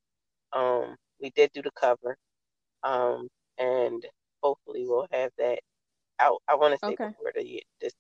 um, 0.53 0.95
we 1.21 1.31
did 1.31 1.51
do 1.55 1.63
the 1.63 1.71
cover. 1.71 2.19
Um, 2.83 3.29
and 3.59 4.05
hopefully 4.43 4.85
we'll 4.87 5.07
have 5.11 5.31
that 5.39 5.61
out. 6.19 6.43
I 6.49 6.57
want 6.57 6.75
to 6.75 6.87
say 6.87 6.93
okay. 6.93 7.09
before 7.09 7.33
the 7.35 7.47
year, 7.47 7.63
this 7.81 7.93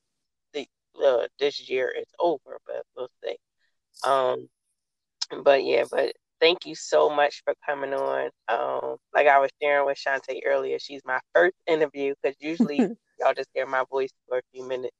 the 0.52 0.66
uh, 1.02 1.26
this 1.38 1.68
year 1.68 1.92
is 1.96 2.06
over, 2.18 2.58
but 2.66 2.82
we'll 2.96 3.08
see. 3.24 3.36
Um, 4.06 4.48
but 5.42 5.64
yeah, 5.64 5.84
but 5.90 6.12
thank 6.42 6.66
you 6.66 6.76
so 6.76 7.10
much 7.10 7.42
for 7.44 7.54
coming 7.66 7.94
on. 7.94 8.30
Um, 8.48 8.98
like 9.14 9.28
I 9.28 9.40
was 9.40 9.52
sharing 9.62 9.86
with 9.86 9.98
Shantae 9.98 10.42
earlier, 10.46 10.78
she's 10.80 11.02
my 11.06 11.20
first 11.34 11.56
interview 11.68 12.14
because 12.22 12.36
usually 12.40 12.88
y'all 13.20 13.34
just 13.34 13.50
hear 13.54 13.66
my 13.66 13.84
voice 13.90 14.10
for 14.28 14.38
a 14.40 14.42
few 14.54 14.68
minutes 14.68 14.96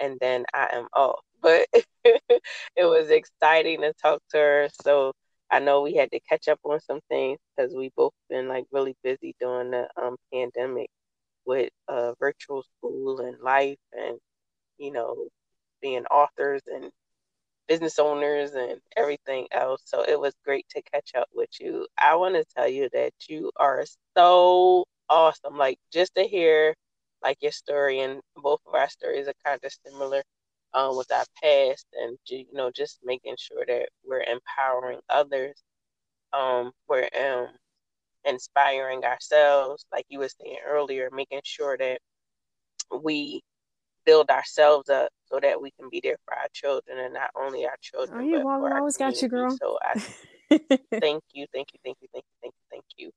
and 0.00 0.18
then 0.20 0.46
I 0.54 0.68
am 0.74 0.88
off. 0.94 1.20
But 1.42 1.68
it 2.76 2.84
was 2.86 3.10
exciting 3.10 3.82
to 3.82 3.94
talk 4.02 4.20
to 4.32 4.38
her. 4.38 4.68
So 4.84 5.12
I 5.50 5.60
know 5.60 5.82
we 5.82 5.94
had 5.96 6.10
to 6.12 6.20
catch 6.28 6.48
up 6.48 6.60
on 6.64 6.80
some 6.80 7.00
things 7.10 7.38
because 7.56 7.74
we 7.74 7.92
both 7.96 8.14
been 8.30 8.48
like 8.48 8.66
really 8.72 8.96
busy 9.04 9.34
during 9.40 9.72
the 9.72 9.88
um, 10.02 10.16
pandemic 10.32 10.90
with 11.46 11.70
uh, 11.88 12.14
virtual 12.20 12.64
school 12.64 13.20
and 13.20 13.38
life 13.40 13.78
and 13.92 14.18
you 14.78 14.92
know 14.92 15.28
being 15.82 16.06
authors 16.06 16.62
and 16.66 16.90
business 17.70 18.00
owners 18.00 18.52
and 18.52 18.80
everything 18.98 19.48
else. 19.52 19.82
So 19.86 20.04
it 20.04 20.20
was 20.20 20.34
great 20.44 20.66
to 20.70 20.82
catch 20.92 21.12
up 21.16 21.28
with 21.34 21.50
you. 21.60 21.88
I 21.98 22.16
want 22.16 22.36
to 22.36 22.44
tell 22.56 22.68
you 22.68 22.90
that 22.94 23.12
you 23.30 23.52
are 23.58 23.86
so 24.18 24.84
awesome. 25.10 25.58
Like 25.58 25.78
just 25.92 26.16
to 26.16 26.24
hear 26.24 26.74
like 27.24 27.38
your 27.42 27.52
story 27.52 28.00
and 28.00 28.20
both 28.36 28.60
of 28.68 28.74
our 28.74 28.90
stories 28.90 29.28
are 29.28 29.34
kind 29.46 29.60
of 29.64 29.72
similar 29.86 30.22
um, 30.74 30.96
with 30.98 31.12
our 31.12 31.24
past 31.42 31.86
and 32.00 32.18
you 32.28 32.46
know 32.54 32.70
just 32.72 33.00
making 33.04 33.36
sure 33.38 33.64
that 33.66 33.90
we're 34.06 34.24
empowering 34.24 35.00
others 35.10 35.62
um, 36.34 36.72
we're 36.88 37.08
um, 37.20 37.48
inspiring 38.26 39.04
ourselves 39.04 39.86
like 39.92 40.06
you 40.10 40.20
were 40.20 40.30
saying 40.42 40.58
earlier 40.66 41.10
making 41.12 41.40
sure 41.44 41.76
that 41.78 42.00
we 43.02 43.42
build 44.04 44.30
ourselves 44.30 44.88
up 44.88 45.10
so 45.26 45.38
that 45.40 45.60
we 45.60 45.70
can 45.78 45.88
be 45.90 46.00
there 46.02 46.16
for 46.24 46.34
our 46.34 46.48
children 46.52 46.98
and 46.98 47.14
not 47.14 47.30
only 47.36 47.64
our 47.64 47.76
children 47.80 48.30
oh, 48.34 48.38
but 48.38 48.44
well, 48.44 48.60
for 48.60 48.78
always 48.78 48.96
got 48.96 49.20
you 49.20 49.28
girl 49.28 49.56
so 49.60 49.78
i 49.82 49.94
thank 51.00 51.22
you 51.32 51.46
thank 51.52 51.68
you 51.72 51.78
thank 51.84 51.96
you 52.00 52.08
thank 52.12 52.24
you 52.24 52.36
thank 52.42 52.54
you 52.54 52.64
thank 52.70 52.84
you 52.96 53.10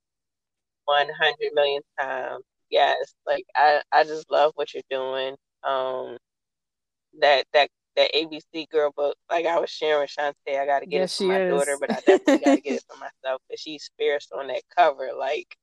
100 0.86 1.36
million 1.54 1.82
times 2.00 2.44
yes 2.70 3.14
like 3.26 3.46
i 3.56 3.82
i 3.92 4.04
just 4.04 4.30
love 4.30 4.52
what 4.56 4.74
you're 4.74 4.84
doing 4.90 5.36
um 5.64 6.18
that 7.20 7.46
that 7.54 7.70
that 7.96 8.12
ABC 8.14 8.70
girl 8.70 8.92
book, 8.96 9.16
like 9.30 9.46
I 9.46 9.60
was 9.60 9.70
sharing 9.70 10.02
with 10.02 10.10
Shantae, 10.10 10.60
I 10.60 10.66
gotta 10.66 10.86
get 10.86 11.02
yes, 11.02 11.20
it 11.20 11.24
for 11.26 11.30
my 11.30 11.42
is. 11.42 11.52
daughter, 11.52 11.78
but 11.80 11.92
I 11.92 11.96
definitely 11.98 12.40
gotta 12.40 12.62
get 12.62 12.76
it 12.76 12.84
for 12.90 12.98
myself 12.98 13.42
because 13.48 13.62
she's 13.62 13.90
fierce 13.98 14.30
on 14.36 14.48
that 14.48 14.64
cover. 14.76 15.12
Like 15.18 15.56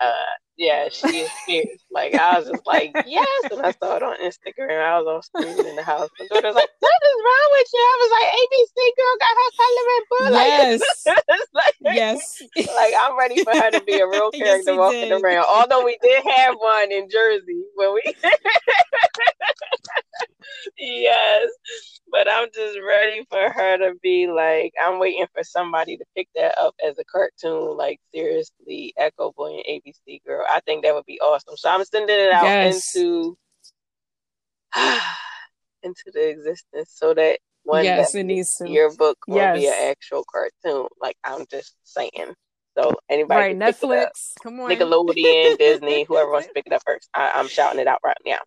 uh, 0.00 0.12
yeah, 0.56 0.88
she 0.90 1.08
is 1.08 1.30
fierce. 1.46 1.84
Like 1.90 2.14
I 2.14 2.38
was 2.38 2.48
just 2.48 2.66
like, 2.66 2.92
yes, 3.06 3.50
and 3.50 3.62
I 3.62 3.72
saw 3.72 3.96
it 3.96 4.02
on 4.02 4.16
Instagram. 4.20 4.84
I 4.84 5.00
was 5.00 5.06
all 5.08 5.22
screaming 5.22 5.66
in 5.66 5.76
the 5.76 5.82
house. 5.82 6.10
My 6.18 6.26
daughter 6.26 6.48
was 6.48 6.54
like, 6.56 6.68
"What 6.80 7.00
is 7.04 7.16
wrong 7.24 7.48
with 7.52 7.68
you?" 7.72 7.80
I 7.80 7.96
was 8.00 8.12
like, 8.12 8.28
"ABC 8.44 8.76
girl 8.98 9.16
got 9.24 9.36
her 9.40 9.50
coloring 9.56 10.06
book." 10.10 10.30
Yes, 10.36 11.40
like, 11.54 11.74
yes. 11.80 12.42
like 12.76 12.94
I'm 13.00 13.18
ready 13.18 13.42
for 13.42 13.56
her 13.56 13.70
to 13.70 13.82
be 13.84 13.94
a 13.98 14.06
real 14.06 14.30
character 14.36 14.72
yes, 14.72 14.78
walking 14.78 15.08
did. 15.08 15.22
around. 15.22 15.46
Although 15.48 15.84
we 15.84 15.96
did 16.02 16.22
have 16.36 16.56
one 16.56 16.92
in 16.92 17.08
Jersey 17.10 17.64
when 17.74 17.94
we. 17.94 18.02
yes, 20.78 21.48
but 22.10 22.30
I'm 22.30 22.48
just 22.54 22.78
ready 22.86 23.24
for 23.30 23.50
her 23.50 23.78
to 23.78 23.94
be 24.02 24.26
like. 24.28 24.72
I'm 24.82 24.98
waiting 24.98 25.26
for 25.34 25.42
somebody 25.44 25.96
to 25.96 26.04
pick 26.16 26.28
that 26.34 26.58
up 26.58 26.74
as 26.86 26.98
a 26.98 27.04
cartoon. 27.04 27.76
Like 27.76 28.00
seriously, 28.14 28.94
Echo 28.96 29.32
Boy 29.36 29.60
and 29.66 29.82
ABC 29.82 30.22
Girl. 30.26 30.44
I 30.48 30.60
think 30.60 30.84
that 30.84 30.94
would 30.94 31.06
be 31.06 31.20
awesome. 31.20 31.56
So 31.56 31.70
I'm 31.70 31.84
sending 31.84 32.16
it 32.18 32.32
out 32.32 32.44
yes. 32.44 32.94
into 32.94 33.36
into 35.82 36.04
the 36.12 36.28
existence 36.28 36.92
so 36.94 37.14
that 37.14 37.38
one 37.64 37.84
yes, 37.84 38.12
day 38.12 38.20
it 38.20 38.24
needs 38.24 38.56
to. 38.56 38.68
your 38.68 38.94
book 38.94 39.18
will 39.26 39.36
yes. 39.36 39.58
be 39.58 39.66
an 39.66 39.74
actual 39.90 40.24
cartoon. 40.30 40.88
Like 41.00 41.16
I'm 41.24 41.44
just 41.50 41.74
saying. 41.84 42.34
So 42.78 42.94
anybody, 43.08 43.54
right? 43.54 43.58
Netflix, 43.58 44.32
come 44.42 44.60
on, 44.60 44.70
Nickelodeon, 44.70 45.58
Disney, 45.58 46.04
whoever 46.04 46.30
wants 46.30 46.46
to 46.46 46.52
pick 46.54 46.66
it 46.66 46.72
up 46.72 46.82
first. 46.86 47.08
I, 47.12 47.32
I'm 47.34 47.48
shouting 47.48 47.80
it 47.80 47.88
out 47.88 47.98
right 48.04 48.16
now. 48.24 48.38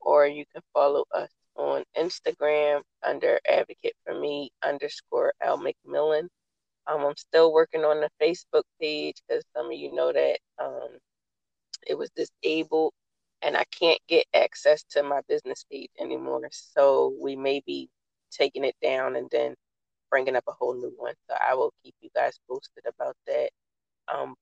or 0.00 0.26
you 0.26 0.44
can 0.52 0.62
follow 0.72 1.04
us 1.14 1.28
on 1.56 1.84
Instagram 1.98 2.82
under 3.02 3.38
Advocate 3.48 3.94
for 4.04 4.14
Me 4.18 4.50
underscore 4.64 5.32
L 5.40 5.58
McMillan. 5.58 6.28
Um, 6.86 7.04
I'm 7.04 7.16
still 7.16 7.52
working 7.52 7.84
on 7.84 8.00
the 8.00 8.10
Facebook 8.20 8.64
page 8.80 9.16
because 9.28 9.44
some 9.56 9.66
of 9.66 9.72
you 9.72 9.94
know 9.94 10.12
that 10.12 10.38
um, 10.58 10.98
it 11.86 11.96
was 11.96 12.10
disabled 12.16 12.92
and 13.42 13.56
I 13.56 13.64
can't 13.64 14.00
get 14.08 14.26
access 14.34 14.84
to 14.90 15.02
my 15.02 15.20
business 15.28 15.64
page 15.70 15.90
anymore. 16.00 16.48
So 16.50 17.14
we 17.20 17.36
may 17.36 17.62
be 17.66 17.88
taking 18.30 18.64
it 18.64 18.76
down 18.82 19.16
and 19.16 19.28
then 19.30 19.54
bringing 20.10 20.36
up 20.36 20.44
a 20.48 20.52
whole 20.52 20.74
new 20.74 20.92
one. 20.96 21.14
So 21.28 21.36
I 21.48 21.54
will 21.54 21.72
keep 21.84 21.94
you 22.00 22.10
guys 22.14 22.38
posted 22.48 22.84
about 22.86 23.16
that. 23.26 23.50
Um, 24.12 24.34